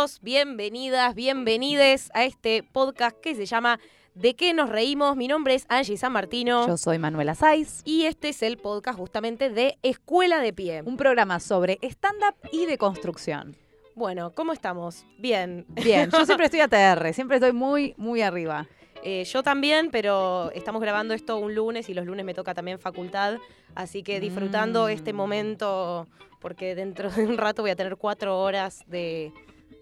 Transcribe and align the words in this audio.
Bienvenidos, 0.00 0.20
bienvenidas, 0.22 1.14
bienvenides 1.14 2.10
a 2.14 2.24
este 2.24 2.62
podcast 2.62 3.18
que 3.20 3.34
se 3.34 3.44
llama 3.44 3.78
¿De 4.14 4.34
qué 4.34 4.54
nos 4.54 4.70
reímos? 4.70 5.14
Mi 5.14 5.28
nombre 5.28 5.52
es 5.54 5.66
Angie 5.68 5.98
San 5.98 6.12
Martino. 6.12 6.66
Yo 6.66 6.78
soy 6.78 6.98
Manuela 6.98 7.34
Saiz. 7.34 7.82
Y 7.84 8.06
este 8.06 8.30
es 8.30 8.42
el 8.42 8.56
podcast 8.56 8.98
justamente 8.98 9.50
de 9.50 9.76
Escuela 9.82 10.40
de 10.40 10.54
Pie. 10.54 10.80
Un 10.86 10.96
programa 10.96 11.38
sobre 11.38 11.78
stand-up 11.82 12.34
y 12.50 12.64
de 12.64 12.78
construcción. 12.78 13.58
Bueno, 13.94 14.32
¿cómo 14.34 14.54
estamos? 14.54 15.04
Bien. 15.18 15.66
Bien, 15.68 16.08
yo 16.10 16.24
siempre 16.24 16.46
estoy 16.50 16.60
ATR, 16.60 17.12
siempre 17.12 17.36
estoy 17.36 17.52
muy, 17.52 17.92
muy 17.98 18.22
arriba. 18.22 18.66
Eh, 19.04 19.24
yo 19.24 19.42
también, 19.42 19.90
pero 19.90 20.50
estamos 20.54 20.80
grabando 20.80 21.12
esto 21.12 21.36
un 21.36 21.54
lunes 21.54 21.90
y 21.90 21.94
los 21.94 22.06
lunes 22.06 22.24
me 22.24 22.32
toca 22.32 22.54
también 22.54 22.78
facultad, 22.78 23.36
así 23.74 24.02
que 24.02 24.18
disfrutando 24.18 24.86
Mm. 24.86 24.90
este 24.92 25.12
momento, 25.12 26.06
porque 26.40 26.74
dentro 26.74 27.10
de 27.10 27.26
un 27.26 27.36
rato 27.36 27.60
voy 27.60 27.72
a 27.72 27.76
tener 27.76 27.96
cuatro 27.96 28.40
horas 28.40 28.82
de, 28.86 29.30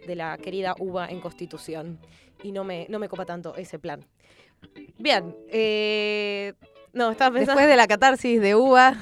de 0.07 0.15
la 0.15 0.37
querida 0.39 0.75
uva 0.79 1.09
en 1.09 1.21
Constitución. 1.21 1.99
Y 2.43 2.53
no 2.53 2.65
me, 2.65 2.87
no 2.89 2.99
me 2.99 3.09
copa 3.09 3.25
tanto 3.25 3.57
ese 3.57 3.79
plan. 3.79 4.07
Bien, 4.99 5.35
eh, 5.49 6.55
no, 6.93 7.11
estaba 7.11 7.35
pensando... 7.35 7.53
Después 7.53 7.69
de 7.69 7.77
la 7.77 7.87
catarsis 7.87 8.41
de 8.41 8.55
uva... 8.55 8.97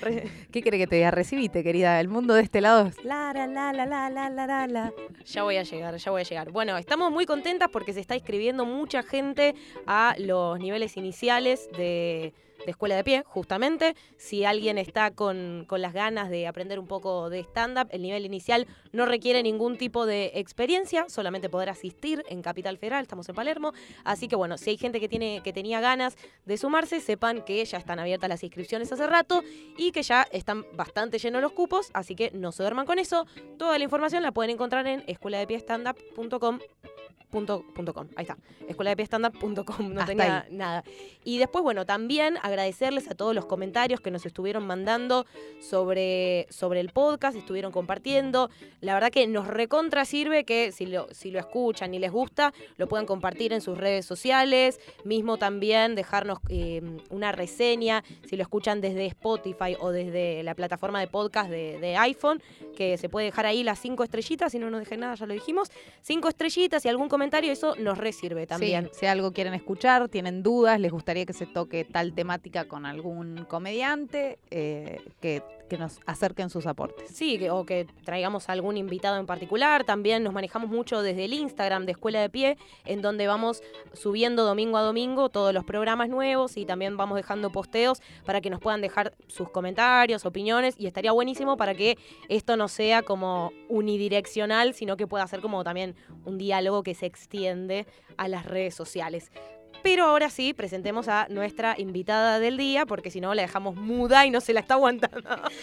¿Qué 0.50 0.62
cree 0.62 0.78
que 0.78 0.86
te 0.86 0.96
diga? 0.96 1.10
Recibite, 1.10 1.62
querida. 1.62 2.00
El 2.00 2.08
mundo 2.08 2.34
de 2.34 2.42
este 2.42 2.60
lado 2.60 2.86
es 2.86 3.04
la, 3.04 3.32
la, 3.32 3.46
la, 3.46 3.72
la, 3.72 3.86
la, 3.86 4.10
la, 4.10 4.46
la, 4.46 4.66
la. 4.66 4.92
Ya 5.24 5.42
voy 5.42 5.56
a 5.56 5.62
llegar, 5.62 5.96
ya 5.96 6.10
voy 6.10 6.22
a 6.22 6.24
llegar. 6.24 6.50
Bueno, 6.50 6.76
estamos 6.76 7.12
muy 7.12 7.26
contentas 7.26 7.68
porque 7.70 7.92
se 7.92 8.00
está 8.00 8.16
inscribiendo 8.16 8.64
mucha 8.64 9.02
gente 9.02 9.54
a 9.86 10.14
los 10.18 10.58
niveles 10.58 10.96
iniciales 10.96 11.68
de, 11.76 12.32
de 12.64 12.70
Escuela 12.70 12.96
de 12.96 13.04
Pie, 13.04 13.22
justamente. 13.26 13.94
Si 14.16 14.44
alguien 14.44 14.78
está 14.78 15.10
con, 15.10 15.64
con 15.66 15.80
las 15.80 15.92
ganas 15.92 16.30
de 16.30 16.46
aprender 16.46 16.78
un 16.78 16.86
poco 16.86 17.30
de 17.30 17.40
stand-up, 17.40 17.88
el 17.90 18.02
nivel 18.02 18.24
inicial 18.24 18.66
no 18.92 19.06
requiere 19.06 19.42
ningún 19.42 19.78
tipo 19.78 20.06
de 20.06 20.32
experiencia, 20.34 21.06
solamente 21.08 21.48
poder 21.48 21.70
asistir 21.70 22.24
en 22.28 22.42
Capital 22.42 22.78
Federal, 22.78 23.02
estamos 23.02 23.28
en 23.28 23.34
Palermo. 23.34 23.72
Así 24.04 24.28
que 24.28 24.36
bueno, 24.36 24.58
si 24.58 24.70
hay 24.70 24.76
gente 24.76 25.00
que, 25.00 25.08
tiene, 25.08 25.40
que 25.42 25.52
tenía 25.52 25.80
ganas 25.80 26.16
de 26.44 26.56
sumarse, 26.56 27.00
sepan 27.00 27.42
que 27.44 27.64
ya 27.64 27.78
están 27.78 27.98
abiertas 27.98 28.28
las 28.28 28.42
inscripciones 28.42 28.92
hace 28.92 29.06
rato 29.06 29.42
y 29.76 29.92
que 29.92 30.02
ya 30.02 30.26
están 30.32 30.64
bastante 30.74 31.18
llenos 31.18 31.42
los 31.42 31.52
cupos, 31.52 31.90
así 31.94 32.14
que 32.14 32.30
no 32.32 32.52
se 32.52 32.62
duerman 32.62 32.86
con 32.86 32.98
eso. 32.98 33.26
Toda 33.58 33.78
la 33.78 33.84
información 33.84 34.22
la 34.22 34.32
pueden 34.32 34.50
encontrar 34.50 34.86
en 34.86 35.04
escueladepiestandup.com. 35.06 36.58
Punto, 37.30 37.64
punto 37.74 37.94
com. 37.94 38.08
Ahí 38.16 38.24
está, 38.24 38.36
escueladepiestandup.com, 38.68 39.94
no 39.94 40.00
Hasta 40.00 40.06
tenía 40.06 40.46
nada. 40.50 40.82
Y 41.22 41.38
después, 41.38 41.62
bueno, 41.62 41.86
también 41.86 42.38
agradecerles 42.42 43.08
a 43.08 43.14
todos 43.14 43.34
los 43.34 43.46
comentarios 43.46 44.00
que 44.00 44.10
nos 44.10 44.26
estuvieron 44.26 44.66
mandando 44.66 45.26
sobre, 45.60 46.46
sobre 46.50 46.80
el 46.80 46.88
podcast, 46.88 47.36
estuvieron 47.36 47.70
compartiendo. 47.70 48.50
La 48.80 48.94
verdad 48.94 49.10
que 49.10 49.26
nos 49.26 49.46
recontra 49.46 50.04
sirve 50.04 50.44
que 50.44 50.72
si 50.72 50.86
lo, 50.86 51.06
si 51.12 51.30
lo 51.30 51.38
escuchan 51.38 51.94
y 51.94 51.98
les 51.98 52.10
gusta, 52.10 52.52
lo 52.78 52.88
puedan 52.88 53.06
compartir 53.06 53.52
en 53.52 53.60
sus 53.60 53.78
redes 53.78 54.06
sociales, 54.06 54.80
mismo 55.04 55.36
también 55.36 55.94
dejarnos 55.94 56.38
eh, 56.48 56.82
una 57.10 57.32
reseña, 57.32 58.02
si 58.28 58.36
lo 58.36 58.42
escuchan 58.42 58.80
desde 58.80 59.06
Spotify 59.06 59.76
o 59.78 59.90
desde 59.90 60.42
la 60.42 60.54
plataforma 60.54 60.98
de 61.00 61.06
podcast 61.06 61.50
de, 61.50 61.78
de 61.78 61.96
iPhone, 61.96 62.42
que 62.74 62.96
se 62.98 63.08
puede 63.08 63.26
dejar 63.26 63.46
ahí 63.46 63.62
las 63.62 63.78
cinco 63.78 64.02
estrellitas, 64.02 64.52
si 64.52 64.58
no 64.58 64.70
nos 64.70 64.80
dejen 64.80 65.00
nada, 65.00 65.14
ya 65.14 65.26
lo 65.26 65.34
dijimos, 65.34 65.70
cinco 66.00 66.28
estrellitas 66.28 66.84
y 66.84 66.88
algún 66.88 67.09
comentario, 67.10 67.52
eso 67.52 67.76
nos 67.76 67.98
resirve 67.98 68.46
también. 68.46 68.86
Sí, 68.92 69.00
si 69.00 69.06
algo 69.06 69.32
quieren 69.32 69.52
escuchar, 69.52 70.08
tienen 70.08 70.42
dudas, 70.42 70.80
les 70.80 70.90
gustaría 70.90 71.26
que 71.26 71.34
se 71.34 71.44
toque 71.44 71.84
tal 71.84 72.14
temática 72.14 72.66
con 72.66 72.86
algún 72.86 73.44
comediante, 73.46 74.38
eh, 74.50 75.02
que, 75.20 75.42
que 75.70 75.78
nos 75.78 76.00
acerquen 76.04 76.50
sus 76.50 76.66
aportes. 76.66 77.10
Sí, 77.10 77.48
o 77.48 77.64
que 77.64 77.86
traigamos 78.04 78.50
algún 78.50 78.76
invitado 78.76 79.18
en 79.18 79.24
particular. 79.24 79.84
También 79.84 80.22
nos 80.22 80.34
manejamos 80.34 80.68
mucho 80.68 81.00
desde 81.00 81.24
el 81.24 81.32
Instagram 81.32 81.86
de 81.86 81.92
Escuela 81.92 82.20
de 82.20 82.28
Pie, 82.28 82.58
en 82.84 83.00
donde 83.00 83.26
vamos 83.26 83.62
subiendo 83.94 84.44
domingo 84.44 84.76
a 84.76 84.82
domingo 84.82 85.30
todos 85.30 85.54
los 85.54 85.64
programas 85.64 86.08
nuevos 86.08 86.56
y 86.56 86.66
también 86.66 86.96
vamos 86.96 87.16
dejando 87.16 87.50
posteos 87.50 88.02
para 88.26 88.40
que 88.40 88.50
nos 88.50 88.60
puedan 88.60 88.80
dejar 88.82 89.14
sus 89.28 89.48
comentarios, 89.48 90.26
opiniones 90.26 90.74
y 90.76 90.86
estaría 90.86 91.12
buenísimo 91.12 91.56
para 91.56 91.74
que 91.74 91.96
esto 92.28 92.56
no 92.56 92.66
sea 92.68 93.02
como 93.02 93.52
unidireccional, 93.68 94.74
sino 94.74 94.96
que 94.96 95.06
pueda 95.06 95.26
ser 95.28 95.40
como 95.40 95.62
también 95.62 95.94
un 96.24 96.36
diálogo 96.36 96.82
que 96.82 96.94
se 96.94 97.06
extiende 97.06 97.86
a 98.16 98.26
las 98.26 98.44
redes 98.44 98.74
sociales. 98.74 99.30
Pero 99.82 100.04
ahora 100.04 100.28
sí, 100.30 100.52
presentemos 100.54 101.08
a 101.08 101.26
nuestra 101.30 101.74
invitada 101.78 102.38
del 102.38 102.56
día, 102.56 102.86
porque 102.86 103.10
si 103.10 103.20
no 103.20 103.32
la 103.34 103.42
dejamos 103.42 103.76
muda 103.76 104.26
y 104.26 104.30
no 104.30 104.40
se 104.40 104.52
la 104.52 104.60
está 104.60 104.74
aguantando. 104.74 105.20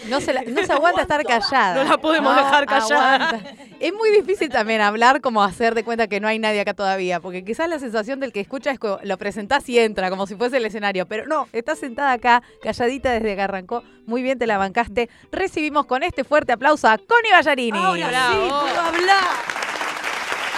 No 0.09 0.19
se, 0.22 0.33
la- 0.33 0.41
no 0.44 0.63
se 0.66 0.73
aguanta 0.73 1.01
estar 1.03 1.23
callada. 1.23 1.75
No 1.83 1.89
la 1.89 1.97
podemos 1.97 2.35
dejar 2.35 2.66
callada. 2.66 3.16
aguanta. 3.27 3.51
Es 3.79 3.94
muy 3.94 4.09
difícil 4.11 4.50
también 4.50 4.81
hablar 4.81 5.22
como 5.22 5.44
hacer 5.44 5.75
de 5.75 5.83
cuenta 5.83 6.07
que 6.07 6.19
no 6.19 6.27
hay 6.27 6.39
nadie 6.39 6.61
acá 6.61 6.73
todavía, 6.73 7.19
porque 7.19 7.44
quizás 7.45 7.69
la 7.69 7.79
sensación 7.79 8.19
del 8.19 8.31
que 8.33 8.39
escucha 8.39 8.72
es 8.72 8.79
que 8.79 8.95
lo 9.03 9.17
presentás 9.17 9.67
y 9.69 9.77
entra, 9.79 10.09
como 10.09 10.25
si 10.27 10.35
fuese 10.35 10.57
el 10.57 10.66
escenario. 10.66 11.06
Pero 11.06 11.25
no, 11.27 11.47
estás 11.53 11.79
sentada 11.79 12.11
acá, 12.13 12.41
calladita 12.63 13.11
desde 13.11 13.35
que 13.35 13.41
arrancó. 13.41 13.83
Muy 14.06 14.23
bien, 14.23 14.39
te 14.39 14.47
la 14.47 14.57
bancaste. 14.57 15.09
Recibimos 15.31 15.85
con 15.85 16.01
este 16.03 16.23
fuerte 16.23 16.53
aplauso 16.53 16.88
a 16.88 16.97
Connie 16.97 17.31
Ballarini. 17.31 17.77
Ahora 17.77 18.29
sí, 18.31 18.38
puedo 18.38 18.81
hablar. 18.81 19.23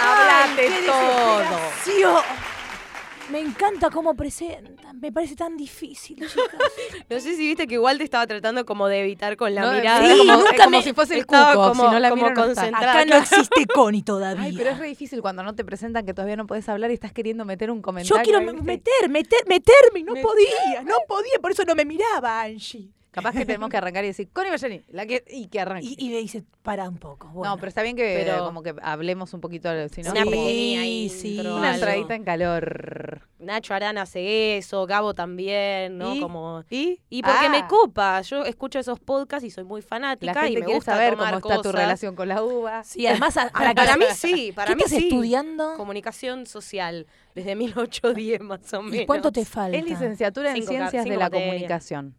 Hablate 0.02 0.62
Ay, 0.62 0.80
qué 0.80 0.86
todo. 0.86 2.49
Me 3.30 3.40
encanta 3.40 3.90
cómo 3.90 4.14
presentan. 4.14 4.98
Me 5.00 5.12
parece 5.12 5.36
tan 5.36 5.56
difícil, 5.56 6.16
chicas. 6.28 6.60
No 7.08 7.20
sé 7.20 7.36
si 7.36 7.46
viste 7.46 7.66
que 7.66 7.74
igual 7.74 7.98
te 7.98 8.04
estaba 8.04 8.26
tratando 8.26 8.64
como 8.66 8.88
de 8.88 9.00
evitar 9.00 9.36
con 9.36 9.54
la 9.54 9.62
No, 9.62 9.72
mirada. 9.72 10.06
Sí, 10.06 10.18
como, 10.18 10.32
nunca 10.34 10.50
es 10.50 10.56
como 10.64 10.76
me- 10.78 10.82
si 10.82 10.92
fuese 10.92 11.14
el 11.14 11.20
estaba 11.20 11.52
cuco, 11.54 11.68
como- 11.68 11.84
si 11.86 11.90
no 11.92 11.98
la 12.00 12.10
como 12.10 12.22
miro 12.24 12.34
no 12.34 12.42
está. 12.44 12.62
concentrada. 12.62 12.92
Acá 12.92 13.04
no 13.06 13.16
existe 13.16 13.66
Connie 13.66 14.02
todavía. 14.02 14.44
Ay, 14.44 14.54
pero 14.56 14.70
es 14.70 14.78
re 14.78 14.86
difícil 14.88 15.20
cuando 15.22 15.42
no 15.42 15.54
te 15.54 15.64
presentan 15.64 16.04
que 16.04 16.14
todavía 16.14 16.36
no 16.36 16.46
podés 16.46 16.68
hablar 16.68 16.90
y 16.90 16.94
estás 16.94 17.12
queriendo 17.12 17.44
meter 17.44 17.70
un 17.70 17.82
comentario. 17.82 18.16
Yo 18.16 18.22
quiero 18.22 18.38
ahí, 18.40 18.46
me- 18.46 18.52
¿viste? 18.52 18.64
meter, 18.66 19.08
meter, 19.10 19.38
meterme 19.46 20.00
y 20.00 20.02
no 20.04 20.12
Meter. 20.14 20.26
podía, 20.26 20.82
no 20.82 20.96
podía, 21.06 21.38
por 21.40 21.52
eso 21.52 21.64
no 21.64 21.74
me 21.74 21.84
miraba, 21.84 22.42
Angie. 22.42 22.90
Capaz 23.10 23.32
que 23.32 23.44
tenemos 23.44 23.68
que 23.70 23.76
arrancar 23.76 24.04
y 24.04 24.08
decir, 24.08 24.28
Connie 24.32 24.50
Ballarini, 24.50 24.84
la 24.88 25.04
que, 25.04 25.24
y 25.28 25.46
que 25.48 25.60
arranque. 25.60 25.86
Y, 25.88 25.96
y 25.98 26.10
me 26.10 26.18
dice, 26.18 26.44
para 26.62 26.88
un 26.88 26.96
poco. 26.98 27.28
Bueno. 27.28 27.50
No, 27.50 27.56
pero 27.58 27.68
está 27.68 27.82
bien 27.82 27.96
que 27.96 28.22
Pero- 28.24 28.44
como 28.44 28.62
que 28.62 28.74
hablemos 28.82 29.34
un 29.34 29.40
poquito, 29.40 29.68
si 29.88 30.02
no, 30.02 30.12
Una 30.12 30.24
como 30.24 30.36
pequeña 30.36 30.82
Sí, 30.82 31.08
sí. 31.08 31.40
una 31.40 31.74
entradita 31.74 32.14
en 32.14 32.22
calor. 32.24 33.22
Nacho 33.40 33.72
Arana 33.74 34.02
hace 34.02 34.58
eso, 34.58 34.86
Gabo 34.86 35.14
también, 35.14 35.96
¿no? 35.98 36.14
¿Y? 36.14 36.20
Como... 36.20 36.62
¿Y? 36.70 37.00
Y 37.08 37.22
porque 37.22 37.46
Ah, 37.46 37.48
me 37.48 37.66
copa, 37.66 38.20
yo 38.20 38.44
escucho 38.44 38.78
esos 38.78 39.00
podcasts 39.00 39.44
y 39.46 39.50
soy 39.50 39.64
muy 39.64 39.80
fanática 39.82 40.32
La 40.34 40.48
y 40.48 40.54
me 40.54 40.60
quiere 40.60 40.74
gusta 40.74 40.92
saber 40.92 41.14
tomar 41.16 41.40
cómo 41.40 41.54
está 41.54 41.62
tu 41.62 41.72
relación 41.76 42.14
con 42.14 42.28
la 42.28 42.42
uva. 42.44 42.84
Sí, 42.84 43.06
además, 43.06 43.36
a- 43.38 43.48
para, 43.50 43.74
Para, 43.74 43.94
que- 43.94 43.98
mí 43.98 44.04
sí, 44.14 44.52
para 44.54 44.68
¿Qué 44.68 44.76
mí 44.76 44.82
estás 44.84 44.98
sí. 44.98 45.08
estudiando? 45.08 45.74
Comunicación 45.76 46.46
social, 46.46 47.06
desde 47.34 47.56
1810 47.56 48.40
más 48.42 48.72
o 48.74 48.82
menos. 48.82 49.00
¿Y 49.02 49.06
cuánto 49.06 49.32
te 49.32 49.44
falta? 49.46 49.76
Es 49.76 49.84
licenciatura 49.84 50.50
en 50.50 50.56
Cinco 50.56 50.68
Ciencias 50.68 51.04
de 51.04 51.10
la 51.16 51.24
materias. 51.24 51.48
Comunicación. 51.48 52.14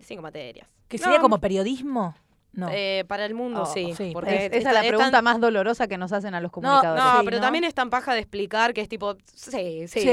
Cinco 0.00 0.22
materias. 0.22 0.68
¿Que 0.88 0.98
sería 0.98 1.16
No, 1.18 1.22
como 1.22 1.38
periodismo? 1.38 2.14
No. 2.52 2.68
eh, 2.72 3.04
para 3.06 3.26
el 3.26 3.34
mundo 3.34 3.62
Oh, 3.62 3.66
sí. 3.66 3.94
sí, 3.96 4.10
porque 4.12 4.34
Es- 4.34 4.42
es- 4.52 4.58
esa 4.58 4.70
es 4.70 4.74
la 4.74 4.80
tan- 4.80 4.88
pregunta 4.88 5.22
más 5.22 5.40
dolorosa 5.40 5.86
que 5.86 5.96
nos 5.96 6.12
hacen 6.12 6.34
a 6.34 6.40
los 6.40 6.48
No, 6.48 6.52
comunicadores. 6.52 7.04
no, 7.04 7.18
Sí, 7.20 7.24
pero 7.24 7.36
¿no? 7.36 7.42
también 7.42 7.62
es 7.62 7.74
tan 7.74 7.90
paja 7.90 8.12
de 8.12 8.18
explicar 8.20 8.74
que 8.74 8.80
es 8.80 8.88
tipo, 8.88 9.14
sí, 9.32 9.86
sí, 9.86 9.86
sí, 9.86 10.00
Sí. 10.00 10.10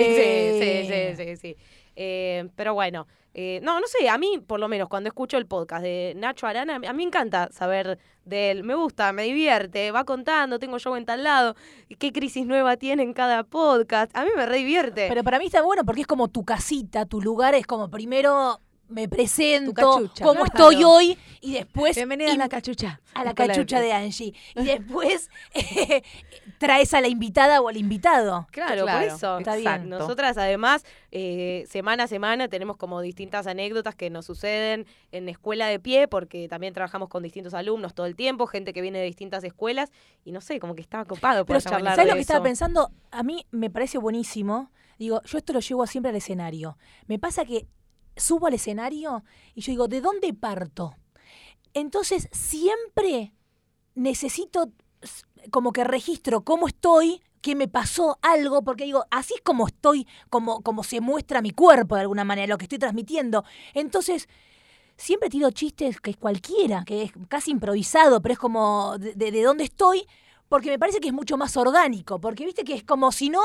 sí, 0.61 1.15
sí, 1.17 1.25
sí, 1.25 1.35
sí. 1.37 1.55
Eh, 1.95 2.47
pero 2.55 2.75
bueno, 2.75 3.07
eh, 3.33 3.59
no, 3.63 3.79
no 3.79 3.87
sé, 3.87 4.07
a 4.07 4.19
mí 4.19 4.37
por 4.45 4.59
lo 4.59 4.67
menos 4.67 4.87
cuando 4.87 5.07
escucho 5.07 5.37
el 5.37 5.47
podcast 5.47 5.81
de 5.81 6.13
Nacho 6.15 6.45
Arana, 6.45 6.75
a 6.75 6.79
mí 6.79 6.87
me 6.93 7.03
encanta 7.03 7.49
saber 7.51 7.97
de 8.23 8.51
él, 8.51 8.63
me 8.63 8.75
gusta, 8.75 9.11
me 9.13 9.23
divierte, 9.23 9.90
va 9.91 10.03
contando, 10.03 10.59
tengo 10.59 10.78
show 10.78 10.95
en 10.95 11.05
tal 11.05 11.23
lado, 11.23 11.55
qué 11.97 12.11
crisis 12.11 12.45
nueva 12.45 12.78
tiene 12.78 13.01
en 13.01 13.13
cada 13.13 13.43
podcast, 13.45 14.16
a 14.16 14.23
mí 14.23 14.29
me 14.35 14.45
re 14.45 14.57
divierte. 14.57 15.07
Pero 15.09 15.23
para 15.23 15.40
mí 15.40 15.45
está 15.47 15.63
bueno 15.63 15.83
porque 15.85 16.01
es 16.01 16.07
como 16.07 16.28
tu 16.28 16.45
casita, 16.45 17.07
tu 17.07 17.19
lugar 17.19 17.55
es 17.55 17.66
como 17.66 17.90
primero 17.90 18.59
me 18.89 19.07
presento, 19.09 19.73
cachucha. 19.73 20.23
cómo 20.23 20.43
Claro. 20.45 20.69
estoy 20.72 20.84
hoy 20.84 21.17
y 21.41 21.53
después 21.53 21.95
Bienvenida 21.95 22.31
a 22.31 22.37
la 22.37 22.49
cachucha. 22.49 23.01
a 23.13 23.23
la 23.23 23.34
cachucha 23.34 23.79
de 23.81 23.91
Angie 23.93 24.34
y 24.55 24.63
después 24.63 25.29
eh, 25.53 26.03
traes 26.57 26.93
a 26.93 27.01
la 27.01 27.07
invitada 27.07 27.61
o 27.61 27.67
al 27.67 27.78
invitado. 27.78 28.47
Claro, 28.51 28.84
Claro, 28.85 28.99
por 29.07 29.16
eso. 29.16 29.37
está 29.39 29.55
bien. 29.55 29.89
Nosotras 29.89 30.37
además, 30.37 30.85
eh, 31.11 31.66
semana 31.69 32.03
a 32.03 32.07
semana 32.07 32.47
tenemos 32.47 32.78
como 32.78 33.01
distintas 33.01 33.45
anécdotas 33.47 33.95
que 33.95 34.09
nos 34.09 34.25
suceden 34.25 34.85
en 35.11 35.29
escuela 35.29 35.67
de 35.67 35.79
pie, 35.79 36.07
porque 36.07 36.47
también 36.47 36.73
trabajamos 36.73 37.09
con 37.09 37.23
distintos 37.23 37.53
alumnos 37.53 37.93
todo 37.93 38.05
el 38.05 38.16
tiempo, 38.16 38.47
gente 38.47 38.73
que 38.73 38.81
viene 38.81 38.99
de 38.99 39.05
distintas 39.05 39.43
escuelas, 39.43 39.91
y 40.23 40.31
no 40.31 40.41
sé, 40.41 40.59
como 40.59 40.75
que 40.75 40.81
estaba 40.81 41.05
copado 41.05 41.45
por 41.45 41.57
Pero 41.57 41.69
charlar 41.69 41.95
¿sabes 41.95 42.05
de 42.05 42.11
lo 42.11 42.16
que 42.16 42.22
eso. 42.22 42.31
estaba 42.33 42.43
pensando? 42.43 42.91
A 43.11 43.23
mí 43.23 43.45
me 43.51 43.69
parece 43.69 43.97
buenísimo. 43.97 44.72
Digo, 44.97 45.22
yo 45.25 45.37
esto 45.37 45.53
lo 45.53 45.59
llevo 45.59 45.85
siempre 45.85 46.09
al 46.09 46.16
escenario. 46.16 46.78
Me 47.05 47.19
pasa 47.19 47.45
que 47.45 47.67
subo 48.17 48.47
al 48.47 48.53
escenario 48.55 49.23
y 49.55 49.61
yo 49.61 49.72
digo, 49.72 49.87
¿de 49.87 50.02
dónde 50.02 50.34
parto? 50.34 50.96
Entonces 51.73 52.29
siempre 52.31 53.34
necesito 53.96 54.72
como 55.52 55.72
que 55.72 55.84
registro 55.84 56.41
cómo 56.43 56.67
estoy, 56.67 57.22
qué 57.41 57.55
me 57.55 57.67
pasó 57.67 58.17
algo, 58.22 58.64
porque 58.64 58.84
digo, 58.85 59.05
así 59.11 59.35
es 59.35 59.41
como 59.41 59.67
estoy, 59.67 60.08
como, 60.29 60.61
como 60.64 60.84
se 60.84 61.02
muestra 61.02 61.41
mi 61.41 61.52
cuerpo 61.52 61.96
de 61.96 62.02
alguna 62.02 62.23
manera, 62.23 62.47
lo 62.47 62.58
que 62.58 62.66
estoy 62.66 62.79
transmitiendo. 62.79 63.43
Entonces, 63.73 64.28
siempre 64.97 65.29
tiro 65.29 65.52
chistes 65.52 66.02
que 66.02 66.11
es 66.11 66.17
cualquiera, 66.17 66.84
que 66.85 67.03
es 67.03 67.11
casi 67.29 67.52
improvisado, 67.52 68.22
pero 68.22 68.34
es 68.34 68.40
como 68.40 68.97
de, 68.97 69.14
de- 69.14 69.31
de 69.31 69.43
dónde 69.43 69.64
estoy, 69.66 70.08
porque 70.49 70.69
me 70.69 70.79
parece 70.79 70.99
que 70.99 71.09
es 71.09 71.14
mucho 71.14 71.37
más 71.37 71.58
orgánico, 71.58 72.19
porque 72.19 72.46
viste 72.46 72.64
que 72.64 72.73
es 72.73 72.84
como 72.84 73.11
si 73.11 73.29
no 73.29 73.41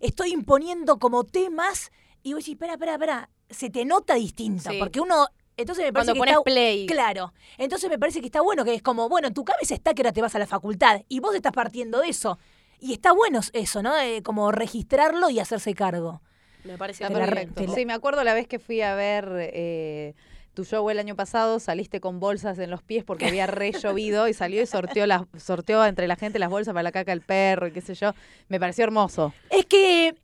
estoy 0.00 0.32
imponiendo 0.32 0.98
como 0.98 1.24
temas 1.24 1.92
y 2.22 2.32
vos 2.32 2.40
decís, 2.42 2.54
espera, 2.54 2.72
espera, 2.74 2.94
espera, 2.94 3.30
se 3.50 3.70
te 3.70 3.84
nota 3.84 4.14
distinto, 4.14 4.70
Sí. 4.70 4.78
porque 4.78 5.00
uno, 5.00 5.26
entonces 5.56 5.84
me 5.84 5.92
parece 5.92 6.12
Cuando 6.12 6.12
que 6.14 6.18
pones 6.18 6.32
está, 6.32 6.42
play. 6.44 6.86
Claro, 6.86 7.32
entonces 7.58 7.88
me 7.90 7.98
parece 7.98 8.20
que 8.20 8.26
está 8.26 8.40
bueno, 8.40 8.64
que 8.64 8.74
es 8.74 8.82
como, 8.82 9.08
bueno, 9.08 9.28
en 9.28 9.34
tu 9.34 9.44
cabeza 9.44 9.74
está 9.74 9.94
que 9.94 10.02
ahora 10.02 10.12
te 10.12 10.22
vas 10.22 10.34
a 10.34 10.38
la 10.38 10.46
facultad 10.46 11.02
y 11.08 11.20
vos 11.20 11.34
estás 11.34 11.52
partiendo 11.52 12.00
de 12.00 12.08
eso. 12.08 12.38
Y 12.78 12.92
está 12.92 13.12
bueno 13.12 13.40
eso, 13.54 13.82
¿no? 13.82 13.98
Eh, 13.98 14.22
como 14.22 14.52
registrarlo 14.52 15.30
y 15.30 15.38
hacerse 15.40 15.72
cargo. 15.74 16.20
Me 16.64 16.76
parece 16.76 17.08
la 17.08 17.26
la- 17.26 17.74
Sí, 17.74 17.86
me 17.86 17.92
acuerdo 17.94 18.22
la 18.24 18.34
vez 18.34 18.46
que 18.48 18.58
fui 18.58 18.82
a 18.82 18.94
ver 18.94 19.28
eh, 19.54 20.14
tu 20.52 20.64
show 20.64 20.88
el 20.90 20.98
año 20.98 21.14
pasado, 21.16 21.58
saliste 21.60 22.00
con 22.00 22.18
bolsas 22.20 22.58
en 22.58 22.70
los 22.70 22.82
pies 22.82 23.04
porque 23.04 23.26
había 23.26 23.46
re 23.46 23.72
llovido 23.82 24.26
y 24.28 24.34
salió 24.34 24.60
y 24.62 24.66
sorteó, 24.66 25.06
las, 25.06 25.22
sorteó 25.38 25.84
entre 25.86 26.06
la 26.08 26.16
gente 26.16 26.38
las 26.38 26.50
bolsas 26.50 26.74
para 26.74 26.82
la 26.82 26.92
caca 26.92 27.12
del 27.12 27.20
perro 27.22 27.66
y 27.68 27.72
qué 27.72 27.80
sé 27.80 27.94
yo. 27.94 28.12
Me 28.48 28.58
pareció 28.60 28.84
hermoso. 28.84 29.32
Es 29.48 29.64
que 29.64 30.14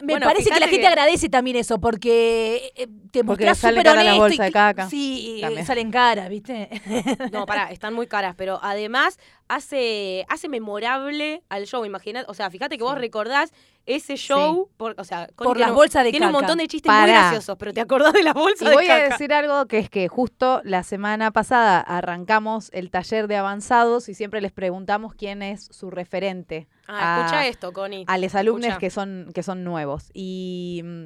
me 0.00 0.12
Bueno, 0.14 0.26
parece 0.26 0.50
que 0.50 0.60
la 0.60 0.66
gente 0.68 0.82
que- 0.82 0.86
agradece 0.88 1.28
también 1.28 1.56
eso, 1.56 1.80
porque 1.80 2.72
eh, 2.76 2.86
te 3.10 3.24
Porque 3.24 3.44
mostrás 3.46 3.58
sale 3.58 3.78
súper 3.80 3.84
cara 3.92 4.02
la 4.04 4.10
honesto 4.10 4.22
bolsa 4.22 4.42
y- 4.42 4.46
de 4.46 4.52
caca. 4.52 4.90
Sí, 4.90 5.38
También. 5.40 5.66
salen 5.66 5.90
cara, 5.90 6.28
¿viste? 6.28 6.68
No, 7.32 7.46
pará, 7.46 7.70
están 7.70 7.94
muy 7.94 8.06
caras, 8.06 8.34
pero 8.36 8.58
además 8.62 9.18
hace, 9.48 10.26
hace 10.28 10.48
memorable 10.48 11.42
al 11.48 11.66
show, 11.66 11.84
imagínate. 11.84 12.30
O 12.30 12.34
sea, 12.34 12.50
fíjate 12.50 12.76
que 12.76 12.84
vos 12.84 12.98
recordás 12.98 13.52
ese 13.86 14.16
show, 14.16 14.68
por, 14.76 14.96
o 14.98 15.04
sea, 15.04 15.28
Connie 15.36 15.46
Por 15.48 15.56
tiene 15.56 15.60
las 15.60 15.70
un- 15.70 15.76
bolsas 15.76 16.04
de 16.04 16.10
Tiene 16.10 16.26
un 16.26 16.32
caca. 16.32 16.42
montón 16.42 16.58
de 16.58 16.66
chistes 16.66 16.92
muy 16.92 17.06
graciosos, 17.08 17.56
pero 17.56 17.72
te 17.72 17.80
acordás 17.80 18.12
de 18.12 18.22
las 18.24 18.34
bolsas 18.34 18.62
Y 18.62 18.64
de 18.66 18.74
voy 18.74 18.84
a 18.86 18.88
caca. 18.98 19.08
decir 19.10 19.32
algo 19.32 19.66
que 19.66 19.78
es 19.78 19.88
que 19.88 20.08
justo 20.08 20.60
la 20.64 20.82
semana 20.82 21.30
pasada 21.30 21.80
arrancamos 21.80 22.68
el 22.72 22.90
taller 22.90 23.28
de 23.28 23.36
avanzados 23.36 24.08
y 24.08 24.14
siempre 24.14 24.40
les 24.40 24.52
preguntamos 24.52 25.14
quién 25.14 25.42
es 25.42 25.68
su 25.70 25.90
referente 25.90 26.66
Ah, 26.88 27.16
a- 27.16 27.20
escucha 27.20 27.46
esto, 27.48 27.72
Connie. 27.72 28.04
a 28.06 28.18
los 28.18 28.34
alumnos 28.34 28.78
que 28.78 28.90
son, 28.90 29.30
que 29.34 29.42
son 29.42 29.64
nuevos. 29.64 30.10
Y, 30.14 30.82
mm, 30.84 31.04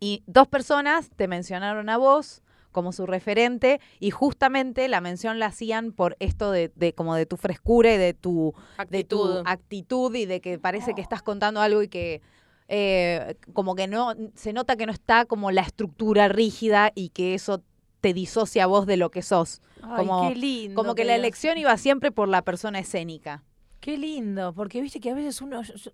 y 0.00 0.22
dos 0.26 0.48
personas 0.48 1.10
te 1.16 1.28
mencionaron 1.28 1.88
a 1.88 1.96
vos 1.96 2.42
como 2.72 2.92
su 2.92 3.06
referente 3.06 3.80
y 4.00 4.10
justamente 4.10 4.86
la 4.88 5.00
mención 5.00 5.38
la 5.38 5.46
hacían 5.46 5.92
por 5.92 6.16
esto 6.20 6.50
de, 6.50 6.70
de 6.74 6.92
como 6.94 7.14
de 7.14 7.24
tu 7.24 7.38
frescura 7.38 7.94
y 7.94 7.96
de 7.96 8.12
tu, 8.12 8.52
de 8.90 9.02
tu 9.04 9.22
Actitud. 9.24 9.42
actitud 9.46 10.14
y 10.14 10.26
de 10.26 10.40
que 10.42 10.58
parece 10.58 10.92
que 10.94 11.00
estás 11.00 11.22
contando 11.22 11.62
algo 11.62 11.82
y 11.82 11.88
que 11.88 12.20
eh, 12.68 13.36
como 13.54 13.74
que 13.76 13.86
no, 13.86 14.12
se 14.34 14.52
nota 14.52 14.76
que 14.76 14.84
no 14.86 14.92
está 14.92 15.24
como 15.24 15.50
la 15.52 15.62
estructura 15.62 16.28
rígida 16.28 16.92
y 16.94 17.10
que 17.10 17.32
eso 17.34 17.62
te 18.02 18.12
disocia 18.12 18.64
a 18.64 18.66
vos 18.66 18.84
de 18.86 18.96
lo 18.98 19.10
que 19.10 19.22
sos. 19.22 19.62
Como- 19.96 20.24
Ay, 20.24 20.34
qué 20.34 20.40
lindo. 20.40 20.74
Como 20.74 20.94
que 20.94 21.04
la 21.04 21.12
digas. 21.14 21.20
elección 21.24 21.56
iba 21.58 21.76
siempre 21.78 22.12
por 22.12 22.28
la 22.28 22.42
persona 22.42 22.78
escénica. 22.78 23.42
Qué 23.86 23.96
lindo, 23.96 24.52
porque 24.52 24.80
viste 24.80 24.98
que 24.98 25.10
a 25.10 25.14
veces 25.14 25.40
uno 25.40 25.60
es- 25.60 25.90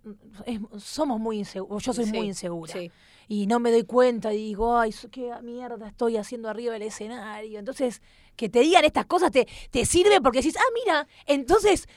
somos 0.79 1.19
muy 1.19 1.37
inseguros, 1.37 1.83
yo 1.83 1.93
soy 1.93 2.05
muy 2.07 2.25
insegura. 2.25 2.73
Sí. 2.73 2.89
Y 3.27 3.45
no 3.45 3.59
me 3.59 3.69
doy 3.69 3.83
cuenta 3.83 4.33
y 4.33 4.37
digo, 4.37 4.75
ay, 4.79 4.91
qué 5.11 5.31
mierda 5.43 5.89
estoy 5.89 6.17
haciendo 6.17 6.49
arriba 6.49 6.73
del 6.73 6.81
escenario. 6.81 7.59
Entonces, 7.59 8.01
que 8.35 8.49
te 8.49 8.61
digan 8.61 8.83
estas 8.83 9.05
cosas 9.05 9.29
te, 9.31 9.47
te 9.69 9.85
sirve 9.85 10.19
porque 10.21 10.39
decís, 10.39 10.57
ah, 10.57 10.71
mira, 10.83 11.07
entonces 11.27 11.87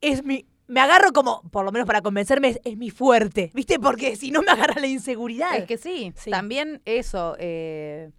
es 0.00 0.22
mi. 0.24 0.46
Me 0.68 0.78
agarro 0.78 1.12
como, 1.12 1.42
por 1.50 1.64
lo 1.64 1.72
menos 1.72 1.88
para 1.88 2.02
convencerme, 2.02 2.50
es, 2.50 2.60
es 2.62 2.76
mi 2.76 2.90
fuerte, 2.90 3.50
¿viste? 3.52 3.80
Porque 3.80 4.14
si 4.14 4.30
no 4.30 4.42
me 4.42 4.52
agarra 4.52 4.80
la 4.80 4.86
inseguridad. 4.86 5.56
Es 5.56 5.64
que 5.64 5.76
sí, 5.76 6.12
Sí. 6.14 6.30
también 6.30 6.80
eso, 6.84 7.34
eh, 7.40 8.12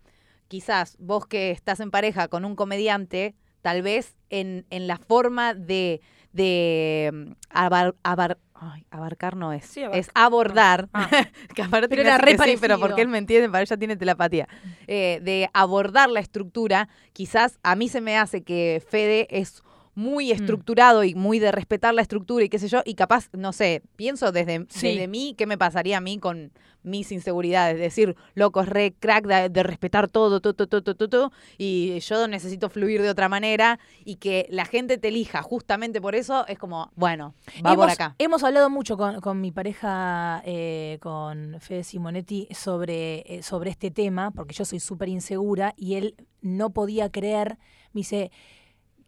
quizás 0.50 0.98
vos 1.00 1.26
que 1.26 1.52
estás 1.52 1.80
en 1.80 1.90
pareja 1.90 2.28
con 2.28 2.44
un 2.44 2.58
comediante, 2.58 3.34
tal 3.62 3.82
vez 3.82 4.18
en, 4.30 4.66
en 4.72 4.88
la 4.88 4.98
forma 4.98 5.54
de, 5.54 6.02
de 6.34 7.10
mm, 7.14 7.32
abar- 7.50 7.96
abar- 8.04 8.38
ay, 8.56 8.86
abarcar 8.92 9.36
no 9.36 9.54
es, 9.54 9.66
Sí, 9.66 9.82
abarcar. 9.84 10.00
es 10.00 10.10
abordar, 10.14 10.90
Ah. 10.94 11.08
que 11.56 11.62
aparte 11.62 11.88
Pero 11.88 12.02
era 12.02 12.18
re 12.18 12.38
sí, 12.38 12.56
pero 12.60 12.80
porque 12.80 13.02
él 13.02 13.08
me 13.08 13.18
entiende, 13.20 13.50
para 13.50 13.62
ella 13.62 13.78
tiene 13.78 13.96
telepatía, 13.96 14.48
Eh, 14.88 15.20
de 15.22 15.50
abordar 15.54 16.10
la 16.10 16.20
estructura, 16.20 16.90
quizás 17.14 17.60
a 17.64 17.76
mí 17.76 17.88
se 17.88 18.02
me 18.02 18.18
hace 18.18 18.44
que 18.44 18.84
Fede 18.88 19.28
es 19.30 19.64
muy 19.96 20.30
Mm. 20.30 20.36
estructurado 20.36 21.04
y 21.04 21.14
muy 21.16 21.40
de 21.40 21.52
respetar 21.52 21.94
la 21.94 22.02
estructura 22.02 22.44
y 22.46 22.50
qué 22.50 22.60
sé 22.60 22.68
yo, 22.68 22.82
y 22.86 22.96
capaz, 22.96 23.30
no 23.34 23.54
sé, 23.54 23.84
pienso 23.96 24.32
desde, 24.32 24.66
Sí. 24.70 24.88
desde 24.90 25.08
mí, 25.08 25.36
¿qué 25.38 25.46
me 25.46 25.58
pasaría 25.58 25.98
a 25.98 26.02
mí 26.02 26.18
con 26.18 26.52
mis 26.82 27.12
inseguridades? 27.12 27.80
Decir, 27.80 28.16
loco, 28.34 28.62
es 28.62 28.68
re 28.70 28.94
crack 29.00 29.26
de, 29.26 29.50
de 29.50 29.64
respetar 29.64 30.08
todo, 30.10 30.42
todo, 30.42 30.54
todo, 30.54 30.68
todo, 30.82 30.96
todo, 30.96 31.08
todo, 31.10 31.32
y 31.58 32.00
yo 32.00 32.28
necesito 32.28 32.70
fluir 32.70 33.02
de 33.02 33.10
otra 33.10 33.30
manera 33.30 33.80
y 34.04 34.16
que 34.16 34.48
la 34.50 34.66
gente 34.66 34.98
te 34.98 35.08
elija 35.10 35.42
justamente 35.44 36.02
por 36.02 36.16
eso, 36.16 36.46
es 36.48 36.58
como, 36.60 36.92
bueno, 36.96 37.36
va 37.66 37.74
hemos, 37.74 37.86
por 37.86 37.90
acá. 37.92 38.16
hemos 38.18 38.44
hablado 38.44 38.70
mucho 38.70 38.98
con, 38.98 39.22
con 39.22 39.40
mi 39.40 39.52
pareja, 39.52 40.42
eh, 40.46 40.98
con 41.02 41.58
Fede 41.60 41.84
Simonetti, 41.84 42.48
sobre, 42.52 43.24
eh, 43.28 43.44
sobre 43.44 43.70
este 43.70 43.92
tema, 43.92 44.32
porque 44.32 44.54
yo 44.54 44.66
soy 44.66 44.80
súper 44.80 45.08
insegura 45.10 45.74
y 45.78 45.96
él 45.96 46.16
no 46.42 46.72
podía 46.72 47.10
creer, 47.12 47.58
me 47.94 48.00
dice, 48.00 48.32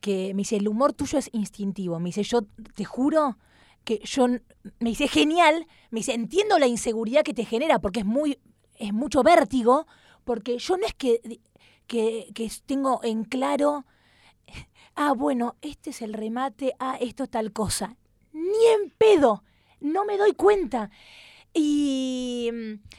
que 0.06 0.36
me 0.36 0.42
dice, 0.42 0.57
el 0.57 0.68
humor 0.68 0.94
tuyo 0.94 1.18
es 1.18 1.31
instintivo. 1.34 2.00
Me 2.00 2.10
dice, 2.10 2.22
yo 2.22 2.44
te 2.75 2.86
juro 2.86 3.40
que 3.84 4.00
yo, 4.04 4.28
me 4.28 4.90
dice, 4.90 5.07
genial, 5.07 5.66
me 5.90 6.02
dice, 6.02 6.13
entiendo 6.13 6.60
la 6.60 6.68
inseguridad 6.68 7.24
que 7.24 7.34
te 7.34 7.44
genera 7.44 7.80
porque 7.80 8.02
es 8.02 8.06
muy, 8.06 8.38
es 8.78 8.94
mucho 8.94 9.24
vértigo, 9.24 9.88
porque 10.24 10.60
yo 10.60 10.78
no 10.78 10.86
es 10.86 10.94
que, 10.94 11.40
que, 11.88 12.28
que 12.36 12.52
tengo 12.68 13.00
en 13.04 13.24
claro 13.24 13.86
ah, 14.96 15.13
bueno, 15.13 15.56
este 15.62 15.90
es 15.90 16.02
el 16.02 16.13
remate, 16.13 16.74
ah, 16.80 16.98
esto 17.00 17.24
es 17.24 17.30
tal 17.30 17.52
cosa. 17.52 17.98
Ni 18.31 18.66
en 18.75 18.92
pedo, 18.98 19.44
no 19.80 20.06
me 20.06 20.18
doy 20.18 20.34
cuenta. 20.34 20.90
Y, 21.52 22.52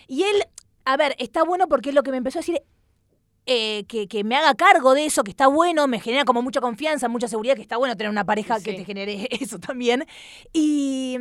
y 0.07 0.23
él, 0.23 0.43
a 0.85 0.97
ver, 0.97 1.15
está 1.19 1.45
bueno 1.45 1.69
porque 1.69 1.91
es 1.91 1.95
lo 1.95 2.03
que 2.03 2.11
me 2.11 2.17
empezó 2.17 2.39
a 2.39 2.41
decir, 2.41 2.63
eh, 3.47 3.85
que, 3.87 4.09
que 4.09 4.25
me 4.25 4.37
haga 4.37 4.55
cargo 4.55 4.95
de 4.95 5.07
eso, 5.07 5.23
que 5.25 5.31
está 5.31 5.47
bueno, 5.47 5.87
me 5.87 6.01
genera 6.01 6.25
como 6.25 6.43
mucha 6.43 6.61
confianza, 6.61 7.09
mucha 7.09 7.29
seguridad, 7.29 7.55
que 7.55 7.63
está 7.63 7.77
bueno 7.77 7.97
tener 7.97 8.11
una 8.11 8.25
pareja 8.25 8.61
que 8.61 8.73
te 8.75 8.85
genere 8.85 9.29
eso 9.41 9.59
también. 9.59 10.05
Y, 10.53 11.17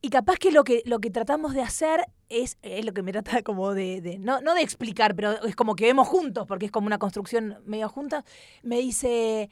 y 0.00 0.10
capaz 0.10 0.36
que 0.36 0.52
lo 0.52 0.62
que, 0.64 0.82
lo 0.86 1.00
que 1.00 1.10
tratamos 1.10 1.54
de 1.54 1.62
hacer 1.62 2.06
es, 2.28 2.56
es 2.62 2.84
lo 2.84 2.92
que 2.92 3.02
me 3.02 3.10
trata 3.12 3.42
como 3.42 3.74
de, 3.74 4.00
de- 4.00 4.18
no, 4.18 4.40
no 4.40 4.54
de 4.54 4.62
explicar, 4.62 5.14
pero 5.16 5.42
es 5.44 5.56
como 5.56 5.74
que 5.74 5.86
vemos 5.86 6.06
juntos, 6.06 6.46
porque 6.46 6.66
es 6.66 6.70
como 6.72 6.86
una 6.86 6.98
construcción 6.98 7.58
medio 7.66 7.88
junta, 7.88 8.24
me 8.62 8.78
dice, 8.78 9.50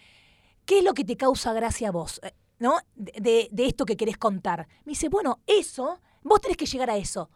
¿qué 0.67 0.79
es 0.79 0.85
lo 0.85 0.95
que 0.95 1.05
te 1.05 1.17
causa 1.17 1.53
gracia 1.53 1.89
a 1.89 1.93
vos? 1.93 2.21
Eh, 2.23 2.33
¿No? 2.59 2.79
De- 2.95 3.49
de 3.51 3.67
esto 3.67 3.85
que 3.85 3.97
querés 3.97 4.17
contar. 4.17 4.67
Me 4.85 4.93
dice, 4.93 5.09
bueno, 5.11 5.41
eso, 5.47 6.01
vos 6.23 6.41
tenés 6.41 6.57
que 6.57 6.65
llegar 6.67 6.89
a 6.91 6.97
eso. 6.97 7.29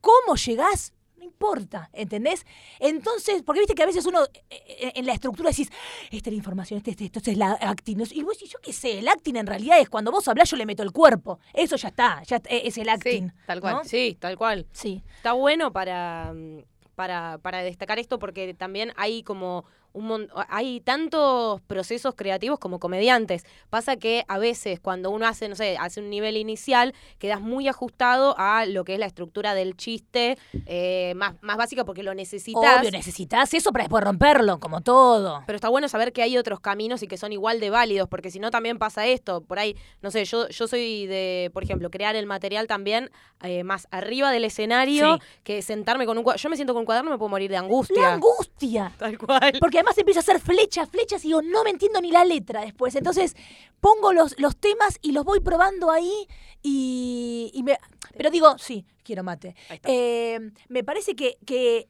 ¿Cómo 0.00 0.36
llegás? 0.36 0.92
No 1.18 1.24
importa, 1.24 1.90
¿entendés? 1.92 2.46
Entonces, 2.78 3.42
porque 3.42 3.60
viste 3.60 3.74
que 3.74 3.82
a 3.82 3.86
veces 3.86 4.06
uno 4.06 4.22
eh, 4.24 4.40
eh, 4.50 4.92
en 4.94 5.04
la 5.04 5.14
estructura 5.14 5.50
decís, 5.50 5.68
esta 6.12 6.30
es 6.30 6.32
la 6.32 6.38
información, 6.38 6.78
este, 6.78 6.92
este, 6.92 7.06
esto 7.06 7.30
es 7.30 7.36
la 7.36 7.52
acting. 7.54 8.04
Y 8.12 8.22
vos 8.22 8.38
decís, 8.38 8.52
yo 8.52 8.60
qué 8.62 8.72
sé, 8.72 9.00
el 9.00 9.08
acting 9.08 9.34
en 9.34 9.46
realidad 9.48 9.80
es 9.80 9.88
cuando 9.88 10.12
vos 10.12 10.28
hablás, 10.28 10.48
yo 10.48 10.56
le 10.56 10.64
meto 10.64 10.84
el 10.84 10.92
cuerpo. 10.92 11.40
Eso 11.52 11.74
ya 11.74 11.88
está, 11.88 12.22
ya 12.22 12.36
eh, 12.36 12.62
es 12.64 12.78
el 12.78 12.88
acting. 12.88 13.30
Sí, 13.30 13.34
tal 13.46 13.60
cual. 13.60 13.74
¿no? 13.74 13.84
Sí, 13.84 14.16
tal 14.20 14.38
cual. 14.38 14.66
Sí. 14.70 15.02
Está 15.16 15.32
bueno 15.32 15.72
para, 15.72 16.32
mm, 16.32 16.58
para, 16.94 17.38
para 17.38 17.62
destacar 17.64 17.98
esto 17.98 18.20
porque 18.20 18.54
también 18.54 18.92
hay 18.96 19.24
como 19.24 19.64
un 19.92 20.28
hay 20.48 20.80
tantos 20.80 21.60
procesos 21.62 22.14
creativos 22.14 22.58
como 22.58 22.78
comediantes. 22.78 23.44
Pasa 23.70 23.96
que 23.96 24.24
a 24.28 24.38
veces 24.38 24.80
cuando 24.80 25.10
uno 25.10 25.26
hace, 25.26 25.48
no 25.48 25.56
sé, 25.56 25.76
hace 25.78 26.00
un 26.00 26.10
nivel 26.10 26.36
inicial, 26.36 26.94
quedas 27.18 27.40
muy 27.40 27.68
ajustado 27.68 28.34
a 28.38 28.64
lo 28.66 28.84
que 28.84 28.94
es 28.94 28.98
la 29.00 29.06
estructura 29.06 29.54
del 29.54 29.76
chiste 29.76 30.38
eh, 30.66 31.14
más, 31.16 31.34
más 31.40 31.56
básica 31.56 31.84
porque 31.84 32.02
lo 32.02 32.14
necesitas. 32.14 32.80
Obvio, 32.80 32.90
necesitas 32.90 33.52
eso 33.54 33.72
para 33.72 33.84
después 33.84 34.04
romperlo, 34.04 34.58
como 34.60 34.80
todo. 34.80 35.42
Pero 35.46 35.56
está 35.56 35.68
bueno 35.68 35.88
saber 35.88 36.12
que 36.12 36.22
hay 36.22 36.36
otros 36.38 36.60
caminos 36.60 37.02
y 37.02 37.08
que 37.08 37.16
son 37.16 37.32
igual 37.32 37.60
de 37.60 37.70
válidos, 37.70 38.08
porque 38.08 38.30
si 38.30 38.38
no 38.40 38.50
también 38.50 38.78
pasa 38.78 39.06
esto. 39.06 39.40
Por 39.40 39.58
ahí, 39.58 39.76
no 40.02 40.10
sé, 40.10 40.24
yo, 40.24 40.48
yo 40.48 40.68
soy 40.68 41.06
de, 41.06 41.50
por 41.52 41.64
ejemplo, 41.64 41.90
crear 41.90 42.16
el 42.16 42.26
material 42.26 42.66
también 42.66 43.10
eh, 43.42 43.64
más 43.64 43.86
arriba 43.90 44.30
del 44.30 44.44
escenario 44.44 45.16
Sí. 45.16 45.22
que 45.44 45.62
sentarme 45.62 46.06
con 46.06 46.18
un 46.18 46.24
cuaderno. 46.24 46.42
Yo 46.42 46.50
me 46.50 46.56
siento 46.56 46.72
con 46.72 46.80
un 46.80 46.86
cuaderno 46.86 47.10
y 47.10 47.12
me 47.12 47.18
puedo 47.18 47.28
morir 47.28 47.50
de 47.50 47.56
angustia. 47.56 48.02
La 48.02 48.12
angustia. 48.14 48.92
Tal 48.98 49.16
cual. 49.18 49.56
Porque 49.60 49.77
además 49.78 49.96
empiezo 49.98 50.20
a 50.20 50.22
hacer 50.22 50.40
flechas, 50.40 50.88
flechas 50.88 51.24
y 51.24 51.28
digo, 51.28 51.42
no 51.42 51.64
me 51.64 51.70
entiendo 51.70 52.00
ni 52.00 52.10
la 52.10 52.24
letra 52.24 52.60
después. 52.60 52.94
Entonces 52.94 53.34
pongo 53.80 54.12
los, 54.12 54.38
los 54.38 54.56
temas 54.56 54.98
y 55.02 55.12
los 55.12 55.24
voy 55.24 55.40
probando 55.40 55.90
ahí 55.90 56.28
y, 56.62 57.50
y 57.54 57.62
me... 57.62 57.78
Pero 58.16 58.30
digo, 58.30 58.58
sí, 58.58 58.84
quiero 59.02 59.22
mate. 59.22 59.54
Eh, 59.84 60.40
me 60.68 60.82
parece 60.84 61.14
que, 61.14 61.38
que, 61.46 61.88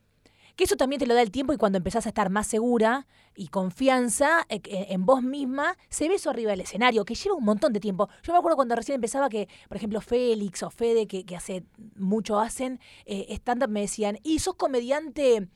que 0.56 0.64
eso 0.64 0.76
también 0.76 0.98
te 1.00 1.06
lo 1.06 1.14
da 1.14 1.22
el 1.22 1.30
tiempo 1.30 1.52
y 1.52 1.56
cuando 1.56 1.78
empezás 1.78 2.06
a 2.06 2.10
estar 2.10 2.28
más 2.30 2.46
segura 2.46 3.06
y 3.34 3.48
confianza 3.48 4.44
eh, 4.48 4.60
que- 4.60 4.88
en 4.90 5.06
vos 5.06 5.22
misma, 5.22 5.76
se 5.88 6.08
ve 6.08 6.16
eso 6.16 6.28
arriba 6.28 6.50
del 6.50 6.60
escenario, 6.62 7.04
que 7.04 7.14
lleva 7.14 7.36
un 7.36 7.44
montón 7.44 7.72
de 7.72 7.78
tiempo. 7.80 8.08
Yo 8.24 8.32
me 8.32 8.38
acuerdo 8.40 8.56
cuando 8.56 8.74
recién 8.74 8.96
empezaba 8.96 9.28
que, 9.28 9.48
por 9.68 9.76
ejemplo, 9.76 10.00
Félix 10.00 10.62
o 10.64 10.70
Fede, 10.70 11.06
que, 11.06 11.24
que 11.24 11.36
hace 11.36 11.64
mucho 11.96 12.40
hacen, 12.40 12.80
eh, 13.06 13.26
stand-up, 13.36 13.70
me 13.70 13.82
decían, 13.82 14.18
y 14.24 14.40
sos 14.40 14.56
comediante 14.56 15.48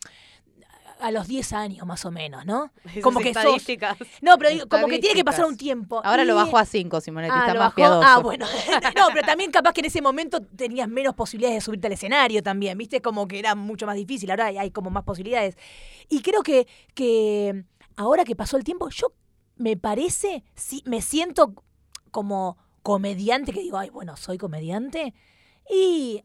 a 1.03 1.11
los 1.11 1.27
10 1.29 1.53
años 1.53 1.87
más 1.87 2.05
o 2.05 2.11
menos, 2.11 2.47
¿no? 2.47 2.71
Esas 2.85 3.03
Como 3.03 3.19
que 3.21 3.33
sos- 3.35 3.43
estadísticas. 3.45 3.97
No, 4.21 4.39
pero 4.39 4.51
digo, 4.51 4.69
como 4.69 4.87
que 4.87 4.99
tiene 4.99 5.15
que 5.15 5.25
pasar 5.25 5.45
un 5.45 5.57
tiempo. 5.57 6.01
Ahora 6.05 6.25
lo 6.25 6.35
bajó 6.35 6.59
a 6.59 6.65
5, 6.65 7.01
Simonetti, 7.01 7.33
Ah, 7.35 7.41
está 7.41 7.55
lo 7.55 7.61
más 7.61 7.75
piadoso. 7.75 8.07
Ah, 8.07 8.19
bueno. 8.19 8.47
no, 8.97 9.07
pero 9.13 9.27
también 9.27 9.51
capaz 9.51 9.73
que 9.73 9.81
en 9.81 9.87
ese 9.87 10.01
momento 10.01 10.41
tenías 10.41 10.89
menos 10.89 11.15
posibilidades 11.15 11.57
de 11.57 11.61
subirte 11.61 11.87
al 11.89 11.93
escenario 11.95 12.43
también, 12.43 12.79
¿viste? 12.79 13.03
Como 13.03 13.27
que 13.29 13.39
era 13.39 13.55
mucho 13.55 13.87
más 13.87 13.97
difícil, 13.97 14.31
ahora 14.31 14.47
hay, 14.47 14.59
hay 14.59 14.71
como 14.71 14.91
más 14.91 15.05
posibilidades. 15.05 15.57
Y 16.09 16.23
creo 16.23 16.43
que, 16.43 16.67
que 16.95 17.65
ahora 17.97 18.25
que 18.25 18.37
pasó 18.37 18.57
el 18.57 18.65
tiempo, 18.65 18.89
yo 18.91 19.13
me 19.57 19.77
parece, 19.77 20.45
sí, 20.55 20.83
me 20.87 21.03
siento 21.03 21.55
como 22.11 22.57
comediante, 22.83 23.53
que 23.53 23.61
digo, 23.61 23.79
ay, 23.79 23.91
bueno, 23.91 24.17
soy 24.17 24.39
comediante, 24.39 25.15
y, 25.71 26.25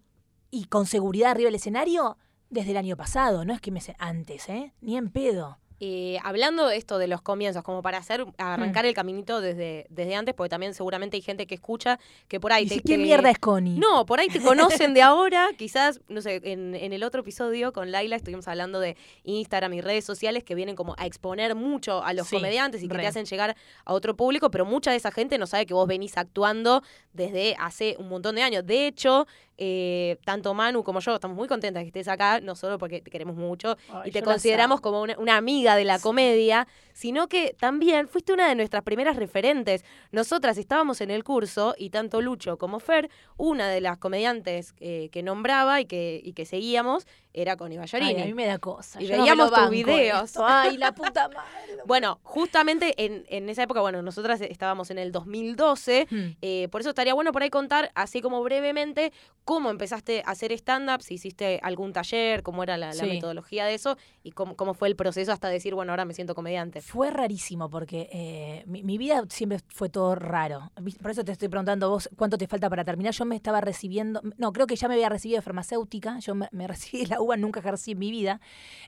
y 0.50 0.65
con 0.65 0.86
seguridad 0.86 1.31
arriba 1.31 1.48
del 1.48 1.55
escenario 1.55 2.17
desde 2.49 2.71
el 2.71 2.77
año 2.77 2.95
pasado, 2.97 3.45
no 3.45 3.53
es 3.53 3.61
que 3.61 3.71
me 3.71 3.81
sé 3.81 3.95
antes, 3.99 4.47
¿eh? 4.49 4.73
Ni 4.81 4.97
en 4.97 5.09
pedo. 5.09 5.57
Eh, 5.79 6.17
hablando 6.23 6.65
de 6.65 6.75
esto 6.75 6.97
de 6.97 7.07
los 7.07 7.21
comienzos, 7.21 7.61
como 7.61 7.83
para 7.83 7.99
hacer 7.99 8.25
arrancar 8.39 8.83
Mm. 8.83 8.87
el 8.87 8.93
caminito 8.95 9.41
desde, 9.41 9.85
desde 9.91 10.15
antes, 10.15 10.33
porque 10.33 10.49
también 10.49 10.73
seguramente 10.73 11.17
hay 11.17 11.21
gente 11.21 11.45
que 11.45 11.53
escucha 11.53 11.99
que 12.27 12.39
por 12.39 12.51
ahí 12.51 12.63
Y 12.65 12.67
te, 12.67 12.73
si, 12.75 12.81
¿Qué 12.81 12.97
mierda 12.97 13.29
es 13.29 13.37
Connie? 13.37 13.77
No, 13.77 14.03
por 14.07 14.19
ahí 14.19 14.27
te 14.27 14.41
conocen 14.41 14.95
de 14.95 15.01
ahora, 15.03 15.49
quizás, 15.55 16.01
no 16.07 16.21
sé, 16.23 16.41
en, 16.45 16.73
en 16.73 16.93
el 16.93 17.03
otro 17.03 17.21
episodio 17.21 17.73
con 17.73 17.91
Laila 17.91 18.15
estuvimos 18.15 18.47
hablando 18.47 18.79
de 18.79 18.97
Instagram 19.23 19.71
y 19.75 19.81
redes 19.81 20.03
sociales 20.03 20.43
que 20.43 20.55
vienen 20.55 20.75
como 20.75 20.95
a 20.97 21.05
exponer 21.05 21.53
mucho 21.53 22.03
a 22.03 22.11
los 22.13 22.25
Sí, 22.27 22.37
comediantes 22.37 22.81
y 22.81 22.87
que 22.87 22.95
re. 22.95 23.01
te 23.03 23.07
hacen 23.09 23.25
llegar 23.25 23.55
a 23.85 23.93
otro 23.93 24.15
público, 24.17 24.49
pero 24.49 24.65
mucha 24.65 24.89
de 24.89 24.97
esa 24.97 25.11
gente 25.11 25.37
no 25.37 25.45
sabe 25.45 25.67
que 25.67 25.75
vos 25.75 25.87
venís 25.87 26.17
actuando 26.17 26.81
desde 27.13 27.55
hace 27.59 27.95
un 27.99 28.09
montón 28.09 28.33
de 28.33 28.41
años. 28.41 28.65
De 28.65 28.87
hecho, 28.87 29.27
eh, 29.57 30.17
tanto 30.23 30.53
Manu 30.53 30.83
como 30.83 30.99
yo 30.99 31.15
estamos 31.15 31.35
muy 31.35 31.47
contentas 31.47 31.83
que 31.83 31.87
estés 31.87 32.07
acá, 32.07 32.39
no 32.41 32.55
solo 32.55 32.77
porque 32.77 33.01
te 33.01 33.09
queremos 33.09 33.35
mucho 33.35 33.75
Ay, 33.91 34.09
y 34.09 34.11
te 34.11 34.21
consideramos 34.21 34.77
amo. 34.77 34.81
como 34.81 35.01
una, 35.01 35.17
una 35.17 35.37
amiga 35.37 35.75
de 35.75 35.83
la 35.83 35.99
comedia, 35.99 36.67
sino 36.93 37.27
que 37.27 37.55
también 37.59 38.07
fuiste 38.07 38.33
una 38.33 38.47
de 38.47 38.55
nuestras 38.55 38.83
primeras 38.83 39.15
referentes. 39.15 39.83
Nosotras 40.11 40.57
estábamos 40.57 41.01
en 41.01 41.11
el 41.11 41.23
curso 41.23 41.75
y 41.77 41.89
tanto 41.89 42.21
Lucho 42.21 42.57
como 42.57 42.79
Fer, 42.79 43.09
una 43.37 43.69
de 43.69 43.81
las 43.81 43.97
comediantes 43.97 44.75
eh, 44.79 45.09
que 45.11 45.23
nombraba 45.23 45.81
y 45.81 45.85
que, 45.85 46.21
y 46.23 46.33
que 46.33 46.45
seguíamos 46.45 47.05
era 47.41 47.56
Connie 47.58 47.77
Ay, 47.77 47.82
Ballarini. 47.82 48.22
a 48.22 48.25
mí 48.25 48.34
me 48.34 48.46
da 48.46 48.58
cosa. 48.60 49.01
Y 49.01 49.08
yo 49.08 49.17
veíamos 49.17 49.51
tus 49.53 49.70
videos. 49.70 50.24
esto. 50.25 50.46
Ay, 50.46 50.77
la 50.77 50.94
puta 50.94 51.27
madre. 51.29 51.38
Bueno, 51.86 52.20
justamente 52.24 52.94
en, 53.06 53.24
en 53.29 53.48
esa 53.50 53.63
época, 53.63 53.79
bueno, 53.79 54.01
nosotras 54.01 54.41
estábamos 54.41 54.91
en 54.91 54.98
el 54.98 55.12
2012, 55.13 56.08
Hmm. 56.10 56.36
eh, 56.41 56.67
por 56.70 56.82
eso 56.82 56.89
estaría 56.89 57.13
bueno 57.13 57.32
por 57.32 57.44
ahí 57.44 57.50
contar, 57.50 57.91
así 57.96 58.22
como 58.22 58.44
brevemente, 58.44 59.13
cómo 59.46 59.70
empezaste 59.70 60.22
a 60.25 60.32
hacer 60.32 60.51
stand-up, 60.51 61.01
si 61.01 61.13
hiciste 61.13 61.60
algún 61.63 61.94
taller, 61.94 62.44
cómo 62.44 62.63
era 62.63 62.77
la, 62.77 62.88
la 62.88 62.94
Sí. 62.94 63.06
metodología 63.08 63.65
de 63.65 63.75
eso 63.75 63.98
y 64.24 64.32
cómo, 64.32 64.56
cómo 64.58 64.74
fue 64.74 64.89
el 64.89 64.96
proceso 64.98 65.32
hasta 65.32 65.48
decir, 65.48 65.75
bueno, 65.75 65.94
ahora 65.94 66.03
me 66.03 66.13
siento 66.13 66.36
comediante. 66.36 66.82
Fue 66.82 67.10
rarísimo 67.10 67.70
porque 67.70 68.10
eh, 68.12 68.63
mi, 68.65 68.84
mi 68.84 68.98
vida 68.98 69.24
siempre 69.29 69.60
fue 69.70 69.88
todo 69.89 70.15
raro. 70.15 70.72
Por 71.01 71.12
eso 71.12 71.24
te 71.24 71.32
estoy 71.32 71.48
preguntando 71.48 71.89
vos 71.89 72.10
cuánto 72.17 72.38
te 72.38 72.48
falta 72.48 72.70
para 72.70 72.84
terminar. 72.84 73.13
Yo 73.13 73.24
me 73.24 73.36
estaba 73.38 73.62
recibiendo, 73.62 74.22
no, 74.38 74.51
creo 74.51 74.67
que 74.67 74.75
ya 74.75 74.88
me 74.89 74.96
había 74.96 75.08
recibido 75.10 75.38
de 75.38 75.41
farmacéutica. 75.44 76.20
Yo 76.20 76.36
me, 76.36 76.50
me 76.51 76.67
recibí 76.67 77.06
la 77.06 77.22
Nunca 77.36 77.60
ejercí 77.60 77.91
en 77.91 78.00
mi 78.00 78.12
vida. 78.12 78.39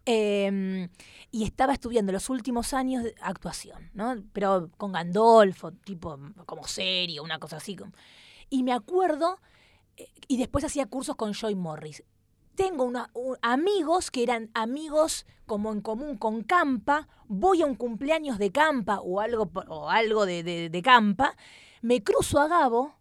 Eh, 0.05 0.87
y 1.31 1.43
estaba 1.43 1.73
estudiando 1.73 2.11
los 2.11 2.29
últimos 2.29 2.73
años 2.73 3.03
de 3.03 3.13
actuación, 3.21 3.89
¿no? 3.93 4.15
Pero 4.33 4.69
con 4.77 4.91
Gandolfo, 4.93 5.71
tipo 5.73 6.17
como 6.45 6.65
serio, 6.67 7.23
una 7.23 7.39
cosa 7.39 7.57
así. 7.57 7.75
Y 8.49 8.63
me 8.63 8.71
acuerdo, 8.73 9.39
eh, 9.97 10.07
y 10.27 10.37
después 10.37 10.63
hacía 10.63 10.85
cursos 10.85 11.15
con 11.15 11.33
Joy 11.33 11.55
Morris. 11.55 12.03
Tengo 12.55 12.83
una- 12.83 13.09
un- 13.13 13.37
amigos 13.41 14.11
que 14.11 14.23
eran 14.23 14.49
amigos 14.53 15.25
como 15.45 15.71
en 15.71 15.81
común 15.81 16.17
con 16.17 16.43
Campa, 16.43 17.07
voy 17.27 17.61
a 17.61 17.65
un 17.65 17.75
cumpleaños 17.75 18.37
de 18.37 18.51
Campa 18.51 18.99
o 19.01 19.19
algo, 19.19 19.49
o 19.67 19.89
algo 19.89 20.25
de, 20.25 20.43
de- 20.43 20.69
de 20.69 20.81
Campa, 20.81 21.35
me 21.81 22.03
cruzo 22.03 22.39
a 22.39 22.47
Gabo 22.47 22.95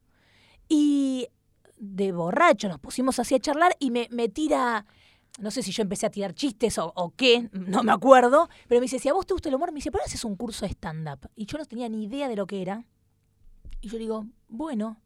y 0.69 1.29
de 1.77 2.13
borracho 2.13 2.69
nos 2.69 2.79
pusimos 2.79 3.19
así 3.19 3.35
a 3.35 3.41
charlar 3.41 3.75
y 3.79 3.91
me, 3.91 4.09
me 4.11 4.29
tira, 4.29 4.87
no 5.39 5.51
sé 5.51 5.63
si 5.63 5.73
yo 5.73 5.83
empecé 5.83 6.07
a 6.07 6.11
tirar 6.11 6.35
chistes 6.35 6.79
o, 6.79 7.15
qué, 7.17 7.49
no 7.53 7.83
me 7.83 7.93
acuerdo, 7.93 8.49
pero 8.69 8.81
me 8.81 8.85
dice, 8.85 8.99
si 8.99 9.09
a 9.09 9.13
vos 9.13 9.27
te 9.27 9.35
gusta 9.35 9.49
el 9.49 9.55
humor, 9.55 9.73
me 9.73 9.77
dice, 9.77 9.91
¿por 9.91 10.01
qué 10.01 10.07
haces 10.07 10.25
un 10.25 10.37
curso 10.37 10.67
de 10.67 10.73
stand-up? 10.73 11.31
Y 11.37 11.47
yo 11.47 11.59
no 11.59 11.65
tenía 11.65 11.89
ni 11.89 12.05
idea 12.05 12.29
de 12.29 12.37
lo 12.37 12.47
que 12.47 12.61
era. 12.61 12.85
Y 13.81 13.89
yo 13.89 13.99
digo, 13.99 14.27
bueno. 14.49 15.01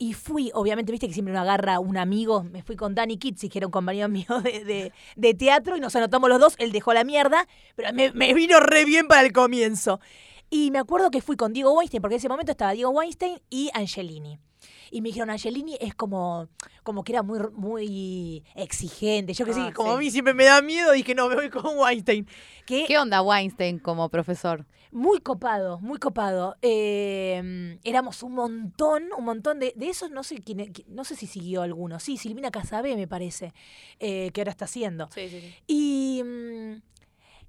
Y 0.00 0.12
fui, 0.12 0.52
obviamente, 0.54 0.92
viste 0.92 1.08
que 1.08 1.12
siempre 1.12 1.32
uno 1.32 1.40
agarra 1.40 1.80
un 1.80 1.96
amigo. 1.96 2.44
Me 2.44 2.62
fui 2.62 2.76
con 2.76 2.94
Danny 2.94 3.18
Kitsi, 3.18 3.48
que 3.48 3.58
era 3.58 3.66
un 3.66 3.72
compañero 3.72 4.08
mío 4.08 4.28
de, 4.42 5.34
teatro, 5.34 5.76
y 5.76 5.80
nos 5.80 5.96
anotamos 5.96 6.28
los 6.30 6.38
dos. 6.38 6.54
Él 6.58 6.70
dejó 6.70 6.94
la 6.94 7.02
mierda, 7.02 7.48
pero 7.74 7.92
me 7.92 8.34
vino 8.34 8.60
re 8.60 8.84
bien 8.84 9.08
para 9.08 9.22
el 9.22 9.32
comienzo. 9.32 9.98
Y 10.50 10.70
me 10.70 10.78
acuerdo 10.78 11.10
que 11.10 11.20
fui 11.20 11.36
con 11.36 11.52
Diego 11.52 11.72
Weinstein, 11.72 12.00
porque 12.00 12.14
en 12.14 12.18
ese 12.18 12.28
momento 12.28 12.52
estaba 12.52 12.72
Diego 12.72 12.90
Weinstein 12.90 13.40
y 13.50 13.70
Angelini. 13.74 14.38
Y 14.90 15.00
me 15.00 15.08
dijeron, 15.08 15.30
Angelini 15.30 15.76
es 15.80 15.94
como, 15.94 16.48
como 16.82 17.04
que 17.04 17.12
era 17.12 17.22
muy, 17.22 17.38
muy 17.52 18.44
exigente. 18.54 19.32
Yo 19.34 19.44
que 19.44 19.52
sí, 19.54 19.60
Ah, 19.62 19.72
como 19.74 19.90
sí. 19.90 19.94
a 19.96 19.98
mí 19.98 20.10
siempre 20.10 20.34
me 20.34 20.44
da 20.44 20.62
miedo, 20.62 20.92
dije, 20.92 21.14
no, 21.14 21.28
me 21.28 21.34
voy 21.34 21.50
con 21.50 21.76
Weinstein. 21.78 22.26
Que 22.66 22.84
¿Qué 22.86 22.98
onda 22.98 23.22
Weinstein 23.22 23.78
como 23.78 24.08
profesor? 24.08 24.66
muy 24.90 25.20
copado, 25.20 25.78
muy 25.80 25.98
copado. 25.98 26.56
Eh, 26.62 27.78
éramos 27.84 28.22
un 28.22 28.32
montón, 28.32 29.04
un 29.18 29.24
montón 29.24 29.58
de, 29.58 29.74
de 29.76 29.90
esos, 29.90 30.10
no 30.10 30.22
sé 30.22 30.36
quién, 30.42 30.58
qui- 30.72 30.86
no 30.88 31.04
sé 31.04 31.14
si 31.14 31.26
siguió 31.26 31.60
alguno. 31.60 32.00
Sí, 32.00 32.16
Silvina 32.16 32.50
Casabé 32.50 32.96
me 32.96 33.06
parece, 33.06 33.52
eh, 34.00 34.30
que 34.32 34.40
ahora 34.40 34.50
está 34.52 34.64
haciendo. 34.64 35.08
Sí, 35.14 35.28
sí, 35.28 35.40
sí. 35.40 35.54
Y, 35.66 36.22
mm, 36.24 36.80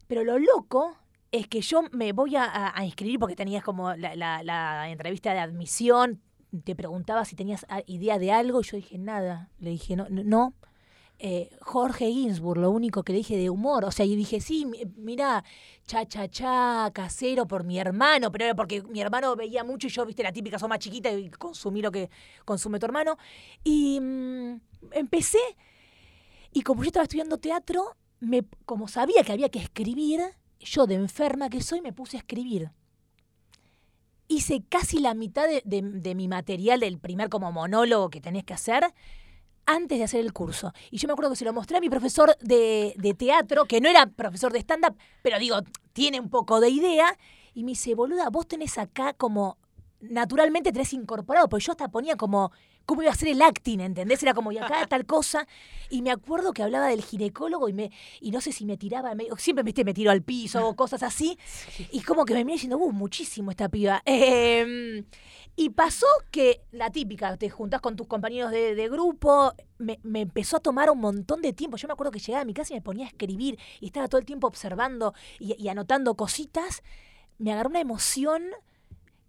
pero 0.08 0.25
lo 0.25 0.38
loco 0.38 0.98
es 1.31 1.48
que 1.48 1.62
yo 1.62 1.84
me 1.93 2.12
voy 2.12 2.36
a, 2.36 2.43
a- 2.43 2.77
a 2.77 2.84
inscribir 2.86 3.19
porque 3.19 3.38
tenías 3.38 3.63
como 3.63 3.96
la, 3.96 4.15
la- 4.17 4.43
la 4.43 4.89
entrevista 4.89 5.31
de 5.34 5.39
admisión, 5.39 6.22
te 6.63 6.75
preguntaba 6.75 7.25
si 7.25 7.36
tenías 7.36 7.65
ah, 7.70 7.82
idea 7.88 8.20
de 8.20 8.32
algo 8.32 8.62
y 8.62 8.63
yo 8.63 8.77
dije 8.77 8.98
nada. 8.98 9.50
Le 9.60 9.72
dije 9.72 9.96
no, 9.96 10.08
no. 10.10 10.53
Eh, 11.22 11.50
Jorge 11.62 12.12
Ginsburg, 12.12 12.60
lo 12.62 12.72
único 12.72 13.03
que 13.03 13.12
le 13.12 13.18
dije 13.20 13.36
de 13.38 13.50
humor. 13.50 13.84
O 13.86 13.91
sea, 13.91 14.06
y 14.06 14.15
dije, 14.15 14.39
sí, 14.39 14.65
mi- 14.65 14.86
mira, 14.96 15.44
cha, 15.86 16.06
cha, 16.08 16.29
cha, 16.29 16.89
casero 16.94 17.46
por 17.46 17.65
mi 17.65 17.77
hermano, 17.77 18.32
pero 18.32 18.46
era 18.46 18.56
porque 18.56 18.82
mi 18.84 19.01
hermano 19.01 19.36
veía 19.36 19.65
mucho 19.65 19.88
y 19.88 19.89
yo, 19.89 20.06
viste, 20.06 20.24
la 20.24 20.32
típica, 20.32 20.58
soy 20.58 20.70
chiquita 20.79 21.12
y 21.12 21.29
consumí 21.29 21.82
lo 21.82 21.91
que 21.91 22.10
consume 22.46 22.79
tu 22.79 22.86
hermano. 22.86 23.18
Y 23.65 24.00
mm, 24.01 24.62
empecé, 24.94 25.39
y 26.51 26.62
como 26.62 26.84
yo 26.84 26.88
estaba 26.88 27.03
estudiando 27.03 27.38
teatro, 27.38 27.96
me, 28.20 28.44
como 28.65 28.88
sabía 28.88 29.24
que 29.24 29.32
había 29.32 29.50
que 29.50 29.60
escribir, 29.60 30.22
yo 30.60 30.88
de 30.88 30.96
enferma 30.96 31.50
que 31.50 31.62
soy 31.62 31.82
me 31.82 31.94
puse 31.94 32.18
a 32.18 32.20
escribir. 32.22 32.72
Hice 34.31 34.63
casi 34.69 35.00
la 35.00 35.15
mitad 35.15 35.48
de, 35.48 35.62
de- 35.65 36.15
mi 36.15 36.27
material 36.27 36.79
del 36.79 37.00
primer 37.00 37.29
como 37.29 37.51
monólogo 37.51 38.09
que 38.12 38.21
tenés 38.21 38.43
que 38.43 38.53
hacer 38.53 38.83
antes 39.65 39.98
de 39.98 40.03
hacer 40.03 40.19
el 40.21 40.33
curso. 40.33 40.71
Y 40.91 40.98
yo 41.00 41.07
me 41.07 41.13
acuerdo 41.13 41.31
que 41.31 41.36
se 41.38 41.45
lo 41.45 41.51
mostré 41.51 41.77
a 41.77 41.81
mi 41.81 41.89
profesor 41.89 42.38
de, 42.39 42.93
de 42.98 43.13
teatro, 43.15 43.65
que 43.65 43.81
no 43.81 43.89
era 43.89 44.05
profesor 44.05 44.53
de 44.53 44.59
stand-up, 44.59 44.95
pero 45.24 45.39
digo, 45.39 45.57
tiene 45.93 46.19
un 46.19 46.29
poco 46.29 46.59
de 46.59 46.69
idea, 46.69 47.17
y 47.55 47.63
me 47.63 47.71
dice, 47.71 47.95
boluda, 47.95 48.29
vos 48.29 48.48
tenés 48.48 48.77
acá 48.77 49.13
como, 49.13 49.57
naturalmente 50.00 50.71
tenés 50.71 50.93
incorporado, 50.93 51.50
porque 51.50 51.65
yo 51.65 51.71
hasta 51.71 51.89
ponía 51.89 52.15
como, 52.15 52.51
cómo 52.89 53.03
iba 53.03 53.12
a 53.12 53.15
ser 53.15 53.27
el 53.29 53.41
acting, 53.43 53.79
¿entendés? 53.81 54.24
Era 54.24 54.34
como, 54.34 54.51
y 54.51 54.58
acá 54.58 54.88
tal 54.88 55.05
cosa, 55.05 55.48
y 55.91 56.01
me 56.01 56.10
acuerdo 56.10 56.53
que 56.53 56.63
hablaba 56.63 56.88
del 56.88 57.03
ginecólogo 57.03 57.69
y 57.69 57.74
me 57.74 57.91
y 58.19 58.31
no 58.31 58.41
sé 58.41 58.51
si 58.51 58.65
me 58.65 58.77
tiraba, 58.77 59.13
me- 59.13 59.27
siempre 59.38 59.62
¿viste? 59.63 59.84
me 59.86 59.93
tiro 59.93 60.10
al 60.10 60.24
piso 60.24 60.67
o 60.67 60.75
cosas 60.75 61.03
así, 61.03 61.38
y 61.91 62.01
como 62.01 62.25
que 62.25 62.34
me 62.34 62.43
miré 62.43 62.55
diciendo, 62.55 62.77
uh, 62.79 62.91
muchísimo 62.91 63.51
esta 63.51 63.69
piba. 63.69 64.01
Eh, 64.05 65.03
y 65.55 65.69
pasó 65.69 66.08
que 66.31 66.62
la 66.72 66.89
típica, 66.89 67.38
te 67.38 67.50
juntás 67.51 67.79
con 67.81 67.96
tus 67.96 68.08
compañeros 68.08 68.50
de, 68.50 68.74
de 68.74 68.89
grupo, 68.89 69.53
me, 69.77 70.00
me 70.03 70.22
empezó 70.22 70.58
a 70.58 70.60
tomar 70.60 70.89
un 70.89 71.00
montón 71.00 71.41
de 71.41 71.53
tiempo. 71.53 71.77
Yo 71.77 71.88
me 71.88 71.93
acuerdo 71.93 72.12
que 72.12 72.19
llegaba 72.19 72.41
a 72.41 72.46
mi 72.46 72.53
casa 72.53 72.74
y 72.74 72.77
me 72.77 72.81
ponía 72.81 73.05
a 73.05 73.10
escribir 73.10 73.60
y 73.81 73.86
estaba 73.88 74.08
todo 74.08 74.19
el 74.19 74.25
tiempo 74.25 74.48
observando 74.48 75.13
y, 75.38 75.62
y 75.62 75.67
anotando 75.67 76.15
cositas. 76.15 76.81
Me 77.38 77.51
agarró 77.51 77.69
una 77.69 77.81
emoción 77.81 78.43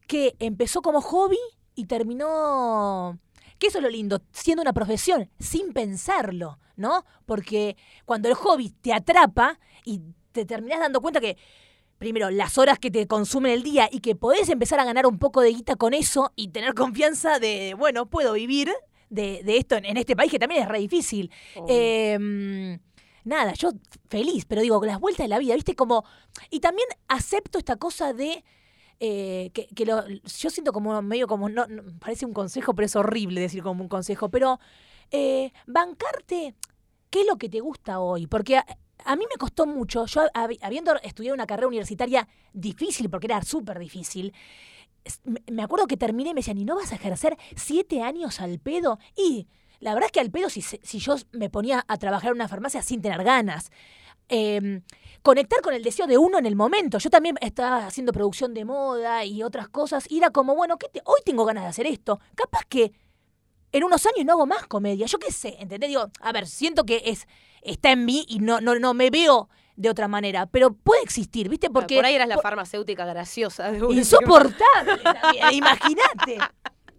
que 0.06 0.34
empezó 0.38 0.80
como 0.82 1.00
hobby 1.00 1.38
y 1.74 1.84
terminó... 1.86 3.18
Que 3.60 3.68
eso 3.68 3.78
es 3.78 3.84
lo 3.84 3.90
lindo, 3.90 4.20
siendo 4.32 4.62
una 4.62 4.72
profesión, 4.72 5.30
sin 5.38 5.72
pensarlo, 5.72 6.58
¿no? 6.74 7.04
Porque 7.26 7.76
cuando 8.04 8.28
el 8.28 8.34
hobby 8.34 8.70
te 8.70 8.92
atrapa 8.92 9.60
y 9.84 10.00
te 10.32 10.44
terminás 10.44 10.80
dando 10.80 11.00
cuenta 11.00 11.20
que 11.20 11.36
primero, 11.98 12.30
las 12.30 12.58
horas 12.58 12.78
que 12.78 12.90
te 12.90 13.06
consumen 13.06 13.52
el 13.52 13.62
día 13.62 13.88
y 13.92 14.00
que 14.00 14.16
podés 14.16 14.48
empezar 14.48 14.80
a 14.80 14.84
ganar 14.84 15.06
un 15.06 15.18
poco 15.18 15.42
de 15.42 15.50
guita 15.50 15.76
con 15.76 15.94
eso 15.94 16.32
y 16.34 16.48
tener 16.48 16.74
confianza 16.74 17.38
de, 17.38 17.74
bueno, 17.78 18.06
puedo 18.06 18.32
vivir 18.32 18.72
de, 19.10 19.42
de 19.44 19.58
esto 19.58 19.76
en, 19.76 19.84
en 19.84 19.98
este 19.98 20.16
país 20.16 20.30
que 20.30 20.38
también 20.38 20.62
es 20.62 20.68
re 20.68 20.78
difícil. 20.78 21.30
Eh, 21.68 22.78
nada, 23.24 23.52
yo 23.52 23.70
feliz, 24.08 24.44
pero 24.46 24.62
digo, 24.62 24.82
las 24.84 24.98
vueltas 24.98 25.24
de 25.24 25.28
la 25.28 25.38
vida, 25.38 25.54
¿viste? 25.54 25.74
Como. 25.74 26.04
Y 26.50 26.60
también 26.60 26.88
acepto 27.08 27.58
esta 27.58 27.76
cosa 27.76 28.12
de. 28.12 28.44
Eh, 29.00 29.50
que, 29.54 29.66
que 29.68 29.84
lo- 29.86 30.06
yo 30.08 30.50
siento 30.50 30.72
como 30.72 31.00
medio 31.02 31.26
como. 31.26 31.48
No, 31.48 31.66
parece 32.00 32.26
un 32.26 32.32
consejo, 32.34 32.74
pero 32.74 32.86
es 32.86 32.96
horrible 32.96 33.40
decir 33.40 33.62
como 33.62 33.82
un 33.82 33.88
consejo. 33.88 34.28
Pero 34.28 34.60
eh, 35.10 35.52
bancarte, 35.66 36.54
¿qué 37.10 37.22
es 37.22 37.26
lo 37.26 37.36
que 37.38 37.48
te 37.48 37.60
gusta 37.60 38.00
hoy? 38.00 38.26
Porque 38.26 38.58
a- 38.58 39.16
mí 39.16 39.24
me 39.30 39.36
costó 39.38 39.66
mucho, 39.66 40.06
yo 40.06 40.22
hab- 40.34 40.58
habiendo 40.62 40.94
estudiado 41.02 41.34
una 41.34 41.46
carrera 41.46 41.68
universitaria 41.68 42.28
difícil, 42.52 43.08
porque 43.10 43.26
era 43.26 43.42
súper 43.42 43.78
difícil, 43.78 44.32
me- 45.24 45.62
acuerdo 45.62 45.86
que 45.86 45.96
terminé 45.96 46.30
y 46.30 46.34
me 46.34 46.40
decían, 46.40 46.58
¿y 46.58 46.64
no 46.64 46.76
vas 46.76 46.92
a 46.92 46.96
ejercer 46.96 47.36
siete 47.56 48.02
años 48.02 48.40
al 48.40 48.58
pedo? 48.58 48.98
Y 49.16 49.48
la 49.80 49.94
verdad 49.94 50.06
es 50.08 50.12
que 50.12 50.20
al 50.20 50.30
pedo, 50.30 50.50
si, 50.50 50.60
si 50.62 50.98
yo 50.98 51.16
me 51.32 51.48
ponía 51.50 51.84
a 51.88 51.96
trabajar 51.96 52.30
en 52.30 52.36
una 52.36 52.48
farmacia 52.48 52.82
sin 52.82 53.00
tener 53.00 53.24
ganas, 53.24 53.70
eh, 54.30 54.80
conectar 55.22 55.60
con 55.60 55.74
el 55.74 55.82
deseo 55.82 56.06
de 56.06 56.16
uno 56.16 56.38
en 56.38 56.46
el 56.46 56.56
momento. 56.56 56.96
Yo 56.98 57.10
también 57.10 57.36
estaba 57.42 57.86
haciendo 57.86 58.12
producción 58.12 58.54
de 58.54 58.64
moda 58.64 59.24
y 59.24 59.42
otras 59.42 59.68
cosas, 59.68 60.10
y 60.10 60.18
era 60.18 60.30
como, 60.30 60.54
bueno, 60.54 60.78
¿qué 60.78 60.88
te- 60.88 61.02
hoy 61.04 61.20
tengo 61.24 61.44
ganas 61.44 61.64
de 61.64 61.68
hacer 61.70 61.86
esto. 61.86 62.20
Capaz 62.34 62.62
que 62.68 62.92
en 63.72 63.84
unos 63.84 64.04
años 64.06 64.24
no 64.24 64.32
hago 64.32 64.46
más 64.46 64.66
comedia. 64.66 65.06
Yo 65.06 65.18
qué 65.18 65.30
sé, 65.30 65.56
¿entendés? 65.60 65.88
Digo, 65.90 66.06
a 66.20 66.32
ver, 66.32 66.46
siento 66.46 66.84
que 66.84 67.02
es 67.04 67.26
está 67.62 67.92
en 67.92 68.06
mí 68.06 68.24
y 68.28 68.38
no, 68.38 68.60
no, 68.62 68.74
no 68.78 68.94
me 68.94 69.10
veo 69.10 69.50
de 69.76 69.88
otra 69.90 70.08
manera, 70.08 70.46
pero 70.46 70.72
puede 70.72 71.02
existir, 71.02 71.48
¿viste? 71.48 71.70
Porque 71.70 71.96
por 71.96 72.04
ahí 72.06 72.14
eras 72.14 72.28
la 72.28 72.34
por- 72.36 72.42
farmacéutica 72.42 73.04
graciosa 73.04 73.70
de 73.70 73.78
insoportable. 73.94 75.00
Imagínate. 75.52 76.38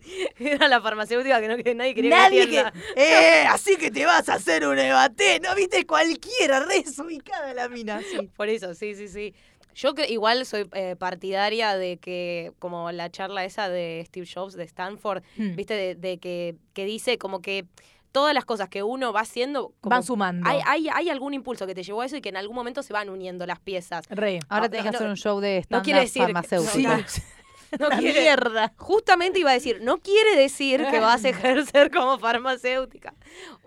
Era 0.39 0.67
la 0.67 0.81
farmacéutica 0.81 1.39
que, 1.41 1.47
no, 1.47 1.57
que 1.57 1.75
nadie 1.75 1.93
quería 1.95 2.09
Nadie 2.09 2.47
que. 2.49 2.63
¡Eh! 2.95 3.45
Así 3.49 3.77
que 3.77 3.91
te 3.91 4.05
vas 4.05 4.27
a 4.29 4.35
hacer 4.35 4.65
un 4.67 4.77
ebaté, 4.79 5.39
¿no? 5.39 5.53
¿Viste? 5.55 5.85
Cualquiera, 5.85 6.59
re 6.65 6.81
desubicada 6.83 7.53
la 7.53 7.69
mina, 7.69 8.01
sí. 8.01 8.29
Por 8.37 8.49
eso, 8.49 8.73
sí, 8.73 8.95
sí, 8.95 9.07
sí. 9.07 9.33
Yo 9.73 9.93
que 9.93 10.09
igual 10.11 10.45
soy 10.45 10.67
eh, 10.73 10.95
partidaria 10.97 11.77
de 11.77 11.95
que, 11.97 12.51
como 12.59 12.91
la 12.91 13.09
charla 13.09 13.45
esa 13.45 13.69
de 13.69 14.03
Steve 14.05 14.27
Jobs 14.31 14.53
de 14.55 14.65
Stanford, 14.65 15.23
Hmm. 15.37 15.55
viste, 15.55 15.73
de, 15.75 15.95
de 15.95 16.17
que, 16.17 16.55
que 16.73 16.83
dice 16.85 17.17
como 17.17 17.41
que 17.41 17.65
todas 18.11 18.33
las 18.33 18.43
cosas 18.43 18.67
que 18.67 18.83
uno 18.83 19.13
va 19.13 19.21
haciendo, 19.21 19.71
como 19.79 19.91
Van 19.95 20.03
sumando. 20.03 20.49
hay, 20.49 20.59
hay, 20.65 20.89
hay 20.93 21.09
algún 21.09 21.33
impulso 21.33 21.65
que 21.65 21.73
te 21.73 21.83
llevó 21.83 22.01
a 22.01 22.05
eso 22.05 22.17
y 22.17 22.21
que 22.21 22.27
en 22.27 22.35
algún 22.35 22.53
momento 22.55 22.83
se 22.83 22.91
van 22.91 23.09
uniendo 23.09 23.45
las 23.45 23.61
piezas. 23.61 24.03
Re. 24.09 24.39
Ahora 24.49 24.65
Ah, 24.65 24.69
tenés 24.69 24.83
que 24.87 24.91
no- 24.91 24.97
hacer 24.97 25.07
un 25.07 25.15
show 25.15 25.39
de 25.39 25.55
no 25.59 25.61
stand 25.61 25.83
quiere 25.85 25.99
decir 26.01 26.19
que- 26.25 26.33
farmacéutico. 26.33 26.91
no, 27.79 27.89
La 27.89 27.97
quiere- 27.99 28.21
mierda. 28.21 28.73
Justamente 28.77 29.39
iba 29.39 29.51
a 29.51 29.53
decir, 29.53 29.79
no 29.81 29.97
quiere 29.97 30.35
decir 30.35 30.85
que 30.91 30.99
vas 30.99 31.23
a 31.25 31.29
ejercer 31.29 31.91
como 31.91 32.17
farmacéutica. 32.19 33.13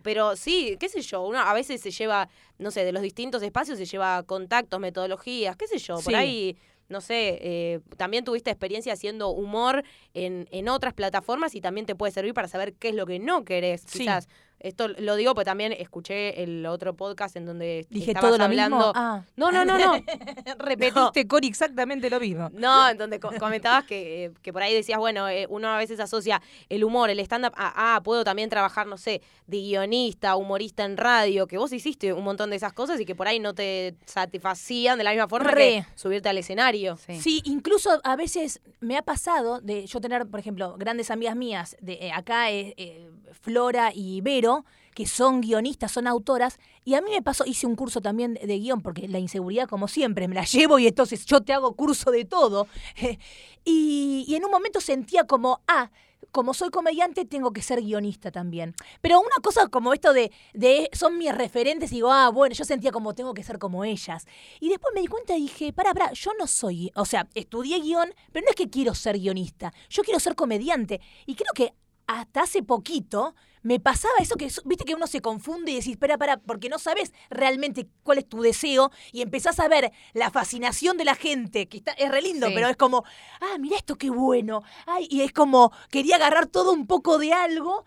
Pero 0.03 0.37
sí, 0.37 0.77
qué 0.79 0.89
sé 0.89 1.01
yo, 1.01 1.23
uno 1.23 1.39
a 1.41 1.53
veces 1.55 1.81
se 1.81 1.91
lleva, 1.91 2.29
no 2.59 2.71
sé, 2.71 2.85
de 2.85 2.93
los 2.93 3.03
distintos 3.03 3.43
espacios 3.43 3.79
se 3.79 3.87
lleva 3.87 4.23
contactos, 4.25 4.79
metodologías, 4.81 5.57
qué 5.57 5.67
sé 5.67 5.79
yo, 5.79 5.95
por 5.95 6.05
Sí. 6.13 6.15
ahí, 6.15 6.57
no 6.89 7.01
sé, 7.01 7.39
eh, 7.41 7.81
también 7.97 8.25
tuviste 8.25 8.51
experiencia 8.51 8.93
haciendo 8.93 9.31
humor 9.31 9.83
en, 10.13 10.47
en 10.51 10.69
otras 10.69 10.93
plataformas 10.93 11.55
y 11.55 11.61
también 11.63 11.87
te 11.87 11.95
puede 11.95 12.13
servir 12.13 12.35
para 12.35 12.49
saber 12.49 12.75
qué 12.75 12.91
es 12.91 12.95
lo 12.95 13.07
que 13.07 13.19
no 13.19 13.45
querés. 13.45 13.83
Sí. 13.87 14.01
Quizás, 14.01 14.29
esto 14.65 14.89
lo 14.89 15.15
digo 15.17 15.35
porque 15.35 15.45
también 15.45 15.73
escuché 15.73 16.43
el 16.43 16.65
otro 16.67 16.95
podcast 16.95 17.37
en 17.37 17.47
donde 17.47 17.87
Dije 17.91 18.13
estabas 18.13 18.31
todo 18.31 18.39
lo 18.39 18.45
hablando... 18.45 18.77
mismo. 18.79 18.93
Ah. 18.95 19.23
No, 19.37 19.53
no, 19.53 19.65
no, 19.65 19.79
no. 19.79 19.93
Repetiste, 20.59 21.27
Cori, 21.29 21.49
exactamente 21.49 22.09
lo 22.11 22.19
mismo. 22.21 22.51
No, 22.53 22.89
en 22.89 22.97
donde 22.99 23.21
co- 23.21 23.31
comentabas 23.39 23.85
que, 23.85 24.25
eh, 24.27 24.31
que 24.43 24.53
por 24.53 24.63
ahí 24.63 24.73
decías, 24.75 24.99
bueno, 24.99 25.29
eh, 25.29 25.47
uno 25.49 25.69
a 25.69 25.77
veces 25.79 26.01
asocia 26.01 26.41
el 26.69 26.85
humor, 26.85 27.11
el 27.11 27.21
stand-up, 27.21 27.53
a, 27.57 27.97
ah, 27.97 28.03
puedo 28.03 28.25
también 28.25 28.49
trabajar, 28.51 28.87
no 28.87 28.97
sé, 28.97 29.23
de 29.47 29.59
guionista, 29.59 30.37
humorista 30.37 30.85
en 30.85 30.97
radio, 30.97 31.47
que 31.47 31.59
vos 31.59 31.73
hiciste 31.73 32.13
un 32.13 32.25
montón 32.25 32.51
de 32.51 32.57
esas 32.57 32.73
cosas 32.73 32.99
y 33.01 33.05
que 33.05 33.15
por 33.15 33.29
ahí 33.29 33.39
no 33.41 33.55
te 33.55 33.95
satisfacían 34.07 34.99
de 34.99 35.05
la 35.05 35.11
misma 35.11 35.29
forma 35.29 35.51
Re. 35.51 35.61
que 35.61 35.87
subirte 35.95 36.29
al 36.29 36.39
escenario. 36.39 36.97
Sí. 36.97 37.21
Sí, 37.21 37.41
incluso 37.45 38.01
a 38.05 38.17
veces 38.17 38.61
me 38.81 38.97
ha 38.97 39.03
pasado 39.03 39.61
de 39.61 39.87
yo 39.87 40.01
tener, 40.01 40.27
por 40.27 40.41
ejemplo, 40.41 40.75
grandes 40.79 41.11
amigas 41.11 41.37
mías, 41.37 41.77
de 41.81 41.95
eh, 41.95 42.13
acá 42.13 42.51
eh, 42.51 43.11
Flora 43.41 43.91
y 43.95 44.21
Vero, 44.21 44.54
que 44.95 45.07
son 45.07 45.41
guionistas, 45.41 45.91
son 45.91 46.07
autoras, 46.07 46.59
y 46.85 46.95
a 46.95 47.01
mí 47.01 47.11
me 47.11 47.23
pasó, 47.23 47.45
hice 47.47 47.67
un 47.67 47.75
curso 47.75 48.01
también 48.01 48.35
de, 48.35 48.59
guion, 48.59 48.81
porque 48.81 49.09
la 49.09 49.19
inseguridad, 49.19 49.69
como 49.69 49.89
siempre, 49.89 50.29
me 50.29 50.35
la 50.35 50.45
llevo 50.53 50.79
y 50.79 50.87
entonces 50.87 51.27
yo 51.27 51.41
te 51.41 51.53
hago 51.53 51.75
curso 51.75 52.11
de 52.11 52.25
todo. 52.25 52.69
y, 53.65 54.25
y 54.29 54.35
en 54.35 54.45
un 54.45 54.51
momento 54.51 54.81
sentía 54.81 55.25
como, 55.25 55.63
ah, 55.67 55.91
como 56.35 56.53
soy 56.53 56.71
comediante, 56.71 57.25
tengo 57.25 57.53
que 57.53 57.63
ser 57.63 57.81
guionista 57.81 58.31
también. 58.31 58.75
Pero 59.01 59.21
una 59.21 59.37
cosa 59.43 59.69
como 59.69 59.95
esto 59.95 60.13
de, 60.13 60.33
de 60.53 60.91
son 60.93 61.17
mis 61.17 61.33
referentes, 61.33 61.93
y 61.93 61.97
digo, 61.97 62.13
ah, 62.13 62.29
bueno, 62.31 62.55
yo 62.55 62.65
sentía 62.65 62.91
como 62.91 63.15
tengo 63.15 63.35
que 63.35 63.43
ser 63.43 63.59
como 63.59 63.85
ellas. 63.85 64.27
Y 64.61 64.69
después 64.69 64.93
me 64.95 65.01
di 65.01 65.07
cuenta 65.07 65.37
y 65.37 65.43
dije, 65.43 65.73
para, 65.73 65.95
para, 65.95 66.13
yo 66.13 66.33
no 66.39 66.47
soy, 66.47 66.91
o 66.97 67.05
sea, 67.05 67.29
estudié 67.35 67.81
guion, 67.81 68.13
pero 68.33 68.45
no 68.45 68.51
es 68.51 68.57
que 68.57 68.69
quiero 68.69 68.95
ser 68.95 69.19
guionista, 69.19 69.73
yo 69.89 70.03
quiero 70.03 70.19
ser 70.19 70.35
comediante. 70.35 71.01
Y 71.27 71.37
creo 71.37 71.53
que 71.55 71.73
hasta 72.07 72.43
hace 72.43 72.63
poquito 72.63 73.35
me 73.63 73.81
pasaba 73.81 74.13
eso 74.21 74.37
que, 74.37 74.51
viste 74.67 74.85
que 74.85 74.95
uno 74.95 75.07
se 75.07 75.23
confunde 75.23 75.71
y 75.73 75.77
decís, 75.77 75.93
espera, 75.93 76.19
para, 76.19 76.37
porque 76.37 76.69
no 76.69 76.79
sabes 76.79 77.15
realmente 77.31 77.89
cuál 78.03 78.19
es 78.19 78.29
tu 78.29 78.43
deseo 78.43 78.91
y 79.11 79.23
empezás 79.23 79.59
a 79.59 79.69
ver 79.69 79.91
la 80.13 80.31
fascinación 80.31 80.99
de 80.99 81.07
la 81.07 81.15
gente, 81.15 81.67
que 81.67 81.79
está, 81.79 81.93
es 81.93 82.11
re 82.11 82.21
lindo, 82.21 82.49
Sí. 82.49 82.53
pero 82.55 82.69
es 82.69 82.77
como, 82.77 83.05
ah, 83.41 83.57
mira 83.59 83.77
esto 83.79 83.97
qué 83.97 84.11
bueno. 84.11 84.63
Ay, 84.87 85.07
y 85.11 85.23
es 85.23 85.33
como, 85.33 85.73
quería 85.91 86.17
agarrar 86.17 86.47
todo 86.47 86.73
un 86.73 86.87
poco 86.87 87.17
de 87.17 87.33
algo. 87.33 87.87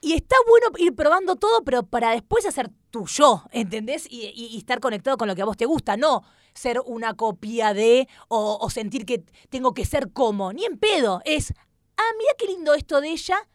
Y 0.00 0.12
está 0.12 0.36
bueno 0.48 0.66
ir 0.78 0.94
probando 0.94 1.34
todo, 1.36 1.64
pero 1.64 1.82
para 1.82 2.10
después 2.10 2.44
hacer 2.46 2.70
tu 2.90 3.06
yo, 3.06 3.42
¿entendés? 3.52 4.06
Y, 4.08 4.26
y- 4.26 4.46
y 4.52 4.58
estar 4.58 4.78
conectado 4.78 5.16
con 5.16 5.26
lo 5.28 5.34
que 5.34 5.42
a 5.42 5.46
vos 5.46 5.56
te 5.56 5.64
gusta, 5.66 5.96
no 5.96 6.22
ser 6.52 6.80
una 6.86 7.14
copia 7.14 7.74
de 7.74 8.06
o, 8.28 8.58
o 8.60 8.70
sentir 8.70 9.04
que 9.06 9.24
tengo 9.48 9.74
que 9.74 9.84
ser 9.84 10.12
como, 10.12 10.52
ni 10.52 10.64
en 10.66 10.78
pedo. 10.78 11.20
Es, 11.24 11.52
ah, 11.96 12.10
mira 12.18 12.32
qué 12.38 12.46
lindo 12.46 12.74
esto 12.74 13.00
de 13.00 13.10
ella, 13.10 13.48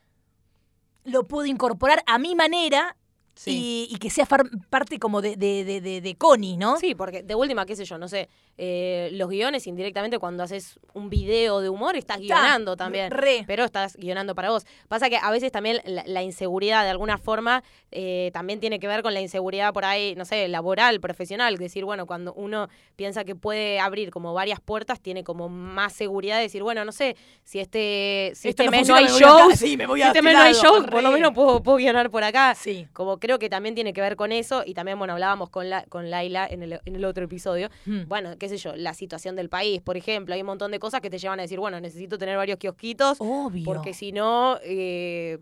lo 1.03 1.27
puedo 1.27 1.45
incorporar 1.45 2.03
a 2.07 2.17
mi 2.17 2.35
manera 2.35 2.97
Sí. 3.41 3.87
y, 3.89 3.95
y 3.95 3.99
que 3.99 4.09
sea 4.09 4.25
far- 4.25 4.49
parte 4.69 4.99
como 4.99 5.21
de, 5.21 5.37
de, 5.37 5.63
de, 5.63 5.79
de- 5.79 6.01
de 6.01 6.15
Connie, 6.15 6.57
¿no? 6.57 6.75
Sí, 6.75 6.93
porque 6.93 7.23
de 7.23 7.35
última, 7.35 7.65
qué 7.65 7.73
sé 7.77 7.85
yo, 7.85 7.97
no 7.97 8.09
sé, 8.09 8.27
eh, 8.57 9.07
los 9.13 9.29
guiones 9.29 9.65
indirectamente 9.65 10.19
cuando 10.19 10.43
haces 10.43 10.77
un 10.93 11.09
video 11.09 11.61
de 11.61 11.69
humor 11.69 11.95
estás 11.95 12.19
Está, 12.19 12.35
guionando 12.35 12.75
también. 12.75 13.09
re. 13.11 13.45
Pero 13.47 13.63
estás 13.63 13.95
guionando 13.95 14.35
para 14.35 14.49
vos. 14.49 14.65
Pasa 14.89 15.09
que 15.09 15.15
a 15.15 15.31
veces 15.31 15.53
también 15.53 15.79
la, 15.85 16.03
la 16.05 16.21
inseguridad 16.21 16.83
de 16.83 16.89
alguna 16.89 17.17
forma 17.17 17.63
eh, 17.91 18.29
también 18.33 18.59
tiene 18.59 18.77
que 18.77 18.87
ver 18.89 19.01
con 19.03 19.13
la 19.13 19.21
inseguridad 19.21 19.71
por 19.71 19.85
ahí, 19.85 20.15
no 20.15 20.25
sé, 20.25 20.45
laboral, 20.49 20.99
profesional. 20.99 21.55
Decir, 21.55 21.85
bueno, 21.85 22.05
cuando 22.05 22.33
uno 22.33 22.67
piensa 22.97 23.23
que 23.23 23.35
puede 23.35 23.79
abrir 23.79 24.11
como 24.11 24.33
varias 24.33 24.59
puertas, 24.59 24.99
tiene 24.99 25.23
como 25.23 25.47
más 25.47 25.93
seguridad 25.93 26.35
de 26.35 26.41
decir, 26.41 26.61
bueno, 26.61 26.83
no 26.83 26.91
sé, 26.91 27.15
si 27.45 27.59
este, 27.59 28.33
si 28.35 28.49
Esto 28.49 28.63
este 28.63 28.65
no 28.65 28.71
mes 28.71 28.87
no 28.89 28.95
hay 28.95 29.05
shows, 29.07 29.53
Sí, 29.57 29.77
me 29.77 29.87
voy 29.87 29.99
si 30.01 30.03
a 30.03 30.07
este 30.07 30.19
este 30.19 30.27
mes 30.29 30.33
no 30.37 30.43
hay 30.43 30.53
shows, 30.53 30.85
por 30.87 31.01
lo 31.01 31.11
menos 31.11 31.31
puedo, 31.33 31.63
puedo 31.63 31.77
guionar 31.77 32.09
por 32.09 32.25
acá. 32.25 32.53
Sí. 32.55 32.85
Como 32.91 33.17
creo 33.29 33.37
que 33.37 33.47
también 33.47 33.75
tiene 33.75 33.93
que 33.93 34.01
ver 34.01 34.15
con 34.15 34.31
eso, 34.31 34.63
y 34.65 34.73
también, 34.73 34.97
bueno, 34.97 35.13
hablábamos 35.13 35.51
con, 35.51 35.69
la, 35.69 35.83
con 35.85 36.09
Laila 36.09 36.47
en 36.49 36.63
el, 36.63 36.79
en 36.83 36.95
el 36.95 37.05
otro 37.05 37.25
episodio, 37.25 37.69
Mm. 37.85 38.07
bueno, 38.07 38.35
qué 38.39 38.49
sé 38.49 38.57
yo, 38.57 38.75
la 38.75 38.95
situación 38.95 39.35
del 39.35 39.49
país, 39.49 39.81
por 39.81 39.97
ejemplo, 39.97 40.33
hay 40.33 40.41
un 40.41 40.47
montón 40.47 40.71
de 40.71 40.79
cosas 40.79 40.99
que 41.01 41.11
te 41.11 41.19
llevan 41.19 41.37
a 41.39 41.43
decir, 41.43 41.59
bueno, 41.59 41.79
necesito 41.79 42.17
tener 42.17 42.37
varios 42.37 42.57
kiosquitos, 42.57 43.17
Obvio. 43.19 43.65
porque 43.65 43.93
si 43.93 44.11
no, 44.11 44.57
eh, 44.63 45.37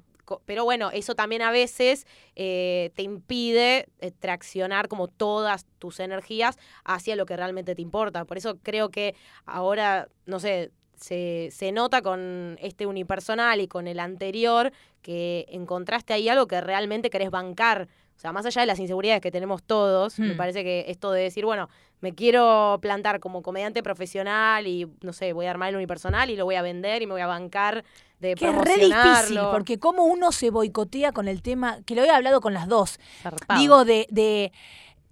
pero 0.45 0.65
bueno, 0.65 0.89
eso 0.91 1.15
también 1.15 1.41
a 1.41 1.51
veces 1.51 2.05
eh, 2.35 2.91
te 2.95 3.03
impide 3.03 3.87
eh, 4.01 4.11
traccionar 4.11 4.89
como 4.89 5.07
todas 5.07 5.65
tus 5.79 6.01
energías 6.01 6.57
hacia 6.83 7.15
lo 7.15 7.25
que 7.25 7.37
realmente 7.37 7.73
te 7.73 7.81
importa. 7.81 8.25
Por 8.25 8.37
eso 8.37 8.57
creo 8.61 8.89
que 8.89 9.15
ahora, 9.45 10.09
no 10.25 10.41
sé, 10.41 10.71
se, 10.97 11.49
se 11.51 11.71
nota 11.71 12.01
con 12.01 12.57
este 12.61 12.85
unipersonal 12.85 13.61
y 13.61 13.67
con 13.67 13.87
el 13.87 13.99
anterior 13.99 14.71
que 15.01 15.45
encontraste 15.49 16.13
ahí 16.13 16.27
algo 16.29 16.47
que 16.47 16.59
realmente 16.61 17.09
querés 17.09 17.29
bancar. 17.31 17.87
O 18.15 18.19
sea, 18.19 18.31
más 18.31 18.45
allá 18.47 18.61
de 18.61 18.67
las 18.67 18.79
inseguridades 18.79 19.21
que 19.21 19.29
tenemos 19.31 19.61
todos, 19.63 20.17
me 20.17 20.33
Hmm. 20.33 20.37
parece 20.37 20.63
que 20.63 20.85
esto 20.87 21.11
de 21.11 21.21
decir, 21.21 21.45
bueno, 21.45 21.69
me 22.01 22.13
quiero 22.13 22.79
plantar 22.81 23.19
como 23.19 23.41
comediante 23.43 23.83
profesional 23.83 24.65
y, 24.67 24.87
no 25.01 25.13
sé, 25.13 25.33
voy 25.33 25.45
a 25.45 25.51
armar 25.51 25.69
el 25.69 25.75
unipersonal 25.75 26.29
y 26.31 26.35
lo 26.35 26.45
voy 26.45 26.55
a 26.55 26.61
vender 26.63 27.01
y 27.03 27.05
me 27.07 27.13
voy 27.13 27.21
a 27.21 27.27
bancar 27.27 27.83
de 28.19 28.33
Que 28.33 28.49
es 28.49 28.55
re 28.55 28.75
difícil, 28.77 29.39
porque 29.51 29.77
como 29.77 30.05
uno 30.05 30.31
se 30.31 30.49
boicotea 30.49 31.11
con 31.11 31.27
el 31.27 31.43
tema, 31.43 31.79
que 31.85 31.93
lo 31.93 32.03
he 32.03 32.09
hablado 32.09 32.41
con 32.41 32.53
las 32.55 32.67
dos, 32.67 32.99
Zarpado. 33.21 33.59
digo 33.61 33.85
de, 33.85 34.07
de- 34.09 34.51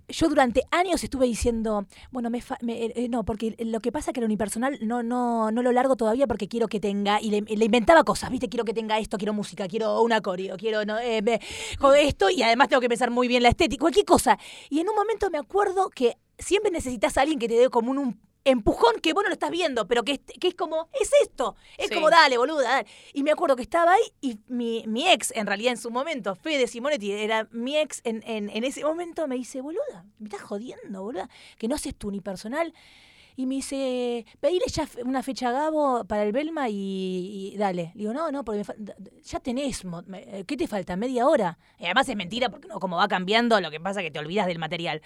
yo 0.08 0.30
durante 0.30 0.64
años 0.72 1.04
estuve 1.04 1.26
diciendo, 1.26 1.86
bueno, 2.12 2.30
me, 2.30 2.44
me- 2.62 2.86
eh, 2.86 3.08
no, 3.10 3.24
porque 3.26 3.56
lo 3.60 3.80
que 3.80 3.92
pasa 3.92 4.12
es 4.12 4.14
que 4.14 4.20
el 4.20 4.26
unipersonal 4.26 4.78
no, 4.82 5.04
no, 5.04 5.52
no 5.52 5.62
lo 5.62 5.72
largo 5.72 5.96
todavía 5.96 6.28
porque 6.28 6.48
quiero 6.48 6.68
que 6.68 6.80
tenga, 6.80 7.20
y 7.22 7.30
le, 7.32 7.66
inventaba 7.66 8.04
cosas, 8.04 8.30
¿viste? 8.30 8.50
Quiero 8.50 8.66
que 8.66 8.74
tenga 8.74 9.00
esto, 9.00 9.18
quiero 9.18 9.34
música, 9.34 9.68
quiero 9.68 10.02
una 10.02 10.22
coreo, 10.22 10.58
quiero 10.58 10.86
no, 10.86 11.00
eh, 11.00 11.22
esto, 11.96 12.30
y 12.30 12.42
además 12.44 12.70
tengo 12.70 12.82
que 12.82 12.90
pensar 12.90 13.12
muy 13.12 13.28
bien 13.28 13.44
la 13.44 13.50
estética, 13.50 13.82
cualquier 13.82 14.06
cosa. 14.06 14.38
Y 14.70 14.80
en 14.80 14.90
un 14.90 14.96
momento 14.96 15.30
me 15.30 15.38
acuerdo 15.38 15.90
que 15.90 16.18
siempre 16.38 16.72
necesitas 16.72 17.18
a 17.18 17.22
alguien 17.22 17.40
que 17.40 17.48
te 17.48 17.56
dé 17.56 17.70
como 17.70 17.92
un, 17.92 17.98
un 17.98 18.20
empujón 18.46 19.00
que 19.02 19.12
vos 19.14 19.24
no 19.24 19.30
lo 19.30 19.34
estás 19.34 19.52
viendo, 19.52 19.88
pero 19.88 20.04
que, 20.04 20.14
es- 20.14 20.40
que 20.40 20.48
es 20.48 20.56
como, 20.56 20.88
es 21.02 21.10
esto, 21.22 21.56
es 21.78 21.88
Sí. 21.90 21.96
como, 21.96 22.10
dale, 22.10 22.38
boluda, 22.38 22.64
dale. 22.64 22.88
Y 23.14 23.24
me 23.24 23.32
acuerdo 23.32 23.56
que 23.56 23.64
estaba 23.64 23.94
ahí 23.94 24.04
y 24.22 24.38
mi, 24.48 24.84
mi 24.88 25.08
ex, 25.10 25.32
en 25.36 25.48
realidad 25.48 25.72
en 25.74 25.78
su 25.78 25.92
momento, 25.92 26.36
Fede 26.36 26.68
Simonetti, 26.68 27.12
era 27.12 27.48
mi 27.52 27.76
ex 27.78 28.02
en, 28.06 28.24
en, 28.26 28.50
en 28.50 28.64
ese 28.64 28.84
momento, 28.84 29.28
me 29.28 29.36
dice, 29.36 29.62
boluda, 29.62 30.06
me 30.20 30.28
estás 30.30 30.42
jodiendo, 30.44 31.02
boluda, 31.04 31.30
que 31.58 31.68
no 31.68 31.76
haces 31.76 31.96
tu 31.96 32.08
unipersonal. 32.08 32.74
Y 33.38 33.48
me 33.48 33.56
dice, 33.56 34.26
pedile 34.40 34.64
ya 34.72 34.88
una 35.04 35.22
fecha 35.22 35.50
a 35.50 35.52
Gabo 35.52 36.06
para 36.06 36.24
el 36.24 36.32
Belma 36.32 36.70
y, 36.70 37.52
y 37.54 37.58
dale. 37.58 37.92
Le 37.94 38.00
digo, 38.00 38.14
no, 38.14 38.32
no, 38.32 38.46
porque 38.46 38.64
ya 39.26 39.40
tenés, 39.42 39.84
me- 39.84 40.46
¿qué 40.46 40.56
te 40.56 40.68
falta? 40.70 40.96
¿Media 40.96 41.28
hora? 41.28 41.58
Y 41.78 41.84
además 41.84 42.08
es 42.08 42.16
mentira 42.16 42.48
porque 42.48 42.70
no, 42.70 42.80
como 42.80 42.96
va 42.96 43.10
cambiando, 43.10 43.60
lo 43.60 43.72
que 43.72 43.80
pasa 43.82 44.00
es 44.00 44.06
que 44.06 44.12
te 44.12 44.20
olvidas 44.20 44.48
del 44.48 44.58
material. 44.58 45.02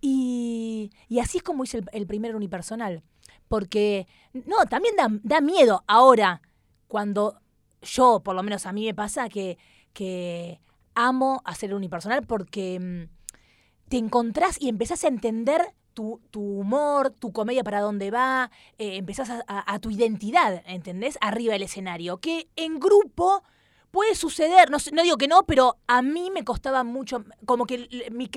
Y, 0.00 0.90
y 1.08 1.18
así 1.20 1.38
es 1.38 1.42
como 1.42 1.64
hice 1.64 1.82
el, 1.92 2.06
primer 2.06 2.36
unipersonal. 2.36 3.02
Porque, 3.48 4.06
no, 4.32 4.66
también 4.68 4.94
da, 4.96 5.08
da 5.22 5.40
miedo 5.40 5.82
ahora, 5.86 6.42
cuando 6.86 7.40
yo, 7.82 8.20
por 8.20 8.34
lo 8.34 8.42
menos 8.42 8.66
a 8.66 8.72
mí 8.72 8.84
me 8.84 8.94
pasa 8.94 9.28
que, 9.28 9.58
que 9.92 10.60
amo 10.94 11.42
hacer 11.44 11.70
el 11.70 11.76
unipersonal 11.76 12.26
porque 12.26 12.78
mm, 12.80 13.88
te 13.88 13.96
encontrás 13.96 14.60
y 14.60 14.68
empezás 14.68 15.04
a 15.04 15.08
entender 15.08 15.74
tu, 15.94 16.20
tu 16.30 16.40
humor, 16.42 17.10
tu 17.10 17.32
comedia 17.32 17.64
para 17.64 17.80
dónde 17.80 18.10
va, 18.10 18.50
eh, 18.78 18.96
empezás 18.96 19.30
a, 19.30 19.42
a- 19.48 19.74
a 19.74 19.78
tu 19.78 19.90
identidad, 19.90 20.62
¿entendés? 20.66 21.18
Arriba 21.20 21.54
del 21.54 21.62
escenario. 21.62 22.18
Que 22.18 22.48
en 22.56 22.78
grupo 22.78 23.42
puede 23.90 24.14
suceder, 24.14 24.70
no, 24.70 24.78
no 24.92 25.02
digo 25.02 25.16
que 25.16 25.28
no, 25.28 25.44
pero 25.44 25.76
a 25.86 26.02
mí 26.02 26.30
me 26.30 26.44
costaba 26.44 26.84
mucho, 26.84 27.24
como 27.46 27.66
que 27.66 27.88
mi 28.12 28.30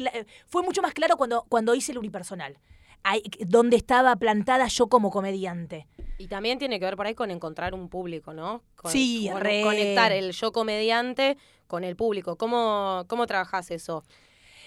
fue 0.47 0.63
mucho 0.63 0.81
más 0.81 0.93
claro 0.93 1.17
cuando, 1.17 1.45
cuando 1.49 1.75
hice 1.75 1.91
el 1.91 1.97
unipersonal. 1.97 2.57
Ahí, 3.03 3.23
donde 3.47 3.77
estaba 3.77 4.15
plantada 4.15 4.67
yo 4.67 4.87
como 4.87 5.09
comediante. 5.09 5.87
Y 6.19 6.27
también 6.27 6.59
tiene 6.59 6.79
que 6.79 6.85
ver 6.85 6.95
por 6.95 7.07
ahí 7.07 7.15
con 7.15 7.31
encontrar 7.31 7.73
un 7.73 7.89
público, 7.89 8.31
¿no? 8.31 8.61
Con- 8.75 8.91
Sí, 8.91 9.27
con- 9.31 9.41
re. 9.41 9.63
conectar 9.63 10.11
el 10.11 10.31
yo 10.33 10.51
comediante 10.51 11.35
con 11.65 11.83
el 11.83 11.95
público. 11.95 12.35
¿Cómo, 12.37 13.05
cómo 13.07 13.25
trabajás 13.25 13.71
eso? 13.71 14.03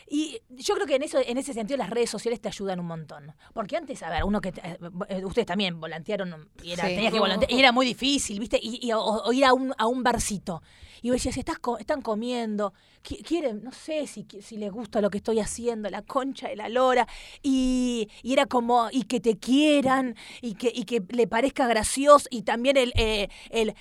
Y 0.09 0.41
yo 0.51 0.75
creo 0.75 0.87
que 0.87 0.97
en 0.97 1.03
eso, 1.03 1.19
en 1.25 1.39
ese 1.39 1.53
sentido 1.55 1.79
las 1.79 1.91
redes 1.91 2.11
sociales 2.11 2.41
te 2.41 2.49
ayudan 2.49 2.79
un 2.81 2.87
montón. 2.87 3.33
Porque 3.53 3.77
antes, 3.77 4.03
a 4.03 4.11
ver, 4.11 4.25
uno 4.25 4.41
que 4.41 4.51
eh, 4.51 4.79
eh, 5.09 5.25
ustedes 5.25 5.47
también 5.47 5.81
volantearon 5.81 6.49
y 6.63 6.73
era, 6.73 6.87
Sí. 6.89 6.95
tenías 6.95 7.13
que 7.13 7.19
volantear, 7.21 7.51
y 7.51 7.59
era 7.59 7.73
muy 7.73 7.87
difícil, 7.87 8.39
¿viste? 8.41 8.59
Y, 8.63 8.79
y- 8.87 8.93
o, 8.93 9.01
o 9.01 9.33
ir 9.33 9.45
a 9.45 9.53
un, 9.55 9.73
a 9.79 9.87
un 9.87 10.03
barcito. 10.03 10.63
Y 11.03 11.11
vos 11.11 11.17
decías, 11.17 11.37
Estás 11.37 11.59
co- 11.59 11.79
están 11.79 12.01
comiendo, 12.01 12.73
qui- 13.03 13.23
quieren, 13.23 13.63
no 13.63 13.73
sé 13.73 14.07
si, 14.07 14.27
si 14.41 14.57
les 14.57 14.71
gusta 14.73 15.01
lo 15.03 15.11
que 15.11 15.19
estoy 15.19 15.39
haciendo, 15.41 15.91
la 15.91 16.03
concha 16.03 16.49
de 16.49 16.57
la 16.57 16.69
lora. 16.69 17.07
Y, 17.43 18.09
y 18.23 18.33
era 18.33 18.47
como, 18.47 18.89
y 18.91 19.05
que 19.05 19.21
te 19.21 19.37
quieran, 19.39 20.17
y 20.41 20.55
que, 20.55 20.71
y 20.75 20.85
que 20.85 21.03
le 21.11 21.27
parezca 21.27 21.67
gracioso, 21.67 22.27
y 22.31 22.43
también 22.43 22.77
el, 22.77 22.93
eh, 22.97 23.29
el 23.51 23.75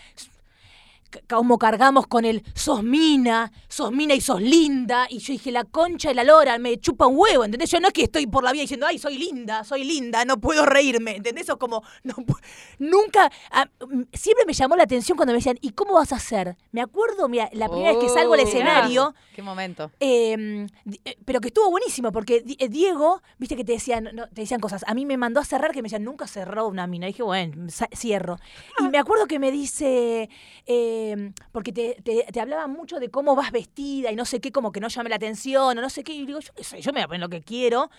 como 1.30 1.58
cargamos 1.58 2.08
con 2.08 2.26
el 2.26 2.43
sos 2.56 2.84
mina, 2.84 3.52
sos 3.67 3.91
mina 3.91 4.13
y 4.13 4.21
sos 4.21 4.41
linda. 4.41 5.08
Y 5.10 5.19
yo 5.19 5.34
dije, 5.34 5.52
la 5.52 5.63
concha 5.63 6.10
de 6.10 6.15
la 6.15 6.23
lora, 6.23 6.58
me 6.58 6.78
chupa 6.80 7.08
un 7.08 7.15
huevo, 7.17 7.43
¿entendés? 7.45 7.69
Yo 7.71 7.80
no 7.80 7.88
es 7.88 7.93
que 7.93 8.04
estoy 8.04 8.28
por 8.28 8.43
la 8.43 8.52
vida 8.52 8.62
diciendo, 8.62 8.86
ay, 8.86 8.97
soy 8.99 9.17
linda, 9.17 9.63
soy 9.63 9.84
linda, 9.84 10.26
no 10.26 10.39
puedo 10.39 10.65
reírme, 10.65 11.15
¿entendés? 11.17 11.49
O 11.49 11.58
como, 11.60 11.84
no, 12.04 12.13
pu- 12.15 12.39
nunca, 12.80 13.32
ah, 13.52 13.67
mm, 13.89 14.04
siempre 14.13 14.45
me 14.45 14.54
llamó 14.54 14.76
la 14.76 14.84
atención 14.84 15.15
cuando 15.15 15.34
me 15.34 15.38
decían, 15.39 15.58
¿y 15.62 15.71
cómo 15.71 15.93
vas 15.93 16.12
a 16.12 16.17
hacer? 16.17 16.58
Me 16.71 16.82
acuerdo, 16.82 17.28
mira, 17.30 17.49
la 17.54 17.69
primera 17.69 17.89
vez 17.91 17.99
que 17.99 18.10
salgo 18.10 18.34
al 18.34 18.39
Oh, 18.39 18.43
escenario, 18.43 19.15
Qué 19.36 19.41
momento. 19.41 19.91
eh, 19.99 20.67
di- 20.86 21.02
eh, 21.06 21.17
pero 21.26 21.39
que 21.41 21.47
estuvo 21.47 21.69
buenísimo, 21.69 22.12
porque 22.12 22.43
eh, 22.60 22.69
Diego, 22.69 23.21
viste 23.38 23.56
que 23.56 23.63
te 23.63 23.73
decían, 23.73 24.10
no, 24.13 24.28
te 24.30 24.41
decían 24.41 24.60
cosas. 24.60 24.84
A 24.88 24.93
mí 24.93 25.06
me 25.06 25.17
mandó 25.17 25.39
a 25.39 25.45
cerrar 25.45 25.71
que 25.71 25.82
me 25.82 25.88
decían, 25.88 26.04
nunca 26.04 26.28
cerró 26.28 26.67
una 26.67 26.88
mina. 26.88 27.08
Y 27.08 27.12
dije, 27.12 27.23
bueno, 27.23 27.67
cierro. 27.95 28.38
Y 28.80 28.84
me 28.89 28.97
acuerdo 28.97 29.26
que 29.28 29.39
me 29.39 29.52
dice, 29.52 30.30
eh, 30.65 31.02
porque 31.51 31.71
te, 31.71 31.97
te, 32.03 32.25
te 32.31 32.39
hablaba 32.39 32.67
mucho 32.67 32.99
de 32.99 33.09
cómo 33.09 33.35
vas 33.35 33.51
vestida 33.51 34.11
y 34.11 34.15
no 34.15 34.25
sé 34.25 34.39
qué, 34.39 34.51
como 34.51 34.71
que 34.71 34.79
no 34.79 34.87
llame 34.87 35.09
la 35.09 35.15
atención 35.17 35.77
o 35.77 35.81
no 35.81 35.89
sé 35.89 36.03
qué. 36.03 36.13
Y 36.13 36.25
digo, 36.25 36.39
yo 36.39 36.53
qué 36.53 36.63
sé, 36.63 36.81
yo 36.81 36.91
me 36.91 36.99
voy 36.99 37.03
a 37.03 37.07
poner 37.07 37.21
lo 37.21 37.29
que 37.29 37.41
quiero. 37.41 37.89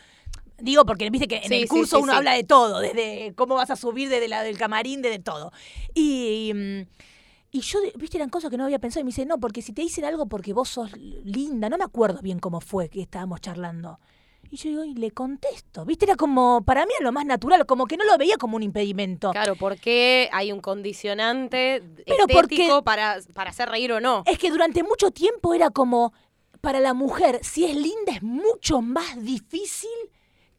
Digo, 0.59 0.85
porque 0.87 1.11
viste 1.11 1.27
que 1.27 1.39
en 1.39 1.49
Sí, 1.49 1.55
el 1.55 1.69
curso 1.69 1.97
sí, 1.97 2.03
uno 2.03 2.13
habla 2.13 2.33
de 2.35 2.45
todo, 2.45 2.81
desde 2.81 3.35
cómo 3.35 3.57
vas 3.57 3.71
a 3.71 3.77
subir, 3.77 4.09
desde 4.09 4.29
la 4.29 4.43
del 4.43 4.57
camarín, 4.59 5.03
desde 5.03 5.19
todo. 5.19 5.53
Y. 5.95 6.53
mm, 6.55 6.83
y 7.51 7.61
yo, 7.61 7.79
viste, 7.97 8.17
eran 8.17 8.31
cosas 8.31 8.51
que 8.51 8.57
no 8.57 8.65
había 8.65 8.81
pensado. 8.81 9.01
Y 9.03 9.05
me 9.05 9.11
dice, 9.11 9.27
no, 9.27 9.39
porque 9.39 9.63
si 9.63 9.73
te 9.73 9.83
dicen 9.83 10.05
algo 10.05 10.27
porque 10.27 10.53
vos 10.53 10.69
sos 10.69 10.91
linda, 10.99 11.69
no 11.69 11.79
me 11.79 11.85
acuerdo 11.85 12.21
bien 12.21 12.41
cómo 12.41 12.61
fue 12.61 12.89
que 12.89 13.01
estábamos 13.03 13.41
charlando. 13.41 14.01
Y 14.51 14.57
yo 14.57 14.71
digo, 14.71 14.85
y 14.85 14.95
le 14.95 15.11
contesto. 15.11 15.85
Viste, 15.85 16.05
era 16.05 16.17
como, 16.17 16.63
para 16.65 16.85
mí 16.87 16.93
era 16.99 17.05
lo 17.05 17.13
más 17.13 17.25
natural, 17.27 17.67
como 17.67 17.87
que 17.87 17.97
no 17.97 18.05
lo 18.05 18.17
veía 18.19 18.37
como 18.37 18.57
un 18.57 18.63
impedimento. 18.63 19.33
Claro, 19.33 19.57
porque 19.57 20.29
hay 20.33 20.53
un 20.53 20.61
condicionante 20.61 21.83
Pero 22.07 22.27
estético 22.29 22.35
porque- 22.75 22.83
para, 22.85 23.19
para 23.35 23.51
hacer 23.51 23.69
reír 23.69 23.93
o 23.93 24.01
no. 24.01 24.23
Es 24.27 24.39
que 24.39 24.51
durante 24.51 24.83
mucho 24.83 25.11
tiempo 25.11 25.55
era 25.55 25.71
como, 25.71 26.13
para 26.61 26.81
la 26.81 26.95
mujer, 26.95 27.41
si 27.43 27.65
es 27.65 27.75
linda 27.75 28.13
es 28.15 28.23
mucho 28.23 28.81
más 28.81 29.23
difícil 29.23 29.91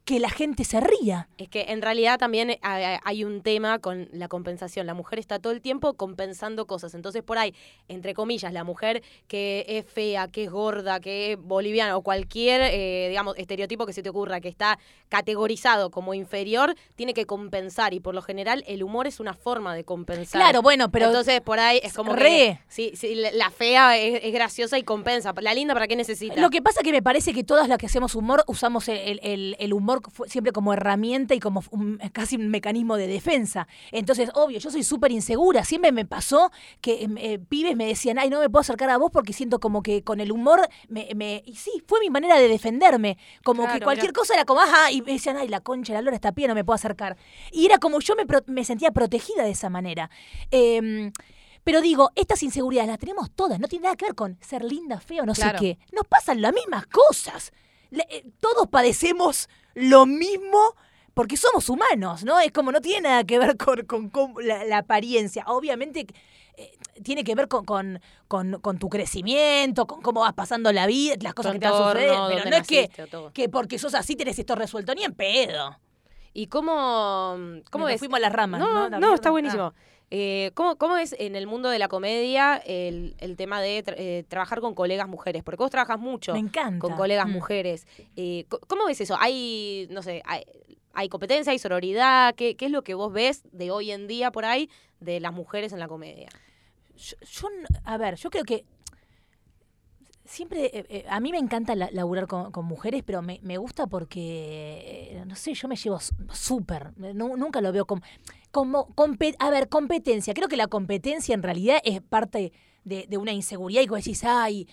que 0.05 0.19
la 0.19 0.29
gente 0.29 0.63
se 0.65 0.79
ría. 0.79 1.27
Es 1.39 1.49
que 1.49 1.65
en 1.69 1.81
realidad 1.81 2.19
también 2.19 2.51
eh, 2.51 2.59
hay 2.61 3.23
un 3.23 3.41
tema 3.41 3.79
con 3.79 4.07
la 4.13 4.27
compensación. 4.27 4.85
La 4.85 4.93
mujer 4.93 5.17
está 5.17 5.39
todo 5.39 5.51
el 5.51 5.61
tiempo 5.61 5.95
compensando 5.95 6.67
cosas. 6.67 6.93
Entonces, 6.93 7.23
por 7.23 7.39
ahí, 7.39 7.55
entre 7.87 8.13
comillas, 8.13 8.53
la 8.53 8.63
mujer 8.63 9.01
que 9.27 9.65
es 9.67 9.85
fea, 9.91 10.27
que 10.27 10.43
es 10.43 10.51
gorda, 10.51 10.99
que 10.99 11.31
es 11.33 11.39
boliviana 11.39 11.97
o 11.97 12.03
cualquier, 12.03 12.61
eh, 12.71 13.07
digamos, 13.09 13.35
estereotipo 13.37 13.87
que 13.87 13.93
se 13.93 14.03
te 14.03 14.09
ocurra, 14.09 14.39
que 14.41 14.47
está 14.47 14.77
categorizado 15.09 15.89
como 15.89 16.13
inferior, 16.13 16.75
tiene 16.95 17.15
que 17.15 17.25
compensar. 17.25 17.95
Y 17.95 17.99
por 17.99 18.13
lo 18.13 18.21
general, 18.21 18.63
el 18.67 18.83
humor 18.83 19.07
es 19.07 19.19
una 19.19 19.33
forma 19.33 19.73
de 19.73 19.83
compensar. 19.85 20.39
Claro, 20.39 20.61
bueno, 20.61 20.91
pero 20.91 21.07
Entonces, 21.07 21.41
por 21.41 21.59
ahí 21.59 21.79
es 21.81 21.93
como 21.93 22.13
Re. 22.13 22.21
que 22.29 22.59
sí, 22.67 22.91
sí, 22.95 23.15
la- 23.15 23.49
fea 23.49 23.97
es, 23.97 24.19
es 24.23 24.33
graciosa 24.33 24.77
y 24.77 24.83
compensa. 24.83 25.33
La 25.41 25.53
linda, 25.55 25.73
¿para 25.73 25.87
qué 25.87 25.95
necesita? 25.95 26.39
Lo 26.39 26.49
que 26.51 26.61
pasa 26.61 26.81
que 26.83 26.91
me 26.91 27.01
parece 27.01 27.33
que 27.33 27.43
todas 27.43 27.67
las 27.69 27.77
que 27.79 27.85
hacemos 27.87 28.13
humor 28.13 28.43
usamos 28.47 28.87
el, 28.89 28.97
el- 28.97 29.19
el- 29.23 29.55
el 29.59 29.73
humor 29.97 30.11
fu- 30.11 30.25
siempre 30.25 30.51
como 30.53 30.73
herramienta 30.73 31.33
y 31.35 31.39
como 31.39 31.63
un- 31.71 31.97
casi 32.11 32.35
un 32.35 32.49
mecanismo 32.49 32.95
de 32.97 33.07
defensa. 33.07 33.67
Entonces, 33.91 34.29
obvio, 34.33 34.59
yo 34.59 34.69
soy 34.71 34.83
súper 34.83 35.11
insegura. 35.11 35.63
Siempre 35.65 35.91
me 35.91 36.05
pasó 36.05 36.51
que 36.81 37.03
em, 37.03 37.17
eh, 37.17 37.39
pibes 37.39 37.75
me 37.75 37.85
decían, 37.87 38.19
ay, 38.19 38.29
no 38.29 38.39
me 38.39 38.49
puedo 38.49 38.61
acercar 38.61 38.89
a 38.89 38.97
vos 38.97 39.11
porque 39.11 39.33
siento 39.33 39.59
como 39.59 39.81
que 39.83 40.03
con 40.03 40.19
el 40.19 40.31
humor 40.31 40.67
me... 40.87 41.07
me-". 41.15 41.43
Y 41.45 41.55
sí, 41.55 41.71
fue 41.87 41.99
mi 41.99 42.09
manera 42.09 42.37
de 42.37 42.47
defenderme. 42.47 43.17
Como 43.43 43.63
que 43.67 43.79
cualquier 43.81 44.13
cosa 44.13 44.33
era 44.33 44.45
como, 44.45 44.61
ajá, 44.61 44.91
y 44.91 45.01
me 45.01 45.13
decían, 45.13 45.37
ay, 45.37 45.47
la 45.47 45.61
concha, 45.61 45.93
la 45.93 46.01
lora 46.01 46.15
está 46.15 46.31
pie, 46.31 46.47
no 46.47 46.55
me 46.55 46.63
puedo 46.63 46.75
acercar. 46.75 47.17
Y 47.51 47.65
era 47.65 47.77
como 47.77 47.99
yo 47.99 48.15
me, 48.15 48.25
pro- 48.25 48.43
me 48.47 48.63
sentía 48.63 48.91
protegida 48.91 49.43
de 49.43 49.51
esa 49.51 49.69
manera. 49.69 50.09
Em, 50.51 51.11
pero 51.63 51.81
digo, 51.81 52.11
estas 52.15 52.43
inseguridades 52.43 52.89
las 52.89 52.99
tenemos 52.99 53.31
todas, 53.31 53.59
no 53.59 53.67
tiene 53.67 53.83
nada 53.83 53.95
que 53.95 54.05
ver 54.05 54.15
con 54.15 54.37
ser 54.41 54.63
linda, 54.63 54.99
fea 54.99 55.23
o 55.23 55.25
no 55.25 55.33
Claro. 55.33 55.57
sé 55.57 55.63
qué. 55.63 55.77
Nos 55.95 56.05
pasan 56.07 56.41
las 56.41 56.53
mismas 56.53 56.85
cosas. 56.87 57.51
Eh, 58.09 58.25
todos 58.39 58.67
padecemos 58.67 59.49
lo 59.73 60.05
mismo 60.05 60.59
porque 61.13 61.37
somos 61.37 61.69
humanos, 61.69 62.23
¿no? 62.23 62.39
Es 62.39 62.51
como 62.51 62.71
no 62.71 62.81
tiene 62.81 63.01
nada 63.09 63.23
que 63.23 63.39
ver 63.39 63.55
con, 63.57 63.85
con- 63.85 64.09
con 64.09 64.33
la, 64.45 64.65
la 64.65 64.79
apariencia. 64.79 65.43
Obviamente 65.47 66.05
eh, 66.57 66.77
tiene 67.03 67.23
que 67.23 67.35
ver 67.35 67.47
con, 67.47 67.65
con, 68.27 68.79
tu 68.79 68.89
crecimiento, 68.89 69.87
con 69.87 70.01
cómo 70.01 70.21
vas 70.21 70.33
pasando 70.33 70.71
la 70.73 70.85
vida, 70.87 71.15
las 71.21 71.33
cosas 71.33 71.53
que 71.53 71.59
te 71.59 71.69
van 71.69 71.93
suceder. 71.93 72.09
Pero 72.29 72.49
no 72.49 72.55
es 72.57 72.67
que, 72.67 72.89
que 73.33 73.49
porque 73.49 73.79
sos 73.79 73.93
así 73.95 74.15
tenés 74.15 74.37
esto 74.39 74.55
resuelto, 74.55 74.93
ni 74.93 75.03
en 75.03 75.13
pedo. 75.13 75.77
¿Y 76.33 76.47
cómo, 76.47 77.37
cómo 77.71 77.85
ves? 77.85 77.97
fuimos 77.99 78.17
a 78.17 78.21
las 78.21 78.33
ramas. 78.33 78.59
No, 78.59 78.67
No, 78.73 78.89
no, 78.89 78.97
mierda. 78.97 79.15
está 79.15 79.29
buenísimo. 79.31 79.63
Ah. 79.63 79.73
Eh, 80.11 80.51
¿cómo, 80.53 80.77
¿Cómo 80.77 80.97
es 80.97 81.15
en 81.17 81.35
el 81.35 81.47
mundo 81.47 81.69
de 81.69 81.79
la 81.79 81.87
comedia 81.87 82.57
el, 82.57 83.15
el 83.19 83.35
tema 83.35 83.59
de 83.61 83.83
tra- 83.83 83.95
eh, 83.97 84.23
trabajar 84.27 84.61
con 84.61 84.75
colegas 84.75 85.07
mujeres? 85.07 85.43
Porque 85.43 85.63
vos 85.63 85.71
trabajas 85.71 85.99
mucho 85.99 86.33
Me 86.33 86.39
encanta. 86.39 86.79
con 86.79 86.95
colegas 86.95 87.27
Mm. 87.27 87.31
mujeres. 87.31 87.87
Eh, 88.15 88.45
¿Cómo 88.67 88.85
ves 88.85 89.01
eso? 89.01 89.17
¿Hay, 89.19 89.87
no 89.89 90.03
sé, 90.03 90.21
hay, 90.25 90.43
hay 90.93 91.09
competencia, 91.09 91.51
hay 91.51 91.59
sororidad? 91.59 92.35
¿Qué, 92.35 92.55
¿Qué 92.55 92.65
es 92.65 92.71
lo 92.71 92.83
que 92.83 92.93
vos 92.93 93.11
ves 93.11 93.41
de 93.51 93.71
hoy 93.71 93.91
en 93.91 94.07
día 94.07 94.31
por 94.31 94.45
ahí 94.45 94.69
de 94.99 95.19
las 95.19 95.33
mujeres 95.33 95.73
en 95.73 95.79
la 95.79 95.87
comedia? 95.87 96.29
Yo, 96.95 97.49
a 97.83 97.97
ver, 97.97 98.15
yo 98.15 98.29
creo 98.29 98.43
que 98.45 98.63
siempre, 100.23 100.65
eh, 100.65 100.85
eh, 100.89 101.05
a 101.09 101.19
mí 101.19 101.31
me 101.31 101.37
encanta 101.37 101.75
la- 101.75 101.89
laburar 101.91 102.25
con, 102.27 102.51
con 102.51 102.65
mujeres, 102.65 103.03
pero 103.05 103.21
me, 103.21 103.39
me 103.43 103.57
gusta 103.57 103.85
porque, 103.87 105.09
eh, 105.11 105.23
no 105.25 105.35
sé, 105.35 105.53
yo 105.53 105.67
me 105.67 105.75
llevo 105.75 105.99
súper, 106.31 106.93
nu- 106.97 107.37
nunca 107.37 107.61
lo 107.61 107.71
veo 107.71 107.85
como, 107.85 108.01
como, 108.55 108.87
a 109.39 109.49
ver, 109.49 109.67
competencia, 109.67 110.33
creo 110.33 110.47
que 110.47 110.55
la 110.55 110.67
competencia 110.67 111.35
en 111.35 111.43
realidad 111.43 111.79
es 111.83 112.01
parte 112.01 112.53
de, 112.85 113.17
una 113.17 113.33
inseguridad 113.33 113.81
y 113.81 113.87
como 113.87 113.97
decís, 113.97 114.23
ay, 114.23 114.65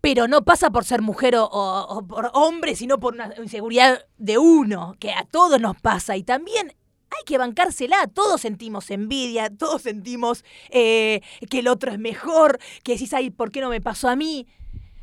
pero 0.00 0.28
no 0.28 0.44
pasa 0.44 0.70
por 0.70 0.84
ser 0.84 1.02
mujer 1.02 1.34
o, 1.34 1.46
o- 1.46 1.98
o 1.98 2.06
por 2.06 2.30
hombre, 2.34 2.76
sino 2.76 3.00
por 3.00 3.14
una 3.14 3.34
inseguridad 3.42 4.06
de 4.18 4.38
uno, 4.38 4.94
que 5.00 5.10
a 5.10 5.24
todos 5.24 5.60
nos 5.60 5.80
pasa. 5.80 6.16
Y 6.16 6.22
también 6.22 6.68
hay 7.10 7.24
que 7.26 7.38
bancársela. 7.38 8.06
Todos 8.06 8.42
sentimos 8.42 8.88
envidia, 8.92 9.50
todos 9.50 9.82
sentimos 9.82 10.44
eh, 10.70 11.22
que 11.50 11.58
el 11.58 11.66
otro 11.66 11.90
es 11.90 11.98
mejor, 11.98 12.60
que 12.84 12.92
decís, 12.92 13.12
ay, 13.14 13.30
¿por 13.30 13.50
qué 13.50 13.62
no 13.62 13.68
me 13.68 13.80
pasó 13.80 14.08
a 14.08 14.14
mí? 14.14 14.46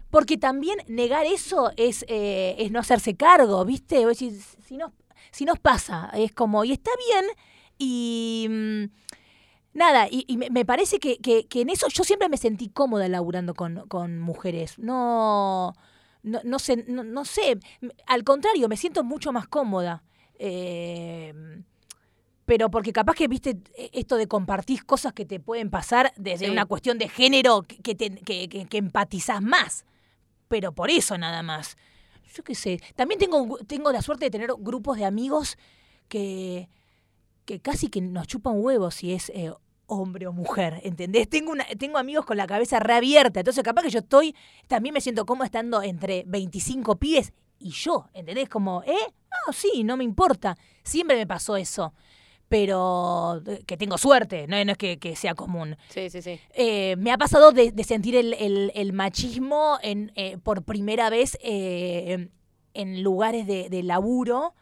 Porque 0.10 0.38
también 0.38 0.78
negar 0.88 1.26
eso 1.26 1.72
es, 1.76 2.06
eh, 2.08 2.56
es 2.60 2.72
no 2.72 2.80
hacerse 2.80 3.16
cargo, 3.18 3.66
¿viste? 3.66 4.06
Vos 4.06 4.20
decís, 4.20 4.56
si, 4.66 4.78
nos, 4.78 4.92
si 5.32 5.46
nos 5.46 5.60
pasa, 5.60 6.10
es 6.13 6.32
como, 6.34 6.63
y 6.63 6.72
está 6.72 6.91
bien, 7.10 7.26
y... 7.78 8.48
mm, 8.50 9.02
Nada, 9.74 10.10
y, 10.12 10.26
y 10.28 10.36
me, 10.36 10.65
parece 10.65 11.00
que, 11.00 11.17
que- 11.20 11.48
que 11.48 11.62
en 11.62 11.70
eso 11.70 11.88
yo 11.88 12.04
siempre 12.04 12.28
me 12.28 12.36
sentí 12.36 12.67
cómoda 12.67 13.08
laburando 13.08 13.54
con, 13.54 13.88
con 13.88 14.20
mujeres. 14.20 14.78
No, 14.78 15.74
no, 16.24 16.41
no 16.44 16.60
sé, 16.60 16.84
no, 16.89 17.06
no 17.06 17.24
sé, 17.24 17.58
al 18.06 18.26
contrario, 18.26 18.67
me 18.67 18.76
siento 18.76 19.06
mucho 19.06 19.32
más 19.32 19.48
cómoda. 19.48 20.04
Eh, 20.39 21.34
pero 22.46 22.70
porque 22.70 22.91
capaz 22.91 23.15
que 23.15 23.30
viste 23.30 23.62
e- 23.78 23.91
esto 23.94 24.17
de 24.17 24.28
compartir 24.28 24.86
cosas 24.86 25.13
que 25.13 25.26
te 25.26 25.39
pueden 25.39 25.70
pasar 25.70 26.12
desde 26.17 26.48
Sí. 26.48 26.52
una 26.52 26.65
cuestión 26.65 26.98
de 26.98 27.08
género 27.08 27.62
que, 27.63 27.96
te- 27.96 28.10
que 28.20 28.78
empatizás 28.78 29.41
más. 29.41 29.86
Pero 30.50 30.74
por 30.74 30.89
eso 30.91 31.17
nada 31.17 31.44
más. 31.44 31.78
Yo 32.36 32.44
qué 32.44 32.56
sé. 32.56 32.80
También 32.96 33.20
tengo, 33.20 33.58
tengo 33.67 33.91
la 33.91 34.02
suerte 34.02 34.26
de 34.26 34.32
tener 34.32 34.52
grupos 34.58 34.98
de 34.98 35.06
amigos 35.06 35.58
que, 36.08 36.70
que 37.46 37.60
casi 37.60 37.89
que 37.89 38.02
nos 38.02 38.28
chupan 38.28 38.56
huevos 38.58 38.96
si 38.96 39.13
es 39.13 39.30
eh, 39.30 39.52
hombre 39.88 40.28
o 40.28 40.34
mujer, 40.34 40.80
¿entendés? 40.84 41.30
Tengo, 41.30 41.52
una, 41.52 41.65
tengo 41.78 41.98
amigos 41.98 42.26
con 42.26 42.38
la 42.38 42.48
cabeza 42.48 42.80
reabierta, 42.80 43.41
entonces 43.41 43.63
capaz 43.63 43.84
que 43.84 43.89
yo 43.89 44.00
estoy, 44.00 44.36
también 44.67 44.94
me 44.94 45.02
siento 45.02 45.26
como 45.26 45.44
estando 45.44 45.84
entre 45.84 46.24
25 46.28 46.96
pibes 46.96 47.34
y 47.60 47.72
yo, 47.72 48.10
¿entendés? 48.13 48.50
Como, 48.50 48.84
¿eh? 48.84 49.13
No, 49.48 49.54
sí, 49.54 49.84
no 49.84 49.98
me 49.98 50.04
importa. 50.04 50.58
Siempre 50.84 51.15
me 51.15 51.28
pasó 51.28 51.56
eso. 51.58 51.94
Pero 52.52 53.42
eh, 53.48 53.64
que 53.66 53.78
tengo 53.78 53.98
suerte, 53.98 54.46
no, 54.46 54.64
no 54.66 54.74
es 54.74 54.78
que, 54.78 55.00
que 55.00 55.16
sea 55.16 55.36
común. 55.36 55.78
Sí, 55.88 56.10
sí, 56.10 56.22
sí. 56.22 56.38
Eh, 56.54 56.96
me 56.98 57.14
ha 57.14 57.18
pasado 57.18 57.54
de, 57.54 57.72
de 57.72 57.84
sentir 57.86 58.14
el, 58.18 58.34
el- 58.34 58.74
el 58.76 58.92
machismo 58.92 59.78
en, 59.82 60.12
eh, 60.16 60.38
por 60.38 60.64
primera 60.64 61.10
vez 61.10 61.38
eh, 61.42 62.28
en 62.74 63.04
lugares 63.04 63.48
de, 63.48 63.70
de 63.70 63.84
laburo. 63.84 64.54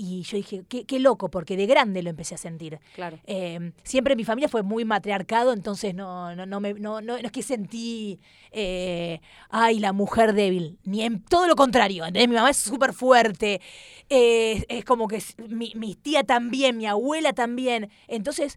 Y 0.00 0.22
yo 0.22 0.36
dije, 0.36 0.62
qué, 0.68 0.84
qué 0.84 1.00
loco, 1.00 1.28
porque 1.28 1.56
de 1.56 1.66
grande 1.66 2.04
lo 2.04 2.10
empecé 2.10 2.36
a 2.36 2.38
sentir. 2.38 2.78
Claro. 2.94 3.18
Eh, 3.26 3.72
siempre 3.82 4.14
mi 4.14 4.22
familia 4.22 4.48
fue 4.48 4.62
muy 4.62 4.84
matriarcado, 4.84 5.52
entonces 5.52 5.92
no, 5.92 6.36
no, 6.36 6.46
no, 6.46 6.60
me, 6.60 6.74
no, 6.74 7.00
no, 7.00 7.14
no 7.18 7.26
es 7.26 7.32
que 7.32 7.42
sentí, 7.42 8.20
eh, 8.52 9.20
ay, 9.50 9.80
la 9.80 9.92
mujer 9.92 10.34
débil, 10.34 10.78
ni 10.84 11.02
en 11.02 11.20
todo 11.24 11.48
lo 11.48 11.56
contrario. 11.56 12.04
¿entendés? 12.06 12.28
Mi 12.28 12.36
mamá 12.36 12.50
es 12.50 12.58
súper 12.58 12.92
fuerte, 12.92 13.60
eh, 14.08 14.64
es 14.68 14.84
como 14.84 15.08
que 15.08 15.16
s- 15.16 15.34
mi, 15.48 15.72
mi 15.74 15.96
tía 15.96 16.22
también, 16.22 16.76
mi 16.76 16.86
abuela 16.86 17.32
también. 17.32 17.90
Entonces, 18.06 18.56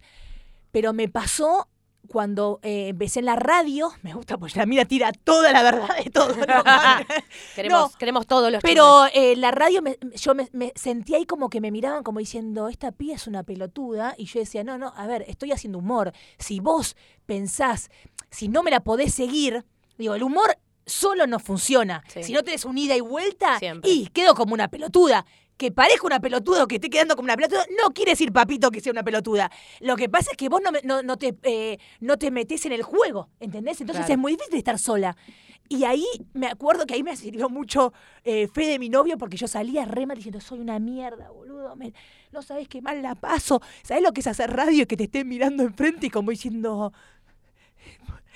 pero 0.72 0.94
me 0.94 1.10
pasó 1.10 1.68
cuando 2.12 2.60
eh, 2.62 2.90
empecé 2.90 3.20
en 3.20 3.26
la 3.26 3.36
radio, 3.36 3.92
me 4.04 4.14
gusta 4.14 4.38
porque 4.38 4.60
la 4.60 4.66
mira 4.66 4.86
tira 4.86 5.12
toda 5.14 5.52
la 5.54 5.64
verdad 5.64 5.96
de 6.04 6.10
todo. 6.10 6.36
¿no? 6.36 6.46
Queremos, 7.56 7.92
No. 7.92 7.98
queremos 7.98 8.28
todos 8.28 8.52
los 8.52 8.62
Pero 8.62 9.06
eh, 9.14 9.36
la 9.38 9.52
radio, 9.52 9.82
me- 9.82 9.98
yo 10.16 10.36
me, 10.36 10.50
me 10.52 10.74
sentía 10.76 11.18
ahí 11.18 11.26
como 11.26 11.50
que 11.50 11.62
me 11.62 11.72
miraban 11.72 12.04
como 12.04 12.20
diciendo, 12.20 12.68
esta 12.68 12.92
pía 12.92 13.16
es 13.16 13.28
una 13.28 13.44
pelotuda. 13.44 14.14
Y 14.18 14.26
yo 14.26 14.40
decía, 14.40 14.64
no, 14.64 14.78
no, 14.78 14.94
a 14.96 15.08
ver, 15.08 15.24
estoy 15.28 15.52
haciendo 15.52 15.80
humor. 15.80 16.12
Si 16.38 16.60
vos 16.60 16.96
pensás, 17.26 17.90
si 18.30 18.48
no 18.50 18.62
me 18.64 18.72
la 18.72 18.82
podés 18.82 19.14
seguir, 19.14 19.66
digo, 19.98 20.16
el 20.16 20.24
humor 20.24 20.58
solo 20.86 21.28
no 21.28 21.40
funciona. 21.40 22.04
Sí. 22.14 22.24
Si 22.24 22.34
no 22.34 22.44
tenés 22.44 22.66
un 22.66 22.78
ida 22.78 22.96
y 22.96 23.02
vuelta, 23.02 23.58
Siempre. 23.60 23.90
y 23.90 24.08
quedo 24.08 24.36
como 24.36 24.54
una 24.54 24.68
pelotuda. 24.68 25.26
Que 25.58 25.72
parezca 25.72 26.08
una 26.08 26.20
pelotuda 26.20 26.64
o 26.64 26.68
que 26.68 26.76
esté 26.76 26.90
quedando 26.90 27.16
como 27.16 27.26
una 27.28 27.36
pelotuda, 27.36 27.66
no 27.82 27.92
quiere 27.94 28.12
decir, 28.14 28.32
papito, 28.32 28.72
que 28.72 28.82
sea 28.82 28.92
una 28.92 29.04
pelotuda. 29.04 29.52
Lo 29.80 29.96
que 29.96 30.10
pasa 30.10 30.32
es 30.32 30.38
que 30.38 30.50
vos 30.50 30.60
no, 30.64 30.72
me- 30.72 30.82
no, 30.84 31.04
no 31.04 31.18
te, 31.18 31.36
eh, 31.44 31.78
no 32.00 32.18
te 32.18 32.32
metés 32.32 32.66
en 32.66 32.72
el 32.72 32.82
juego, 32.82 33.30
¿entendés? 33.40 33.80
Entonces 33.82 34.06
Claro. 34.06 34.14
es 34.14 34.20
muy 34.20 34.32
difícil 34.34 34.56
estar 34.58 34.80
sola. 34.80 35.16
Y 35.70 35.84
ahí 35.86 36.06
me 36.34 36.48
acuerdo 36.48 36.86
que 36.86 36.96
ahí 36.96 37.04
me 37.04 37.16
sirvió 37.16 37.48
mucho 37.48 37.94
eh, 38.26 38.48
fe 38.48 38.66
de 38.66 38.80
mi 38.80 38.90
novio 38.90 39.18
porque 39.18 39.38
yo 39.38 39.48
salía 39.48 39.86
re 39.86 40.06
mal 40.06 40.18
diciendo, 40.18 40.42
soy 40.42 40.60
una 40.60 40.80
mierda, 40.80 41.30
boludo. 41.30 41.76
me- 41.76 41.94
no 42.32 42.42
sabes 42.42 42.68
qué 42.68 42.82
mal 42.82 43.02
la 43.02 43.14
paso. 43.16 43.62
¿Sabes 43.84 44.02
lo 44.04 44.12
que 44.14 44.22
es 44.22 44.28
hacer 44.28 44.50
radio 44.52 44.84
y 44.84 44.86
que 44.86 44.98
te 44.98 45.04
estén 45.04 45.28
mirando 45.28 45.64
enfrente 45.64 46.08
y 46.08 46.10
como 46.10 46.32
diciendo... 46.32 46.92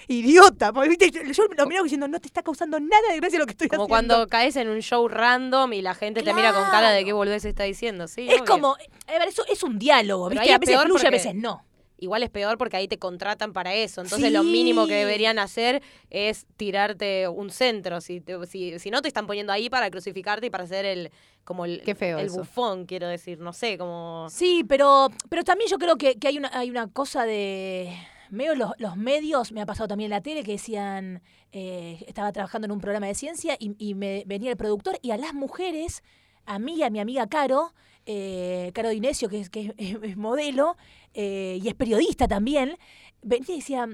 Idiota, 0.07 0.71
porque 0.73 0.89
¿viste? 0.89 1.11
yo, 1.33 1.43
lo 1.57 1.65
miro 1.67 1.83
diciendo, 1.83 2.07
no 2.07 2.19
te 2.19 2.27
está 2.27 2.43
causando 2.43 2.79
nada 2.79 3.01
de 3.11 3.17
gracia 3.19 3.39
lo 3.39 3.45
que 3.45 3.51
estoy 3.51 3.67
Como 3.67 3.83
haciendo. 3.85 4.15
cuando 4.15 4.27
caes 4.29 4.55
en 4.55 4.69
un 4.69 4.81
show 4.81 5.07
random 5.07 5.73
y 5.73 5.81
la 5.81 5.93
gente 5.95 6.21
te 6.23 6.33
mira 6.33 6.53
con 6.53 6.63
cara 6.71 6.91
de 6.91 7.03
qué 7.05 7.13
boludez 7.13 7.45
está 7.45 7.63
diciendo. 7.63 8.07
Sí, 8.07 8.27
es 8.29 8.41
obvio. 8.41 8.45
como, 8.45 8.73
a 9.07 9.11
ver, 9.11 9.27
eso 9.27 9.43
es 9.51 9.63
un 9.63 9.79
diálogo, 9.79 10.29
¿viste? 10.29 10.49
A 10.51 10.53
es 10.55 10.59
veces 10.59 10.75
peor 10.75 10.87
fluye, 10.87 11.07
a 11.07 11.11
veces 11.11 11.35
no. 11.35 11.63
Igual 11.97 12.23
es 12.23 12.29
peor 12.29 12.57
porque 12.57 12.75
ahí 12.75 12.89
te 12.89 12.99
contratan 12.99 13.53
para 13.53 13.73
eso. 13.73 14.01
Entonces 14.01 14.29
lo 14.31 14.43
mínimo 14.43 14.85
que 14.85 14.95
deberían 14.95 15.39
hacer 15.39 15.81
es 16.09 16.45
tirarte 16.57 17.29
un 17.29 17.49
centro. 17.49 18.01
Si, 18.01 18.19
te- 18.19 18.45
si, 18.47 18.77
si 18.79 18.91
no 18.91 19.01
te 19.01 19.07
están 19.07 19.25
poniendo 19.25 19.53
ahí 19.53 19.69
para 19.69 19.89
crucificarte 19.89 20.47
y 20.47 20.49
para 20.49 20.67
ser 20.67 20.83
el 20.85 21.09
como 21.45 21.63
el, 21.63 21.81
Qué 21.83 21.95
feo 21.95 22.19
el 22.19 22.29
bufón, 22.29 22.85
quiero 22.85 23.07
decir. 23.07 23.39
No 23.39 23.53
sé, 23.53 23.77
como... 23.77 24.27
Sí, 24.29 24.65
pero, 24.67 25.09
pero 25.29 25.45
también 25.45 25.69
yo 25.69 25.77
creo 25.77 25.95
que, 25.95 26.19
que 26.19 26.27
hay, 26.27 26.37
una, 26.37 26.49
hay 26.53 26.69
una 26.69 26.87
cosa 26.89 27.23
de... 27.25 27.95
Los, 28.35 28.71
los 28.77 28.97
medios, 28.97 29.51
me 29.51 29.61
ha 29.61 29.65
pasado 29.65 29.87
también 29.87 30.07
en 30.07 30.17
la 30.17 30.21
tele, 30.21 30.43
que 30.43 30.53
decían, 30.53 31.21
eh, 31.51 32.03
estaba 32.07 32.31
trabajando 32.31 32.65
en 32.65 32.71
un 32.71 32.79
programa 32.79 33.07
de 33.07 33.15
ciencia 33.15 33.55
y, 33.59 33.75
y 33.79 33.95
me 33.95 34.23
venía 34.27 34.51
el 34.51 34.57
productor 34.57 34.97
y 35.01 35.11
a 35.11 35.17
las 35.17 35.33
mujeres, 35.33 36.03
a 36.45 36.59
mí 36.59 36.83
a 36.83 36.89
mi 36.89 36.99
amiga 36.99 37.27
Caro, 37.27 37.73
eh, 38.05 38.71
Caro 38.73 38.89
Dinesio, 38.89 39.29
que 39.29 39.39
es, 39.39 39.49
que 39.49 39.73
es, 39.77 39.97
es 40.03 40.17
modelo 40.17 40.77
eh, 41.13 41.59
y 41.61 41.67
es 41.67 41.73
periodista 41.73 42.27
también, 42.27 42.77
venía 43.21 43.55
y 43.55 43.59
decía, 43.59 43.87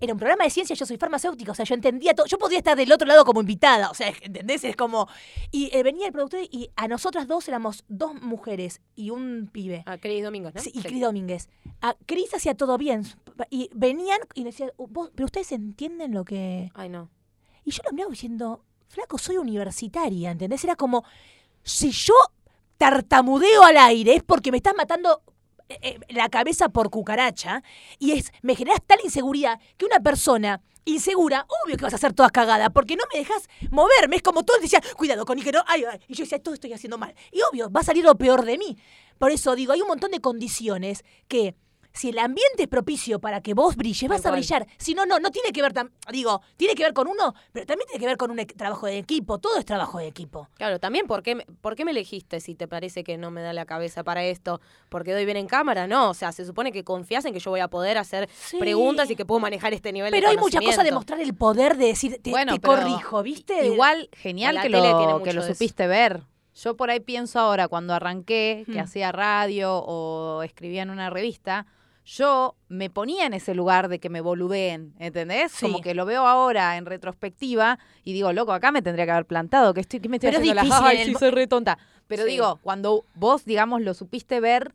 era 0.00 0.12
un 0.12 0.18
programa 0.18 0.44
de 0.44 0.50
ciencia, 0.50 0.76
yo 0.76 0.84
soy 0.84 0.98
farmacéutica, 0.98 1.52
o 1.52 1.54
sea, 1.54 1.64
yo 1.64 1.74
entendía 1.74 2.14
todo, 2.14 2.26
yo 2.26 2.38
podía 2.38 2.58
estar 2.58 2.76
del 2.76 2.92
otro 2.92 3.06
lado 3.06 3.24
como 3.24 3.40
invitada, 3.40 3.90
o 3.90 3.94
sea, 3.94 4.12
¿entendés? 4.22 4.62
Es 4.64 4.76
como... 4.76 5.08
Y 5.50 5.70
eh, 5.74 5.82
venía 5.82 6.06
el 6.06 6.12
productor 6.12 6.40
y 6.50 6.70
a 6.76 6.86
nosotras 6.88 7.26
dos 7.26 7.48
éramos 7.48 7.84
dos 7.88 8.14
mujeres 8.20 8.80
y 8.94 9.10
un 9.10 9.48
pibe. 9.50 9.82
A 9.86 9.98
Cris 9.98 10.22
Domingos, 10.22 10.54
¿no? 10.54 10.60
Sí, 10.60 10.70
y 10.74 10.80
Sí. 10.82 10.88
Cris 10.88 11.00
Domínguez. 11.00 11.48
A 11.80 11.94
Cris 12.06 12.34
hacía 12.34 12.54
todo 12.54 12.76
bien. 12.78 13.04
Y 13.50 13.70
venían 13.74 14.18
y 14.34 14.44
decían, 14.44 14.70
"Uh, 14.76 14.86
vos, 14.88 15.10
pero 15.14 15.26
ustedes 15.26 15.52
entienden 15.52 16.12
lo 16.12 16.24
que. 16.24 16.70
Ay, 16.74 16.88
no. 16.88 17.10
Y 17.64 17.70
yo 17.70 17.82
lo 17.84 17.92
miraba 17.92 18.10
diciendo, 18.10 18.64
flaco, 18.88 19.18
soy 19.18 19.36
universitaria, 19.38 20.30
¿entendés? 20.30 20.62
Era 20.64 20.76
como, 20.76 21.04
si 21.62 21.90
yo 21.90 22.14
tartamudeo 22.76 23.62
al 23.64 23.76
aire 23.78 24.14
es 24.14 24.22
porque 24.22 24.50
me 24.50 24.58
estás 24.58 24.74
matando 24.76 25.22
eh, 25.68 25.78
eh, 25.82 26.00
la 26.10 26.28
cabeza 26.28 26.68
por 26.68 26.90
cucaracha 26.90 27.62
y 27.98 28.12
es 28.12 28.32
me 28.42 28.54
generas 28.54 28.80
tal 28.86 28.98
inseguridad 29.02 29.60
que 29.76 29.84
una 29.84 30.00
persona 30.00 30.62
insegura, 30.84 31.46
obvio 31.64 31.76
que 31.76 31.82
vas 31.82 31.92
a 31.92 31.96
hacer 31.96 32.12
todas 32.12 32.32
cagadas, 32.32 32.70
porque 32.72 32.96
no 32.96 33.02
me 33.12 33.18
dejas 33.18 33.48
moverme. 33.70 34.16
Es 34.16 34.22
como 34.22 34.44
todos 34.44 34.60
decían, 34.60 34.82
cuidado, 34.96 35.26
con 35.26 35.40
que 35.40 35.52
no, 35.52 35.64
ay. 35.66 35.84
Y 36.08 36.14
yo 36.14 36.22
decía, 36.24 36.40
todo 36.40 36.54
estoy 36.54 36.72
haciendo 36.72 36.96
mal. 36.96 37.14
Y 37.32 37.40
obvio, 37.50 37.70
va 37.70 37.80
a 37.80 37.84
salir 37.84 38.04
lo 38.04 38.14
peor 38.16 38.44
de 38.44 38.56
mí. 38.56 38.78
Por 39.18 39.32
eso 39.32 39.54
digo, 39.54 39.72
hay 39.72 39.82
un 39.82 39.88
montón 39.88 40.12
de 40.12 40.20
condiciones 40.20 41.04
que 41.28 41.56
si 41.96 42.10
el 42.10 42.18
ambiente 42.18 42.62
es 42.64 42.68
propicio 42.68 43.18
para 43.18 43.40
que 43.40 43.54
vos 43.54 43.74
brilles, 43.76 44.08
vas 44.08 44.24
a 44.26 44.30
brillar. 44.30 44.66
Si 44.78 44.94
no, 44.94 45.06
no, 45.06 45.18
no 45.18 45.30
tiene 45.30 45.50
que 45.52 45.62
ver, 45.62 45.72
tam- 45.72 45.90
digo, 46.12 46.42
tiene 46.56 46.74
que 46.74 46.82
ver 46.82 46.92
con 46.92 47.08
uno, 47.08 47.34
pero 47.52 47.66
también 47.66 47.88
tiene 47.88 48.00
que 48.00 48.06
ver 48.06 48.16
con 48.16 48.30
un 48.30 48.38
e- 48.38 48.46
trabajo 48.46 48.86
de 48.86 48.98
equipo. 48.98 49.38
Todo 49.38 49.58
es 49.58 49.64
trabajo 49.64 49.98
de 49.98 50.06
equipo. 50.06 50.48
Claro, 50.54 50.78
también, 50.78 51.06
¿por 51.06 51.22
qué, 51.22 51.34
me- 51.34 51.46
¿por 51.60 51.74
qué 51.74 51.84
me 51.84 51.90
elegiste 51.92 52.40
si 52.40 52.54
te 52.54 52.68
parece 52.68 53.02
que 53.02 53.16
no 53.18 53.30
me 53.30 53.40
da 53.42 53.52
la 53.52 53.64
cabeza 53.66 54.04
para 54.04 54.22
esto? 54.24 54.60
¿Porque 54.88 55.12
doy 55.12 55.24
bien 55.24 55.36
en 55.38 55.46
cámara? 55.46 55.86
No, 55.86 56.10
o 56.10 56.14
sea, 56.14 56.32
se 56.32 56.44
supone 56.44 56.70
que 56.72 56.84
confías 56.84 57.24
en 57.24 57.32
que 57.32 57.40
yo 57.40 57.50
voy 57.50 57.60
a 57.60 57.68
poder 57.68 57.98
hacer 57.98 58.28
Sí. 58.32 58.58
preguntas 58.58 59.10
y 59.10 59.16
que 59.16 59.24
puedo 59.24 59.40
manejar 59.40 59.72
este 59.74 59.92
nivel 59.92 60.10
de 60.12 60.16
Pero 60.18 60.28
hay 60.28 60.36
mucha 60.36 60.60
cosa 60.60 60.82
de 60.84 60.92
mostrar 60.92 61.20
el 61.20 61.34
poder 61.34 61.76
de 61.76 61.86
decir, 61.86 62.20
te, 62.22 62.30
Bueno, 62.30 62.52
te 62.54 62.60
pero 62.60 62.74
corrijo, 62.76 63.22
¿viste? 63.22 63.66
Igual, 63.66 64.08
genial 64.12 64.60
que 64.60 64.68
lo, 64.68 65.22
que 65.22 65.32
lo 65.32 65.40
eso. 65.42 65.52
supiste 65.54 65.86
ver. 65.86 66.22
Yo 66.54 66.74
por 66.74 66.88
ahí 66.90 67.00
pienso 67.00 67.38
ahora, 67.38 67.68
cuando 67.68 67.92
arranqué, 67.92 68.64
que 68.66 68.78
Hmm. 68.78 68.84
hacía 68.84 69.12
radio 69.12 69.76
o 69.76 70.42
escribía 70.42 70.82
en 70.82 70.90
una 70.90 71.10
revista, 71.10 71.66
yo 72.06 72.54
me 72.68 72.88
ponía 72.88 73.26
en 73.26 73.34
ese 73.34 73.52
lugar 73.52 73.88
de 73.88 73.98
que 73.98 74.08
me 74.08 74.20
boludeen, 74.20 74.94
¿entendés? 75.00 75.50
Sí. 75.50 75.66
Como 75.66 75.80
que 75.80 75.92
lo 75.92 76.06
veo 76.06 76.24
ahora 76.26 76.76
en 76.76 76.86
retrospectiva 76.86 77.80
y 78.04 78.12
digo, 78.12 78.32
loco, 78.32 78.52
acá 78.52 78.70
me 78.70 78.80
tendría 78.80 79.06
que 79.06 79.10
haber 79.10 79.26
plantado, 79.26 79.74
que 79.74 79.80
estoy, 79.80 79.98
que 79.98 80.08
me 80.08 80.16
estoy 80.18 80.30
Pero 80.30 80.38
haciendo 80.38 80.54
la 80.54 80.62
difícil 80.62 81.00
el 81.00 81.06
sí, 81.06 81.14
soy 81.18 81.30
re 81.30 81.48
tonta. 81.48 81.78
Pero 82.06 82.22
Sí. 82.22 82.30
digo, 82.30 82.60
cuando 82.62 83.04
vos, 83.16 83.44
digamos, 83.44 83.82
lo 83.82 83.92
supiste 83.92 84.38
ver 84.38 84.72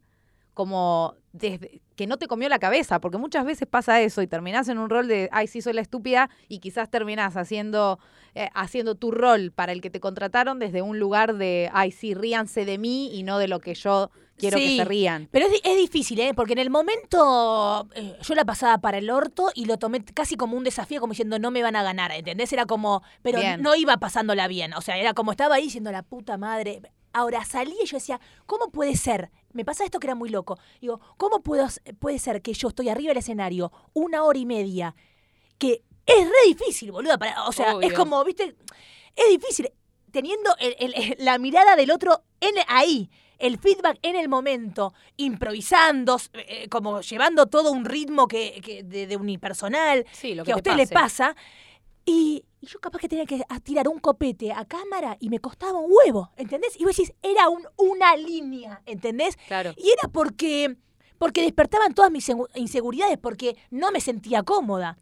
como 0.54 1.16
desde 1.34 1.82
que 1.96 2.08
no 2.08 2.18
te 2.18 2.28
comió 2.28 2.50
la 2.50 2.60
cabeza, 2.60 3.00
porque 3.00 3.18
muchas 3.18 3.46
veces 3.46 3.68
pasa 3.68 4.02
eso 4.02 4.22
y 4.22 4.28
terminás 4.28 4.68
en 4.70 4.78
un 4.80 4.90
rol 4.90 5.08
de, 5.08 5.30
ay, 5.32 5.48
sí, 5.48 5.62
soy 5.62 5.74
la 5.74 5.82
estúpida, 5.82 6.30
y 6.50 6.60
quizás 6.60 6.90
terminás 6.90 7.38
haciendo, 7.38 8.00
eh, 8.36 8.50
haciendo 8.54 8.96
tu 8.96 9.12
rol 9.12 9.52
para 9.52 9.72
el 9.72 9.82
que 9.82 9.90
te 9.90 10.00
contrataron 10.00 10.60
desde 10.60 10.82
un 10.82 11.00
lugar 11.00 11.36
de, 11.36 11.70
ay, 11.74 11.92
sí, 11.92 12.14
ríanse 12.14 12.66
de 12.66 12.78
mí 12.78 13.14
y 13.14 13.24
no 13.24 13.38
de 13.38 13.48
lo 13.48 13.60
que 13.60 13.76
yo 13.76 14.10
quiero 14.38 14.58
Sí. 14.58 14.64
que 14.70 14.76
se 14.78 14.86
rían. 14.86 15.30
Pero 15.32 15.46
es, 15.46 15.54
es 15.64 15.78
difícil, 15.78 16.20
¿eh? 16.20 16.34
Porque 16.34 16.54
en 16.54 16.60
el 16.60 16.70
momento 16.72 17.88
eh, 17.96 18.18
yo 18.22 18.36
la 18.36 18.46
pasaba 18.46 18.80
para 18.80 18.98
el 18.98 19.10
orto 19.10 19.52
y 19.54 19.66
lo 19.66 19.78
tomé 19.78 20.04
casi 20.04 20.36
como 20.36 20.58
un 20.58 20.64
desafío, 20.64 21.00
como 21.00 21.12
diciendo, 21.12 21.40
no 21.40 21.52
me 21.52 21.62
van 21.64 21.76
a 21.76 21.84
ganar, 21.84 22.12
¿entendés? 22.12 22.52
Era 22.54 22.66
como, 22.66 23.04
pero 23.22 23.40
Bien. 23.40 23.62
no 23.62 23.76
iba 23.76 23.98
pasándola 23.98 24.48
bien. 24.48 24.74
O 24.74 24.82
sea, 24.82 24.98
era 24.98 25.14
como 25.14 25.32
estaba 25.32 25.56
ahí 25.56 25.64
diciendo, 25.64 25.92
la 25.92 26.04
puta 26.04 26.38
madre. 26.38 26.82
Ahora 27.14 27.44
salí 27.46 27.76
y 27.84 27.86
yo 27.86 27.98
decía, 27.98 28.20
¿cómo 28.46 28.72
puede 28.72 28.96
ser? 28.96 29.30
Me 29.54 29.66
pasa 29.66 29.84
esto 29.84 30.00
que 30.00 30.08
era 30.08 30.16
muy 30.16 30.30
loco. 30.30 30.58
Digo, 30.80 31.00
¿cómo 31.18 31.42
puedo, 31.42 31.68
puede 32.00 32.20
ser 32.20 32.42
que 32.42 32.54
yo 32.54 32.70
estoy 32.70 32.90
arriba 32.90 33.10
del 33.10 33.18
escenario 33.18 33.72
una 33.94 34.24
hora 34.24 34.40
y 34.40 34.46
media? 34.46 34.96
Que 35.58 35.84
es 36.06 36.26
re 36.26 36.48
difícil, 36.48 36.92
boludo. 36.92 37.18
Para, 37.20 37.46
o 37.48 37.52
sea, 37.52 37.76
es 37.82 37.94
como, 37.94 38.24
viste, 38.24 38.56
es 39.16 39.30
difícil 39.30 39.70
teniendo 40.12 40.56
el- 40.60 40.76
el- 40.80 40.94
el- 40.96 41.16
la 41.20 41.38
mirada 41.38 41.76
del 41.76 41.92
otro 41.92 42.24
en, 42.40 42.54
ahí, 42.68 43.10
el 43.40 43.58
feedback 43.58 43.98
en 44.02 44.16
el 44.16 44.28
momento, 44.30 44.94
improvisando, 45.18 46.18
eh, 46.34 46.68
como 46.70 47.02
llevando 47.02 47.48
todo 47.48 47.72
un 47.72 47.86
ritmo 47.86 48.28
que, 48.28 48.62
que 48.64 48.84
de, 48.84 49.08
de 49.08 49.18
unipersonal, 49.18 50.06
Sí, 50.12 50.36
lo 50.36 50.44
que, 50.44 50.48
que, 50.48 50.52
a 50.54 50.62
te 50.62 50.70
usted 50.72 50.76
le 50.84 50.88
pasa. 50.88 51.36
Y, 52.06 52.46
y 52.60 52.66
yo 52.68 52.80
capaz 52.80 53.00
que 53.00 53.08
tenía 53.10 53.26
que 53.26 53.44
a- 53.48 53.60
tirar 53.60 53.88
un 53.88 54.00
copete 54.00 54.52
a 54.52 54.66
cámara 54.66 55.18
y 55.20 55.30
me 55.30 55.40
costaba 55.40 55.80
un 55.80 55.92
huevo, 55.92 56.32
¿entendés? 56.38 56.80
Y 56.80 56.84
vos 56.86 56.96
decís, 56.96 57.14
era 57.22 57.50
un- 57.50 57.68
una 57.78 58.16
línea, 58.16 58.82
¿entendés? 58.86 59.38
Claro. 59.48 59.74
Y 59.78 59.90
era 59.92 60.08
porque, 60.12 60.76
porque 61.18 61.42
despertaban 61.42 61.94
todas 61.94 62.12
mis 62.12 62.28
segu- 62.28 62.48
inseguridades, 62.56 63.18
porque 63.18 63.56
no 63.70 63.92
me 63.92 64.02
sentía 64.02 64.44
cómoda. 64.44 64.98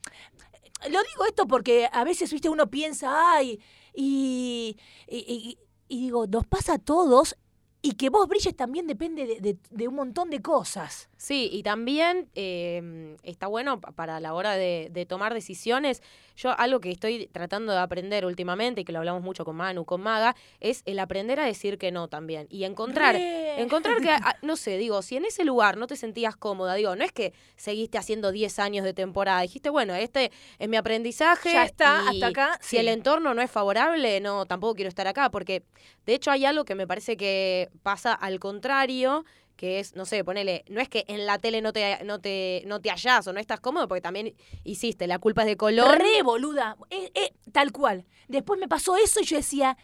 Lo 0.89 0.99
digo 1.03 1.25
esto 1.27 1.45
porque 1.47 1.89
a 1.91 2.03
veces, 2.03 2.31
viste, 2.31 2.49
uno 2.49 2.69
piensa, 2.69 3.33
ay, 3.35 3.59
Y, 3.93 4.77
y- 5.07 5.17
y- 5.17 5.57
y 5.89 6.01
digo, 6.03 6.25
nos 6.27 6.45
pasa 6.45 6.73
a 6.75 6.77
todos 6.77 7.35
y 7.81 7.93
que 7.93 8.09
vos 8.09 8.27
brilles 8.27 8.55
también 8.55 8.87
depende 8.87 9.25
de, 9.25 9.41
de- 9.41 9.57
de 9.71 9.87
un 9.87 9.95
montón 9.95 10.29
de 10.29 10.41
cosas. 10.41 11.08
Sí, 11.21 11.49
y 11.51 11.63
también 11.63 12.29
eh, 12.33 13.17
está 13.23 13.47
bueno 13.47 13.81
pa- 13.81 13.91
para 13.91 14.21
la 14.21 14.33
hora 14.33 14.55
de, 14.55 14.87
de 14.89 15.05
tomar 15.05 15.33
decisiones. 15.33 16.01
Yo 16.37 16.57
algo 16.57 16.79
que 16.79 16.91
estoy 16.91 17.27
tratando 17.27 17.73
de 17.73 17.79
aprender 17.79 18.25
últimamente, 18.25 18.79
y 18.81 18.85
que 18.85 18.93
lo 18.93 18.99
hablamos 18.99 19.21
mucho 19.21 19.43
con 19.43 19.57
Manu, 19.57 19.83
con 19.83 19.99
Maga, 19.99 20.33
es 20.61 20.81
el 20.85 20.97
aprender 20.97 21.41
a 21.41 21.43
decir 21.45 21.77
que 21.77 21.91
no 21.91 22.07
también. 22.07 22.47
Y 22.49 22.63
encontrar, 22.63 23.15
encontrar 23.61 23.97
que, 24.01 24.09
ah, 24.23 24.37
no 24.41 24.55
sé, 24.55 24.77
digo, 24.77 25.01
si 25.01 25.17
en 25.17 25.25
ese 25.25 25.43
lugar 25.43 25.75
no 25.75 25.87
te 25.87 25.97
sentías 25.97 26.37
cómoda, 26.37 26.75
digo, 26.75 26.95
no 26.95 27.03
es 27.03 27.11
que 27.11 27.33
seguiste 27.57 27.97
haciendo 27.97 28.31
10 28.31 28.57
años 28.57 28.85
de 28.85 28.93
temporada, 28.93 29.41
dijiste, 29.41 29.69
bueno, 29.69 29.93
este 29.95 30.31
es 30.57 30.69
mi 30.69 30.77
aprendizaje. 30.77 31.51
Ya 31.51 31.65
está, 31.65 32.01
y 32.05 32.07
hasta 32.23 32.27
acá, 32.27 32.57
Si 32.61 32.77
el 32.77 32.87
entorno 32.87 33.33
no 33.33 33.41
es 33.41 33.51
favorable, 33.51 34.21
no, 34.21 34.45
tampoco 34.45 34.75
quiero 34.75 34.87
estar 34.87 35.05
acá, 35.07 35.29
porque 35.29 35.63
de 36.05 36.13
hecho 36.13 36.31
hay 36.31 36.45
algo 36.45 36.63
que 36.63 36.75
me 36.75 36.87
parece 36.87 37.17
que 37.17 37.67
pasa 37.83 38.13
al 38.13 38.39
contrario, 38.39 39.25
que 39.59 39.81
es, 39.81 39.93
no 39.93 40.05
sé, 40.05 40.23
ponele, 40.23 40.63
no 40.69 40.79
es 40.79 40.87
que 40.87 41.03
en 41.09 41.25
la 41.25 41.37
tele 41.37 41.61
no 41.61 41.73
te, 41.73 42.01
no 42.05 42.21
te, 42.21 42.63
no 42.65 42.79
te 42.79 42.91
hallás 42.91 43.27
o 43.27 43.33
no 43.33 43.41
estás 43.41 43.59
cómodo, 43.59 43.89
porque 43.89 43.99
también 43.99 44.33
hiciste, 44.63 45.05
la 45.05 45.19
culpa 45.19 45.41
es 45.41 45.47
de 45.49 45.57
color. 45.57 45.97
Re 45.97 46.23
boluda, 46.23 46.77
eh, 46.89 47.11
eh, 47.13 47.33
tal 47.51 47.73
cual. 47.73 48.05
Después 48.29 48.57
me 48.57 48.69
pasó 48.69 48.95
eso 48.95 49.19
y 49.19 49.25
yo 49.25 49.35
decía, 49.35 49.77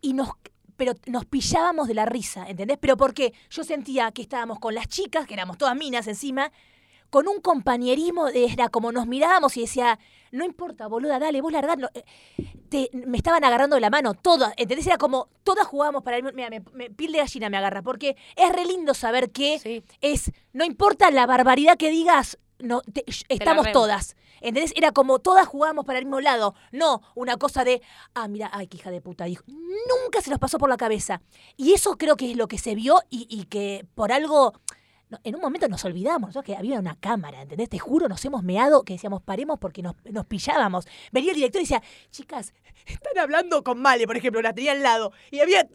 y 0.00 0.14
nos, 0.14 0.30
pero 0.78 0.94
nos 1.08 1.26
pillábamos 1.26 1.88
de 1.88 1.94
la 1.94 2.06
risa, 2.06 2.48
¿entendés? 2.48 2.78
Pero 2.80 2.96
porque 2.96 3.34
yo 3.50 3.64
sentía 3.64 4.10
que 4.12 4.22
estábamos 4.22 4.60
con 4.60 4.74
las 4.74 4.88
chicas, 4.88 5.26
que 5.26 5.34
éramos 5.34 5.58
todas 5.58 5.76
minas 5.76 6.06
encima, 6.06 6.50
con 7.10 7.28
un 7.28 7.40
compañerismo, 7.40 8.26
de- 8.26 8.46
era 8.46 8.68
como 8.68 8.92
nos 8.92 9.06
mirábamos 9.06 9.56
y 9.56 9.62
decía, 9.62 9.98
no 10.32 10.44
importa, 10.44 10.86
boluda, 10.88 11.18
dale, 11.18 11.40
vos 11.40 11.52
largad. 11.52 11.76
no, 11.78 11.88
eh, 11.94 12.04
te- 12.68 12.90
me 12.92 13.16
estaban 13.16 13.44
agarrando 13.44 13.76
de 13.76 13.80
la 13.80 13.90
mano, 13.90 14.14
todas, 14.14 14.52
¿entendés? 14.56 14.86
Era 14.86 14.98
como, 14.98 15.28
todas 15.44 15.66
jugábamos 15.66 16.02
para 16.02 16.16
el 16.16 16.22
mismo- 16.24 16.36
Mira, 16.36 16.50
me, 16.50 16.62
me- 16.72 16.90
piel 16.90 17.12
de 17.12 17.18
gallina 17.18 17.48
me 17.50 17.56
agarra, 17.56 17.82
porque 17.82 18.16
es 18.34 18.52
re 18.52 18.64
lindo 18.64 18.92
saber 18.94 19.30
que 19.30 19.58
Sí. 19.58 19.82
es, 20.00 20.32
no 20.52 20.64
importa 20.64 21.10
la 21.10 21.26
barbaridad 21.26 21.76
que 21.76 21.90
digas, 21.90 22.38
no, 22.58 22.80
te- 22.82 23.04
estamos 23.28 23.70
todas. 23.72 24.16
¿Entendés? 24.42 24.74
Era 24.76 24.92
como 24.92 25.18
todas 25.18 25.46
jugábamos 25.48 25.86
para 25.86 25.98
el 25.98 26.04
mismo 26.04 26.20
lado. 26.20 26.54
No 26.70 27.00
una 27.14 27.38
cosa 27.38 27.64
de, 27.64 27.80
ah, 28.14 28.28
mira, 28.28 28.50
ay, 28.52 28.66
qué 28.66 28.76
hija 28.76 28.90
de 28.90 29.00
puta 29.00 29.24
dijo. 29.24 29.42
Nunca 29.46 30.20
se 30.20 30.28
nos 30.30 30.38
pasó 30.38 30.58
por 30.58 30.68
la 30.68 30.76
cabeza. 30.76 31.22
Y 31.56 31.72
eso 31.72 31.96
creo 31.96 32.16
que 32.16 32.30
es 32.30 32.36
lo 32.36 32.46
que 32.46 32.58
se 32.58 32.74
vio 32.74 33.00
y, 33.08 33.26
y 33.30 33.44
que 33.44 33.86
por 33.94 34.12
algo. 34.12 34.52
No, 35.08 35.18
en 35.22 35.34
un 35.36 35.40
momento 35.40 35.68
nos 35.68 35.84
olvidamos, 35.84 36.36
que 36.44 36.56
había 36.56 36.78
una 36.80 36.96
cámara, 36.98 37.42
¿entendés? 37.42 37.68
Te 37.68 37.78
juro, 37.78 38.08
nos 38.08 38.24
hemos 38.24 38.42
meado, 38.42 38.82
que 38.82 38.94
decíamos, 38.94 39.22
paremos 39.22 39.58
porque 39.58 39.80
nos, 39.82 39.94
nos 40.10 40.26
pillábamos. 40.26 40.86
Venía 41.12 41.30
el 41.30 41.36
director 41.36 41.60
y 41.60 41.64
decía, 41.64 41.82
chicas, 42.10 42.52
están 42.86 43.16
hablando 43.18 43.62
con 43.62 43.78
Male, 43.80 44.06
por 44.06 44.16
ejemplo, 44.16 44.42
la 44.42 44.52
tenía 44.52 44.72
al 44.72 44.82
lado. 44.82 45.12
Y 45.30 45.38
había 45.40 45.68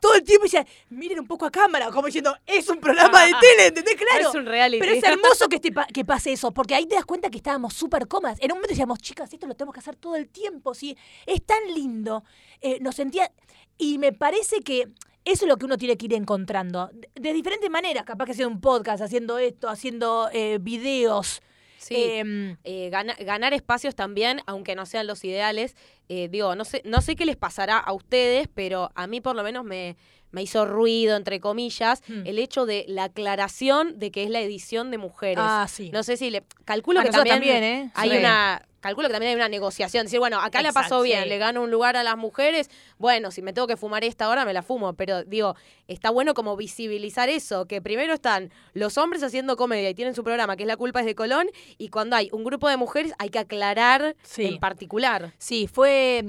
todo 0.00 0.14
el 0.14 0.22
tiempo 0.24 0.46
y 0.46 0.48
decía, 0.48 0.66
miren 0.90 1.20
un 1.20 1.26
poco 1.26 1.44
a 1.46 1.50
cámara, 1.50 1.90
como 1.90 2.06
diciendo, 2.06 2.34
es 2.46 2.68
un 2.68 2.78
programa 2.78 3.24
de 3.24 3.32
tele, 3.40 3.66
¿entendés? 3.68 3.94
Claro. 3.96 4.30
Es 4.30 4.34
un 4.34 4.46
reality. 4.46 4.80
Pero 4.80 4.92
es 4.94 5.04
hermoso 5.04 5.48
que, 5.48 5.60
te 5.60 5.70
pa- 5.70 5.86
que 5.86 6.04
pase 6.04 6.32
eso, 6.32 6.52
porque 6.52 6.74
ahí 6.74 6.86
te 6.86 6.94
das 6.94 7.04
cuenta 7.04 7.28
que 7.30 7.36
estábamos 7.36 7.74
súper 7.74 8.08
cómodas. 8.08 8.38
En 8.40 8.52
un 8.52 8.56
momento 8.58 8.70
decíamos, 8.70 8.98
chicas, 9.00 9.32
esto 9.32 9.46
lo 9.46 9.54
tenemos 9.54 9.74
que 9.74 9.80
hacer 9.80 9.96
todo 9.96 10.16
el 10.16 10.28
tiempo, 10.28 10.74
¿sí? 10.74 10.96
Es 11.26 11.44
tan 11.44 11.62
lindo. 11.74 12.24
Eh, 12.62 12.78
nos 12.80 12.94
sentía... 12.94 13.30
Y 13.78 13.98
me 13.98 14.12
parece 14.12 14.60
que 14.60 14.88
eso 15.24 15.44
es 15.44 15.48
lo 15.48 15.56
que 15.56 15.66
uno 15.66 15.76
tiene 15.78 15.96
que 15.96 16.06
ir 16.06 16.14
encontrando. 16.14 16.90
De, 17.14 17.32
diferentes 17.32 17.70
maneras, 17.70 18.04
capaz 18.04 18.26
que 18.26 18.32
haciendo 18.32 18.54
un 18.54 18.60
podcast, 18.60 19.02
haciendo 19.02 19.38
esto, 19.38 19.68
haciendo 19.68 20.28
eh, 20.32 20.58
videos. 20.60 21.40
Sí. 21.78 21.96
em, 21.98 22.56
eh, 22.62 22.90
gana- 22.90 23.16
ganar 23.18 23.52
espacios 23.54 23.96
también, 23.96 24.40
aunque 24.46 24.76
no 24.76 24.86
sean 24.86 25.08
los 25.08 25.24
ideales. 25.24 25.74
Eh, 26.08 26.28
digo, 26.28 26.54
no 26.54 26.64
sé, 26.64 26.80
no 26.84 27.00
sé 27.00 27.16
qué 27.16 27.26
les 27.26 27.34
pasará 27.36 27.76
a 27.76 27.92
ustedes, 27.92 28.46
pero 28.54 28.92
a 28.94 29.08
mí 29.08 29.20
por 29.20 29.34
lo 29.34 29.42
menos 29.42 29.64
me, 29.64 29.96
me 30.32 30.42
hizo 30.42 30.66
ruido, 30.66 31.16
entre 31.16 31.38
comillas, 31.40 32.02
Hmm. 32.08 32.26
el 32.26 32.38
hecho 32.38 32.66
de 32.66 32.84
la 32.88 33.04
aclaración 33.04 33.98
de 33.98 34.10
que 34.10 34.24
es 34.24 34.30
la 34.30 34.40
edición 34.40 34.90
de 34.90 34.98
mujeres. 34.98 35.38
ah, 35.40 35.66
sí. 35.70 35.90
No 35.92 36.02
sé 36.02 36.16
si 36.16 36.30
le. 36.30 36.42
Calculo 36.64 37.00
A 37.00 37.04
que 37.04 37.10
también, 37.10 37.34
también, 37.36 37.62
¿eh? 37.64 37.90
hay 37.94 38.10
Sí. 38.10 38.16
una. 38.16 38.66
Calculo 38.80 39.06
que 39.06 39.12
también 39.12 39.30
hay 39.30 39.36
una 39.36 39.48
negociación. 39.48 40.06
Decir, 40.06 40.18
bueno, 40.18 40.40
acá 40.40 40.60
la 40.60 40.72
pasó 40.72 40.86
Exacto, 40.96 41.02
bien, 41.02 41.22
sí. 41.22 41.28
le 41.28 41.38
gano 41.38 41.62
un 41.62 41.70
lugar 41.70 41.96
a 41.96 42.02
las 42.02 42.16
mujeres. 42.16 42.68
Bueno, 42.98 43.30
si 43.30 43.40
me 43.40 43.52
tengo 43.52 43.68
que 43.68 43.76
fumar 43.76 44.02
esta 44.02 44.28
hora, 44.28 44.44
me 44.44 44.52
la 44.52 44.62
fumo. 44.62 44.94
Pero 44.94 45.22
digo, 45.22 45.54
está 45.86 46.10
bueno 46.10 46.34
como 46.34 46.56
visibilizar 46.56 47.28
eso. 47.28 47.66
Que 47.66 47.80
primero 47.80 48.12
están 48.12 48.50
los 48.74 48.98
hombres 48.98 49.22
haciendo 49.22 49.56
comedia 49.56 49.88
y 49.88 49.94
tienen 49.94 50.16
su 50.16 50.24
programa, 50.24 50.56
que 50.56 50.64
es 50.64 50.66
La 50.66 50.76
culpa 50.76 50.98
es 50.98 51.06
de 51.06 51.14
Colón. 51.14 51.46
Y 51.78 51.90
cuando 51.90 52.16
hay 52.16 52.28
un 52.32 52.42
grupo 52.42 52.68
de 52.68 52.76
mujeres, 52.76 53.12
hay 53.18 53.28
que 53.28 53.38
aclarar 53.38 54.16
en 54.36 54.58
particular. 54.58 55.32
Sí, 55.38 55.68
fue. 55.72 56.24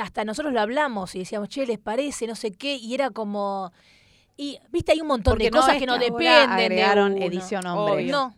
Hasta 0.00 0.24
nosotros 0.24 0.52
lo 0.52 0.60
hablamos 0.60 1.14
y 1.14 1.20
decíamos, 1.20 1.48
che, 1.48 1.66
¿les 1.66 1.78
parece? 1.78 2.26
No 2.26 2.34
sé 2.34 2.52
qué. 2.52 2.76
Y 2.76 2.94
era 2.94 3.10
como. 3.10 3.72
Y, 4.36 4.58
viste, 4.70 4.92
hay 4.92 5.00
un 5.00 5.08
montón 5.08 5.32
Porque 5.32 5.44
de 5.44 5.50
no 5.50 5.58
cosas 5.58 5.74
es 5.74 5.80
que 5.80 5.86
no 5.86 5.98
dependen 5.98 6.56
de 6.56 6.64
agregaron 6.64 7.12
uno. 7.12 7.24
edición 7.24 7.66
hombre. 7.66 8.04
No. 8.06 8.34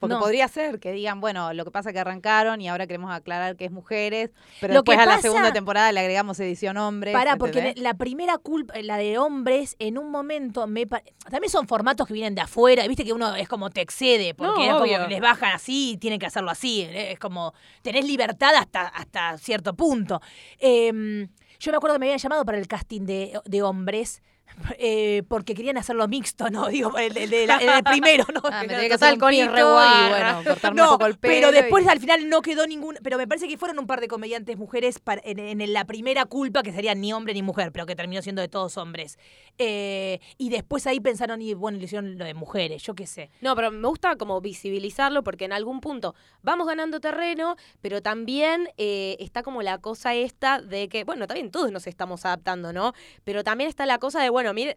Porque 0.00 0.14
no. 0.14 0.20
podría 0.20 0.48
ser 0.48 0.80
que 0.80 0.92
digan, 0.92 1.20
bueno, 1.20 1.52
lo 1.52 1.64
que 1.64 1.70
pasa 1.70 1.90
es 1.90 1.92
que 1.92 2.00
arrancaron 2.00 2.60
y 2.62 2.68
ahora 2.68 2.86
queremos 2.86 3.12
aclarar 3.12 3.56
que 3.56 3.66
es 3.66 3.70
mujeres, 3.70 4.30
pero 4.60 4.72
Lo 4.72 4.82
que 4.82 4.92
después 4.92 5.06
a 5.06 5.16
la 5.16 5.20
segunda 5.20 5.52
temporada 5.52 5.92
le 5.92 6.00
agregamos 6.00 6.40
edición 6.40 6.78
hombres. 6.78 7.12
Pará, 7.12 7.36
porque 7.36 7.74
la 7.76 7.94
primera 7.94 8.38
culpa, 8.38 8.74
la 8.80 8.96
de 8.96 9.18
hombres, 9.18 9.76
en 9.78 9.98
un 9.98 10.10
momento 10.10 10.66
me 10.66 10.86
también 10.86 11.50
son 11.50 11.68
formatos 11.68 12.06
que 12.06 12.14
vienen 12.14 12.34
de 12.34 12.40
afuera, 12.40 12.86
viste 12.88 13.04
que 13.04 13.12
uno 13.12 13.36
es 13.36 13.46
como 13.46 13.68
te 13.68 13.82
excede, 13.82 14.34
porque 14.34 14.68
No, 14.68 14.78
como 14.78 15.06
les 15.06 15.20
bajan 15.20 15.52
así 15.52 15.92
y 15.92 15.96
tienen 15.98 16.18
que 16.18 16.26
hacerlo 16.26 16.50
así. 16.50 16.88
Es 16.90 17.18
como, 17.18 17.52
tenés 17.82 18.06
libertad 18.06 18.54
hasta, 18.54 18.88
hasta 18.88 19.36
cierto 19.36 19.74
punto. 19.74 20.20
Em, 20.58 21.28
yo 21.58 21.70
me 21.70 21.76
acuerdo 21.76 21.96
que 21.96 22.00
me 22.00 22.06
habían 22.06 22.18
llamado 22.18 22.44
para 22.46 22.56
el 22.56 22.66
casting 22.66 23.02
de, 23.02 23.38
de 23.44 23.62
hombres. 23.62 24.22
Eh, 24.78 25.22
porque 25.28 25.54
querían 25.54 25.76
hacerlo 25.78 26.06
mixto, 26.08 26.50
¿no? 26.50 26.68
Digo, 26.68 26.96
el, 26.98 27.16
el 27.16 27.32
el 27.32 27.82
primero, 27.84 28.24
¿no? 28.34 28.40
Ah, 28.52 28.62
me 28.66 28.88
Que 28.88 28.94
hacer 28.94 29.14
pito 29.14 29.26
Reguarra. 29.28 30.06
y, 30.06 30.10
bueno, 30.10 30.44
cortarme 30.44 30.76
no, 30.76 30.84
un 30.84 30.90
poco 30.98 31.06
el 31.06 31.18
pero 31.18 31.52
después 31.52 31.84
y- 31.84 31.88
al 31.88 32.00
final 32.00 32.28
no 32.28 32.42
quedó 32.42 32.66
ningún. 32.66 32.96
Pero 33.02 33.16
me 33.18 33.26
parece 33.28 33.48
que 33.48 33.56
fueron 33.58 33.78
un 33.78 33.86
par 33.86 34.00
de 34.00 34.08
comediantes 34.08 34.56
mujeres 34.58 34.98
para- 34.98 35.20
en, 35.24 35.38
en 35.60 35.72
la 35.72 35.84
primera 35.84 36.24
culpa, 36.26 36.62
que 36.62 36.72
serían 36.72 37.00
ni 37.00 37.12
hombre 37.12 37.32
ni 37.34 37.42
mujer, 37.42 37.72
pero 37.72 37.86
que 37.86 37.94
terminó 37.96 38.22
siendo 38.22 38.42
de 38.42 38.48
todos 38.48 38.76
hombres. 38.76 39.18
Eh, 39.58 40.20
y 40.38 40.48
después 40.48 40.86
ahí 40.86 41.00
pensaron, 41.00 41.42
y 41.42 41.54
bueno, 41.54 41.78
le 41.78 41.84
hicieron 41.84 42.18
lo 42.18 42.24
de 42.24 42.34
mujeres, 42.34 42.82
yo 42.82 42.94
qué 42.94 43.06
sé. 43.06 43.30
No, 43.40 43.54
pero 43.54 43.70
me 43.70 43.86
gusta 43.86 44.16
como 44.16 44.40
visibilizarlo 44.40 45.22
porque 45.22 45.44
en 45.44 45.52
algún 45.52 45.80
punto 45.80 46.14
vamos 46.42 46.66
ganando 46.66 46.98
terreno, 47.00 47.56
pero 47.82 48.02
también 48.02 48.68
eh, 48.78 49.16
está 49.20 49.42
como 49.42 49.62
la 49.62 49.78
cosa 49.78 50.14
esta 50.14 50.60
de 50.60 50.88
que, 50.88 51.04
bueno, 51.04 51.26
también 51.26 51.50
todos 51.50 51.70
nos 51.70 51.86
estamos 51.86 52.24
adaptando, 52.24 52.72
¿no? 52.72 52.94
Pero 53.24 53.44
también 53.44 53.68
está 53.68 53.84
la 53.86 53.98
cosa 53.98 54.22
de, 54.22 54.30
bueno, 54.30 54.39
miren, 54.54 54.76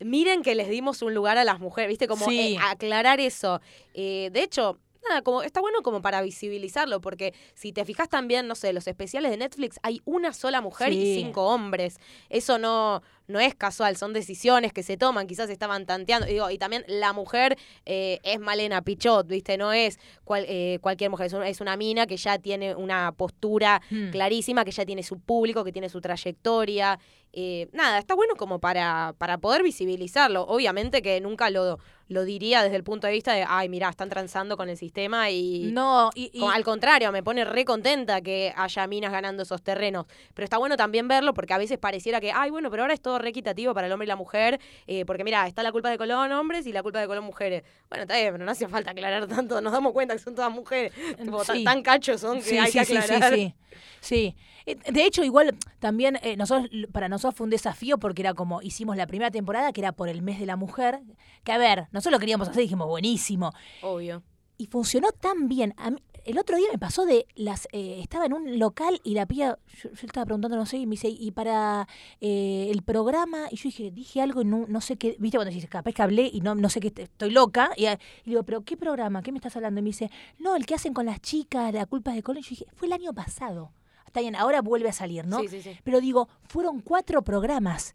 miren 0.00 0.42
que 0.42 0.54
les 0.54 0.68
dimos 0.68 1.02
un 1.02 1.14
lugar 1.14 1.38
a 1.38 1.44
las 1.44 1.60
mujeres, 1.60 1.88
¿viste? 1.88 2.08
Como 2.08 2.26
Sí. 2.28 2.54
eh, 2.54 2.58
aclarar 2.62 3.20
eso. 3.20 3.60
Eh, 3.94 4.30
de 4.32 4.42
hecho... 4.42 4.78
Nada, 5.08 5.22
como, 5.22 5.42
está 5.42 5.60
bueno 5.60 5.82
como 5.82 6.00
para 6.02 6.22
visibilizarlo, 6.22 7.00
porque 7.00 7.34
si 7.54 7.72
te 7.72 7.84
fijas 7.84 8.08
también, 8.08 8.46
no 8.46 8.54
sé, 8.54 8.72
los 8.72 8.86
especiales 8.86 9.30
de 9.30 9.36
Netflix, 9.36 9.78
hay 9.82 10.00
una 10.04 10.32
sola 10.32 10.60
mujer 10.60 10.92
y 10.92 11.14
cinco 11.14 11.46
hombres. 11.46 11.98
Eso 12.28 12.58
no, 12.58 13.02
no 13.26 13.40
es 13.40 13.54
casual, 13.54 13.96
son 13.96 14.12
decisiones 14.12 14.72
que 14.72 14.82
se 14.82 14.96
toman, 14.96 15.26
quizás 15.26 15.50
estaban 15.50 15.86
tanteando. 15.86 16.26
Digo, 16.26 16.48
y 16.50 16.58
también 16.58 16.84
la 16.86 17.12
mujer 17.12 17.56
eh, 17.84 18.20
es 18.22 18.38
Malena 18.38 18.82
Pichot, 18.82 19.26
¿viste? 19.26 19.56
No 19.56 19.72
es 19.72 19.98
cual- 20.24 20.46
eh, 20.48 20.78
cualquier 20.80 21.10
mujer, 21.10 21.26
es 21.26 21.32
una, 21.32 21.48
es 21.48 21.60
una 21.60 21.76
mina 21.76 22.06
que 22.06 22.16
ya 22.16 22.38
tiene 22.38 22.74
una 22.74 23.12
postura 23.12 23.80
Hmm. 23.90 24.10
clarísima, 24.10 24.64
que 24.64 24.70
ya 24.70 24.84
tiene 24.84 25.02
su 25.02 25.18
público, 25.18 25.64
que 25.64 25.72
tiene 25.72 25.88
su 25.88 26.00
trayectoria. 26.00 26.98
Eh, 27.32 27.68
nada, 27.72 27.98
está 27.98 28.14
bueno 28.14 28.34
como 28.36 28.58
para, 28.60 29.14
para 29.18 29.38
poder 29.38 29.62
visibilizarlo. 29.62 30.42
Obviamente 30.42 31.00
que 31.02 31.20
nunca 31.20 31.48
lo, 31.50 31.78
lo 32.12 32.24
diría 32.24 32.62
desde 32.62 32.76
el 32.76 32.84
punto 32.84 33.06
de 33.06 33.12
vista 33.12 33.32
de, 33.32 33.44
ay, 33.48 33.68
mirá, 33.68 33.88
están 33.88 34.08
transando 34.08 34.56
con 34.56 34.68
el 34.68 34.76
sistema 34.76 35.30
y... 35.30 35.70
No, 35.72 36.10
y, 36.14 36.30
Al 36.44 36.64
contrario, 36.64 37.10
me 37.12 37.22
pone 37.22 37.44
re 37.44 37.64
contenta 37.64 38.20
que 38.20 38.52
haya 38.56 38.86
minas 38.86 39.10
ganando 39.12 39.42
esos 39.42 39.62
terrenos. 39.62 40.06
Pero 40.34 40.44
está 40.44 40.58
bueno 40.58 40.76
también 40.76 41.08
verlo 41.08 41.34
porque 41.34 41.52
a 41.54 41.58
veces 41.58 41.78
pareciera 41.78 42.20
que, 42.20 42.30
ay, 42.32 42.50
bueno, 42.50 42.70
pero 42.70 42.82
ahora 42.82 42.94
es 42.94 43.00
todo 43.00 43.18
re 43.18 43.30
equitativo 43.30 43.74
para 43.74 43.86
el 43.86 43.92
hombre 43.92 44.06
y 44.06 44.08
la 44.08 44.16
mujer. 44.16 44.60
eh, 44.86 45.04
porque 45.04 45.24
mira, 45.24 45.46
está 45.46 45.62
la 45.62 45.72
culpa 45.72 45.90
de 45.90 45.98
Colón 45.98 46.30
hombres 46.32 46.66
y 46.66 46.72
la 46.72 46.82
culpa 46.82 47.00
de 47.00 47.06
Colón 47.06 47.24
mujeres. 47.24 47.62
Bueno, 47.88 48.02
está 48.02 48.16
bien, 48.16 48.32
pero 48.32 48.44
no 48.44 48.50
hace 48.52 48.68
falta 48.68 48.90
aclarar 48.92 49.26
tanto. 49.26 49.60
Nos 49.60 49.72
damos 49.72 49.92
cuenta 49.92 50.14
que 50.14 50.20
son 50.20 50.34
todas 50.34 50.52
mujeres. 50.52 50.92
Tipo, 51.22 51.44
tan- 51.44 51.64
tan, 51.64 51.82
cachos 51.82 52.20
son 52.20 52.38
que 52.38 52.42
Sí, 52.44 52.58
hay 52.58 52.70
sí, 52.70 52.78
que 52.78 52.84
sí, 52.84 52.92
sí, 52.92 52.98
aclarar. 52.98 53.34
sí, 53.34 53.54
sí. 54.00 54.36
Eh, 54.66 54.76
De 54.92 55.04
hecho, 55.04 55.22
igual 55.24 55.56
también 55.78 56.18
eh, 56.22 56.36
nosotros, 56.36 56.70
para 56.92 57.08
nosotros 57.08 57.34
fue 57.36 57.44
un 57.44 57.50
desafío 57.50 57.98
porque 57.98 58.22
era 58.22 58.34
como 58.34 58.62
hicimos 58.62 58.96
la 58.96 59.06
primera 59.06 59.30
temporada, 59.30 59.72
que 59.72 59.80
era 59.80 59.92
por 59.92 60.08
el 60.08 60.22
mes 60.22 60.38
de 60.40 60.46
la 60.46 60.56
mujer, 60.56 61.00
que 61.44 61.52
a 61.52 61.58
ver, 61.58 61.88
nosotros 61.92 62.12
lo 62.12 62.18
queríamos 62.20 62.48
hacer, 62.48 62.62
dijimos, 62.62 62.88
buenísimo. 62.88 63.52
Obvio. 63.82 64.22
Y 64.58 64.66
funcionó 64.66 65.08
tan 65.12 65.48
bien. 65.48 65.74
A 65.76 65.90
mí- 65.90 65.98
el 66.24 66.38
otro 66.38 66.56
día 66.56 66.68
me 66.70 66.78
pasó 66.78 67.04
de 67.04 67.26
las. 67.34 67.66
eh, 67.72 67.98
estaba 68.00 68.26
en 68.26 68.32
un 68.32 68.60
local 68.60 69.00
y 69.02 69.14
la 69.14 69.26
pía. 69.26 69.58
Yo, 69.82 69.90
yo 69.90 70.06
estaba 70.06 70.24
preguntando, 70.24 70.56
no 70.56 70.66
sé, 70.66 70.76
y 70.76 70.86
me 70.86 70.92
dice, 70.92 71.08
y 71.08 71.32
para 71.32 71.88
eh, 72.20 72.68
el 72.70 72.82
programa. 72.82 73.48
Y 73.50 73.56
yo 73.56 73.64
dije, 73.64 73.90
dije 73.90 74.20
algo 74.22 74.42
y 74.42 74.44
no, 74.44 74.66
no 74.68 74.80
sé 74.80 74.96
qué. 74.96 75.16
¿Viste 75.18 75.36
cuando 75.38 75.52
dices, 75.52 75.68
capaz 75.68 75.92
que 75.92 76.00
hablé 76.02 76.30
y 76.32 76.40
no, 76.40 76.54
no 76.54 76.68
sé 76.68 76.78
qué, 76.78 76.92
estoy 76.96 77.30
loca? 77.30 77.72
Y, 77.76 77.86
eh, 77.86 77.98
y 78.24 78.30
digo, 78.30 78.44
¿pero 78.44 78.60
qué 78.60 78.76
programa? 78.76 79.20
¿Qué 79.22 79.32
me 79.32 79.38
estás 79.38 79.56
hablando? 79.56 79.80
Y 79.80 79.82
me 79.82 79.88
dice, 79.88 80.12
no, 80.38 80.54
el 80.54 80.64
que 80.64 80.76
hacen 80.76 80.94
con 80.94 81.06
las 81.06 81.20
chicas, 81.20 81.74
la 81.74 81.86
culpa 81.86 82.12
de 82.12 82.22
Colón. 82.22 82.38
Y 82.38 82.42
yo 82.44 82.50
dije, 82.50 82.66
fue 82.72 82.86
el 82.86 82.92
año 82.92 83.12
pasado. 83.12 83.72
Está 84.12 84.20
bien, 84.20 84.36
ahora 84.36 84.60
vuelve 84.60 84.90
a 84.90 84.92
salir, 84.92 85.26
¿no? 85.26 85.40
Sí, 85.40 85.48
sí, 85.48 85.62
sí. 85.62 85.78
Pero 85.82 86.02
digo, 86.02 86.28
fueron 86.46 86.80
cuatro 86.80 87.22
programas. 87.22 87.94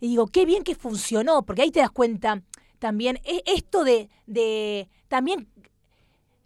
Y 0.00 0.08
digo, 0.08 0.26
qué 0.26 0.44
bien 0.44 0.64
que 0.64 0.74
funcionó, 0.74 1.44
porque 1.44 1.62
ahí 1.62 1.70
te 1.70 1.78
das 1.78 1.92
cuenta 1.92 2.42
también 2.80 3.20
e- 3.22 3.44
esto 3.46 3.84
de, 3.84 4.10
de 4.26 4.88
también 5.06 5.46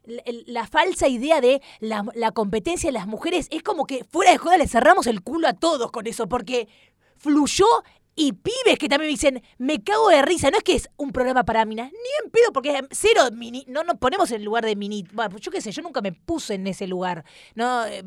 la, 0.05 0.23
la 0.47 0.67
falsa 0.67 1.09
idea 1.09 1.41
de 1.41 1.63
la, 1.81 2.05
la 2.15 2.33
competencia 2.33 2.89
de 2.89 2.93
las 2.93 3.07
mujeres 3.07 3.49
es 3.51 3.63
como 3.63 3.87
que 3.87 4.05
fuera 4.05 4.33
de 4.33 4.37
joda 4.39 4.59
le 4.59 4.69
cerramos 4.69 5.07
el 5.07 5.23
culo 5.23 5.49
a 5.49 5.55
todos 5.55 5.91
con 5.91 6.07
eso, 6.07 6.29
porque 6.29 6.69
fluyó 7.17 7.65
y 8.19 8.33
pibes 8.33 8.79
que 8.79 8.89
también 8.89 9.09
me 9.09 9.13
dicen, 9.13 9.43
me 9.59 9.83
cago 9.85 10.09
de 10.09 10.23
risa, 10.23 10.51
no 10.51 10.57
es 10.57 10.65
que 10.65 10.75
es 10.75 10.89
un 10.97 11.13
programa 11.13 11.45
para 11.45 11.65
minas, 11.67 11.93
ni 11.93 12.25
en 12.25 12.31
pedo, 12.31 12.51
porque 12.53 12.71
es 12.79 12.83
cero 12.91 13.21
mini, 13.33 13.65
no 13.69 13.85
nos 13.85 13.99
ponemos 13.99 14.31
en 14.31 14.39
el 14.39 14.45
lugar 14.45 14.65
de 14.65 14.75
mini, 14.75 15.05
bueno, 15.13 15.37
yo 15.39 15.51
qué 15.53 15.61
sé, 15.61 15.71
yo 15.71 15.83
nunca 15.83 16.01
me 16.01 16.13
puse 16.13 16.55
en 16.55 16.67
ese 16.67 16.87
lugar, 16.87 17.25
no 17.55 17.85
Eh, 17.87 18.03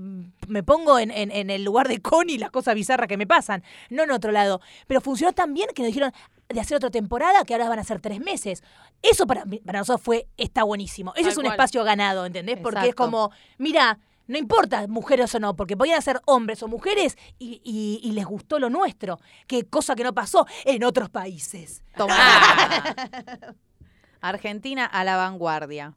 me 0.48 0.64
pongo 0.64 0.98
en, 1.00 1.12
en- 1.12 1.32
en 1.32 1.50
el 1.52 1.64
lugar 1.64 1.88
de 1.88 2.02
Connie 2.02 2.40
las 2.40 2.50
cosas 2.52 2.74
bizarras 2.74 3.08
que 3.08 3.18
me 3.18 3.28
pasan, 3.28 3.64
no 3.92 4.04
en 4.04 4.12
otro 4.12 4.32
lado, 4.32 4.62
pero 4.88 5.00
funcionó 5.00 5.32
tan 5.32 5.54
bien 5.54 5.70
que 5.76 5.84
nos 5.84 5.88
dijeron 5.88 6.12
de 6.50 6.60
hacer 6.60 6.78
otra 6.78 6.90
temporada 6.90 7.46
que 7.46 7.54
ahora 7.54 7.70
van 7.70 7.78
a 7.78 7.84
ser 7.84 8.00
tres 8.02 8.20
meses. 8.20 8.64
Eso 9.04 9.28
para, 9.28 9.44
para 9.64 9.78
nosotros 9.80 10.02
fue, 10.04 10.28
está 10.36 10.64
buenísimo. 10.64 11.12
Ese 11.14 11.22
Tal 11.26 11.32
es 11.34 11.38
un 11.38 11.44
cual. 11.44 11.54
espacio 11.54 11.84
ganado, 11.84 12.26
¿entendés? 12.26 12.58
Porque 12.58 12.88
es 12.90 12.96
como, 12.96 13.30
mira, 13.60 14.00
no 14.30 14.38
importa 14.38 14.88
mujeres 14.88 15.36
o 15.36 15.40
no, 15.40 15.56
porque 15.58 15.76
podían 15.76 16.02
ser 16.02 16.22
hombres 16.26 16.64
o 16.64 16.68
mujeres 16.70 17.18
y, 17.38 17.60
y- 17.66 18.00
y 18.02 18.14
les 18.14 18.26
gustó 18.26 18.58
lo 18.60 18.70
nuestro, 18.70 19.20
que 19.48 19.66
cosa 19.68 19.96
que 19.96 20.04
no 20.06 20.14
pasó 20.14 20.46
en 20.64 20.84
otros 20.86 21.10
países. 21.10 21.84
Toma. 21.98 22.16
Ah. 22.18 23.54
Argentina 24.22 24.86
a 24.86 25.04
la 25.04 25.16
vanguardia. 25.18 25.94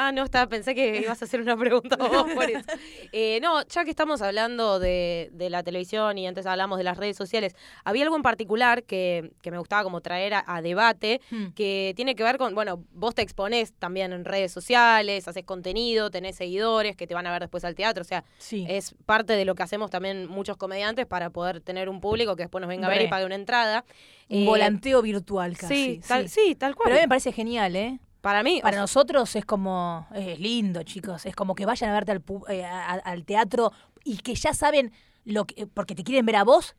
Ah, 0.00 0.12
no, 0.12 0.22
estaba, 0.22 0.46
pensé 0.48 0.76
que 0.76 1.00
ibas 1.00 1.20
a 1.20 1.24
hacer 1.24 1.40
una 1.40 1.56
pregunta 1.56 1.96
vos 2.24 2.30
por 2.32 2.48
eso. 2.48 2.64
Eh, 3.10 3.40
no, 3.42 3.66
ya 3.66 3.82
que 3.84 3.90
estamos 3.90 4.22
hablando 4.22 4.78
de, 4.78 5.28
de 5.32 5.50
la 5.50 5.64
televisión 5.64 6.16
y 6.18 6.26
antes 6.28 6.46
hablamos 6.46 6.78
de 6.78 6.84
las 6.84 6.96
redes 6.96 7.16
sociales, 7.16 7.56
había 7.84 8.04
algo 8.04 8.14
en 8.14 8.22
particular 8.22 8.84
que, 8.84 9.32
que 9.42 9.50
me 9.50 9.58
gustaba 9.58 9.82
como 9.82 10.00
traer 10.00 10.34
a, 10.34 10.44
a 10.46 10.62
debate, 10.62 11.20
Hmm. 11.30 11.48
que 11.54 11.94
tiene 11.96 12.14
que 12.14 12.22
ver 12.22 12.38
con, 12.38 12.54
bueno, 12.54 12.84
vos 12.92 13.14
te 13.16 13.22
exponés 13.22 13.72
también 13.72 14.12
en 14.12 14.24
redes 14.24 14.52
sociales, 14.52 15.26
haces 15.26 15.44
contenido, 15.44 16.10
tenés 16.12 16.36
seguidores 16.36 16.94
que 16.96 17.06
te 17.08 17.14
van 17.14 17.26
a 17.26 17.32
ver 17.32 17.40
después 17.42 17.64
al 17.64 17.74
teatro, 17.74 18.02
o 18.02 18.04
sea, 18.04 18.24
Sí. 18.38 18.64
es 18.68 18.94
parte 19.04 19.32
de 19.32 19.44
lo 19.44 19.56
que 19.56 19.64
hacemos 19.64 19.90
también 19.90 20.28
muchos 20.28 20.56
comediantes 20.56 21.06
para 21.06 21.30
poder 21.30 21.60
tener 21.60 21.88
un 21.88 22.00
público 22.00 22.36
que 22.36 22.44
después 22.44 22.60
nos 22.62 22.68
venga 22.68 22.86
a 22.86 22.90
ver 22.90 23.02
y 23.02 23.08
pague 23.08 23.26
una 23.26 23.34
entrada. 23.34 23.84
un 24.28 24.42
Eh, 24.42 24.44
volanteo 24.46 25.02
virtual 25.02 25.56
casi. 25.56 25.74
Sí, 25.74 26.00
tal, 26.06 26.28
sí, 26.28 26.54
tal 26.54 26.76
cual. 26.76 26.84
Pero 26.84 26.94
a 26.96 26.98
mí 27.00 27.04
me 27.04 27.08
parece 27.08 27.32
genial, 27.32 27.74
¿eh? 27.74 27.98
Para 28.20 28.42
mí, 28.42 28.60
Para 28.62 28.78
nosotros 28.78 29.34
es 29.36 29.44
como, 29.44 30.06
es 30.14 30.38
lindo, 30.40 30.82
chicos, 30.82 31.24
es 31.26 31.34
como 31.36 31.54
que 31.54 31.66
vayan 31.66 31.90
a 31.90 31.92
verte 31.94 32.12
al, 32.12 32.22
eh, 32.48 32.64
a- 32.64 32.92
al 32.94 33.24
teatro 33.24 33.72
y 34.04 34.18
que 34.18 34.34
ya 34.34 34.54
saben 34.54 34.92
lo 35.24 35.44
que, 35.44 35.66
porque 35.66 35.94
te 35.94 36.02
quieren 36.04 36.26
ver 36.26 36.36
a 36.36 36.44
vos. 36.44 36.74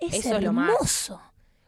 Es 0.00 0.14
Eso 0.24 0.36
es 0.36 0.42
lo 0.44 0.52
más. 0.52 0.70
hermoso. 0.70 1.20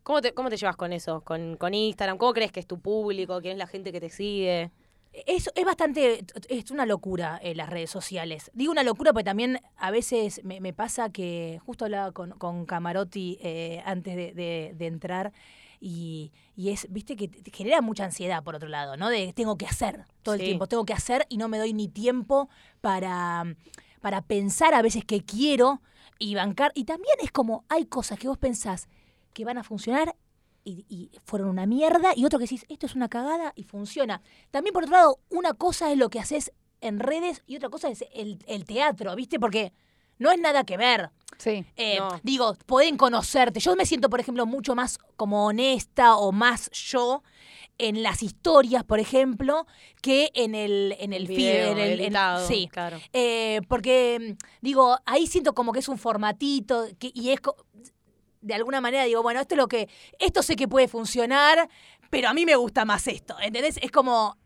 ¿cómo, 0.03 0.21
te, 0.21 0.33
¿cómo 0.35 0.51
te 0.51 0.57
llevas 0.57 0.77
con 0.77 0.93
eso? 0.93 1.21
Con, 1.23 1.57
con 1.57 1.73
Instagram, 1.75 2.19
¿cómo 2.19 2.33
crees 2.33 2.53
que 2.53 2.61
es 2.61 2.67
tu 2.67 2.79
público? 2.81 3.41
¿Quién 3.41 3.53
es 3.53 3.59
la 3.59 3.67
gente 3.67 3.93
que 3.93 4.01
te 4.01 4.11
sigue? 4.11 4.71
Es, 5.13 5.51
es 5.55 5.65
bastante, 5.65 6.25
es 6.49 6.71
una 6.71 6.87
locura 6.87 7.41
eh, 7.43 7.55
las 7.57 7.69
redes 7.69 7.91
sociales. 7.91 8.51
Digo 8.55 8.71
una 8.71 8.85
locura 8.85 9.13
porque 9.13 9.25
también 9.25 9.61
a 9.77 9.91
veces 9.91 10.41
me, 10.45 10.61
me 10.61 10.73
pasa 10.73 11.11
que, 11.11 11.59
justo 11.67 11.85
hablaba 11.85 12.13
con, 12.13 12.31
con 12.33 12.65
Camarotti 12.67 13.39
eh, 13.43 13.83
antes 13.85 14.15
de, 14.15 14.33
de- 14.35 14.73
de 14.77 14.87
entrar, 14.87 15.33
y, 15.81 16.33
y 16.55 16.71
es, 16.71 16.87
viste, 16.91 17.17
que 17.17 17.29
te 17.29 17.51
genera 17.51 17.81
mucha 17.81 18.05
ansiedad 18.05 18.45
por 18.45 18.55
otro 18.55 18.69
lado, 18.69 18.97
¿no? 18.97 19.09
De 19.09 19.33
tengo 19.33 19.57
que 19.57 19.67
hacer 19.67 20.05
todo 20.23 20.35
el 20.35 20.43
tiempo, 20.43 20.67
tengo 20.67 20.85
que 20.85 20.93
hacer 20.93 21.27
y 21.31 21.39
no 21.39 21.49
me 21.49 21.59
doy 21.59 21.73
ni 21.73 21.89
tiempo 21.89 22.51
para, 22.81 23.57
para 24.01 24.23
pensar 24.23 24.75
a 24.75 24.83
veces 24.83 25.05
que 25.05 25.25
quiero 25.25 25.81
y 26.19 26.35
bancar. 26.35 26.73
Y 26.75 26.85
también 26.85 27.15
es 27.23 27.33
como, 27.33 27.65
hay 27.69 27.87
cosas 27.87 28.19
que 28.19 28.29
vos 28.29 28.39
pensás 28.39 28.89
que 29.33 29.45
van 29.45 29.57
a 29.57 29.65
funcionar 29.65 30.15
y, 30.63 30.85
y 30.91 31.11
fueron 31.25 31.49
una 31.49 31.65
mierda, 31.65 32.13
y 32.15 32.27
otro 32.27 32.39
que 32.39 32.45
decís, 32.45 32.67
esto 32.69 32.85
es 32.85 32.95
una 32.95 33.09
cagada 33.09 33.53
y 33.57 33.65
funciona. 33.65 34.21
También, 34.51 34.75
por 34.75 34.85
otro 34.85 34.97
lado, 34.97 35.21
una 35.31 35.55
cosa 35.55 35.91
es 35.91 35.97
lo 35.97 36.11
que 36.11 36.21
haces 36.21 36.53
en 36.83 37.01
redes 37.01 37.43
y 37.47 37.57
otra 37.57 37.71
cosa 37.71 37.89
es 37.89 38.05
el, 38.13 38.39
el 38.47 38.65
teatro, 38.65 39.15
¿viste? 39.17 39.41
Porque 39.41 39.73
no 40.21 40.31
es 40.31 40.39
nada 40.39 40.63
que 40.63 40.77
ver. 40.77 41.11
Sí. 41.39 41.65
Eh, 41.77 41.97
No. 41.99 42.21
Digo, 42.23 42.55
pueden 42.67 42.97
conocerte. 42.97 43.59
Yo 43.59 43.75
me 43.75 43.87
siento, 43.87 44.09
por 44.09 44.21
ejemplo, 44.21 44.47
mucho 44.47 44.75
más 44.77 44.99
como 45.17 45.47
honesta 45.47 46.15
o 46.17 46.31
más 46.31 46.71
yo 46.71 47.23
en 47.79 48.03
las 48.03 48.23
historias, 48.23 48.85
por 48.85 49.01
ejemplo, 49.01 49.67
que 50.03 50.31
en 50.35 50.55
el, 50.55 50.95
en 51.01 51.15
el, 51.15 51.27
feed, 51.27 51.37
video 51.37 51.73
en 51.73 51.79
el 51.79 51.93
en- 51.93 52.01
editado, 52.01 52.47
sí. 52.47 52.69
claro. 52.71 52.99
Eh, 53.15 53.63
porque, 53.69 54.37
mm, 54.39 54.45
digo, 54.61 54.99
ahí 55.07 55.27
siento 55.27 55.55
como 55.55 55.73
que 55.73 55.79
es 55.79 55.89
un 55.89 55.97
formatito 55.97 56.87
que, 56.99 57.11
y 57.15 57.31
es, 57.31 57.41
de 58.43 58.55
alguna 58.55 58.83
manera, 58.83 59.05
digo, 59.05 59.23
bueno, 59.23 59.41
esto 59.41 59.55
es 59.55 59.59
lo 59.59 59.67
que, 59.69 59.89
esto 60.19 60.43
sé 60.43 60.57
que 60.57 60.69
puede 60.69 60.89
funcionar, 60.89 61.71
pero 62.11 62.29
a 62.29 62.35
mí 62.35 62.45
me 62.45 62.57
gusta 62.57 62.85
más 62.85 63.07
esto, 63.09 63.35
¿entendés? 63.41 63.79
Es 63.81 63.91
como, 63.91 64.37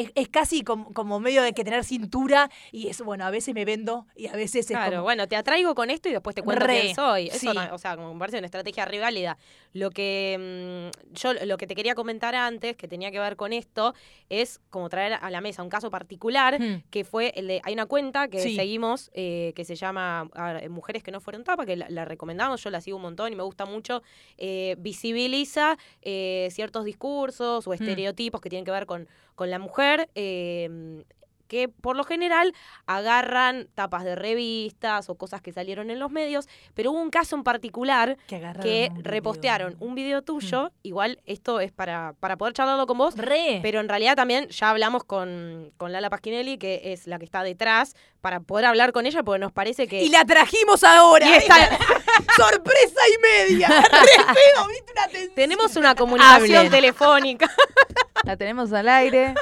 es, 0.00 0.12
es 0.14 0.28
casi 0.28 0.62
como, 0.62 0.92
como 0.92 1.18
medio 1.20 1.42
de 1.42 1.52
que 1.52 1.64
tener 1.64 1.84
cintura 1.84 2.50
y 2.72 2.88
es, 2.88 3.00
bueno, 3.02 3.24
a 3.24 3.30
veces 3.30 3.54
me 3.54 3.64
vendo 3.64 4.06
y 4.14 4.26
a 4.28 4.32
veces 4.32 4.70
es 4.70 4.76
Claro, 4.76 4.90
como, 4.92 5.02
bueno, 5.04 5.26
te 5.28 5.36
atraigo 5.36 5.74
con 5.74 5.90
esto 5.90 6.08
y 6.08 6.12
después 6.12 6.34
te 6.34 6.42
cuento 6.42 6.66
Re, 6.66 6.80
quién 6.82 6.94
soy. 6.94 7.28
Eso, 7.28 7.38
sí. 7.38 7.46
no- 7.54 7.74
o 7.74 7.78
sea, 7.78 7.96
como 7.96 8.12
me 8.14 8.18
parece 8.20 8.38
una 8.38 8.46
estrategia 8.46 8.84
re 8.84 8.98
válida. 8.98 9.36
Lo 9.72 9.90
que 9.90 10.90
mm, 10.92 11.14
yo 11.14 11.32
lo 11.44 11.56
que 11.58 11.66
te 11.66 11.74
quería 11.74 11.94
comentar 11.94 12.34
antes, 12.34 12.76
que 12.76 12.88
tenía 12.88 13.10
que 13.10 13.18
ver 13.18 13.36
con 13.36 13.52
esto, 13.52 13.94
es 14.28 14.60
como 14.70 14.88
traer 14.88 15.14
a 15.14 15.30
la 15.30 15.40
mesa 15.40 15.62
un 15.62 15.68
caso 15.68 15.90
particular, 15.90 16.60
Hmm. 16.60 16.82
que 16.90 17.04
fue 17.04 17.32
el 17.36 17.46
de, 17.48 17.60
hay 17.64 17.72
una 17.74 17.86
cuenta 17.86 18.28
que 18.28 18.38
Sí. 18.40 18.54
seguimos 18.56 19.10
eh, 19.14 19.52
que 19.56 19.64
se 19.64 19.74
llama 19.76 20.28
ver, 20.34 20.70
Mujeres 20.70 21.02
que 21.02 21.10
no 21.10 21.20
fueron 21.20 21.44
tapa, 21.44 21.64
que 21.66 21.76
la, 21.76 21.88
la 21.90 22.04
recomendamos, 22.04 22.62
yo 22.62 22.70
la 22.70 22.80
sigo 22.80 22.96
un 22.96 23.02
montón 23.02 23.32
y 23.32 23.36
me 23.36 23.42
gusta 23.42 23.64
mucho, 23.64 24.02
eh, 24.38 24.76
visibiliza 24.78 25.76
eh, 26.02 26.48
ciertos 26.50 26.84
discursos 26.84 27.66
o 27.66 27.72
estereotipos 27.72 28.40
que 28.40 28.50
tienen 28.50 28.64
que 28.64 28.70
ver 28.70 28.86
con, 28.86 29.08
con 29.36 29.50
la 29.50 29.60
mujer. 29.60 30.10
eh, 30.16 31.04
que 31.48 31.68
por 31.68 31.96
lo 31.96 32.04
general 32.04 32.52
agarran 32.86 33.68
tapas 33.74 34.04
de 34.04 34.14
revistas 34.14 35.08
o 35.08 35.14
cosas 35.16 35.40
que 35.42 35.52
salieron 35.52 35.90
en 35.90 35.98
los 35.98 36.10
medios, 36.10 36.48
pero 36.74 36.90
hubo 36.92 37.00
un 37.00 37.10
caso 37.10 37.36
en 37.36 37.42
particular 37.44 38.16
que, 38.26 38.36
agarraron 38.36 38.62
que 38.62 38.88
un 38.90 38.96
video. 38.98 39.10
repostearon 39.12 39.76
un 39.80 39.94
video 39.94 40.22
tuyo, 40.22 40.70
igual 40.82 41.20
esto 41.26 41.60
es 41.60 41.72
para, 41.72 42.14
para 42.20 42.36
poder 42.36 42.54
charlarlo 42.54 42.86
con 42.86 42.98
vos, 42.98 43.16
Re. 43.16 43.60
pero 43.62 43.80
en 43.80 43.88
realidad 43.88 44.16
también 44.16 44.48
ya 44.48 44.70
hablamos 44.70 45.04
con, 45.04 45.72
con 45.76 45.92
Lala 45.92 46.10
Pasquinelli, 46.10 46.58
que 46.58 46.92
es 46.92 47.06
la 47.06 47.18
que 47.18 47.24
está 47.24 47.42
detrás, 47.42 47.94
para 48.20 48.40
poder 48.40 48.64
hablar 48.66 48.92
con 48.92 49.06
ella, 49.06 49.22
porque 49.22 49.38
nos 49.38 49.52
parece 49.52 49.86
que... 49.86 50.02
y 50.02 50.08
la 50.08 50.24
trajimos 50.24 50.82
ahora. 50.84 51.26
Y 51.28 51.32
está- 51.34 51.78
sorpresa 52.36 53.00
y 53.14 53.48
media. 53.52 53.68
Re 53.68 54.34
feo, 54.34 54.68
¿viste? 54.68 54.92
Una 54.92 55.06
tensión. 55.08 55.34
tenemos 55.34 55.76
una 55.76 55.94
comunicación 55.94 56.56
Hablen. 56.56 56.70
telefónica, 56.72 57.50
La 58.24 58.36
tenemos 58.36 58.72
al 58.72 58.88
aire. 58.88 59.34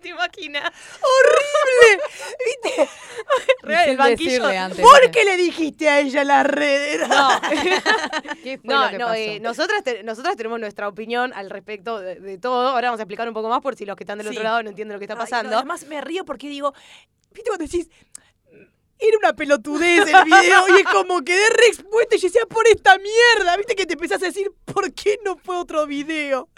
¿Te 0.00 0.08
imaginas? 0.08 0.70
horrible. 1.02 2.02
¿Viste? 2.64 2.88
Real, 3.62 3.88
el 3.90 3.96
banquillo. 3.96 4.46
antes. 4.46 4.80
¿Por 4.80 5.10
qué 5.10 5.24
le 5.24 5.36
dijiste 5.36 5.88
a 5.88 6.00
ella 6.00 6.24
las 6.24 6.46
redes? 6.46 7.06
No, 7.08 7.28
¿Qué 8.42 8.58
fue 8.58 8.74
no, 8.74 8.84
lo 8.84 8.90
que 8.90 8.98
no, 8.98 9.04
pasó? 9.06 9.14
eh, 9.16 9.40
nosotras, 9.40 9.84
te- 9.84 10.02
nosotras 10.02 10.36
tenemos 10.36 10.58
nuestra 10.60 10.88
opinión 10.88 11.32
al 11.34 11.50
respecto 11.50 11.98
de, 12.00 12.16
de 12.20 12.38
todo. 12.38 12.68
Ahora 12.70 12.88
vamos 12.88 13.00
a 13.00 13.02
explicar 13.04 13.28
un 13.28 13.34
poco 13.34 13.48
más 13.48 13.60
por 13.60 13.76
si 13.76 13.84
los 13.86 13.96
que 13.96 14.04
están 14.04 14.18
del 14.18 14.26
Sí. 14.28 14.32
otro 14.32 14.44
lado 14.44 14.62
no 14.62 14.70
entienden 14.70 14.94
lo 14.94 14.98
que 14.98 15.04
está 15.04 15.14
Ay, 15.14 15.18
no, 15.18 15.24
pasando. 15.24 15.56
además 15.56 15.84
me 15.86 16.00
río 16.00 16.24
porque 16.24 16.48
digo, 16.48 16.72
¿viste 17.32 17.48
cuando 17.50 17.64
decís? 17.64 17.88
Era 19.02 19.16
una 19.16 19.32
pelotudez 19.32 20.06
el 20.06 20.24
video 20.24 20.68
y 20.76 20.80
es 20.82 20.86
como 20.92 21.22
quedé 21.24 21.48
re 21.48 21.68
expuesta 21.68 22.16
y 22.16 22.18
yo 22.18 22.28
decía, 22.28 22.44
por 22.46 22.66
esta 22.68 22.98
mierda, 22.98 23.56
¿viste? 23.56 23.74
Que 23.74 23.86
te 23.86 23.94
empezás 23.94 24.22
a 24.22 24.26
decir, 24.26 24.52
¿por 24.66 24.92
qué 24.92 25.18
no 25.24 25.38
fue 25.38 25.56
otro 25.56 25.86
video? 25.86 26.50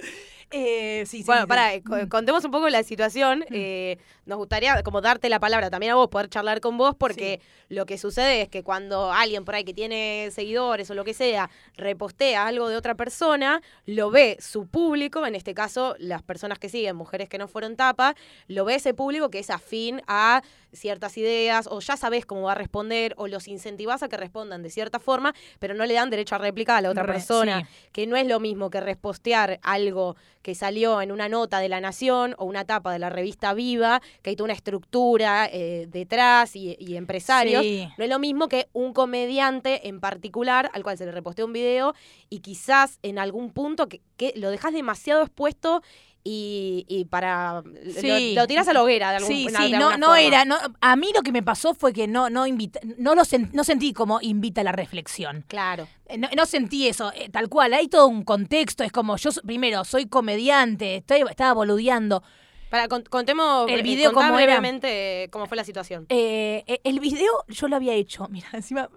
Eh, 0.53 1.05
sí, 1.07 1.19
sí, 1.19 1.25
Bueno, 1.25 1.43
sí. 1.43 1.47
para, 1.49 2.09
contemos 2.09 2.45
un 2.45 2.51
poco 2.51 2.69
la 2.69 2.83
situación. 2.83 3.45
Eh, 3.51 3.99
nos 4.25 4.39
gustaría 4.39 4.83
como 4.83 5.01
darte 5.01 5.29
la 5.29 5.41
palabra 5.41 5.71
también 5.71 5.93
a 5.93 5.95
vos, 5.97 6.09
poder 6.09 6.29
charlar 6.29 6.61
con 6.61 6.79
vos, 6.79 6.95
porque 6.97 7.41
lo 7.69 7.87
que 7.87 7.99
sucede 7.99 8.43
es 8.43 8.49
que 8.49 8.63
cuando 8.63 9.13
alguien 9.13 9.45
por 9.45 9.55
ahí 9.55 9.65
que 9.65 9.75
tiene 9.75 10.31
seguidores 10.33 10.91
o 10.91 10.95
lo 10.95 11.05
que 11.05 11.15
sea, 11.15 11.51
repostea 11.77 12.47
algo 12.47 12.69
de 12.69 12.77
otra 12.77 12.95
persona, 12.95 13.63
lo 13.87 14.11
ve 14.11 14.37
su 14.41 14.67
público, 14.67 15.27
en 15.27 15.35
este 15.35 15.55
caso 15.55 15.97
las 15.99 16.23
personas 16.23 16.59
que 16.59 16.69
siguen, 16.69 16.97
mujeres 16.97 17.29
que 17.29 17.39
no 17.39 17.49
fueron 17.49 17.77
tapa, 17.77 18.15
lo 18.49 18.65
ve 18.65 18.77
ese 18.77 18.95
público 18.95 19.31
que 19.31 19.41
es 19.41 19.51
afín 19.51 20.03
a 20.07 20.43
ciertas 20.73 21.19
ideas, 21.19 21.69
o 21.71 21.81
ya 21.81 21.97
sabes 21.97 22.25
cómo 22.25 22.43
va 22.43 22.53
a 22.53 22.55
responder, 22.55 23.15
o 23.17 23.29
los 23.29 23.49
incentivás 23.49 24.03
a 24.03 24.09
que 24.09 24.17
respondan 24.17 24.63
de 24.63 24.71
cierta 24.71 24.99
forma, 24.99 25.35
pero 25.59 25.75
no 25.75 25.85
le 25.85 25.95
dan 25.95 26.11
derecho 26.11 26.35
a 26.35 26.39
réplica 26.39 26.77
a 26.77 26.81
la 26.81 26.91
otra 26.91 27.03
Re, 27.03 27.15
persona 27.15 27.61
sí. 27.61 27.67
que 27.93 28.07
no 28.07 28.17
es 28.17 28.27
lo 28.27 28.41
mismo 28.41 28.71
que 28.71 28.81
repostear 28.81 29.61
algo 29.63 30.17
que 30.43 30.55
salió 30.55 31.01
en 31.01 31.13
una 31.13 31.29
nota 31.29 31.61
de 31.61 31.69
La 31.69 31.81
Nación 31.81 32.35
o 32.39 32.45
una 32.45 32.65
tapa 32.65 32.93
de 32.93 32.99
la 32.99 33.11
revista 33.11 33.55
Viva, 33.55 34.03
que 34.21 34.31
hay 34.31 34.37
toda 34.37 34.47
una 34.47 34.55
estructura 34.55 35.49
eh, 35.51 35.87
detrás 35.91 36.55
y, 36.57 36.77
y 36.79 36.97
empresarios. 36.97 37.63
Sí. 37.63 37.89
No 37.97 38.05
es 38.05 38.11
lo 38.11 38.19
mismo 38.19 38.49
que 38.49 38.69
un 38.73 38.93
comediante 38.93 39.89
en 39.89 40.01
particular 40.01 40.71
al 40.75 40.83
cual 40.83 40.99
se 40.99 41.07
le 41.07 41.13
repostea 41.13 41.45
un 41.45 41.53
video 41.53 41.95
y 42.29 42.41
quizás 42.41 42.99
en 43.03 43.19
algún 43.19 43.51
punto 43.53 43.89
que, 43.89 44.01
que 44.17 44.33
lo 44.37 44.51
dejas 44.51 44.73
demasiado 44.73 45.23
expuesto 45.23 45.83
y, 46.25 46.85
y 46.89 47.05
para... 47.07 47.65
Sí. 47.99 48.35
Lo, 48.35 48.43
lo 48.43 48.47
tirás 48.47 48.69
a 48.69 48.73
la 48.73 48.83
hoguera 48.85 49.11
de 49.11 49.17
algún 49.17 49.29
Sí, 49.33 49.47
sí, 49.49 49.53
no, 49.53 49.59
alguna 49.59 49.97
no 49.97 50.07
forma. 50.07 50.21
era, 50.21 50.45
no, 50.45 50.57
a 50.81 50.95
mí 50.95 51.09
lo 51.13 51.23
que 51.23 51.33
me 51.33 51.43
pasó 51.43 51.75
fue 51.75 51.93
que 51.93 52.07
no, 52.07 52.31
no 52.31 52.47
invita, 52.47 52.79
no 52.97 53.17
lo 53.17 53.23
sen- 53.23 53.51
no 53.53 53.65
sentí 53.65 53.93
como 53.93 54.21
invita 54.21 54.61
a 54.61 54.65
la 54.65 54.71
reflexión. 54.71 55.45
Claro. 55.49 55.89
Eh, 56.07 56.19
No, 56.19 56.29
no 56.37 56.47
sentí 56.47 56.87
eso, 56.87 57.13
eh, 57.17 57.29
tal 57.31 57.49
cual, 57.49 57.75
hay 57.75 57.89
todo 57.89 58.07
un 58.07 58.23
contexto, 58.23 58.85
es 58.85 58.93
como 58.93 59.17
yo 59.17 59.31
primero 59.45 59.85
soy 59.85 60.07
comediante, 60.07 60.95
estoy, 60.97 61.25
estaba 61.29 61.55
boludeando. 61.55 62.23
Para, 62.73 62.89
cont- 62.89 63.07
contemos 63.11 63.71
El 63.71 63.81
eh, 63.81 63.83
video 63.83 64.13
cómo 64.15 64.29
era. 64.39 64.47
brevemente 64.47 65.29
cómo 65.31 65.47
fue 65.47 65.59
la 65.59 65.65
situación. 65.65 66.07
Eh, 66.09 66.65
eh, 66.67 66.81
el 66.85 67.01
video 67.01 67.31
yo 67.49 67.69
lo 67.69 67.77
había 67.77 67.93
hecho, 67.93 68.27
mira, 68.31 68.49
encima 68.55 68.89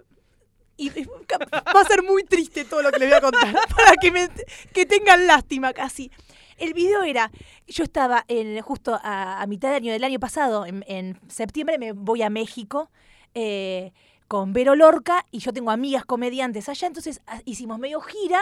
y 0.78 0.90
va 0.90 1.82
a 1.82 1.86
ser 1.86 2.02
muy 2.04 2.24
triste 2.24 2.64
todo 2.64 2.82
lo 2.82 2.90
que 2.92 3.00
les 3.00 3.10
voy 3.10 3.18
a 3.18 3.22
contar 3.22 3.54
para 3.76 3.96
que 4.02 4.12
me 4.12 4.30
que 4.74 4.86
tengan 4.86 5.28
lástima 5.28 5.74
casi. 5.74 6.10
El 6.58 6.74
video 6.74 7.04
era, 7.04 7.32
yo 7.68 7.84
estaba 7.84 8.24
en, 8.30 8.62
justo 8.62 8.98
a, 9.04 9.42
a 9.42 9.46
mitad 9.46 9.70
de 9.72 9.76
año 9.76 9.92
del 9.92 10.04
año 10.06 10.20
pasado, 10.22 10.66
en, 10.66 10.86
en 10.88 11.20
septiembre 11.28 11.78
me 11.78 11.92
voy 11.92 12.22
a 12.22 12.30
México 12.30 12.90
eh, 13.34 13.92
con 14.30 14.54
Vero 14.54 14.74
Lorca 14.74 15.26
y 15.32 15.40
yo 15.40 15.52
tengo 15.52 15.70
amigas 15.72 16.06
comediantes 16.06 16.70
allá, 16.70 16.88
entonces 16.88 17.20
ah, 17.28 17.42
hicimos 17.44 17.78
medio 17.78 18.00
gira 18.00 18.42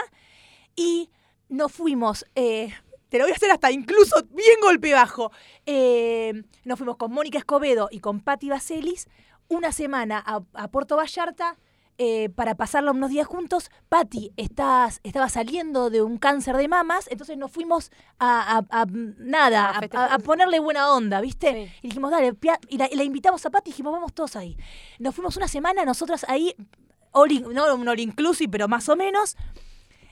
y 0.76 1.10
nos 1.48 1.72
fuimos, 1.72 2.24
eh, 2.36 2.72
te 3.14 3.18
lo 3.18 3.26
voy 3.26 3.32
a 3.32 3.36
hacer 3.36 3.52
hasta 3.52 3.70
incluso 3.70 4.16
bien 4.32 4.56
golpe 4.60 4.92
bajo, 4.92 5.30
eh, 5.66 6.42
nos 6.64 6.76
fuimos 6.78 6.96
con 6.96 7.12
Mónica 7.12 7.38
Escobedo 7.38 7.86
y 7.92 8.00
con 8.00 8.18
Patti 8.18 8.48
Vaselis 8.48 9.06
una 9.46 9.70
semana 9.70 10.20
a, 10.26 10.40
a 10.54 10.66
Puerto 10.66 10.96
Vallarta 10.96 11.56
eh, 11.96 12.28
para 12.30 12.56
pasarla 12.56 12.90
unos 12.90 13.10
días 13.10 13.28
juntos. 13.28 13.70
Patti 13.88 14.32
estaba 14.36 15.28
saliendo 15.28 15.90
de 15.90 16.02
un 16.02 16.18
cáncer 16.18 16.56
de 16.56 16.66
mamas, 16.66 17.06
entonces 17.08 17.36
nos 17.38 17.52
fuimos 17.52 17.92
a, 18.18 18.58
a- 18.68 18.80
a- 18.82 18.86
nada, 18.90 19.78
A 19.92 20.18
ponerle 20.18 20.58
buena 20.58 20.92
onda, 20.92 21.20
¿viste? 21.20 21.52
Sí. 21.68 21.72
Y 21.82 21.88
dijimos, 21.90 22.10
dale, 22.10 22.34
pia- 22.34 22.58
y 22.68 22.78
la, 22.78 22.88
y 22.90 22.96
la 22.96 23.04
invitamos 23.04 23.46
a 23.46 23.50
Patti 23.50 23.70
y 23.70 23.72
dijimos, 23.74 23.92
vamos 23.92 24.12
todos 24.12 24.34
ahí. 24.34 24.56
Nos 24.98 25.14
fuimos 25.14 25.36
una 25.36 25.46
semana, 25.46 25.84
nosotras 25.84 26.24
ahí, 26.26 26.52
all 27.12 27.30
in- 27.30 27.46
no 27.54 27.72
un 27.76 27.86
all 27.88 28.00
inclusive, 28.00 28.50
pero 28.50 28.66
más 28.66 28.88
o 28.88 28.96
menos. 28.96 29.36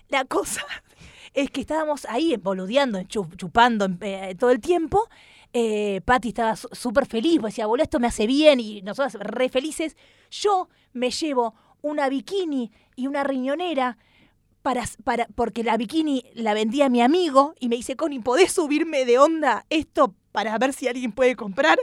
La 0.09 0.25
cosa 0.27 0.61
es 1.35 1.51
que 1.51 1.61
estábamos 1.63 2.05
ahí 2.09 2.37
boludeando, 2.37 3.01
chu- 3.05 3.29
chupando 3.37 3.89
eh, 4.01 4.35
todo 4.39 4.51
el 4.51 4.61
tiempo. 4.61 5.09
Eh, 5.55 6.01
Patti 6.05 6.29
estaba 6.29 6.57
súper 6.57 7.07
feliz, 7.07 7.39
pues 7.41 7.53
decía, 7.55 7.67
boludo, 7.67 7.85
esto 7.85 8.01
me 8.01 8.07
hace 8.07 8.27
bien 8.27 8.59
y 8.61 8.83
nosotras 8.83 9.15
re 9.21 9.49
felices. 9.49 9.97
Yo 10.31 10.69
me 10.93 11.11
llevo 11.11 11.55
una 11.83 12.09
bikini 12.09 12.71
y 12.97 13.07
una 13.07 13.23
riñonera 13.25 13.99
para, 14.63 14.85
para, 15.05 15.27
porque 15.35 15.65
la 15.65 15.77
bikini 15.77 16.25
la 16.35 16.55
vendía 16.55 16.89
mi 16.89 17.03
amigo 17.03 17.55
y 17.61 17.69
me 17.69 17.77
dice, 17.77 17.97
Connie, 17.97 18.21
¿podés 18.21 18.53
subirme 18.53 19.05
de 19.05 19.19
onda 19.19 19.67
esto 19.71 20.15
para 20.31 20.57
ver 20.59 20.73
si 20.73 20.89
alguien 20.89 21.13
puede 21.13 21.37
comprar? 21.37 21.79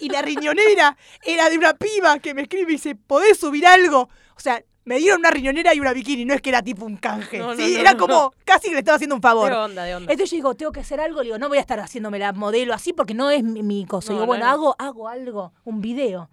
Y 0.00 0.08
la 0.08 0.20
riñonera 0.20 0.96
era 1.24 1.48
de 1.48 1.56
una 1.56 1.74
piba 1.74 2.18
que 2.18 2.34
me 2.34 2.42
escribe 2.42 2.72
y 2.72 2.76
dice, 2.76 2.94
¿podés 2.94 3.38
subir 3.38 3.66
algo? 3.66 4.08
O 4.36 4.40
sea, 4.40 4.62
me 4.84 4.98
dieron 4.98 5.20
una 5.20 5.30
riñonera 5.30 5.74
y 5.74 5.80
una 5.80 5.92
bikini, 5.92 6.24
no 6.24 6.34
es 6.34 6.42
que 6.42 6.50
era 6.50 6.62
tipo 6.62 6.84
un 6.84 6.96
canje. 6.96 7.38
No, 7.38 7.54
no, 7.54 7.56
¿sí? 7.56 7.74
no, 7.74 7.80
era 7.80 7.96
como 7.96 8.32
casi 8.44 8.68
que 8.68 8.74
le 8.74 8.80
estaba 8.80 8.96
haciendo 8.96 9.14
un 9.14 9.22
favor. 9.22 9.50
De 9.50 9.56
onda, 9.56 9.84
de 9.84 9.94
onda. 9.94 10.12
Entonces 10.12 10.30
yo 10.30 10.36
digo, 10.36 10.54
tengo 10.54 10.72
que 10.72 10.80
hacer 10.80 11.00
algo, 11.00 11.20
le 11.20 11.26
digo, 11.26 11.38
no 11.38 11.48
voy 11.48 11.58
a 11.58 11.62
estar 11.62 11.80
haciéndome 11.80 12.18
la 12.18 12.32
modelo 12.32 12.74
así 12.74 12.92
porque 12.92 13.14
no 13.14 13.30
es 13.30 13.42
mi, 13.42 13.62
mi 13.62 13.86
cosa. 13.86 14.12
Digo, 14.12 14.22
no 14.22 14.26
bueno, 14.26 14.46
hago, 14.46 14.76
hago 14.78 15.08
algo, 15.08 15.52
un 15.64 15.80
video. 15.80 16.28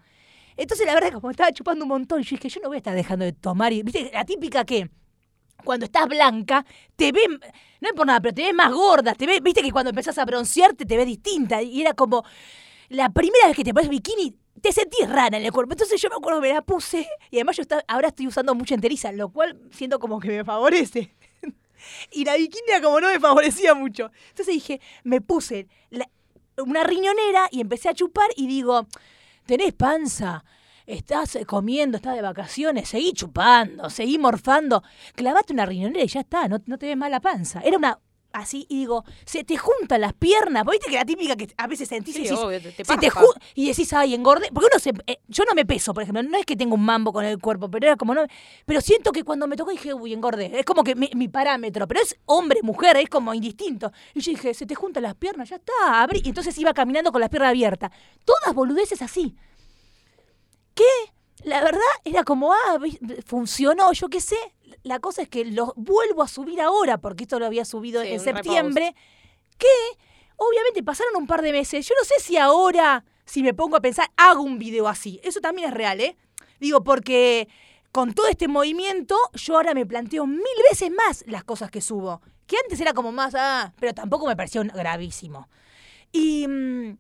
Entonces 0.57 0.85
la 0.85 0.93
verdad 0.93 1.09
es 1.09 1.15
que 1.15 1.21
como 1.21 1.31
estaba 1.31 1.51
chupando 1.51 1.85
un 1.85 1.89
montón, 1.89 2.21
yo 2.21 2.35
dije, 2.35 2.49
yo 2.49 2.61
no 2.61 2.67
voy 2.67 2.75
a 2.75 2.79
estar 2.79 2.93
dejando 2.93 3.25
de 3.25 3.33
tomar. 3.33 3.71
Y 3.71 3.83
viste, 3.83 4.11
la 4.13 4.25
típica 4.25 4.65
que 4.65 4.89
cuando 5.63 5.85
estás 5.85 6.07
blanca, 6.07 6.65
te 6.95 7.11
ves, 7.11 7.27
no 7.79 7.87
es 7.87 7.93
por 7.93 8.05
nada, 8.05 8.19
pero 8.19 8.33
te 8.33 8.43
ves 8.43 8.53
más 8.53 8.71
gorda, 8.73 9.13
te 9.13 9.25
ves, 9.25 9.41
viste 9.41 9.61
que 9.61 9.71
cuando 9.71 9.89
empezás 9.89 10.17
a 10.17 10.25
broncearte 10.25 10.85
te 10.85 10.97
ves 10.97 11.05
distinta. 11.05 11.61
Y 11.61 11.81
era 11.81 11.93
como, 11.93 12.23
la 12.89 13.09
primera 13.09 13.47
vez 13.47 13.55
que 13.55 13.63
te 13.63 13.73
pones 13.73 13.89
bikini, 13.89 14.35
te 14.61 14.71
sentís 14.71 15.09
rara 15.09 15.37
en 15.37 15.45
el 15.45 15.51
cuerpo. 15.51 15.73
Entonces 15.73 15.99
yo 16.01 16.09
me 16.09 16.15
acuerdo 16.15 16.41
que 16.41 16.47
me 16.49 16.53
la 16.53 16.61
puse 16.61 17.07
y 17.29 17.37
además 17.37 17.57
yo 17.57 17.61
estaba- 17.63 17.83
ahora 17.87 18.09
estoy 18.09 18.27
usando 18.27 18.53
mucha 18.55 18.75
enteriza, 18.75 19.11
lo 19.11 19.29
cual 19.29 19.59
siento 19.71 19.99
como 19.99 20.19
que 20.19 20.29
me 20.29 20.43
favorece. 20.43 21.15
Y 22.11 22.25
la 22.25 22.35
bikini 22.35 22.79
como 22.83 23.01
no 23.01 23.07
me 23.07 23.19
favorecía 23.19 23.73
mucho. 23.73 24.11
Entonces 24.29 24.53
dije, 24.53 24.79
me 25.03 25.19
puse 25.19 25.67
una 26.57 26.83
riñonera 26.83 27.47
y 27.51 27.59
empecé 27.59 27.89
a 27.89 27.95
chupar 27.95 28.29
y 28.35 28.45
digo, 28.45 28.85
tenés 29.47 29.73
panza, 29.73 30.45
estás 30.85 31.35
eh, 31.37 31.45
comiendo, 31.45 31.97
estás 31.97 32.13
de 32.15 32.21
vacaciones, 32.21 32.87
seguí 32.89 33.13
chupando, 33.13 33.89
seguí 33.89 34.19
morfando, 34.19 34.83
clavate 35.15 35.53
una 35.53 35.65
riñonera 35.65 36.03
y 36.05 36.07
ya 36.07 36.19
está, 36.19 36.47
no, 36.47 36.59
no 36.67 36.77
te 36.77 36.85
ves 36.85 36.97
mal 36.97 37.09
la 37.09 37.19
panza. 37.19 37.61
Era 37.61 37.77
una 37.77 37.99
así 38.33 38.65
y 38.69 38.79
digo, 38.79 39.03
se 39.25 39.43
te 39.43 39.57
juntan 39.57 40.01
las 40.01 40.13
piernas, 40.13 40.63
¿vos 40.63 40.73
viste 40.73 40.89
que 40.89 40.95
la 40.97 41.05
típica 41.05 41.35
que 41.35 41.53
a 41.57 41.67
veces 41.67 41.87
sentís 41.89 42.15
Sí, 42.15 42.21
y 42.21 42.23
decís, 42.23 42.39
obvio, 42.39 42.61
te- 42.61 42.71
te 42.71 42.85
se 42.85 42.97
te 42.97 43.11
y 43.55 43.67
decís, 43.67 43.93
ay, 43.93 44.13
engordé, 44.13 44.49
porque 44.53 44.67
uno 44.71 44.79
se, 44.79 44.91
eh, 45.07 45.19
yo 45.27 45.43
no 45.45 45.53
me 45.53 45.65
peso, 45.65 45.93
por 45.93 46.03
ejemplo, 46.03 46.23
no 46.23 46.37
es 46.37 46.45
que 46.45 46.55
tengo 46.55 46.75
un 46.75 46.83
mambo 46.85 47.11
con 47.13 47.25
el 47.25 47.39
cuerpo, 47.39 47.69
pero 47.69 47.87
era 47.87 47.95
como 47.97 48.13
no, 48.13 48.25
pero 48.65 48.81
siento 48.81 49.11
que 49.11 49.23
cuando 49.23 49.47
me 49.47 49.55
tocó 49.55 49.71
dije, 49.71 49.93
uy, 49.93 50.13
engordé, 50.13 50.59
es 50.59 50.65
como 50.65 50.83
que 50.83 50.95
mi, 50.95 51.09
mi 51.15 51.27
parámetro, 51.27 51.87
pero 51.87 52.01
es 52.01 52.15
hombre, 52.25 52.59
mujer, 52.63 52.97
es 52.97 53.09
como 53.09 53.33
indistinto. 53.33 53.91
Y 54.13 54.21
yo 54.21 54.31
dije, 54.31 54.53
se 54.53 54.65
te 54.65 54.75
juntan 54.75 55.03
las 55.03 55.15
piernas, 55.15 55.49
ya 55.49 55.57
está, 55.57 56.01
abrí, 56.01 56.21
y 56.23 56.29
entonces 56.29 56.57
iba 56.57 56.73
caminando 56.73 57.11
con 57.11 57.21
las 57.21 57.29
piernas 57.29 57.49
abiertas, 57.49 57.91
todas 58.25 58.53
boludeces 58.55 59.01
así. 59.01 59.35
¿Qué? 60.73 60.83
La 61.43 61.63
verdad 61.63 61.81
era 62.03 62.23
como, 62.23 62.53
ah, 62.53 62.77
funcionó, 63.25 63.91
yo 63.93 64.09
qué 64.09 64.21
sé. 64.21 64.37
La 64.83 64.99
cosa 64.99 65.21
es 65.21 65.29
que 65.29 65.45
lo 65.45 65.73
vuelvo 65.75 66.23
a 66.23 66.27
subir 66.27 66.61
ahora, 66.61 66.97
porque 66.97 67.23
esto 67.23 67.39
lo 67.39 67.45
había 67.45 67.65
subido 67.65 68.01
Sí, 68.01 68.09
en 68.09 68.19
septiembre, 68.19 68.95
que 69.57 69.67
obviamente 70.37 70.83
pasaron 70.83 71.15
un 71.15 71.27
par 71.27 71.41
de 71.41 71.51
meses. 71.51 71.87
Yo 71.87 71.95
no 71.97 72.03
sé 72.03 72.15
si 72.19 72.37
ahora, 72.37 73.03
si 73.25 73.43
me 73.43 73.53
pongo 73.53 73.75
a 73.75 73.81
pensar, 73.81 74.11
hago 74.17 74.41
un 74.41 74.59
video 74.59 74.87
así. 74.87 75.19
Eso 75.23 75.39
también 75.39 75.69
es 75.69 75.73
real, 75.73 75.99
¿eh? 76.01 76.15
Digo, 76.59 76.83
porque 76.83 77.47
con 77.91 78.13
todo 78.13 78.27
este 78.27 78.47
movimiento, 78.47 79.15
yo 79.33 79.55
ahora 79.55 79.73
me 79.73 79.85
planteo 79.85 80.25
mil 80.25 80.41
veces 80.69 80.91
más 80.91 81.23
las 81.27 81.43
cosas 81.43 81.69
que 81.69 81.81
subo. 81.81 82.21
Que 82.47 82.57
antes 82.57 82.79
era 82.79 82.93
como 82.93 83.11
más, 83.11 83.35
ah, 83.35 83.73
pero 83.79 83.93
tampoco 83.93 84.27
me 84.27 84.35
pareció 84.35 84.63
gravísimo. 84.63 85.47
Y. 86.11 86.47
mm, 86.47 86.97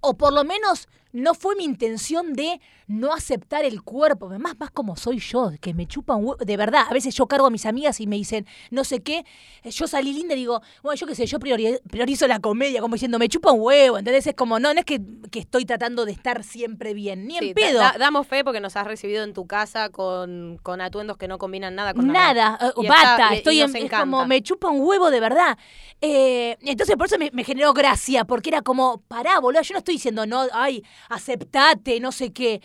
o 0.00 0.14
por 0.16 0.32
lo 0.32 0.44
menos 0.44 0.88
no 1.12 1.34
fue 1.34 1.56
mi 1.56 1.64
intención 1.64 2.34
de 2.34 2.60
no 2.86 3.12
aceptar 3.12 3.64
el 3.64 3.82
cuerpo, 3.82 4.28
más, 4.38 4.58
más 4.58 4.70
como 4.70 4.96
soy 4.96 5.18
yo, 5.18 5.50
que 5.60 5.74
me 5.74 5.86
chupa 5.86 6.14
un 6.14 6.24
huevo. 6.26 6.44
De 6.44 6.56
verdad, 6.56 6.84
a 6.88 6.92
veces 6.94 7.14
yo 7.14 7.26
cargo 7.26 7.46
a 7.46 7.50
mis 7.50 7.66
amigas 7.66 8.00
y 8.00 8.06
me 8.06 8.16
dicen, 8.16 8.46
no 8.70 8.84
sé 8.84 9.00
qué, 9.00 9.24
eh, 9.62 9.70
yo 9.70 9.86
salí 9.86 10.12
linda 10.12 10.34
y 10.34 10.38
digo, 10.38 10.62
bueno, 10.82 10.96
yo 10.96 11.06
qué 11.06 11.14
sé, 11.14 11.26
yo 11.26 11.38
priori- 11.38 11.80
priorizo 11.90 12.26
la 12.26 12.38
comedia, 12.40 12.80
como 12.80 12.94
diciendo, 12.94 13.18
me 13.18 13.28
chupa 13.28 13.52
un 13.52 13.60
huevo, 13.60 13.98
¿entendés? 13.98 14.26
Es 14.26 14.34
como, 14.34 14.58
no, 14.58 14.72
no 14.72 14.80
es 14.80 14.86
que, 14.86 15.00
que 15.30 15.38
estoy 15.40 15.64
tratando 15.66 16.04
de 16.06 16.12
estar 16.12 16.42
siempre 16.44 16.94
bien, 16.94 17.26
ni 17.26 17.36
en 17.38 17.54
pedo. 17.54 17.78
da- 17.78 17.96
damos 17.98 18.26
fe 18.26 18.42
porque 18.44 18.60
nos 18.60 18.76
has 18.76 18.86
recibido 18.86 19.22
en 19.24 19.34
tu 19.34 19.46
casa 19.46 19.90
con, 19.90 20.58
con 20.62 20.80
atuendos 20.80 21.16
que 21.18 21.28
no 21.28 21.38
combinan 21.38 21.74
nada 21.74 21.92
con 21.94 22.06
nada. 22.06 22.34
Nada, 22.34 22.58
eh, 22.62 22.72
Y 22.76 22.86
está- 22.86 22.94
bata, 23.02 23.28
y- 23.30 23.34
y 23.34 23.38
estoy 23.38 23.58
nos 23.60 23.74
en, 23.74 23.84
es 23.86 23.90
como 23.92 24.24
me 24.26 24.42
chupa 24.42 24.68
un 24.70 24.80
huevo 24.80 25.10
de 25.10 25.20
verdad. 25.20 25.58
Eh, 26.00 26.56
entonces 26.62 26.96
por 26.96 27.06
eso 27.06 27.18
me, 27.18 27.30
me 27.32 27.44
generó 27.44 27.72
gracia, 27.74 28.24
porque 28.24 28.50
era 28.50 28.62
como, 28.62 29.02
pará, 29.08 29.40
boludo, 29.40 29.62
yo 29.62 29.72
no 29.74 29.78
estoy 29.78 29.94
diciendo, 29.96 30.24
no, 30.26 30.42
ay, 30.52 30.82
aceptate, 31.08 32.00
no 32.00 32.12
sé 32.12 32.32
qué. 32.32 32.60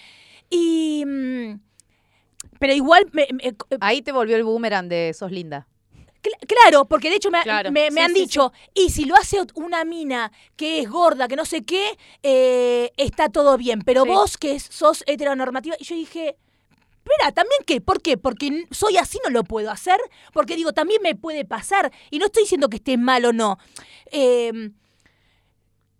Y... 0.49 1.03
mm, 1.05 1.59
pero 2.59 2.73
igual, 2.73 3.07
me- 3.11 3.27
me- 3.31 3.43
eh, 3.49 3.53
Ahí 3.81 4.01
te 4.01 4.11
volvió 4.11 4.35
el 4.35 4.43
boomerang 4.43 4.87
de 4.89 5.13
sos 5.13 5.31
linda. 5.31 5.67
cl- 6.21 6.37
claro, 6.47 6.85
porque 6.85 7.09
de 7.09 7.15
hecho 7.17 7.31
me, 7.31 7.41
Claro, 7.41 7.71
me- 7.71 7.89
sí, 7.91 7.99
han 7.99 8.13
sí, 8.13 8.19
dicho, 8.21 8.53
y 8.73 8.89
si 8.89 9.05
lo 9.05 9.15
hace 9.15 9.37
una 9.55 9.83
mina 9.85 10.31
que 10.55 10.79
es 10.79 10.89
gorda, 10.89 11.27
que 11.27 11.35
no 11.35 11.45
sé 11.45 11.63
qué, 11.63 11.97
eh, 12.21 12.91
está 12.97 13.29
todo 13.29 13.57
bien, 13.57 13.81
pero 13.81 14.05
vos 14.05 14.37
que 14.37 14.59
sos 14.59 15.03
heteronormativa, 15.07 15.75
y 15.79 15.83
yo 15.83 15.95
dije... 15.95 16.37
Espera, 17.05 17.33
¿también 17.33 17.59
qué? 17.67 17.81
¿Por 17.81 18.01
qué? 18.01 18.15
Porque 18.17 18.65
soy 18.71 18.95
así, 18.95 19.19
no 19.25 19.29
lo 19.29 19.43
puedo 19.43 19.69
hacer. 19.69 19.99
Porque 20.31 20.55
digo, 20.55 20.71
también 20.71 21.01
me 21.03 21.15
puede 21.15 21.43
pasar. 21.43 21.91
Y 22.11 22.17
no 22.17 22.27
estoy 22.27 22.43
diciendo 22.43 22.69
que 22.69 22.77
esté 22.77 22.95
mal 22.95 23.25
o 23.25 23.33
no. 23.33 23.57
Eh, 24.09 24.69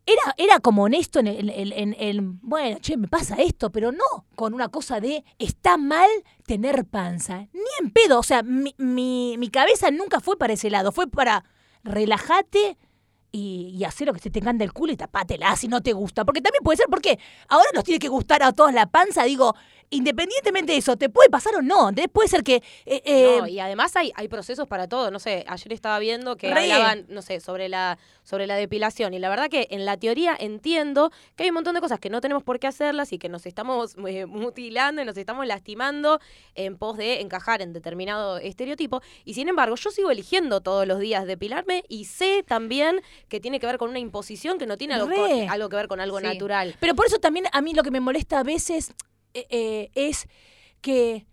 era, 0.05 0.35
era 0.37 0.59
como 0.59 0.83
honesto 0.83 1.19
en 1.19 1.27
el, 1.27 1.49
en- 1.49 1.71
en- 1.73 1.95
en, 1.97 2.39
bueno, 2.41 2.77
che, 2.81 2.97
me 2.97 3.07
pasa 3.07 3.35
esto, 3.35 3.71
pero 3.71 3.91
no 3.91 4.25
con 4.35 4.53
una 4.53 4.67
cosa 4.69 4.99
de 4.99 5.23
está 5.39 5.77
mal 5.77 6.09
tener 6.45 6.85
panza. 6.85 7.47
Ni 7.53 7.61
en 7.81 7.91
pedo. 7.91 8.19
O 8.19 8.23
sea, 8.23 8.43
mi, 8.43 8.75
mi, 8.77 9.35
mi 9.37 9.49
cabeza 9.49 9.91
nunca 9.91 10.19
fue 10.19 10.37
para 10.37 10.53
ese 10.53 10.69
lado. 10.69 10.91
Fue 10.91 11.07
para 11.07 11.45
relájate 11.83 12.77
y, 13.31 13.73
y 13.77 13.83
hacer 13.85 14.07
lo 14.07 14.13
que 14.13 14.19
se 14.19 14.29
te 14.29 14.39
encanta 14.39 14.63
el 14.63 14.73
culo 14.73 14.91
y 14.93 14.97
tapátela 14.97 15.55
si 15.55 15.67
no 15.67 15.81
te 15.81 15.93
gusta. 15.93 16.25
Porque 16.25 16.41
también 16.41 16.63
puede 16.63 16.77
ser, 16.77 16.87
porque 16.89 17.17
ahora 17.47 17.67
nos 17.73 17.83
tiene 17.83 17.99
que 17.99 18.09
gustar 18.09 18.43
a 18.43 18.51
todos 18.51 18.73
la 18.73 18.87
panza. 18.87 19.23
Digo, 19.23 19.55
independientemente 19.95 20.71
de 20.73 20.77
eso, 20.79 20.95
¿te 20.97 21.09
puede 21.09 21.29
pasar 21.29 21.55
o 21.55 21.61
no? 21.61 21.91
Puede 22.11 22.27
ser 22.29 22.43
que... 22.43 22.55
eh, 22.85 23.01
eh, 23.05 23.35
No, 23.39 23.47
y 23.47 23.59
además 23.59 23.95
hay, 23.95 24.11
hay 24.15 24.27
procesos 24.27 24.67
para 24.67 24.87
todo. 24.87 25.11
No 25.11 25.19
sé, 25.19 25.45
ayer 25.47 25.73
estaba 25.73 25.99
viendo 25.99 26.35
que 26.37 26.53
Re. 26.53 26.71
hablaban, 26.71 27.05
no 27.09 27.21
sé, 27.21 27.39
sobre 27.39 27.69
la, 27.69 27.97
sobre 28.23 28.47
la 28.47 28.55
depilación. 28.55 29.13
Y 29.13 29.19
la 29.19 29.29
verdad 29.29 29.49
que 29.49 29.67
en 29.71 29.85
la 29.85 29.97
teoría 29.97 30.35
entiendo 30.39 31.11
que 31.35 31.43
hay 31.43 31.49
un 31.49 31.55
montón 31.55 31.75
de 31.75 31.81
cosas 31.81 31.99
que 31.99 32.09
no 32.09 32.21
tenemos 32.21 32.43
por 32.43 32.59
qué 32.59 32.67
hacerlas 32.67 33.13
y 33.13 33.17
que 33.19 33.29
nos 33.29 33.45
estamos 33.45 33.95
eh, 34.07 34.25
mutilando 34.25 35.01
y 35.01 35.05
nos 35.05 35.17
estamos 35.17 35.45
lastimando 35.47 36.19
en 36.55 36.77
pos 36.77 36.97
de 36.97 37.21
encajar 37.21 37.61
en 37.61 37.73
determinado 37.73 38.37
estereotipo. 38.37 39.01
Y 39.25 39.33
sin 39.33 39.47
embargo, 39.49 39.75
yo 39.75 39.91
sigo 39.91 40.11
eligiendo 40.11 40.61
todos 40.61 40.87
los 40.87 40.99
días 40.99 41.25
depilarme 41.25 41.83
y 41.87 42.05
sé 42.05 42.43
también 42.47 43.01
que 43.29 43.39
tiene 43.39 43.59
que 43.59 43.65
ver 43.67 43.77
con 43.77 43.89
una 43.89 43.99
imposición 43.99 44.57
que 44.57 44.65
no 44.65 44.77
tiene 44.77 44.93
algo, 44.95 45.07
Re. 45.07 45.15
con- 45.15 45.49
algo 45.49 45.69
que 45.69 45.75
ver 45.75 45.87
con 45.87 45.99
algo 45.99 46.19
Sí. 46.19 46.25
natural. 46.25 46.75
Pero 46.79 46.95
por 46.95 47.05
eso 47.05 47.19
también 47.19 47.45
a 47.51 47.61
mí 47.61 47.73
lo 47.73 47.83
que 47.83 47.91
me 47.91 47.99
molesta 47.99 48.39
a 48.39 48.43
veces 48.43 48.93
eh, 49.33 49.45
eh, 49.49 49.91
es 49.95 50.27
que 50.81 51.25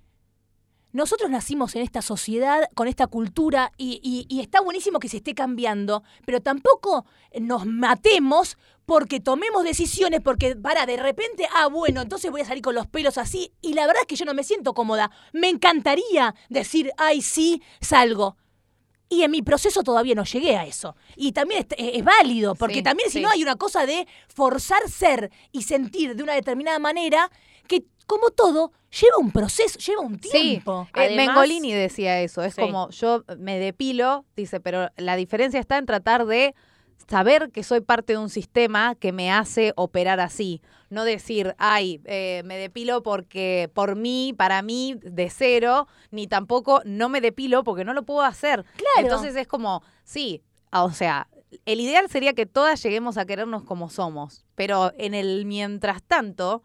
nosotros 0.93 1.31
nacimos 1.31 1.77
en 1.77 1.83
esta 1.83 2.03
sociedad, 2.03 2.69
con 2.75 2.89
esta 2.89 3.07
cultura, 3.07 3.71
y, 3.77 4.01
y- 4.03 4.27
y 4.35 4.41
está 4.41 4.61
buenísimo 4.61 4.99
que 4.99 5.09
se 5.09 5.19
esté 5.19 5.35
cambiando, 5.35 6.03
pero 6.27 6.41
tampoco 6.41 7.05
nos 7.41 7.65
matemos 7.65 8.59
porque 8.87 9.21
tomemos 9.21 9.63
decisiones, 9.63 10.21
porque 10.21 10.57
para 10.57 10.87
de 10.87 10.97
repente, 10.97 11.47
ah, 11.55 11.69
bueno, 11.69 12.01
entonces 12.01 12.29
voy 12.33 12.41
a 12.41 12.45
salir 12.45 12.63
con 12.63 12.75
los 12.75 12.89
pelos 12.89 13.19
así, 13.19 13.53
y 13.63 13.75
la 13.75 13.87
verdad 13.87 14.03
es 14.03 14.09
que 14.09 14.17
yo 14.17 14.25
no 14.25 14.35
me 14.35 14.43
siento 14.43 14.75
cómoda. 14.75 15.13
Me 15.33 15.49
encantaría 15.49 16.35
decir, 16.49 16.91
ay, 16.97 17.23
sí, 17.23 17.63
salgo. 17.81 18.37
Y 19.09 19.23
en 19.23 19.31
mi 19.31 19.43
proceso 19.43 19.83
todavía 19.85 20.15
no 20.17 20.25
llegué 20.25 20.57
a 20.57 20.67
eso. 20.67 20.97
Y 21.17 21.31
también 21.33 21.67
es, 21.69 21.95
es 21.97 22.05
válido, 22.05 22.57
porque 22.57 22.77
Sí, 22.77 22.83
también 22.83 23.11
si 23.11 23.19
sí. 23.19 23.23
no 23.23 23.31
hay 23.31 23.43
una 23.45 23.55
cosa 23.57 23.87
de 23.87 24.09
forzar 24.29 24.89
ser 24.89 25.31
y 25.53 25.63
sentir 25.63 26.17
de 26.17 26.23
una 26.25 26.33
determinada 26.35 26.79
manera 26.81 27.31
como 28.11 28.31
todo, 28.31 28.73
lleva 29.01 29.19
un 29.19 29.31
proceso, 29.31 29.79
lleva 29.79 30.01
un 30.03 30.19
tiempo. 30.19 30.89
eh, 30.97 31.07
Además- 31.07 31.27
Mengolini 31.29 31.73
decía 31.73 32.21
eso, 32.21 32.43
es 32.43 32.55
Sí. 32.55 32.61
como 32.61 32.91
yo 32.91 33.25
me 33.39 33.59
depilo, 33.61 34.25
dice, 34.37 34.59
pero 34.59 34.91
la 34.97 35.15
diferencia 35.15 35.61
está 35.61 35.79
en 35.79 35.87
tratar 35.87 36.27
de 36.27 36.55
saber 37.09 37.51
que 37.53 37.63
soy 37.63 37.81
parte 37.81 38.15
de 38.15 38.19
un 38.19 38.29
sistema 38.29 38.95
que 38.97 39.13
me 39.13 39.31
hace 39.33 39.73
operar 39.77 40.19
así, 40.21 40.61
no 40.91 41.05
decir, 41.05 41.55
ay, 41.59 42.01
eh, 42.05 42.43
me 42.45 42.57
depilo 42.57 43.03
porque 43.03 43.71
por 43.75 43.95
mí, 43.97 44.35
para 44.37 44.61
mí, 44.63 44.97
de 45.03 45.31
cero, 45.31 45.87
ni 46.11 46.27
tampoco 46.27 46.83
no 46.85 47.09
me 47.09 47.21
depilo 47.21 47.63
porque 47.65 47.85
no 47.85 47.95
lo 47.95 48.03
puedo 48.05 48.23
hacer. 48.23 48.65
Claro. 48.77 49.09
Entonces 49.09 49.37
es 49.37 49.47
como, 49.47 49.83
sí, 50.05 50.43
o 50.73 50.91
sea, 50.91 51.29
el 51.65 51.81
ideal 51.81 52.09
sería 52.09 52.33
que 52.33 52.47
todas 52.47 52.83
lleguemos 52.83 53.19
a 53.19 53.25
querernos 53.25 53.63
como 53.65 53.89
somos, 53.89 54.45
pero 54.57 54.93
en 54.99 55.15
el 55.15 55.47
mientras 55.47 56.03
tanto... 56.03 56.63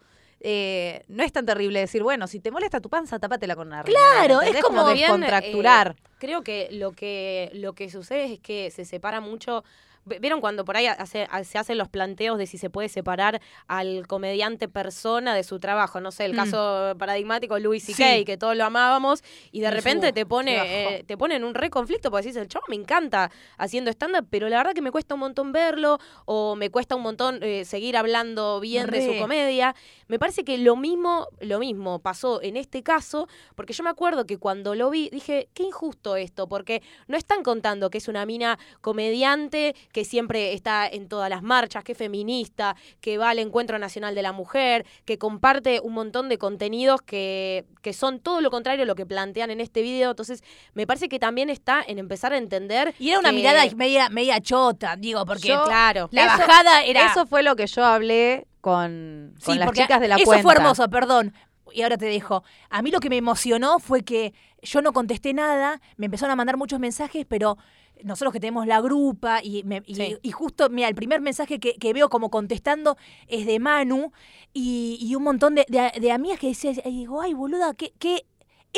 eh, 0.48 1.04
no 1.08 1.24
es 1.24 1.32
tan 1.32 1.44
terrible 1.44 1.80
decir, 1.80 2.04
bueno, 2.04 2.28
si 2.28 2.40
te 2.40 2.52
molesta 2.52 2.80
tu 2.80 2.88
panza, 2.88 3.18
tápatela 3.18 3.56
con 3.56 3.68
una 3.68 3.84
Claro, 3.84 4.44
es 4.44 4.62
como 4.62 4.86
bien, 4.86 5.00
descontracturar. 5.00 5.96
eh, 5.98 6.10
creo 6.20 6.44
que 6.44 6.68
lo 6.72 6.92
que 6.92 7.50
lo 7.54 7.74
que 7.74 7.90
sucede 7.90 8.34
es 8.34 8.40
que 8.40 8.70
se 8.70 8.86
separa 8.86 9.22
mucho. 9.22 9.64
¿Vieron 10.06 10.40
cuando 10.40 10.66
por 10.66 10.78
ahí 10.78 10.86
hace- 10.86 11.28
se 11.46 11.58
hacen 11.58 11.80
los 11.80 11.90
planteos 11.90 12.38
de 12.38 12.46
si 12.46 12.60
se 12.60 12.70
puede 12.70 12.90
separar 12.90 13.42
al 13.68 14.06
comediante 14.06 14.68
persona 14.68 15.34
de 15.34 15.44
su 15.44 15.60
trabajo? 15.60 16.00
No 16.00 16.12
sé, 16.12 16.26
el 16.26 16.34
Mm. 16.34 16.36
caso 16.36 16.94
paradigmático 17.00 17.58
Louis 17.58 17.84
C.K., 17.84 18.18
Sí. 18.18 18.24
que 18.26 18.38
todos 18.38 18.56
lo 18.56 18.66
amábamos, 18.66 19.24
y 19.52 19.62
de 19.62 19.72
repente 19.72 20.14
te 20.14 20.26
pone 20.28 21.00
eh, 21.00 21.04
te 21.06 21.18
pone 21.18 21.36
en 21.36 21.44
un 21.44 21.56
re 21.56 21.72
conflicto 21.72 22.12
porque 22.12 22.28
decís, 22.28 22.40
el 22.40 22.48
chavo 22.48 22.66
me 22.70 22.76
encanta 22.76 23.32
haciendo 23.58 23.90
stand-up, 23.90 24.28
pero 24.30 24.48
la 24.48 24.58
verdad 24.58 24.74
que 24.74 24.82
me 24.84 24.92
cuesta 24.92 25.16
un 25.16 25.22
montón 25.22 25.52
verlo, 25.52 25.98
o 26.26 26.56
me 26.56 26.70
cuesta 26.70 26.96
un 26.96 27.02
montón 27.02 27.40
eh, 27.42 27.66
seguir 27.66 27.98
hablando 27.98 28.60
bien 28.60 28.86
de 28.92 29.06
su 29.06 29.20
comedia. 29.20 29.76
Me 30.08 30.20
parece 30.20 30.44
que 30.44 30.60
lo 30.60 30.76
mismo, 30.76 31.28
lo 31.40 31.58
mismo 31.58 31.98
pasó 31.98 32.44
en 32.44 32.58
este 32.58 32.84
caso, 32.84 33.28
porque 33.56 33.74
yo 33.74 33.84
me 33.84 33.90
acuerdo 33.90 34.28
que 34.28 34.38
cuando 34.38 34.76
lo 34.76 34.92
vi 34.92 35.10
dije, 35.10 35.50
qué 35.56 35.64
injusto 35.64 36.16
esto, 36.16 36.48
porque 36.48 36.84
no 37.08 37.18
están 37.18 37.42
contando 37.42 37.90
que 37.90 37.98
es 37.98 38.08
una 38.08 38.24
mina 38.28 38.60
comediante 38.82 39.76
que 39.96 40.04
siempre 40.04 40.52
está 40.52 40.86
en 40.86 41.08
todas 41.08 41.30
las 41.30 41.42
marchas, 41.42 41.82
que 41.86 41.94
es 41.94 41.98
feminista, 41.98 42.76
que 43.00 43.18
va 43.18 43.30
al 43.30 43.40
Encuentro 43.40 43.80
Nacional 43.80 44.14
de 44.14 44.22
la 44.24 44.34
Mujer, 44.34 44.86
que 45.06 45.18
comparte 45.18 45.80
un 45.82 45.94
montón 45.94 46.28
de 46.28 46.38
contenidos 46.38 47.02
que, 47.02 47.64
que 47.82 47.94
son 47.94 48.20
todo 48.20 48.42
lo 48.42 48.52
contrario 48.52 48.84
a 48.84 48.86
lo 48.86 48.96
que 48.96 49.06
plantean 49.06 49.52
en 49.52 49.62
este 49.62 49.82
video. 49.82 50.10
Entonces, 50.10 50.44
me 50.74 50.86
parece 50.86 51.08
que 51.08 51.18
también 51.18 51.50
está 51.50 51.82
en 51.88 51.98
empezar 51.98 52.34
a 52.34 52.38
entender. 52.38 52.94
Y 53.00 53.12
era 53.12 53.20
una 53.20 53.30
que- 53.30 53.36
mirada 53.38 53.64
media, 53.78 54.10
media 54.10 54.42
chota, 54.42 54.98
digo, 54.98 55.26
porque 55.26 55.48
Yo- 55.48 55.64
Claro. 55.64 56.10
la 56.12 56.26
Eso- 56.26 56.38
bajada 56.40 56.84
era... 56.84 57.06
Eso 57.12 57.26
fue 57.26 57.42
lo 57.42 57.56
que 57.56 57.66
yo 57.68 57.86
hablé 57.86 58.48
con, 58.60 59.34
con 59.46 59.54
Sí, 59.54 59.58
las 59.58 59.72
chicas 59.72 60.02
de 60.02 60.10
la 60.10 60.16
eso 60.18 60.26
cuenta. 60.26 60.44
fue 60.44 60.54
hermoso, 60.56 60.90
perdón. 60.90 61.34
Y 61.72 61.84
ahora 61.84 61.98
te 61.98 62.06
dejo. 62.08 62.44
A 62.70 62.82
mí 62.82 62.92
lo 62.92 63.00
que 63.00 63.10
me 63.10 63.16
emocionó 63.16 63.80
fue 63.80 64.04
que 64.04 64.34
yo 64.62 64.82
no 64.82 64.92
contesté 64.92 65.34
nada, 65.34 65.80
me 65.96 66.08
empezaron 66.08 66.32
a 66.34 66.36
mandar 66.36 66.58
muchos 66.58 66.82
mensajes, 66.82 67.26
pero 67.30 67.58
nosotros 68.06 68.32
que 68.34 68.40
tenemos 68.40 68.68
la 68.68 68.80
grupa 68.82 69.42
y, 69.44 69.64
me- 69.64 69.84
y- 69.86 69.96
Sí. 69.96 70.18
y 70.22 70.32
justo, 70.32 70.70
mira, 70.70 70.88
el 70.88 70.96
primer 70.96 71.20
mensaje 71.22 71.60
que, 71.60 71.74
que 71.74 71.92
veo 71.94 72.08
como 72.10 72.30
contestando 72.30 72.98
es 73.28 73.46
de 73.46 73.60
Manu 73.60 74.12
y, 74.54 74.98
y 75.02 75.16
un 75.16 75.24
montón 75.24 75.56
de, 75.56 75.66
de- 75.68 75.92
de 76.00 76.12
amigas 76.12 76.40
que 76.40 76.48
decían, 76.48 76.76
digo, 76.86 77.22
ay, 77.22 77.34
boluda, 77.34 77.74
qué, 77.74 77.94
qué... 78.00 78.26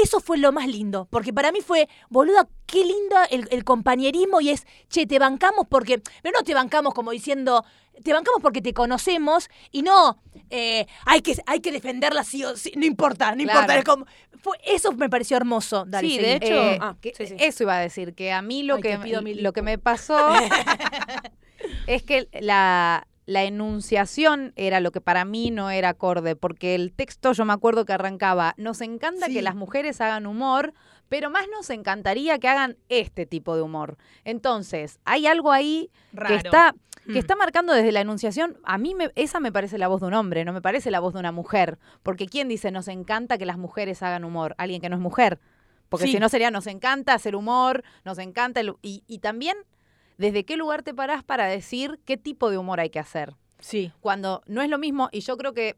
Eso 0.01 0.19
fue 0.19 0.37
lo 0.37 0.51
más 0.51 0.67
lindo, 0.67 1.07
porque 1.09 1.33
para 1.33 1.51
mí 1.51 1.61
fue, 1.61 1.87
boluda, 2.09 2.47
qué 2.65 2.83
lindo 2.85 3.15
el, 3.31 3.47
el 3.51 3.63
compañerismo 3.63 4.41
y 4.41 4.49
es, 4.49 4.65
che, 4.89 5.05
te 5.07 5.17
bancamos 5.19 5.65
porque, 5.69 6.01
pero 6.21 6.37
no 6.37 6.43
te 6.43 6.53
bancamos 6.53 6.93
como 6.93 7.11
diciendo, 7.11 7.63
te 8.03 8.13
bancamos 8.13 8.41
porque 8.41 8.61
te 8.61 8.73
conocemos 8.73 9.49
y 9.71 9.81
no, 9.81 10.21
eh, 10.51 10.85
hay, 11.05 11.21
que, 11.21 11.35
hay 11.47 11.61
que 11.61 11.71
defenderla 11.71 12.23
sí 12.23 12.43
o 12.43 12.55
sí, 12.55 12.71
no 12.75 12.85
importa, 12.85 13.31
no 13.35 13.43
Claro. 13.43 13.59
importa. 13.61 13.77
es 13.79 13.83
como- 13.85 14.05
fue, 14.39 14.57
eso 14.65 14.91
me 14.91 15.09
pareció 15.09 15.35
hermoso. 15.35 15.83
Dale, 15.87 16.07
Sí, 16.07 16.15
seguí. 16.15 16.27
de 16.27 16.35
hecho- 16.35 16.53
Eh, 16.71 16.77
ah, 16.79 16.95
que- 17.01 17.13
sí, 17.15 17.25
sí. 17.25 17.35
Eso 17.39 17.63
iba 17.63 17.75
a 17.75 17.79
decir, 17.79 18.13
que 18.13 18.31
a 18.31 18.41
mí 18.43 18.61
lo, 18.63 18.75
Ay, 18.75 18.81
que, 18.83 19.35
lo 19.41 19.51
que 19.51 19.61
me 19.63 19.77
pasó 19.79 20.15
es 21.87 22.03
que 22.03 22.27
la, 22.41 23.07
la 23.27 23.43
enunciación 23.43 24.53
era 24.55 24.79
lo 24.79 24.91
que 24.91 25.01
para 25.01 25.23
mí 25.25 25.51
no 25.51 25.69
era 25.69 25.89
acorde, 25.89 26.35
porque 26.35 26.73
el 26.73 26.91
texto 26.93 27.33
yo 27.33 27.45
me 27.45 27.53
acuerdo 27.53 27.85
que 27.85 27.93
arrancaba, 27.93 28.55
nos 28.57 28.81
encanta 28.81 29.27
Sí. 29.27 29.33
que 29.33 29.41
las 29.43 29.53
mujeres 29.53 30.01
hagan 30.01 30.25
humor, 30.25 30.73
pero 31.09 31.29
más 31.29 31.45
nos 31.55 31.69
encantaría 31.69 32.39
que 32.39 32.47
hagan 32.47 32.77
este 32.89 33.25
tipo 33.25 33.55
de 33.55 33.61
humor. 33.61 33.97
Entonces, 34.23 34.99
hay 35.05 35.27
algo 35.27 35.51
ahí 35.51 35.91
Raro. 36.13 36.29
que 36.29 36.35
está 36.37 36.73
que 37.05 37.13
Mm. 37.13 37.17
está 37.17 37.35
marcando 37.37 37.71
desde 37.71 37.93
la 37.93 38.01
enunciación, 38.01 38.57
a 38.65 38.77
mí 38.77 38.93
me- 38.93 39.11
esa 39.15 39.39
me 39.39 39.49
parece 39.53 39.77
la 39.77 39.87
voz 39.87 40.01
de 40.01 40.07
un 40.07 40.13
hombre, 40.13 40.43
no 40.43 40.51
me 40.51 40.61
parece 40.61 40.91
la 40.91 40.99
voz 40.99 41.13
de 41.13 41.19
una 41.21 41.31
mujer, 41.31 41.79
porque 42.03 42.25
quién 42.25 42.49
dice 42.49 42.69
nos 42.69 42.89
encanta 42.89 43.37
que 43.37 43.45
las 43.45 43.57
mujeres 43.57 44.03
hagan 44.03 44.25
humor, 44.25 44.55
alguien 44.57 44.81
que 44.81 44.89
no 44.89 44.97
es 44.97 45.01
mujer, 45.01 45.39
porque 45.87 46.07
Sí. 46.07 46.11
si 46.13 46.19
no 46.19 46.27
sería 46.27 46.51
nos 46.51 46.67
encanta 46.67 47.13
hacer 47.13 47.37
humor, 47.37 47.83
nos 48.03 48.17
encanta 48.17 48.59
el- 48.59 48.73
y, 48.81 49.03
y 49.07 49.19
también 49.19 49.55
desde 50.17 50.43
qué 50.45 50.57
lugar 50.57 50.83
te 50.83 50.93
parás 50.93 51.23
para 51.23 51.45
decir 51.47 51.99
qué 52.05 52.17
tipo 52.17 52.49
de 52.49 52.57
humor 52.57 52.79
hay 52.79 52.89
que 52.89 52.99
hacer. 52.99 53.35
Sí. 53.59 53.91
Cuando 54.01 54.41
no 54.47 54.61
es 54.61 54.69
lo 54.69 54.77
mismo, 54.77 55.09
y 55.11 55.21
yo 55.21 55.37
creo 55.37 55.53
que 55.53 55.77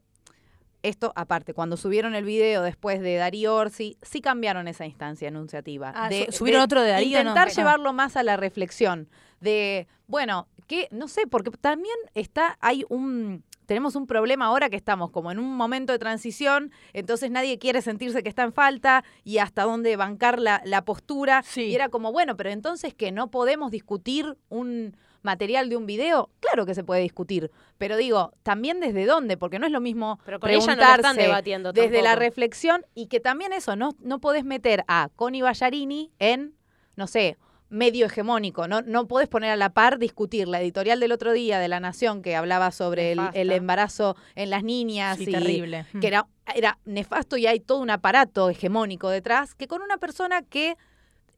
esto, 0.82 1.12
aparte, 1.14 1.52
cuando 1.52 1.76
subieron 1.76 2.14
el 2.14 2.24
video 2.24 2.62
después 2.62 3.00
de 3.00 3.16
Darío 3.16 3.54
Orsi, 3.54 3.98
sí 4.00 4.22
cambiaron 4.22 4.66
esa 4.66 4.86
instancia 4.86 5.28
enunciativa. 5.28 5.92
Ah, 5.94 6.08
de, 6.08 6.26
su- 6.26 6.38
subieron 6.38 6.62
otro 6.62 6.80
de 6.82 6.90
Darío. 6.90 7.18
Intentar 7.18 7.50
llevarlo 7.50 7.92
más 7.92 8.16
a 8.16 8.22
la 8.22 8.38
reflexión. 8.38 9.08
De, 9.40 9.88
bueno, 10.06 10.48
que, 10.66 10.88
no 10.90 11.06
sé, 11.08 11.26
porque 11.26 11.50
también 11.50 11.96
está, 12.14 12.56
hay 12.60 12.84
un. 12.88 13.44
Tenemos 13.70 13.94
un 13.94 14.08
problema 14.08 14.46
ahora 14.46 14.68
que 14.68 14.74
estamos 14.74 15.12
como 15.12 15.30
en 15.30 15.38
un 15.38 15.56
momento 15.56 15.92
de 15.92 16.00
transición, 16.00 16.72
entonces 16.92 17.30
nadie 17.30 17.56
quiere 17.60 17.82
sentirse 17.82 18.24
que 18.24 18.28
está 18.28 18.42
en 18.42 18.52
falta 18.52 19.04
y 19.22 19.38
hasta 19.38 19.62
dónde 19.62 19.94
bancar 19.94 20.40
la, 20.40 20.60
la 20.64 20.84
postura. 20.84 21.44
Sí. 21.44 21.66
Y 21.66 21.76
era 21.76 21.88
como, 21.88 22.10
bueno, 22.10 22.36
pero 22.36 22.50
entonces 22.50 22.94
que 22.94 23.12
no 23.12 23.30
podemos 23.30 23.70
discutir 23.70 24.36
un 24.48 24.96
material 25.22 25.68
de 25.68 25.76
un 25.76 25.86
video, 25.86 26.30
claro 26.40 26.66
que 26.66 26.74
se 26.74 26.82
puede 26.82 27.02
discutir, 27.02 27.52
pero 27.78 27.96
digo, 27.96 28.32
también 28.42 28.80
desde 28.80 29.06
dónde, 29.06 29.36
porque 29.36 29.60
no 29.60 29.66
es 29.66 29.72
lo 29.72 29.80
mismo 29.80 30.18
Pero 30.24 30.40
con 30.40 30.50
ella 30.50 30.58
no 30.58 30.66
la 30.66 30.72
están 30.72 30.82
preguntarse 30.82 31.22
debatiendo 31.22 31.72
desde 31.72 32.02
la 32.02 32.16
reflexión 32.16 32.84
y 32.96 33.06
que 33.06 33.20
también 33.20 33.52
eso, 33.52 33.76
no, 33.76 33.94
no 34.00 34.20
podés 34.20 34.44
meter 34.44 34.82
a 34.88 35.10
Connie 35.14 35.42
Ballarini 35.42 36.10
en, 36.18 36.56
no 36.96 37.06
sé, 37.06 37.38
medio 37.70 38.06
hegemónico, 38.06 38.68
no, 38.68 38.82
no 38.82 39.06
podés 39.06 39.28
poner 39.28 39.50
a 39.50 39.56
la 39.56 39.70
par 39.70 39.98
discutir 39.98 40.48
la 40.48 40.60
editorial 40.60 41.00
del 41.00 41.12
otro 41.12 41.32
día 41.32 41.58
de 41.60 41.68
La 41.68 41.80
Nación 41.80 42.20
que 42.20 42.36
hablaba 42.36 42.72
sobre 42.72 43.12
el, 43.12 43.20
el 43.32 43.50
embarazo 43.52 44.16
en 44.34 44.50
las 44.50 44.62
niñas 44.64 45.16
Sí, 45.18 45.24
y 45.28 45.32
terrible. 45.32 45.86
que 46.00 46.06
era, 46.08 46.26
era 46.54 46.78
nefasto 46.84 47.36
y 47.36 47.46
hay 47.46 47.60
todo 47.60 47.78
un 47.78 47.90
aparato 47.90 48.50
hegemónico 48.50 49.08
detrás, 49.08 49.54
que 49.54 49.68
con 49.68 49.82
una 49.82 49.96
persona 49.98 50.42
que 50.42 50.76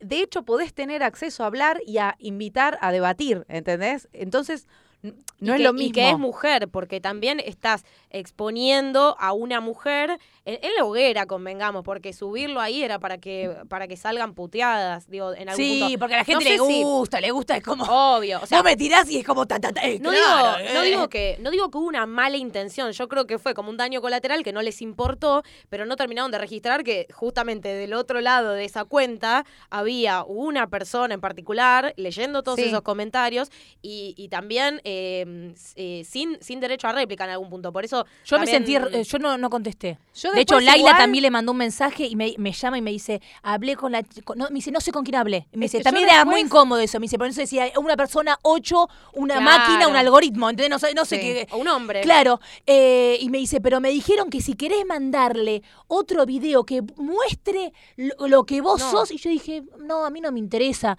de 0.01 0.21
hecho 0.21 0.43
podés 0.43 0.75
tener 0.75 1.03
acceso 1.03 1.45
a 1.45 1.47
hablar 1.47 1.81
y 1.87 1.99
a 1.99 2.17
invitar 2.19 2.77
a 2.81 2.91
debatir, 2.93 3.45
¿entendés? 3.49 4.09
Entonces, 4.13 4.67
no 5.03 5.13
Y 5.39 5.51
es 5.51 5.57
que- 5.59 5.63
lo 5.65 5.73
mismo. 5.73 5.89
Y 5.89 5.93
que 5.93 6.11
es 6.11 6.19
mujer, 6.19 6.69
porque 6.69 7.01
también 7.01 7.41
estás 7.41 7.85
exponiendo 8.11 9.17
a 9.19 9.33
una 9.33 9.61
mujer 9.61 10.19
en, 10.45 10.59
en 10.63 10.71
la 10.77 10.85
hoguera, 10.85 11.27
convengamos, 11.27 11.85
porque 11.85 12.13
subirlo 12.13 12.61
ahí 12.61 12.83
era 12.83 12.99
para 12.99 13.19
que 13.19 13.57
para 13.69 13.87
que 13.89 13.97
salgan 13.97 14.35
puteadas, 14.35 15.09
digo, 15.09 15.33
en 15.35 15.49
algún 15.49 15.65
Sí, 15.65 15.81
punto. 15.81 15.99
porque 16.01 16.15
a 16.15 16.19
la 16.19 16.25
gente 16.25 16.57
No 16.57 16.67
le 16.67 16.73
si- 16.75 16.83
gusta, 16.83 17.21
le 17.21 17.31
gusta, 17.31 17.57
es 17.57 17.63
como... 17.63 17.85
Obvio, 17.85 18.41
o 18.43 18.47
sea, 18.47 18.59
Vos 18.59 18.65
me 18.65 18.77
tirás 18.77 19.09
y 19.11 19.19
es 19.19 19.25
como... 19.27 19.47
Ta, 19.47 19.61
ta, 19.61 19.73
ta, 19.73 19.83
eh, 19.83 19.99
no, 20.01 20.11
claro, 20.11 20.59
digo, 20.59 20.75
no 20.75 20.83
eh. 20.83 20.87
digo 20.87 21.09
que 21.09 21.37
no 21.41 21.51
digo 21.51 21.71
que 21.71 21.79
hubo 21.79 21.87
una 21.87 22.07
mala 22.07 22.37
intención, 22.37 22.91
yo 22.93 23.09
creo 23.09 23.27
que 23.27 23.39
fue 23.39 23.55
como 23.55 23.71
un 23.71 23.77
daño 23.77 24.01
colateral 24.01 24.43
que 24.43 24.53
no 24.53 24.63
les 24.63 24.83
importó, 24.83 25.43
pero 25.69 25.87
no 25.87 25.97
terminaron 25.97 26.31
de 26.31 26.39
registrar 26.39 26.83
que 26.85 27.07
justamente 27.13 27.69
del 27.69 27.93
otro 27.95 28.21
lado 28.21 28.53
de 28.53 28.65
esa 28.65 28.85
cuenta 28.85 29.45
había 29.71 30.25
una 30.25 30.69
persona 30.69 31.15
en 31.15 31.21
particular 31.21 31.95
leyendo 31.97 32.43
todos 32.43 32.59
Sí. 32.59 32.65
esos 32.67 32.83
comentarios 32.83 33.49
y, 33.81 34.15
y 34.17 34.29
también 34.29 34.81
eh, 34.85 35.55
eh, 35.77 36.03
sin, 36.05 36.39
sin 36.43 36.61
derecho 36.61 36.89
a 36.89 36.93
réplica 36.93 37.25
en 37.25 37.31
algún 37.31 37.49
punto. 37.51 37.73
Por 37.73 37.85
eso 37.85 38.05
Yo 38.25 38.39
me 38.39 38.47
sentí... 38.47 38.73
Yo 39.05 39.19
no, 39.19 39.39
no 39.39 39.49
contesté. 39.51 39.99
Yo 40.15 40.32
de 40.35 40.41
hecho, 40.43 40.61
Laila 40.61 40.77
igual- 40.79 40.97
también 40.97 41.23
le 41.23 41.31
mandó 41.31 41.53
un 41.53 41.59
mensaje 41.59 42.07
y 42.07 42.17
me, 42.17 42.35
me 42.39 42.53
llama 42.53 42.79
y 42.79 42.83
me 42.83 42.91
dice, 42.91 43.21
hablé 43.43 43.77
con 43.77 43.93
la... 43.93 44.03
con- 44.25 44.39
no, 44.39 44.49
me 44.49 44.55
dice, 44.57 44.71
no 44.71 44.81
sé 44.81 44.93
con 44.93 45.05
quién 45.05 45.17
hablé. 45.17 45.47
Me 45.53 45.67
Es 45.67 45.73
dice, 45.73 45.79
que 45.79 45.85
también 45.85 46.09
era 46.09 46.25
muy 46.25 46.41
incómodo 46.41 46.81
eso. 46.81 46.99
Me 47.01 47.05
dice, 47.05 47.19
por 47.19 47.27
eso 47.27 47.41
decía, 47.41 47.71
una 47.79 47.97
persona, 47.97 48.39
ocho, 48.43 48.89
una 49.15 49.37
Claro. 49.39 49.45
máquina, 49.59 49.89
un 49.89 49.97
algoritmo. 49.97 50.51
¿Entendés? 50.51 50.71
No, 50.71 50.79
sé- 50.79 50.95
no 50.95 51.05
sé 51.05 51.21
qué... 51.21 51.47
O 51.53 51.59
un 51.59 51.69
hombre. 51.69 52.01
Claro, 52.03 52.41
eh, 52.67 53.19
y 53.21 53.29
me 53.31 53.39
dice, 53.39 53.61
pero 53.61 53.81
me 53.81 53.91
dijeron 53.91 54.31
que 54.31 54.41
si 54.41 54.55
querés 54.55 54.85
mandarle 54.87 55.63
otro 55.89 56.25
video 56.27 56.65
que 56.65 56.83
muestre 56.97 57.73
lo, 57.97 58.29
lo 58.29 58.45
que 58.45 58.61
vos 58.61 58.81
No. 58.81 58.91
sos, 58.91 59.11
y 59.11 59.19
yo 59.19 59.31
dije, 59.31 59.63
no, 59.79 60.05
a 60.05 60.11
mí 60.11 60.21
no 60.21 60.33
me 60.33 60.39
interesa. 60.39 60.97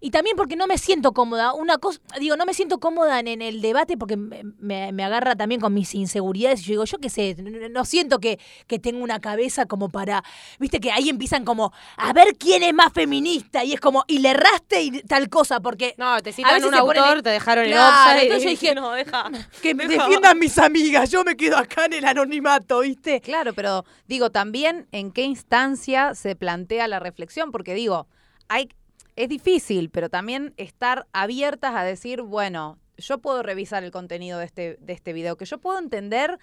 Y 0.00 0.10
también 0.10 0.36
porque 0.36 0.56
no 0.56 0.66
me 0.66 0.78
siento 0.78 1.12
cómoda. 1.12 1.54
Una 1.54 1.78
cosa, 1.78 2.00
digo, 2.20 2.36
no 2.36 2.44
me 2.46 2.54
siento 2.54 2.78
cómoda 2.78 3.20
en, 3.20 3.28
en 3.28 3.42
el 3.42 3.60
debate 3.60 3.96
porque 3.96 4.16
me, 4.16 4.42
me- 4.58 4.92
me 4.92 5.04
agarra 5.04 5.34
también 5.36 5.60
con 5.60 5.72
mis 5.74 5.94
inseguridades. 5.94 6.60
Y 6.60 6.64
yo 6.64 6.70
digo, 6.72 6.84
yo 6.84 6.98
qué 6.98 7.08
sé, 7.10 7.36
no, 7.38 7.68
no 7.68 7.84
siento 7.84 8.18
que, 8.20 8.38
que 8.66 8.73
tengo 8.78 9.02
una 9.02 9.20
cabeza 9.20 9.66
como 9.66 9.88
para. 9.88 10.22
Viste 10.58 10.80
que 10.80 10.90
ahí 10.92 11.08
empiezan 11.08 11.44
como 11.44 11.72
a 11.96 12.12
ver 12.12 12.36
quién 12.38 12.62
es 12.62 12.74
más 12.74 12.92
feminista. 12.92 13.64
Y 13.64 13.72
es 13.72 13.80
como, 13.80 14.04
y 14.06 14.18
le 14.18 14.30
erraste 14.30 14.82
y 14.82 14.90
tal 15.02 15.28
cosa, 15.28 15.60
porque. 15.60 15.94
No, 15.98 16.20
te 16.22 16.30
A 16.30 16.32
citan 16.32 16.54
veces 16.54 16.66
un 16.70 16.70
ponen 16.86 17.02
autor, 17.02 17.22
te 17.22 17.30
dejaron 17.30 17.64
Claro, 17.66 17.82
el 17.82 17.92
offside. 17.94 18.22
entonces 18.22 18.44
yo 18.44 18.50
dije, 18.50 18.74
no, 18.74 18.92
deja. 18.92 19.30
Que 19.62 19.74
me 19.74 19.86
deja. 19.86 20.02
defiendan 20.04 20.38
mis 20.38 20.58
amigas, 20.58 21.10
yo 21.10 21.24
me 21.24 21.36
quedo 21.36 21.56
acá 21.56 21.86
en 21.86 21.94
el 21.94 22.04
anonimato, 22.04 22.80
¿viste? 22.80 23.20
Claro, 23.20 23.52
pero 23.54 23.84
digo, 24.06 24.30
también 24.30 24.86
en 24.92 25.10
qué 25.12 25.22
instancia 25.22 26.14
se 26.14 26.36
plantea 26.36 26.88
la 26.88 26.98
reflexión, 27.00 27.50
porque 27.52 27.74
digo, 27.74 28.06
hay, 28.48 28.68
es 29.16 29.28
difícil, 29.28 29.90
pero 29.90 30.08
también 30.08 30.54
estar 30.56 31.06
abiertas 31.12 31.74
a 31.74 31.84
decir, 31.84 32.22
bueno, 32.22 32.78
yo 32.96 33.18
puedo 33.18 33.42
revisar 33.42 33.82
el 33.84 33.90
contenido 33.90 34.38
de 34.38 34.44
este, 34.46 34.76
de 34.80 34.92
este 34.92 35.12
video, 35.12 35.36
que 35.36 35.44
yo 35.44 35.58
puedo 35.58 35.78
entender 35.78 36.38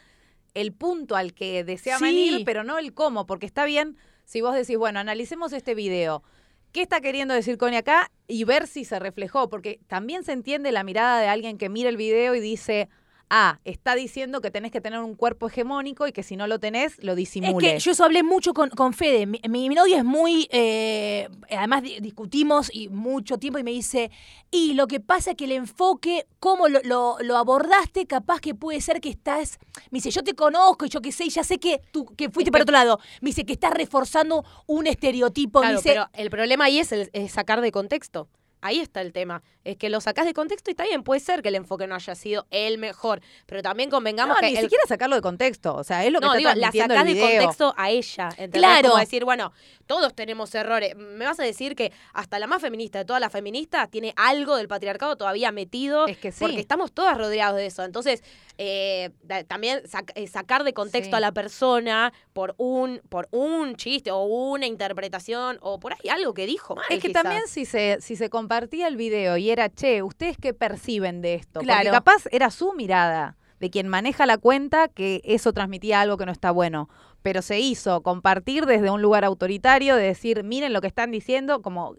el 0.54 0.74
punto 0.74 1.16
al 1.16 1.34
que 1.34 1.64
deseaban 1.64 2.10
Sí. 2.10 2.36
ir, 2.36 2.46
pero 2.46 2.64
no 2.64 2.78
el 2.78 2.94
cómo, 2.94 3.26
porque 3.26 3.46
está 3.46 3.66
bien 3.66 3.98
si 4.26 4.42
vos 4.42 4.56
decís, 4.56 4.78
bueno, 4.78 5.00
analicemos 5.00 5.54
este 5.54 5.76
video. 5.76 6.24
¿Qué 6.72 6.82
está 6.82 7.02
queriendo 7.02 7.34
decir 7.34 7.58
Connie 7.58 7.78
acá? 7.80 8.12
Y 8.28 8.46
ver 8.46 8.66
si 8.68 8.86
se 8.86 8.98
reflejó, 9.00 9.50
porque 9.50 9.80
también 9.88 10.24
se 10.24 10.32
entiende 10.32 10.72
la 10.72 10.84
mirada 10.84 11.20
de 11.20 11.28
alguien 11.28 11.58
que 11.58 11.68
mira 11.68 11.90
el 11.90 11.98
video 11.98 12.34
y 12.34 12.40
dice, 12.40 12.88
ah, 13.34 13.60
está 13.64 13.96
diciendo 13.96 14.42
que 14.42 14.52
tenés 14.52 14.72
que 14.72 14.82
tener 14.82 15.00
un 15.00 15.16
cuerpo 15.16 15.48
hegemónico 15.48 16.06
y 16.06 16.12
que 16.12 16.22
si 16.22 16.36
no 16.36 16.48
lo 16.48 16.60
tenés, 16.60 17.02
lo 17.02 17.14
Es 17.14 17.18
disimule. 17.18 17.74
que 17.76 17.80
yo 17.80 17.92
eso 17.94 18.04
hablé 18.04 18.24
mucho 18.24 18.54
con, 18.54 18.70
con 18.70 18.94
Fede. 18.94 19.26
Mi, 19.26 19.40
mi, 19.50 19.70
mi 19.70 19.76
novia 19.76 19.98
es 20.00 20.04
muy. 20.04 20.48
eh, 20.52 21.30
además, 21.50 21.82
di- 21.84 22.00
discutimos 22.02 22.70
y 22.74 22.90
mucho 22.90 23.38
tiempo 23.38 23.58
y 23.58 23.64
me 23.64 23.72
dice. 23.72 24.12
Y 24.52 24.74
lo 24.74 24.86
que 24.88 25.00
pasa 25.00 25.32
es 25.32 25.38
que 25.38 25.46
el 25.46 25.54
enfoque, 25.54 26.28
cómo 26.42 26.68
lo, 26.68 26.82
lo- 26.84 27.16
lo 27.22 27.38
abordaste, 27.38 28.06
capaz 28.06 28.42
que 28.42 28.54
puede 28.54 28.82
ser 28.82 29.00
que 29.00 29.08
estás. 29.10 29.58
Me 29.92 29.98
dice, 29.98 30.12
yo 30.12 30.24
te 30.24 30.36
conozco 30.36 30.86
y 30.86 30.90
yo 30.90 31.02
qué 31.02 31.14
sé, 31.14 31.24
y 31.26 31.30
ya 31.30 31.44
sé 31.46 31.58
que 31.58 31.80
tú 31.94 32.06
que 32.18 32.30
fuiste 32.30 32.50
Es 32.50 32.52
para 32.52 32.60
que- 32.66 32.70
otro 32.70 32.74
lado. 32.74 33.00
Me 33.22 33.30
dice 33.30 33.46
que 33.46 33.54
estás 33.54 33.74
reforzando 33.74 34.44
un 34.68 34.88
estereotipo. 34.88 35.62
Claro, 35.62 35.76
me 35.76 35.78
dice, 35.78 35.90
pero 35.90 36.10
el 36.14 36.30
problema 36.30 36.66
ahí 36.66 36.80
es, 36.80 36.92
el, 36.92 37.10
es 37.14 37.32
sacar 37.32 37.62
de 37.62 37.72
contexto. 37.72 38.28
Ahí 38.62 38.80
está 38.80 39.02
el 39.02 39.12
tema. 39.12 39.42
Es 39.64 39.78
que 39.78 39.90
lo 39.90 40.02
sacás 40.02 40.26
de 40.26 40.34
contexto 40.34 40.70
y 40.70 40.74
está 40.74 40.84
bien, 40.86 41.04
puede 41.04 41.20
ser 41.20 41.42
que 41.42 41.50
el 41.50 41.56
enfoque 41.56 41.86
no 41.88 41.96
haya 41.96 42.16
sido 42.16 42.46
el 42.52 42.78
mejor, 42.78 43.22
pero 43.46 43.62
también 43.62 43.90
convengamos 43.90 44.36
no, 44.38 44.40
que 44.42 44.52
ni 44.52 44.58
el- 44.58 44.64
siquiera 44.64 44.84
sacarlo 44.88 45.16
de 45.16 45.22
contexto. 45.22 45.76
O 45.76 45.84
sea, 45.84 46.06
es 46.06 46.12
lo 46.12 46.20
que 46.20 46.26
no, 46.28 46.34
está 46.34 46.38
digo, 46.54 46.62
la 46.62 46.72
sacás 46.72 47.08
el 47.08 47.14
de 47.16 47.22
contexto 47.22 47.74
a 47.78 47.90
ella. 47.90 48.30
¿entendés? 48.30 48.60
Claro. 48.62 48.90
Como 48.90 49.00
decir, 49.00 49.26
bueno, 49.26 49.52
todos 49.86 50.14
tenemos 50.16 50.54
errores. 50.56 50.96
Me 50.96 51.26
vas 51.26 51.40
a 51.40 51.44
decir 51.44 51.76
que 51.76 51.92
hasta 52.14 52.40
la 52.40 52.48
más 52.48 52.62
feminista 52.62 53.00
de 53.00 53.06
todas 53.06 53.20
las 53.20 53.32
feministas 53.32 53.90
tiene 53.90 54.14
algo 54.16 54.56
del 54.58 54.68
patriarcado 54.68 55.16
todavía 55.16 55.52
metido. 55.52 56.08
Es 56.08 56.18
que 56.18 56.32
sí. 56.32 56.40
Porque 56.40 56.60
estamos 56.60 56.92
todas 56.92 57.18
rodeados 57.18 57.58
de 57.58 57.66
eso. 57.68 57.84
Entonces, 57.84 58.24
eh, 58.58 59.10
también 59.48 59.82
sac- 59.84 60.12
eh, 60.16 60.28
sacar 60.28 60.64
de 60.64 60.74
contexto 60.74 61.12
Sí. 61.12 61.16
a 61.16 61.20
la 61.20 61.32
persona 61.32 62.14
por 62.34 62.54
un, 62.58 63.02
por 63.10 63.28
un 63.32 63.76
chiste 63.76 64.12
o 64.12 64.24
una 64.24 64.66
interpretación 64.68 65.58
o 65.62 65.80
por 65.80 65.94
ahí 65.94 66.10
algo 66.10 66.34
que 66.34 66.46
dijo 66.46 66.76
mal. 66.76 66.86
Es 66.90 67.02
que 67.02 67.08
quizás. 67.10 67.24
también 67.24 67.48
si 67.48 67.66
se, 67.66 67.98
si 68.02 68.16
se 68.16 68.30
compartía 68.52 68.88
el 68.90 68.98
video 68.98 69.38
y 69.38 69.50
era, 69.50 69.70
che, 69.70 70.04
¿ustedes 70.04 70.36
qué 70.38 70.54
perciben 70.54 71.22
de 71.22 71.36
esto? 71.36 71.62
Porque 71.62 71.68
Claro. 71.68 71.92
capaz 71.92 72.24
era 72.32 72.52
su 72.52 72.74
mirada 72.74 73.38
de 73.62 73.70
quien 73.70 73.88
maneja 73.88 74.26
la 74.26 74.38
cuenta 74.38 74.90
que 74.90 75.22
eso 75.24 75.54
transmitía 75.54 76.02
algo 76.02 76.18
que 76.18 76.26
no 76.26 76.32
está 76.34 76.52
bueno. 76.52 76.90
Pero 77.22 77.42
se 77.42 77.60
hizo 77.62 78.02
compartir 78.02 78.66
desde 78.66 78.90
un 78.90 79.02
lugar 79.02 79.24
autoritario, 79.24 79.96
de 79.96 80.04
decir, 80.04 80.44
miren 80.44 80.74
lo 80.74 80.82
que 80.82 80.88
están 80.88 81.12
diciendo, 81.12 81.62
como, 81.62 81.96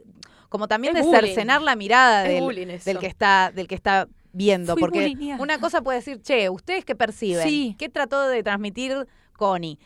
como 0.50 0.68
también 0.68 0.94
Es 0.96 1.05
de 1.05 1.07
bullying. 1.11 1.20
cercenar 1.28 1.62
la 1.62 1.74
mirada 1.76 2.24
del, 2.24 2.44
del 2.84 2.98
que 2.98 3.07
está, 3.07 3.50
del 3.55 3.66
que 3.66 3.74
está 3.76 4.09
viendo. 4.32 4.74
Fui 4.74 4.80
porque 4.82 5.00
bulineada. 5.03 5.42
una 5.42 5.59
cosa 5.59 5.80
puede 5.80 5.98
decir, 6.00 6.20
che, 6.20 6.50
¿ustedes 6.50 6.84
qué 6.84 6.94
perciben? 6.94 7.48
Sí. 7.48 7.76
¿Qué 7.78 7.88
trató 7.88 8.26
de 8.28 8.42
transmitir 8.42 9.07
Connie? 9.38 9.78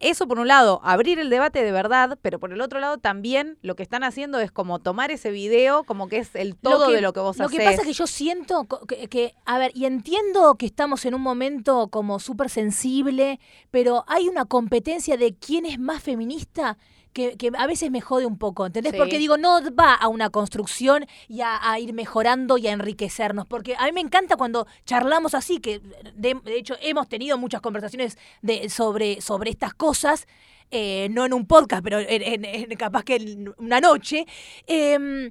Eso 0.00 0.26
por 0.26 0.38
un 0.38 0.48
lado, 0.48 0.80
abrir 0.82 1.18
el 1.18 1.28
debate 1.28 1.62
de 1.62 1.72
verdad, 1.72 2.18
pero 2.22 2.40
por 2.40 2.52
el 2.52 2.60
otro 2.62 2.80
lado 2.80 2.96
también 2.96 3.58
lo 3.60 3.76
que 3.76 3.82
están 3.82 4.02
haciendo 4.02 4.40
es 4.40 4.50
como 4.50 4.78
tomar 4.78 5.10
ese 5.10 5.30
video 5.30 5.84
como 5.84 6.08
que 6.08 6.16
es 6.18 6.34
el 6.34 6.56
todo 6.56 6.88
que- 6.88 6.94
de 6.94 7.00
lo 7.02 7.12
que 7.12 7.20
vos 7.20 7.36
Lo 7.38 7.44
hacés. 7.44 7.58
que 7.58 7.64
pasa 7.64 7.82
es 7.82 7.86
que 7.86 7.92
yo 7.92 8.06
siento 8.06 8.66
que, 8.88 9.08
que- 9.08 9.34
a 9.44 9.58
ver, 9.58 9.72
y 9.74 9.84
entiendo 9.84 10.54
que 10.54 10.64
estamos 10.66 11.04
en 11.04 11.14
un 11.14 11.20
momento 11.20 11.88
como 11.88 12.18
súper 12.18 12.48
sensible, 12.48 13.38
pero 13.70 14.04
hay 14.08 14.26
una 14.28 14.46
competencia 14.46 15.18
de 15.18 15.34
quién 15.34 15.66
es 15.66 15.78
más 15.78 16.02
feminista 16.02 16.78
que, 17.12 17.36
que 17.36 17.50
a 17.56 17.66
veces 17.66 17.90
me 17.90 18.00
jode 18.00 18.26
un 18.26 18.38
poco, 18.38 18.66
¿entendés? 18.66 18.92
Sí. 18.92 18.98
Porque 18.98 19.18
digo, 19.18 19.36
no 19.36 19.58
va 19.74 19.94
a 19.94 20.08
una 20.08 20.30
construcción 20.30 21.06
y 21.28 21.40
a, 21.40 21.58
a 21.70 21.78
ir 21.78 21.92
mejorando 21.92 22.56
y 22.58 22.66
a 22.66 22.72
enriquecernos, 22.72 23.46
porque 23.46 23.74
a 23.78 23.84
mí 23.86 23.92
me 23.92 24.00
encanta 24.00 24.36
cuando 24.36 24.66
charlamos 24.84 25.34
así, 25.34 25.58
que 25.58 25.80
de, 26.14 26.34
de 26.44 26.56
hecho 26.58 26.74
hemos 26.80 27.08
tenido 27.08 27.36
muchas 27.38 27.60
conversaciones 27.60 28.16
de, 28.42 28.68
sobre, 28.68 29.20
sobre 29.20 29.50
estas 29.50 29.74
cosas, 29.74 30.26
eh, 30.70 31.08
no 31.10 31.24
en 31.26 31.32
un 31.34 31.46
podcast, 31.46 31.82
pero 31.82 31.98
en, 31.98 32.22
en- 32.22 32.44
en- 32.44 32.76
capaz 32.78 33.02
que 33.02 33.16
en 33.16 33.52
una 33.58 33.80
noche. 33.80 34.26
em, 34.66 35.30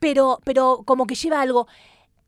pero, 0.00 0.40
pero 0.44 0.82
como 0.84 1.06
que 1.06 1.14
lleva 1.14 1.40
algo. 1.40 1.68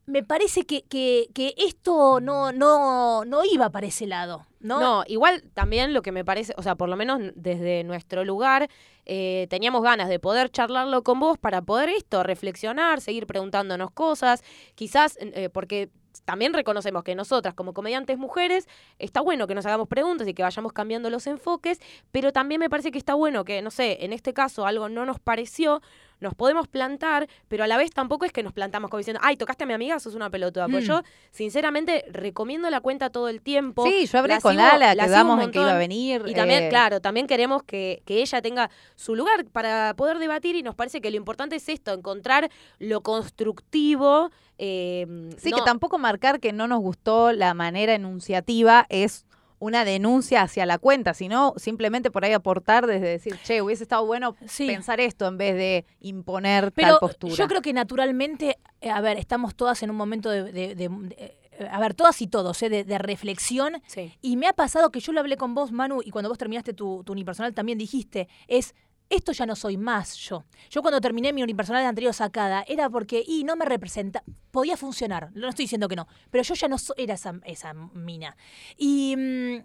Me 0.07 0.23
parece 0.23 0.65
que, 0.65 0.83
que, 0.83 1.29
que 1.33 1.53
esto 1.57 2.21
no, 2.21 2.51
no, 2.53 3.25
no 3.25 3.43
iba 3.43 3.69
para 3.71 3.87
ese 3.87 4.05
lado, 4.05 4.45
¿no? 4.65 4.79
No, 4.79 5.03
igual 5.07 5.43
también 5.53 5.93
lo 5.93 6.01
que 6.01 6.11
me 6.11 6.25
parece, 6.25 6.53
o 6.57 6.63
sea, 6.63 6.75
por 6.75 6.89
lo 6.89 6.95
menos 6.95 7.21
desde 7.35 7.83
nuestro 7.83 8.25
lugar, 8.25 8.67
eh, 9.05 9.45
teníamos 9.49 9.83
ganas 9.83 10.09
de 10.09 10.19
poder 10.19 10.49
charlarlo 10.49 11.03
con 11.03 11.19
vos 11.19 11.37
para 11.37 11.61
poder 11.61 11.89
esto, 11.89 12.23
reflexionar, 12.23 12.99
seguir 12.99 13.27
preguntándonos 13.27 13.91
cosas, 13.91 14.43
quizás 14.73 15.17
eh, 15.19 15.49
porque 15.49 15.89
también 16.23 16.53
reconocemos 16.53 17.03
que 17.03 17.15
nosotras 17.15 17.53
como 17.53 17.73
comediantes 17.73 18.17
mujeres 18.17 18.67
está 18.99 19.21
bueno 19.21 19.47
que 19.47 19.55
nos 19.55 19.65
hagamos 19.65 19.87
preguntas 19.87 20.27
y 20.27 20.33
que 20.33 20.43
vayamos 20.43 20.73
cambiando 20.73 21.09
los 21.09 21.27
enfoques, 21.27 21.79
pero 22.11 22.31
también 22.31 22.59
me 22.59 22.69
parece 22.69 22.91
que 22.91 22.97
está 22.97 23.13
bueno 23.15 23.43
que, 23.45 23.61
no 23.61 23.71
sé, 23.71 24.05
en 24.05 24.13
este 24.13 24.33
caso 24.33 24.65
algo 24.65 24.87
no 24.89 25.05
nos 25.05 25.19
pareció, 25.19 25.81
nos 26.21 26.33
podemos 26.33 26.67
plantar, 26.69 27.27
pero 27.49 27.65
a 27.65 27.67
la 27.67 27.75
vez 27.75 27.91
tampoco 27.91 28.23
es 28.25 28.31
que 28.31 28.41
nos 28.41 28.53
plantamos 28.53 28.89
como 28.89 28.99
diciendo, 28.99 29.19
ay, 29.21 29.35
tocaste 29.35 29.65
a 29.65 29.67
mi 29.67 29.73
amiga, 29.73 29.99
sos 29.99 30.15
una 30.15 30.29
pelotuda. 30.29 30.67
Pues 30.69 30.85
Mm. 30.85 30.87
yo, 30.87 31.01
sinceramente, 31.31 32.05
recomiendo 32.09 32.69
la 32.69 32.79
cuenta 32.79 33.09
todo 33.09 33.27
el 33.27 33.41
tiempo. 33.41 33.85
Sí, 33.85 34.05
yo 34.05 34.19
hablé 34.19 34.35
La 34.35 34.39
con 34.41 34.53
sigo- 34.55 34.63
Lala, 34.63 34.95
la 34.95 35.05
quedamos 35.05 35.35
un 35.35 35.41
en 35.41 35.51
que 35.51 35.59
iba 35.59 35.75
a 35.75 35.77
venir. 35.77 36.23
Y 36.25 36.33
también, 36.33 36.63
eh, 36.63 36.69
claro, 36.69 37.01
también 37.01 37.27
queremos 37.27 37.63
que, 37.63 38.01
que 38.05 38.21
ella 38.21 38.41
tenga 38.41 38.69
su 38.95 39.13
lugar 39.13 39.43
para 39.51 39.93
poder 39.97 40.17
debatir 40.19 40.55
y 40.55 40.63
nos 40.63 40.73
parece 40.73 41.01
que 41.01 41.11
lo 41.11 41.17
importante 41.17 41.57
es 41.57 41.67
esto, 41.67 41.91
encontrar 41.91 42.49
lo 42.79 43.01
constructivo. 43.01 44.31
Eh, 44.57 45.05
Sí, 45.37 45.49
no- 45.51 45.57
que 45.57 45.63
tampoco 45.63 45.97
marcar 45.97 46.39
que 46.39 46.53
no 46.53 46.67
nos 46.67 46.79
gustó 46.81 47.31
la 47.33 47.53
manera 47.53 47.93
enunciativa 47.93 48.85
es 48.89 49.25
una 49.59 49.85
denuncia 49.85 50.41
hacia 50.41 50.65
la 50.65 50.77
cuenta, 50.77 51.13
sino 51.13 51.53
simplemente 51.57 52.11
por 52.11 52.25
ahí 52.25 52.33
aportar 52.33 52.87
desde 52.87 53.07
decir, 53.07 53.37
che, 53.43 53.61
hubiese 53.61 53.83
estado 53.83 54.05
bueno 54.05 54.35
Sí. 54.47 54.67
pensar 54.67 54.99
esto 54.99 55.27
en 55.27 55.37
vez 55.37 55.55
de 55.55 55.85
imponer 56.01 56.71
Pero 56.73 56.89
tal 56.89 56.99
postura. 56.99 57.35
yo 57.35 57.47
creo 57.47 57.61
que 57.61 57.71
naturalmente, 57.73 58.57
eh, 58.81 58.89
a 58.89 58.99
ver, 59.01 59.17
estamos 59.17 59.55
todas 59.55 59.81
en 59.81 59.89
un 59.91 59.95
momento 59.95 60.29
de, 60.29 60.43
de- 60.51 60.75
de- 60.75 60.89
de- 60.89 61.35
a 61.71 61.79
ver, 61.79 61.93
todas 61.93 62.21
y 62.21 62.27
todos, 62.27 62.61
eh, 62.63 62.69
de, 62.69 62.83
de 62.83 62.97
reflexión. 62.97 63.81
Sí. 63.87 64.13
Y 64.21 64.35
me 64.35 64.47
ha 64.47 64.53
pasado 64.53 64.91
que 64.91 64.99
yo 64.99 65.13
lo 65.13 65.21
hablé 65.21 65.37
con 65.37 65.55
vos, 65.55 65.71
Manu, 65.71 66.01
y 66.03 66.11
cuando 66.11 66.27
vos 66.27 66.37
terminaste 66.37 66.73
tu, 66.73 67.03
tu 67.05 67.13
unipersonal 67.13 67.53
también 67.53 67.77
dijiste, 67.77 68.27
es, 68.49 68.75
esto 69.09 69.31
ya 69.31 69.45
no 69.45 69.55
soy 69.55 69.77
más 69.77 70.15
yo. 70.17 70.43
Yo 70.69 70.81
cuando 70.81 70.99
terminé 71.01 71.31
mi 71.33 71.43
unipersonal 71.43 71.83
de 71.83 71.87
anterior 71.89 72.13
sacada, 72.13 72.63
era 72.67 72.89
porque, 72.89 73.23
y 73.25 73.43
no 73.43 73.55
me 73.55 73.65
representa, 73.65 74.23
podía 74.51 74.77
funcionar, 74.77 75.29
no 75.35 75.47
estoy 75.49 75.65
diciendo 75.65 75.87
que 75.87 75.95
no, 75.95 76.07
pero 76.31 76.43
yo 76.43 76.53
ya 76.55 76.67
no 76.67 76.77
so- 76.77 76.95
era 76.97 77.13
esa, 77.15 77.33
esa 77.45 77.73
mina. 77.73 78.35
Y... 78.77 79.15
mm, 79.17 79.63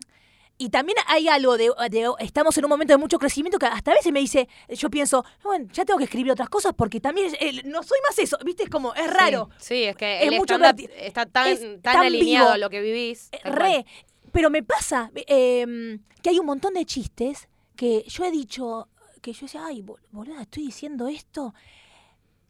y 0.63 0.69
también 0.69 0.99
hay 1.07 1.27
algo 1.27 1.57
de, 1.57 1.71
de- 1.89 2.13
estamos 2.19 2.59
en 2.59 2.67
un 2.67 2.69
momento 2.69 2.93
de 2.93 2.99
mucho 2.99 3.19
crecimiento 3.19 3.59
que 3.59 3.65
hasta 3.65 3.93
a 3.93 3.95
veces 3.95 4.13
me 4.13 4.21
dice, 4.21 4.47
yo 4.69 4.91
pienso, 4.91 5.25
bueno, 5.43 5.67
ya 5.73 5.87
tengo 5.87 5.97
que 5.97 6.05
escribir 6.05 6.33
otras 6.33 6.51
cosas 6.51 6.75
porque 6.77 7.01
también 7.01 7.33
eh, 7.41 7.63
no 7.65 7.83
soy 7.83 7.99
más 8.07 8.19
eso, 8.19 8.37
¿viste? 8.45 8.65
Es 8.65 8.69
como, 8.69 8.93
es 8.95 9.11
raro. 9.11 9.49
Sí, 9.57 9.85
es 9.85 9.97
que 9.97 10.23
Es 10.23 10.31
mucho 10.33 10.57
está 10.57 11.25
tan, 11.25 11.47
es 11.47 11.63
tan, 11.63 11.81
tan 11.81 11.97
alineado 11.97 12.49
vivo. 12.49 12.55
a 12.57 12.59
lo 12.59 12.69
que 12.69 12.83
vivís. 12.83 13.31
Eh, 13.33 13.41
Re. 13.51 13.87
Pero 14.33 14.51
me 14.51 14.63
pasa 14.63 15.11
eh, 15.15 15.99
que 16.23 16.29
hay 16.29 16.39
un 16.39 16.45
montón 16.45 16.75
de 16.75 16.85
chistes 16.85 17.49
que 17.75 18.05
yo 18.07 18.27
he 18.27 18.31
dicho, 18.31 18.87
que 19.21 19.33
yo 19.33 19.43
decía, 19.43 19.65
ay, 19.67 19.83
bol- 19.83 20.01
boluda, 20.11 20.43
estoy 20.43 20.65
diciendo 20.65 21.09
esto. 21.09 21.55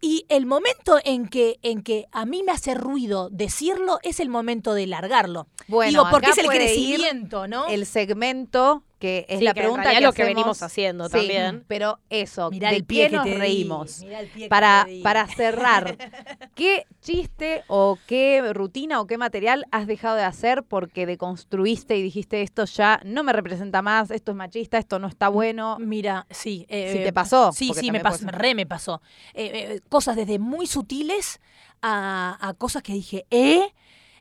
Y 0.01 0.25
el 0.31 0.47
momento 0.47 0.99
en 1.05 1.29
que, 1.29 1.59
en 1.63 1.83
que 1.83 2.07
a 2.13 2.25
mí 2.25 2.43
me 2.43 2.53
hace 2.53 2.75
ruido 2.75 3.29
decirlo 3.31 3.99
es 4.03 4.19
el 4.21 4.31
momento 4.31 4.73
de 4.73 4.87
largarlo. 4.87 5.47
Bueno, 5.69 5.91
Digo, 5.91 6.11
porque 6.11 6.29
acá 6.29 6.41
es 6.41 6.47
el 6.47 6.51
crecimiento, 6.51 7.47
¿no? 7.47 7.67
el 7.67 7.85
segmento 7.85 8.83
que 9.01 9.25
es 9.29 9.39
Sí, 9.41 9.45
la 9.47 9.55
que 9.55 9.63
pregunta 9.63 9.93
que 9.95 10.01
lo 10.03 10.13
que 10.13 10.25
venimos 10.25 10.63
haciendo 10.63 11.07
Sí, 11.07 11.13
también. 11.13 11.65
Pero 11.67 11.99
eso, 12.11 12.51
Mirá 12.51 12.69
¿de 12.71 12.77
el 12.77 12.85
pie 12.85 13.05
qué 13.05 13.11
que 13.11 13.17
nos 13.17 13.25
di, 13.25 13.35
reímos? 13.35 14.01
mirá 14.01 14.21
el 14.21 14.29
pie 14.29 14.43
que 14.45 14.49
Para, 14.51 14.85
te 14.85 14.91
di. 14.91 15.03
para 15.03 15.27
cerrar, 15.27 15.97
¿qué 16.55 16.85
chiste 17.01 17.65
o 17.67 17.99
qué 18.07 18.53
rutina 18.53 19.01
o 19.01 19.07
qué 19.07 19.17
material 19.17 19.65
has 19.73 19.87
dejado 19.87 20.17
de 20.17 20.23
hacer 20.25 20.65
porque 20.65 21.07
deconstruiste 21.07 21.97
y 21.97 22.03
dijiste 22.03 22.43
esto 22.43 22.67
ya 22.67 23.01
no 23.05 23.25
me 23.25 23.33
representa 23.33 23.81
más, 23.81 24.11
esto 24.11 24.33
es 24.33 24.37
machista, 24.37 24.77
esto 24.77 24.99
no 24.99 25.09
está 25.09 25.29
bueno? 25.31 25.79
Mira, 25.81 26.27
sí. 26.29 26.67
eh, 26.69 26.93
Si 26.93 27.03
te 27.03 27.13
pasó, 27.15 27.53
Sí, 27.53 27.69
porque 27.69 27.81
sí, 27.81 27.91
me 27.91 28.01
pasó, 28.01 28.27
re 28.29 28.55
me 28.55 28.67
pasó. 28.67 29.01
Eh, 29.33 29.51
eh, 29.55 29.81
cosas 29.89 30.15
desde 30.15 30.39
muy 30.39 30.67
sutiles 30.67 31.41
a, 31.81 32.37
a 32.39 32.53
cosas 32.53 32.83
que 32.83 32.93
dije, 32.93 33.25
¿eh? 33.31 33.63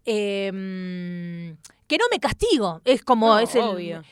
Eh, 0.06 0.52
mm, 0.54 1.58
que 1.86 1.98
no 1.98 2.06
me 2.10 2.20
castigo. 2.20 2.82
Es 2.86 3.04
como. 3.04 3.28
No, 3.28 3.40
es 3.40 3.54
el- 3.56 3.62
obvio. 3.62 4.04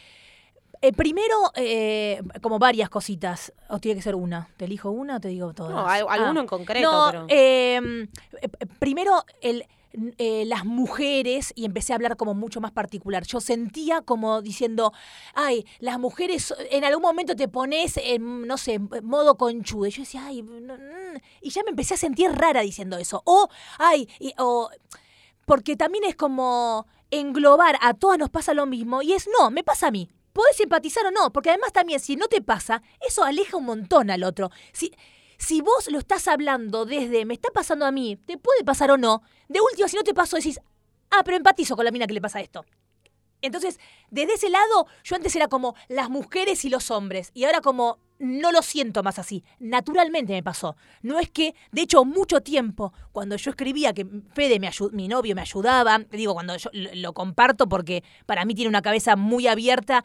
Eh, 0.81 0.93
primero, 0.93 1.51
eh, 1.55 2.21
como 2.41 2.59
varias 2.59 2.89
cositas. 2.89 3.51
O 3.69 3.79
tiene 3.79 3.97
que 3.97 4.01
ser 4.03 4.15
una. 4.15 4.49
¿Te 4.57 4.65
elijo 4.65 4.89
una 4.91 5.17
o 5.17 5.19
te 5.19 5.27
digo 5.29 5.53
todas? 5.53 5.73
No, 5.73 5.87
al- 5.87 6.07
alguno 6.09 6.39
Ah. 6.39 6.43
en 6.43 6.47
concreto, 6.47 6.91
No, 6.91 7.05
pero. 7.11 7.25
eh, 7.29 8.07
eh, 8.41 8.49
primero 8.79 9.23
el 9.41 9.65
eh, 10.19 10.43
las 10.45 10.63
mujeres 10.63 11.53
y 11.55 11.65
empecé 11.65 11.91
a 11.91 11.95
hablar 11.95 12.17
como 12.17 12.35
mucho 12.35 12.61
más 12.61 12.71
particular. 12.71 13.23
Yo 13.25 13.39
sentía 13.41 14.01
como 14.01 14.43
diciendo, 14.43 14.93
ay, 15.33 15.65
las 15.79 15.97
mujeres 15.97 16.53
en 16.69 16.83
algún 16.83 17.01
momento 17.01 17.35
te 17.35 17.47
pones 17.47 17.97
en, 17.97 18.45
no 18.45 18.57
sé, 18.57 18.77
modo 18.77 19.37
conchudo. 19.37 19.87
Y 19.87 19.91
yo 19.91 20.03
decía, 20.03 20.25
ay, 20.27 20.43
no, 20.43 20.75
mm", 20.75 21.17
y 21.41 21.49
ya 21.49 21.63
me 21.63 21.71
empecé 21.71 21.95
a 21.95 21.97
sentir 21.97 22.29
rara 22.31 22.61
diciendo 22.61 22.97
eso. 22.97 23.23
O, 23.25 23.47
ay, 23.79 24.07
y- 24.19 24.33
o, 24.37 24.69
porque 25.45 25.75
también 25.75 26.03
es 26.03 26.15
como 26.15 26.85
englobar 27.09 27.77
a 27.81 27.93
todas 27.95 28.19
nos 28.19 28.29
pasa 28.29 28.53
lo 28.53 28.67
mismo 28.67 29.01
y 29.01 29.13
es, 29.13 29.27
no, 29.39 29.49
me 29.49 29.63
pasa 29.63 29.87
a 29.87 29.91
mí. 29.91 30.09
Podés 30.37 30.55
simpatizar 30.55 31.03
o 31.03 31.09
no, 31.09 31.33
porque 31.33 31.49
además 31.49 31.73
también 31.73 31.99
si 31.99 32.15
no 32.15 32.27
te 32.27 32.43
pasa, 32.43 32.83
eso 33.01 33.23
aleja 33.23 33.57
un 33.57 33.65
montón 33.65 34.11
al 34.11 34.23
otro. 34.23 34.51
Si, 34.71 34.93
si 35.39 35.61
vos 35.61 35.89
lo 35.89 35.97
estás 35.97 36.27
hablando 36.27 36.85
desde 36.85 37.25
me 37.25 37.33
está 37.33 37.49
pasando 37.49 37.87
a 37.87 37.91
mí, 37.91 38.17
te 38.17 38.37
puede 38.37 38.63
pasar 38.63 38.91
o 38.91 38.97
no, 38.97 39.23
de 39.47 39.59
última, 39.61 39.87
si 39.87 39.95
no 39.95 40.03
te 40.03 40.13
pasó, 40.13 40.35
decís, 40.35 40.59
ah, 41.09 41.23
pero 41.25 41.37
empatizo 41.37 41.75
con 41.75 41.85
la 41.85 41.91
mina 41.91 42.05
que 42.05 42.13
le 42.13 42.21
pasa 42.21 42.39
esto. 42.39 42.67
Entonces, 43.41 43.79
desde 44.09 44.33
ese 44.33 44.49
lado, 44.49 44.87
yo 45.03 45.15
antes 45.15 45.35
era 45.35 45.47
como 45.47 45.75
las 45.87 46.09
mujeres 46.09 46.65
y 46.65 46.69
los 46.69 46.91
hombres, 46.91 47.31
y 47.33 47.45
ahora 47.45 47.61
como 47.61 47.99
no 48.19 48.51
lo 48.51 48.61
siento 48.61 49.03
más 49.03 49.19
así. 49.19 49.43
Naturalmente 49.59 50.33
me 50.33 50.43
pasó. 50.43 50.75
No 51.01 51.19
es 51.19 51.29
que, 51.29 51.53
de 51.71 51.81
hecho, 51.81 52.05
mucho 52.05 52.41
tiempo, 52.41 52.93
cuando 53.11 53.35
yo 53.35 53.51
escribía 53.51 53.93
que 53.93 54.05
Fede, 54.33 54.59
me 54.59 54.69
mi 54.91 55.07
novio, 55.07 55.35
me 55.35 55.41
ayudaba, 55.41 55.99
digo, 56.11 56.33
cuando 56.33 56.57
yo 56.57 56.69
lo, 56.73 57.13
comparto 57.13 57.67
porque 57.69 58.03
para 58.25 58.45
mí 58.45 58.53
tiene 58.53 58.69
una 58.69 58.81
cabeza 58.81 59.15
muy 59.15 59.47
abierta, 59.47 60.03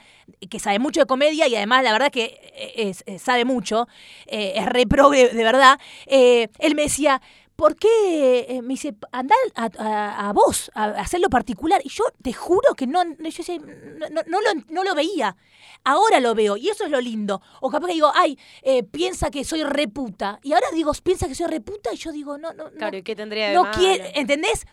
que 0.48 0.58
sabe 0.58 0.78
mucho 0.78 1.00
de 1.00 1.06
comedia 1.06 1.48
y 1.48 1.56
además 1.56 1.84
la 1.84 1.92
verdad 1.92 2.10
que 2.10 2.38
eh, 2.54 2.94
eh, 3.06 3.18
sabe 3.18 3.44
mucho, 3.44 3.88
eh, 4.26 4.52
es 4.56 4.66
re 4.66 4.86
progre 4.86 5.28
de 5.28 5.44
verdad, 5.44 5.78
él 6.06 6.74
me 6.74 6.82
decía, 6.82 7.20
¿por 7.62 7.76
qué? 7.76 8.46
eh, 8.48 8.60
me 8.60 8.70
dice, 8.70 8.92
andá 9.12 9.36
a, 9.54 9.68
a- 9.78 10.28
a 10.28 10.32
vos, 10.32 10.68
a, 10.74 10.84
a 10.84 11.00
hacerlo 11.02 11.28
particular. 11.30 11.80
Y 11.84 11.90
yo 11.90 12.02
te 12.20 12.32
juro 12.32 12.74
que 12.74 12.88
no, 12.88 13.04
no- 13.04 13.14
yo 13.28 13.38
decía, 13.38 13.56
no, 13.58 14.08
no- 14.10 14.22
no 14.26 14.40
lo, 14.40 14.48
no 14.68 14.82
lo 14.82 14.94
veía. 14.96 15.36
Ahora 15.84 16.18
lo 16.18 16.34
veo 16.34 16.56
y 16.56 16.68
eso 16.68 16.84
es 16.84 16.90
lo 16.90 17.00
lindo. 17.00 17.40
O 17.60 17.70
capaz 17.70 17.86
que 17.86 17.92
digo, 17.94 18.10
ay, 18.14 18.36
eh, 18.62 18.82
piensa 18.82 19.30
que 19.30 19.44
soy 19.44 19.62
reputa. 19.62 20.40
Y 20.42 20.52
ahora 20.54 20.66
digo, 20.74 20.90
piensa 21.04 21.28
que 21.28 21.36
soy 21.36 21.46
reputa 21.46 21.92
y 21.92 21.96
yo 21.98 22.10
digo, 22.10 22.36
no, 22.36 22.52
no, 22.52 22.64
no. 22.70 22.78
Claro, 22.78 22.96
¿y 22.96 23.02
qué 23.04 23.14
tendría 23.14 23.48
de 23.50 23.54
no 23.54 23.62
malo? 23.62 23.78
quiere, 23.78 24.12
¿entendés? 24.18 24.66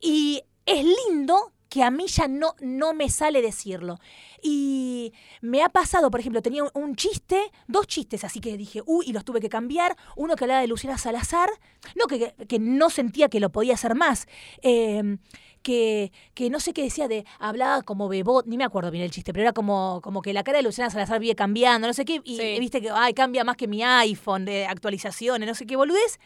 Y 0.00 0.42
es 0.66 0.84
lindo 0.84 1.52
que 1.68 1.82
a 1.84 1.90
mí 1.92 2.06
ya 2.08 2.26
no, 2.28 2.54
no 2.60 2.92
me 2.92 3.08
sale 3.08 3.40
decirlo. 3.40 3.98
Y 4.44 5.12
me 5.40 5.62
ha 5.62 5.68
pasado, 5.68 6.10
por 6.10 6.18
ejemplo, 6.18 6.42
tenía 6.42 6.64
un, 6.64 6.70
un 6.74 6.96
chiste, 6.96 7.40
dos 7.68 7.86
chistes, 7.86 8.24
así 8.24 8.40
que 8.40 8.56
dije, 8.56 8.82
uy, 8.86 9.04
y 9.08 9.12
los 9.12 9.24
tuve 9.24 9.40
que 9.40 9.48
cambiar. 9.48 9.96
Uno 10.16 10.34
que 10.34 10.44
hablaba 10.44 10.60
de 10.60 10.66
Luciana 10.66 10.98
Salazar, 10.98 11.48
no, 11.94 12.06
que, 12.06 12.34
que- 12.48 12.58
no 12.58 12.90
sentía 12.90 13.28
que 13.28 13.38
lo 13.40 13.50
podía 13.50 13.74
hacer 13.74 13.94
más. 13.94 14.26
Eh, 14.62 15.16
que, 15.62 16.10
que 16.34 16.50
no 16.50 16.58
sé 16.58 16.72
qué 16.72 16.82
decía 16.82 17.06
de, 17.06 17.24
hablaba 17.38 17.82
como 17.82 18.08
bebot, 18.08 18.46
ni 18.46 18.56
me 18.56 18.64
acuerdo 18.64 18.90
bien 18.90 19.04
el 19.04 19.12
chiste, 19.12 19.32
pero 19.32 19.42
era 19.44 19.52
como, 19.52 20.00
como 20.02 20.20
que 20.20 20.32
la 20.32 20.42
cara 20.42 20.58
de 20.58 20.64
Luciana 20.64 20.90
Salazar 20.90 21.20
vive 21.20 21.36
cambiando, 21.36 21.86
no 21.86 21.94
sé 21.94 22.04
qué, 22.04 22.20
y 22.24 22.36
Sí. 22.36 22.56
viste 22.58 22.80
que, 22.82 22.90
ay, 22.90 23.14
cambia 23.14 23.44
más 23.44 23.56
que 23.56 23.68
mi 23.68 23.80
iPhone 23.84 24.44
de 24.44 24.66
actualizaciones, 24.66 25.48
no 25.48 25.54
sé 25.54 25.64
qué 25.64 25.76
boludez. 25.76 26.18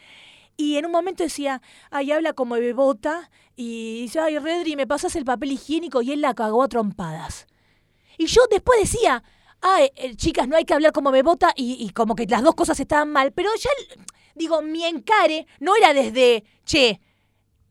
Y 0.57 0.77
en 0.77 0.87
un 0.87 0.91
momento 0.91 1.21
decía, 1.21 1.61
ay, 1.91 2.11
habla 2.11 2.33
como 2.33 2.55
bebota, 2.55 3.29
y 3.55 4.01
dice, 4.01 4.19
ay, 4.19 4.39
Redri, 4.39 4.75
me 4.75 4.87
pasas 4.87 5.15
el 5.15 5.23
papel 5.23 5.51
higiénico, 5.51 6.01
y 6.01 6.13
él 6.13 6.21
la 6.21 6.33
cagó 6.33 6.63
a 6.63 6.67
trompadas. 6.67 7.45
Y 8.17 8.25
yo 8.27 8.41
después 8.49 8.79
decía, 8.81 9.23
ay, 9.61 9.89
eh, 9.95 10.15
chicas, 10.15 10.47
no 10.47 10.55
hay 10.57 10.65
que 10.65 10.73
hablar 10.73 10.91
como 10.91 11.11
bebota, 11.11 11.53
y, 11.55 11.77
y 11.85 11.89
como 11.91 12.15
que 12.15 12.25
las 12.25 12.43
dos 12.43 12.55
cosas 12.55 12.79
estaban 12.79 13.11
mal, 13.11 13.31
pero 13.31 13.49
ya, 13.59 13.69
digo, 14.35 14.61
mi 14.61 14.83
encare 14.85 15.47
no 15.59 15.75
era 15.75 15.93
desde, 15.93 16.43
che, 16.65 16.99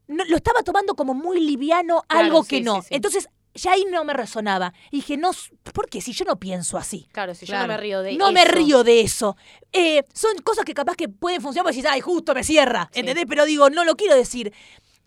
no- 0.09 0.25
lo 0.25 0.37
estaba 0.37 0.63
tomando 0.63 0.95
como 0.95 1.15
muy 1.15 1.41
liviano, 1.41 2.03
Claro, 2.09 2.25
algo 2.27 2.43
sí, 2.45 2.49
que 2.49 2.61
no. 2.61 2.77
sí, 2.83 2.89
sí. 2.89 2.95
Entonces, 2.95 3.29
ya 3.55 3.73
ahí 3.73 3.87
no 3.91 4.05
me 4.05 4.13
resonaba. 4.13 4.75
Y 4.91 4.97
dije, 4.97 5.17
no, 5.17 5.31
¿por 5.73 5.89
qué? 5.89 6.03
Si 6.03 6.13
yo 6.13 6.27
no 6.27 6.39
pienso 6.39 6.77
así. 6.77 7.09
Claro, 7.13 7.35
si 7.35 7.47
yo 7.47 7.59
no 7.59 7.67
me 7.67 7.79
río 7.79 8.03
de 8.03 8.13
No 8.15 8.31
me 8.31 8.43
eso. 8.43 8.53
río 8.53 8.85
de 8.85 9.01
eso. 9.01 9.37
Eh, 9.73 10.05
son 10.13 10.37
cosas 10.45 10.67
que 10.67 10.75
capaz 10.75 10.95
que 10.95 11.09
pueden 11.09 11.41
funcionar 11.41 11.65
porque 11.65 11.77
decís, 11.79 11.91
ay, 11.91 12.03
justo 12.03 12.35
me 12.35 12.45
cierra. 12.45 12.91
Sí. 12.93 13.01
¿Entendés? 13.01 13.25
Pero 13.27 13.47
digo, 13.47 13.71
no 13.71 13.85
lo 13.87 13.97
quiero 13.97 14.15
decir. 14.15 14.53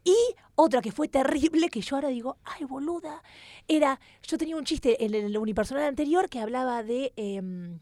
Y 0.10 0.36
otra 0.56 0.82
que 0.82 0.92
fue 0.92 1.08
terrible, 1.08 1.70
que 1.70 1.82
yo 1.82 1.96
ahora 1.96 2.10
digo, 2.10 2.38
ay, 2.44 2.66
boluda, 2.66 3.22
era, 3.68 4.00
yo 4.24 4.38
tenía 4.40 4.56
un 4.56 4.66
chiste 4.66 5.06
en 5.06 5.14
el 5.14 5.38
unipersonal 5.38 5.86
anterior 5.86 6.30
que 6.30 6.40
hablaba 6.40 6.82
de... 6.84 7.14
em, 7.16 7.80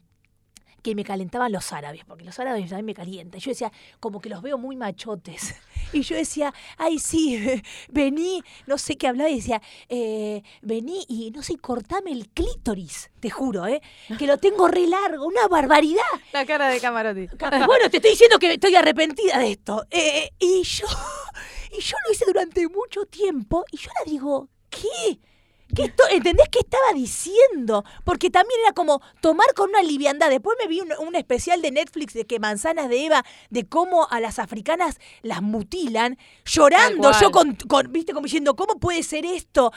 que 0.82 0.94
me 0.94 1.04
calentaban 1.04 1.52
los 1.52 1.72
árabes, 1.72 2.04
porque 2.04 2.24
los 2.24 2.38
árabes 2.38 2.72
a 2.72 2.76
mí 2.76 2.82
me 2.82 2.94
calientan. 2.94 3.40
Yo 3.40 3.50
decía, 3.50 3.72
como 4.00 4.20
que 4.20 4.28
los 4.28 4.42
veo 4.42 4.58
muy 4.58 4.76
machotes. 4.76 5.54
Y 5.90 6.02
yo 6.02 6.16
decía, 6.16 6.52
ay, 6.76 6.98
sí, 6.98 7.62
vení, 7.88 8.42
no 8.66 8.76
sé 8.76 8.98
qué 8.98 9.08
hablaba, 9.08 9.30
y 9.30 9.36
decía, 9.36 9.62
eh, 9.88 10.42
vení 10.60 11.06
y 11.08 11.30
no 11.30 11.42
sé, 11.42 11.56
cortame 11.56 12.12
el 12.12 12.28
clítoris, 12.28 13.10
te 13.20 13.30
juro, 13.30 13.66
¿eh? 13.66 13.80
Que 14.18 14.26
lo 14.26 14.36
tengo 14.36 14.68
re 14.68 14.86
largo, 14.86 15.24
una 15.24 15.48
barbaridad. 15.48 16.02
La 16.34 16.44
cara 16.44 16.68
de 16.68 16.78
Camarotti. 16.78 17.28
Bueno, 17.64 17.88
te 17.88 17.96
estoy 17.96 18.10
diciendo 18.10 18.38
que 18.38 18.52
estoy 18.52 18.74
arrepentida 18.76 19.38
de 19.38 19.52
esto. 19.52 19.86
Eh, 19.90 20.30
y 20.38 20.62
yo, 20.62 20.86
y 21.72 21.80
yo 21.80 21.96
lo 22.06 22.12
hice 22.12 22.26
durante 22.26 22.68
mucho 22.68 23.06
tiempo, 23.06 23.64
y 23.72 23.78
yo 23.78 23.88
ahora 23.96 24.10
digo, 24.10 24.48
¿qué? 24.68 25.20
¿Qué 25.74 25.84
esto- 25.84 26.04
¿Entendés 26.10 26.48
qué 26.50 26.60
estaba 26.60 26.92
diciendo? 26.94 27.84
Porque 28.04 28.30
también 28.30 28.58
era 28.64 28.72
como 28.72 29.02
tomar 29.20 29.46
con 29.54 29.68
una 29.68 29.82
liviandad. 29.82 30.30
Después 30.30 30.56
me 30.60 30.66
vi 30.66 30.80
un, 30.80 30.92
un 30.98 31.14
especial 31.14 31.60
de 31.60 31.70
Netflix 31.70 32.14
de 32.14 32.26
que 32.26 32.38
Manzanas 32.38 32.88
de 32.88 33.04
Eva, 33.04 33.24
de 33.50 33.68
cómo 33.68 34.08
a 34.10 34.18
las 34.20 34.38
africanas 34.38 34.98
las 35.22 35.42
mutilan, 35.42 36.16
llorando 36.44 37.10
yo 37.20 37.30
con, 37.30 37.54
con- 37.54 37.92
viste, 37.92 38.12
como 38.14 38.24
diciendo, 38.24 38.56
¿cómo 38.56 38.78
puede 38.80 39.02
ser 39.02 39.26
esto? 39.26 39.72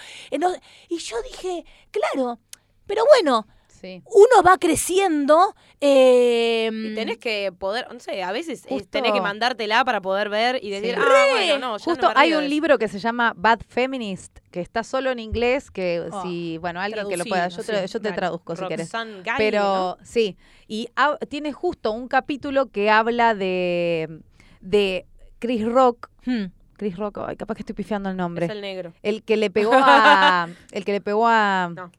Y 0.89 0.97
yo 0.97 1.21
dije, 1.23 1.65
claro, 1.91 2.39
pero 2.87 3.03
bueno, 3.13 3.45
Sí. 3.81 4.03
uno 4.05 4.43
va 4.45 4.57
creciendo. 4.59 5.55
eh, 5.79 6.69
Y 6.71 6.93
tenés 6.95 7.17
que 7.17 7.51
poder, 7.51 7.87
no 7.91 7.99
sé, 7.99 8.21
a 8.23 8.31
veces 8.31 8.63
eh, 8.65 8.69
Justo- 8.69 8.87
tenés 8.91 9.11
que 9.11 9.21
mandártela 9.21 9.83
para 9.83 9.99
poder 10.01 10.29
ver 10.29 10.59
y 10.63 10.69
decir, 10.69 10.95
Sí. 10.95 11.01
ah, 11.03 11.25
bueno, 11.31 11.57
no, 11.59 11.77
ya 11.77 11.83
Justo 11.83 12.13
no 12.13 12.19
hay 12.19 12.33
un 12.33 12.47
libro 12.47 12.77
que 12.77 12.87
se 12.87 12.99
llama 12.99 13.33
Bad 13.35 13.61
Feminist, 13.67 14.37
que 14.51 14.61
está 14.61 14.83
solo 14.83 15.09
en 15.11 15.19
inglés, 15.19 15.71
que 15.71 16.07
Oh, 16.11 16.21
si, 16.21 16.57
bueno, 16.59 16.79
alguien 16.79 17.07
que 17.09 17.17
lo 17.17 17.25
pueda, 17.25 17.47
yo 17.47 17.63
te, 17.63 17.87
yo 17.87 17.99
te 17.99 18.11
traduzco 18.11 18.55
si 18.55 18.67
querés. 18.67 18.91
Pero 19.37 19.61
¿no? 19.63 19.97
sí, 20.03 20.37
y 20.67 20.87
tiene 21.29 21.51
justo 21.51 21.91
un 21.91 22.07
capítulo 22.07 22.67
que 22.67 22.89
habla 22.91 23.33
de, 23.33 24.19
de 24.61 25.05
Chris 25.39 25.65
Rock. 25.65 26.09
hmm. 26.25 26.45
Chris 26.77 26.97
Rock, 26.97 27.19
ay, 27.27 27.35
capaz 27.35 27.53
que 27.55 27.61
estoy 27.61 27.75
pifiando 27.75 28.09
el 28.09 28.17
nombre. 28.17 28.45
Es 28.47 28.51
el 28.51 28.61
negro. 28.61 28.91
El 29.03 29.21
que 29.23 29.37
le 29.37 29.51
pegó 29.51 29.71
a. 29.75 30.47
el 30.71 30.83
que 30.85 30.91
le 30.93 31.01
pegó 31.01 31.27
a. 31.27 31.69
No. 31.75 31.91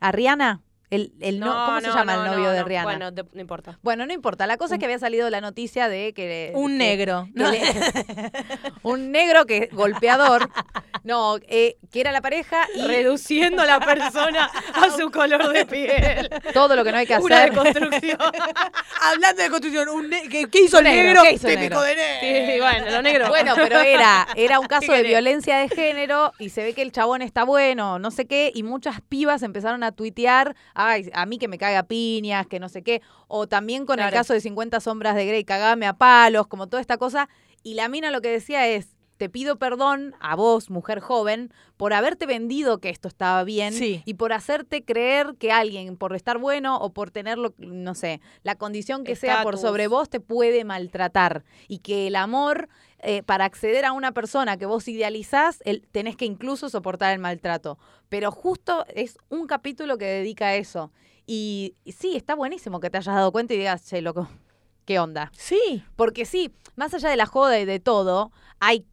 A 0.00 0.10
Rihanna. 0.12 0.60
El, 0.90 1.12
el 1.20 1.40
no, 1.40 1.46
¿Cómo 1.66 1.80
se 1.80 1.88
llama 1.88 2.14
el 2.14 2.24
novio 2.30 2.50
de. 2.50 2.62
Rihanna? 2.62 2.84
Bueno, 2.84 3.10
de- 3.10 3.24
no 3.32 3.40
importa. 3.40 3.78
Bueno, 3.82 4.06
no 4.06 4.12
importa. 4.12 4.46
La 4.46 4.56
cosa 4.58 4.74
es 4.74 4.78
que 4.78 4.84
había 4.84 4.98
salido 4.98 5.28
la 5.30 5.40
noticia 5.40 5.88
de 5.88 6.12
que. 6.12 6.52
Un 6.54 6.72
que- 6.72 6.76
negro. 6.78 7.28
que 7.34 7.42
le- 7.42 8.32
un 8.82 9.10
negro 9.10 9.46
que 9.46 9.68
golpeador. 9.72 10.48
No, 11.02 11.36
eh, 11.48 11.76
que 11.92 12.00
era 12.00 12.12
la 12.12 12.22
pareja 12.22 12.66
y 12.74 12.80
Reduciendo 12.82 13.62
a 13.62 13.66
la 13.66 13.78
persona 13.80 14.46
a 14.74 14.90
su 14.96 15.10
color 15.12 15.52
de 15.52 15.66
piel. 15.66 16.30
todo 16.54 16.74
lo 16.76 16.82
que 16.84 16.92
no 16.92 16.98
hay 16.98 17.06
que 17.06 17.18
Una 17.18 17.36
hacer. 17.42 17.50
deconstrucción. 17.50 18.18
Hablando 19.02 19.42
de 19.42 19.50
construcción, 19.50 19.88
un 19.90 20.08
¿qué, 20.30 20.48
qué 20.50 20.60
hizo 20.64 20.78
el 20.78 20.84
Negro? 20.84 21.22
¿qué 21.22 21.32
hizo 21.32 21.46
Típico 21.48 21.60
negro? 21.60 21.82
de 21.82 21.94
negro. 21.96 22.52
Sí, 22.54 22.60
bueno, 22.60 22.90
lo 22.90 23.02
negro. 23.02 23.28
Bueno, 23.28 23.52
pero 23.56 23.80
era, 23.80 24.26
era 24.36 24.60
un 24.60 24.66
caso 24.66 24.86
¿Qué 24.86 24.92
de 24.92 24.96
querés? 24.98 25.10
violencia 25.10 25.58
de 25.58 25.68
género 25.68 26.32
y 26.38 26.50
se 26.50 26.62
ve 26.62 26.72
que 26.72 26.82
el 26.82 26.92
chabón 26.92 27.20
está 27.22 27.44
bueno, 27.44 27.98
no 27.98 28.10
sé 28.10 28.26
qué, 28.26 28.50
y 28.54 28.62
muchas 28.62 29.00
pibas 29.02 29.42
empezaron 29.42 29.82
a 29.82 29.92
tuitear, 29.92 30.54
ay, 30.74 31.10
a 31.14 31.24
mí 31.26 31.38
que 31.38 31.48
me 31.48 31.58
caga 31.58 31.84
piñas, 31.84 32.46
que 32.46 32.60
no 32.60 32.68
sé 32.68 32.82
qué, 32.82 33.00
o 33.28 33.46
también 33.46 33.86
con 33.86 34.00
el 34.00 34.10
caso 34.10 34.32
de 34.32 34.40
50 34.40 34.80
sombras 34.80 35.14
de 35.16 35.26
Grey, 35.26 35.44
cagame 35.44 35.86
a 35.86 35.94
palos, 35.94 36.46
como 36.46 36.66
toda 36.66 36.80
esta 36.80 36.98
cosa, 36.98 37.28
y 37.62 37.74
la 37.74 37.88
mina 37.88 38.10
lo 38.10 38.20
que 38.20 38.28
decía 38.28 38.66
es, 38.68 38.94
te 39.16 39.28
pido 39.28 39.58
perdón 39.60 40.14
a 40.18 40.34
vos, 40.34 40.70
mujer 40.70 40.98
joven, 40.98 41.52
por 41.76 41.92
haberte 41.92 42.26
vendido 42.26 42.78
que 42.78 42.90
esto 42.90 43.06
estaba 43.06 43.44
bien 43.44 43.72
Sí. 43.72 44.02
y 44.04 44.14
por 44.14 44.32
hacerte 44.32 44.84
creer 44.84 45.36
que 45.38 45.52
alguien, 45.52 45.96
por 45.96 46.16
estar 46.16 46.38
bueno 46.38 46.76
o 46.78 46.92
por 46.92 47.12
tenerlo, 47.12 47.54
no 47.58 47.94
sé, 47.94 48.20
la 48.42 48.56
condición 48.56 49.04
que 49.04 49.14
sea 49.14 49.44
por 49.44 49.56
sobre 49.56 49.86
vos, 49.86 50.10
te 50.10 50.18
puede 50.18 50.64
maltratar. 50.64 51.44
Y 51.68 51.78
que 51.78 52.08
el 52.08 52.16
amor, 52.16 52.68
eh, 53.04 53.22
para 53.22 53.44
acceder 53.44 53.84
a 53.84 53.92
una 53.92 54.12
persona 54.12 54.56
que 54.56 54.66
vos 54.66 54.88
idealizás, 54.88 55.60
el- 55.64 55.86
tenés 55.92 56.16
que 56.16 56.24
incluso 56.24 56.68
soportar 56.68 57.12
el 57.12 57.18
maltrato. 57.20 57.78
Pero 58.08 58.30
justo 58.32 58.84
es 58.88 59.18
un 59.28 59.46
capítulo 59.46 59.98
que 59.98 60.06
dedica 60.06 60.46
a 60.48 60.54
eso. 60.56 60.90
Y, 61.26 61.74
y 61.84 61.92
sí, 61.92 62.16
está 62.16 62.34
buenísimo 62.34 62.80
que 62.80 62.90
te 62.90 62.98
hayas 62.98 63.14
dado 63.14 63.32
cuenta 63.32 63.54
y 63.54 63.58
digas, 63.58 63.84
che, 63.86 64.02
loco, 64.02 64.28
¿qué 64.84 64.98
onda? 64.98 65.30
Sí. 65.36 65.82
Porque 65.96 66.24
sí, 66.24 66.52
más 66.76 66.92
allá 66.94 67.08
de 67.10 67.16
la 67.16 67.26
joda 67.26 67.58
y 67.58 67.64
de 67.64 67.80
todo, 67.80 68.32
hay, 68.60 68.84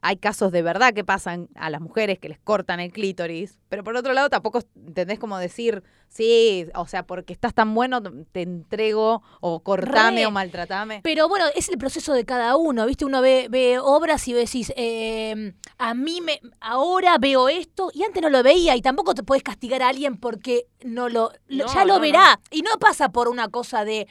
hay 0.00 0.16
casos 0.16 0.52
de 0.52 0.62
verdad 0.62 0.92
que 0.94 1.04
pasan 1.04 1.48
a 1.54 1.70
las 1.70 1.80
mujeres 1.80 2.18
que 2.18 2.28
les 2.28 2.38
cortan 2.38 2.80
el 2.80 2.92
clítoris, 2.92 3.58
pero 3.68 3.84
por 3.84 3.96
otro 3.96 4.12
lado 4.12 4.28
tampoco 4.30 4.60
entendés 4.74 5.18
como 5.18 5.38
decir, 5.38 5.82
sí, 6.08 6.66
o 6.74 6.86
sea, 6.86 7.02
porque 7.04 7.32
estás 7.32 7.54
tan 7.54 7.74
bueno, 7.74 8.02
te 8.32 8.42
entrego 8.42 9.22
o 9.40 9.60
cortame 9.60 10.20
Re. 10.22 10.26
o 10.26 10.30
maltratame. 10.30 11.00
Pero 11.04 11.28
bueno, 11.28 11.44
es 11.54 11.68
el 11.68 11.78
proceso 11.78 12.12
de 12.14 12.24
cada 12.24 12.56
uno, 12.56 12.86
¿viste? 12.86 13.04
Uno 13.04 13.20
ve, 13.20 13.46
ve 13.50 13.78
obras 13.78 14.26
y 14.28 14.32
decís, 14.32 14.72
eh, 14.76 15.52
a 15.78 15.94
mí 15.94 16.20
me, 16.20 16.40
ahora 16.60 17.18
veo 17.18 17.48
esto 17.48 17.90
y 17.92 18.02
antes 18.04 18.22
no 18.22 18.30
lo 18.30 18.42
veía 18.42 18.74
y 18.76 18.82
tampoco 18.82 19.14
te 19.14 19.22
puedes 19.22 19.42
castigar 19.42 19.82
a 19.82 19.88
alguien 19.88 20.16
porque 20.16 20.66
no 20.84 21.08
lo, 21.08 21.30
lo- 21.46 21.66
No, 21.66 21.74
ya 21.74 21.84
lo 21.84 21.94
no, 21.94 22.00
verá. 22.00 22.40
Y 22.50 22.62
no 22.62 22.70
pasa 22.78 23.10
por 23.10 23.28
una 23.28 23.48
cosa 23.48 23.84
de, 23.84 24.06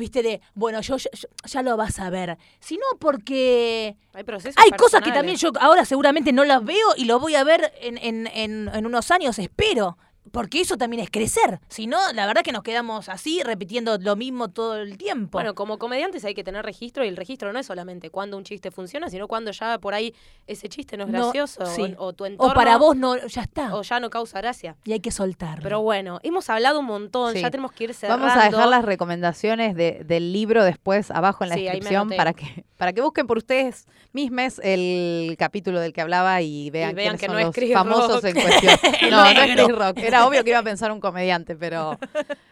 ¿viste? 0.00 0.22
De, 0.24 0.40
bueno, 0.54 0.80
yo, 0.80 0.96
yo- 0.96 1.08
ya 1.44 1.62
lo 1.62 1.76
vas 1.76 2.00
a 2.00 2.10
ver, 2.10 2.36
sino 2.58 2.82
porque 2.98 3.96
Hay 4.14 4.24
procesos 4.24 4.60
hay 4.60 4.70
cosas 4.72 5.02
que 5.02 5.10
también 5.12 5.36
yo 5.36 5.52
ahora 5.60 5.84
seguramente 5.84 6.32
no 6.32 6.44
las 6.44 6.64
veo 6.64 6.88
y 6.96 7.04
lo 7.04 7.20
voy 7.20 7.36
a 7.36 7.44
ver 7.44 7.72
en, 7.80 7.96
en, 7.98 8.26
en, 8.26 8.68
en 8.74 8.86
unos 8.86 9.10
años, 9.12 9.38
espero. 9.38 9.96
Porque 10.32 10.60
eso 10.60 10.76
también 10.76 11.02
es 11.02 11.10
crecer. 11.10 11.60
Si 11.68 11.86
no, 11.86 11.98
la 12.12 12.26
verdad 12.26 12.42
que 12.42 12.52
nos 12.52 12.62
quedamos 12.62 13.08
así, 13.08 13.42
repitiendo 13.42 13.98
lo 13.98 14.16
mismo 14.16 14.48
todo 14.48 14.76
el 14.76 14.96
tiempo. 14.96 15.30
Bueno, 15.38 15.54
como 15.54 15.78
comediantes 15.78 16.24
hay 16.24 16.34
que 16.34 16.44
tener 16.44 16.64
registro 16.64 17.04
y 17.04 17.08
el 17.08 17.16
registro 17.16 17.52
no 17.52 17.58
es 17.58 17.66
solamente 17.66 18.10
cuando 18.10 18.36
un 18.36 18.44
chiste 18.44 18.70
funciona, 18.70 19.08
sino 19.10 19.26
cuando 19.28 19.50
ya 19.50 19.78
por 19.78 19.94
ahí 19.94 20.14
ese 20.46 20.68
chiste 20.68 20.96
no 20.96 21.04
es 21.04 21.10
No, 21.10 21.18
gracioso 21.24 21.66
sí. 21.66 21.94
o, 21.98 22.06
o 22.06 22.12
tu 22.12 22.24
entorno 22.26 22.52
o 22.52 22.54
para 22.54 22.76
vos 22.76 22.96
no, 22.96 23.16
ya 23.26 23.42
está. 23.42 23.74
o 23.74 23.82
ya 23.82 23.98
no 24.00 24.08
causa 24.10 24.40
gracia. 24.40 24.76
y 24.84 24.92
hay 24.92 25.00
que 25.00 25.10
soltar. 25.10 25.60
Pero 25.62 25.80
bueno, 25.82 26.20
hemos 26.22 26.48
hablado 26.50 26.80
un 26.80 26.86
montón, 26.86 27.34
Sí. 27.34 27.40
ya 27.40 27.50
tenemos 27.50 27.72
que 27.72 27.84
ir 27.84 27.94
cerrando. 27.94 28.26
Vamos 28.26 28.40
a 28.42 28.48
dejar 28.48 28.68
las 28.68 28.84
recomendaciones 28.84 29.74
de- 29.74 30.02
del 30.04 30.32
libro 30.32 30.64
después 30.64 31.10
abajo 31.10 31.44
en 31.44 31.50
la 31.50 31.56
Sí, 31.56 31.62
descripción 31.62 32.08
para 32.10 32.32
que, 32.32 32.64
para 32.76 32.92
que 32.92 33.00
busquen 33.00 33.26
por 33.26 33.38
ustedes 33.38 33.86
mismos 34.12 34.60
el 34.62 35.36
capítulo 35.38 35.80
del 35.80 35.92
que 35.92 36.00
hablaba 36.00 36.40
y 36.42 36.70
vean, 36.70 36.94
vean 36.94 37.16
quiénes 37.16 37.20
que 37.20 37.26
son 37.26 37.34
no 37.34 37.40
es 37.40 37.56
los 37.56 37.72
famosos 37.72 38.22
Rock. 38.22 38.24
en 38.24 38.40
cuestión. 38.42 38.74
No, 39.10 39.24
no 39.34 39.42
es 39.42 39.68
Rock. 39.68 39.98
Era 39.98 40.19
obvio 40.26 40.44
que 40.44 40.50
iba 40.50 40.58
a 40.58 40.62
pensar 40.62 40.90
un 40.92 41.00
comediante, 41.00 41.56
pero 41.56 41.98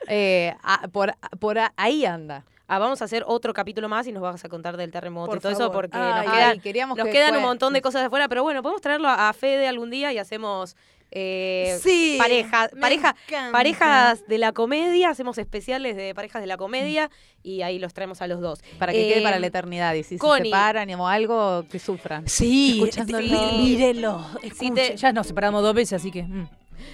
eh, 0.07 0.55
a- 0.63 0.89
por, 0.89 1.15
ahí 1.77 2.05
anda. 2.05 2.45
Ah, 2.71 2.79
vamos 2.79 3.01
a 3.01 3.07
hacer 3.07 3.25
otro 3.27 3.55
capítulo 3.55 3.89
más 3.89 4.07
y 4.07 4.13
nos 4.13 4.23
vas 4.23 4.45
a 4.45 4.49
contar 4.51 4.77
del 4.77 4.91
terremoto 4.91 5.29
Por 5.31 5.39
y 5.39 5.41
todo 5.41 5.53
eso 5.53 5.73
porque 5.73 5.97
Ay, 5.97 6.25
nos 6.27 6.33
quedan, 6.35 6.51
Ay, 6.51 6.61
queríamos 6.61 6.99
nos 6.99 7.07
que 7.07 7.13
quedan 7.13 7.35
un 7.37 7.43
montón 7.43 7.73
de 7.73 7.81
cosas 7.81 8.03
de 8.03 8.07
afuera, 8.07 8.29
pero 8.29 8.43
bueno, 8.43 8.63
podemos 8.63 8.83
traerlo 8.83 9.09
a 9.09 9.33
Fede 9.33 9.67
algún 9.67 9.89
día 9.89 10.13
y 10.13 10.19
hacemos 10.19 10.77
eh, 11.11 11.79
sí, 11.83 12.17
pareja, 12.19 12.69
me 12.75 12.81
pareja, 12.83 13.17
encanta. 13.27 13.53
parejas 13.53 14.27
de 14.29 14.37
la 14.37 14.53
comedia, 14.53 15.09
hacemos 15.09 15.39
especiales 15.39 15.97
de 15.97 16.15
parejas 16.15 16.43
de 16.43 16.47
la 16.47 16.59
comedia 16.59 17.11
y 17.43 17.63
ahí 17.63 17.79
los 17.79 17.95
traemos 17.95 18.21
a 18.21 18.27
los 18.27 18.43
dos. 18.43 18.61
Para 18.79 18.93
que 18.93 18.99
quede 19.09 19.21
Eh, 19.21 19.23
para 19.23 19.39
la 19.39 19.47
eternidad. 19.47 19.95
Y 19.95 20.03
si 20.03 20.19
Connie. 20.19 20.39
se 20.41 20.45
separan 20.57 20.91
o 21.01 21.09
algo, 21.09 21.65
que 21.71 21.79
sufran. 21.79 22.29
Sí, 22.29 22.85
sí, 22.93 23.01
mírenlo. 23.59 24.23
Si 24.55 24.71
te-. 24.71 24.95
Ya 24.99 25.13
nos 25.15 25.27
separamos 25.29 25.63
dos 25.63 25.73
veces, 25.75 25.95
así 26.03 26.11
que. 26.11 26.25
mm. 26.25 26.49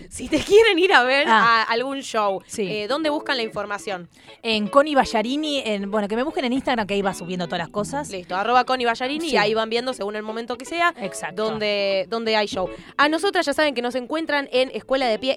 Si 0.09 0.29
te 0.29 0.39
quieren 0.41 0.79
ir 0.79 0.93
a 0.93 1.03
ver 1.05 1.27
Ah. 1.29 1.63
a 1.63 1.73
algún 1.73 2.01
show, 2.03 2.43
Sí. 2.47 2.63
eh, 2.71 2.87
¿dónde 2.89 3.11
buscan 3.11 3.37
la 3.37 3.43
información? 3.43 4.09
En 4.43 4.69
Connie 4.69 4.95
Ballarini, 4.95 5.63
en, 5.65 5.91
bueno, 5.91 6.09
que 6.09 6.17
me 6.17 6.23
busquen 6.23 6.45
en 6.45 6.53
Instagram, 6.53 6.87
que 6.87 6.95
ahí 6.95 7.03
va 7.03 7.15
subiendo 7.15 7.47
todas 7.47 7.59
las 7.61 7.69
cosas. 7.71 8.11
Listo, 8.11 8.37
arroba 8.37 8.65
Connie 8.65 8.87
Ballarini 8.87 9.29
Sí. 9.29 9.35
y 9.35 9.37
ahí 9.39 9.55
van 9.55 9.71
viendo 9.71 9.93
según 9.95 10.17
el 10.17 10.23
momento 10.23 10.57
que 10.59 10.65
sea 10.65 10.95
Exacto. 10.99 11.45
donde, 11.45 12.07
donde 12.09 12.37
hay 12.37 12.47
show. 12.47 12.69
A 12.97 13.09
nosotras 13.09 13.47
ya 13.47 13.53
saben 13.55 13.75
que 13.75 13.83
nos 13.83 13.95
encuentran 13.95 14.49
en 14.53 14.71
escuela 14.75 15.07
de 15.07 15.19
pie 15.19 15.37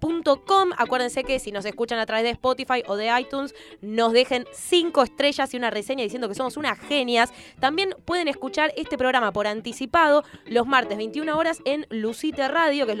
standup.com. 0.00 0.70
Acuérdense 0.76 1.24
que 1.24 1.38
si 1.38 1.52
nos 1.52 1.64
escuchan 1.64 1.98
a 1.98 2.06
través 2.06 2.24
de 2.24 2.30
Spotify 2.30 2.82
o 2.86 2.96
de 2.96 3.10
iTunes, 3.18 3.54
nos 3.80 4.12
dejen 4.12 4.46
cinco 4.52 5.02
estrellas 5.02 5.52
y 5.54 5.56
una 5.56 5.70
reseña 5.70 6.02
diciendo 6.02 6.28
que 6.28 6.34
somos 6.34 6.56
unas 6.56 6.78
genias. 6.78 7.32
También 7.60 7.94
pueden 8.04 8.28
escuchar 8.28 8.72
este 8.76 8.98
programa 8.98 9.32
por 9.32 9.46
anticipado 9.46 10.24
los 10.46 10.66
martes 10.66 10.96
21 10.98 11.36
horas 11.36 11.60
en 11.64 11.86
Lucite 11.90 12.46
Radio, 12.48 12.86
que 12.86 12.92
es 12.92 12.98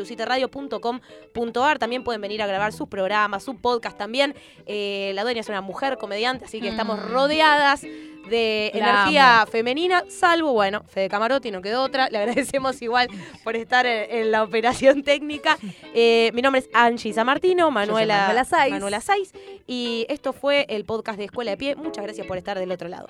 luciteradio.com.ar. 0.54 1.78
También 1.78 2.04
pueden 2.04 2.20
venir 2.20 2.42
a 2.42 2.46
grabar 2.46 2.72
sus 2.72 2.88
programas, 2.88 3.42
su 3.44 3.56
podcast 3.56 3.96
también. 3.98 4.34
Eh, 4.66 5.12
la 5.14 5.22
dueña 5.22 5.40
es 5.40 5.48
una 5.48 5.60
mujer 5.60 5.98
comediante, 5.98 6.44
así 6.44 6.60
que 6.60 6.68
estamos 6.68 6.98
Mm. 6.98 7.12
rodeadas 7.12 7.82
de 7.82 8.70
La 8.72 8.78
energía 8.80 9.46
femenina, 9.50 10.04
salvo, 10.08 10.52
bueno, 10.54 10.82
Fede 10.88 11.10
Camarotti, 11.10 11.50
no 11.50 11.60
quedó 11.60 11.82
otra. 11.82 12.08
Le 12.08 12.18
agradecemos 12.18 12.80
igual 12.80 13.08
por 13.42 13.54
estar 13.54 13.84
en, 13.84 14.10
en 14.10 14.30
la 14.32 14.42
operación 14.42 15.02
técnica. 15.02 15.58
Eh, 15.96 16.32
mi 16.34 16.42
nombre 16.42 16.58
es 16.60 16.68
Angie 16.72 17.12
Samartino, 17.12 17.70
Manuela, 17.70 18.22
Manuela 18.22 18.44
Saiz. 18.44 18.72
Manuela 18.72 19.00
Saiz, 19.00 19.32
y 19.66 20.06
esto 20.08 20.32
fue 20.32 20.66
el 20.68 20.84
podcast 20.84 21.18
de 21.18 21.26
Escuela 21.26 21.52
de 21.52 21.56
Pie. 21.56 21.76
Muchas 21.76 22.02
gracias 22.02 22.26
por 22.26 22.36
estar 22.36 22.58
del 22.58 22.72
otro 22.72 22.88
lado. 22.88 23.06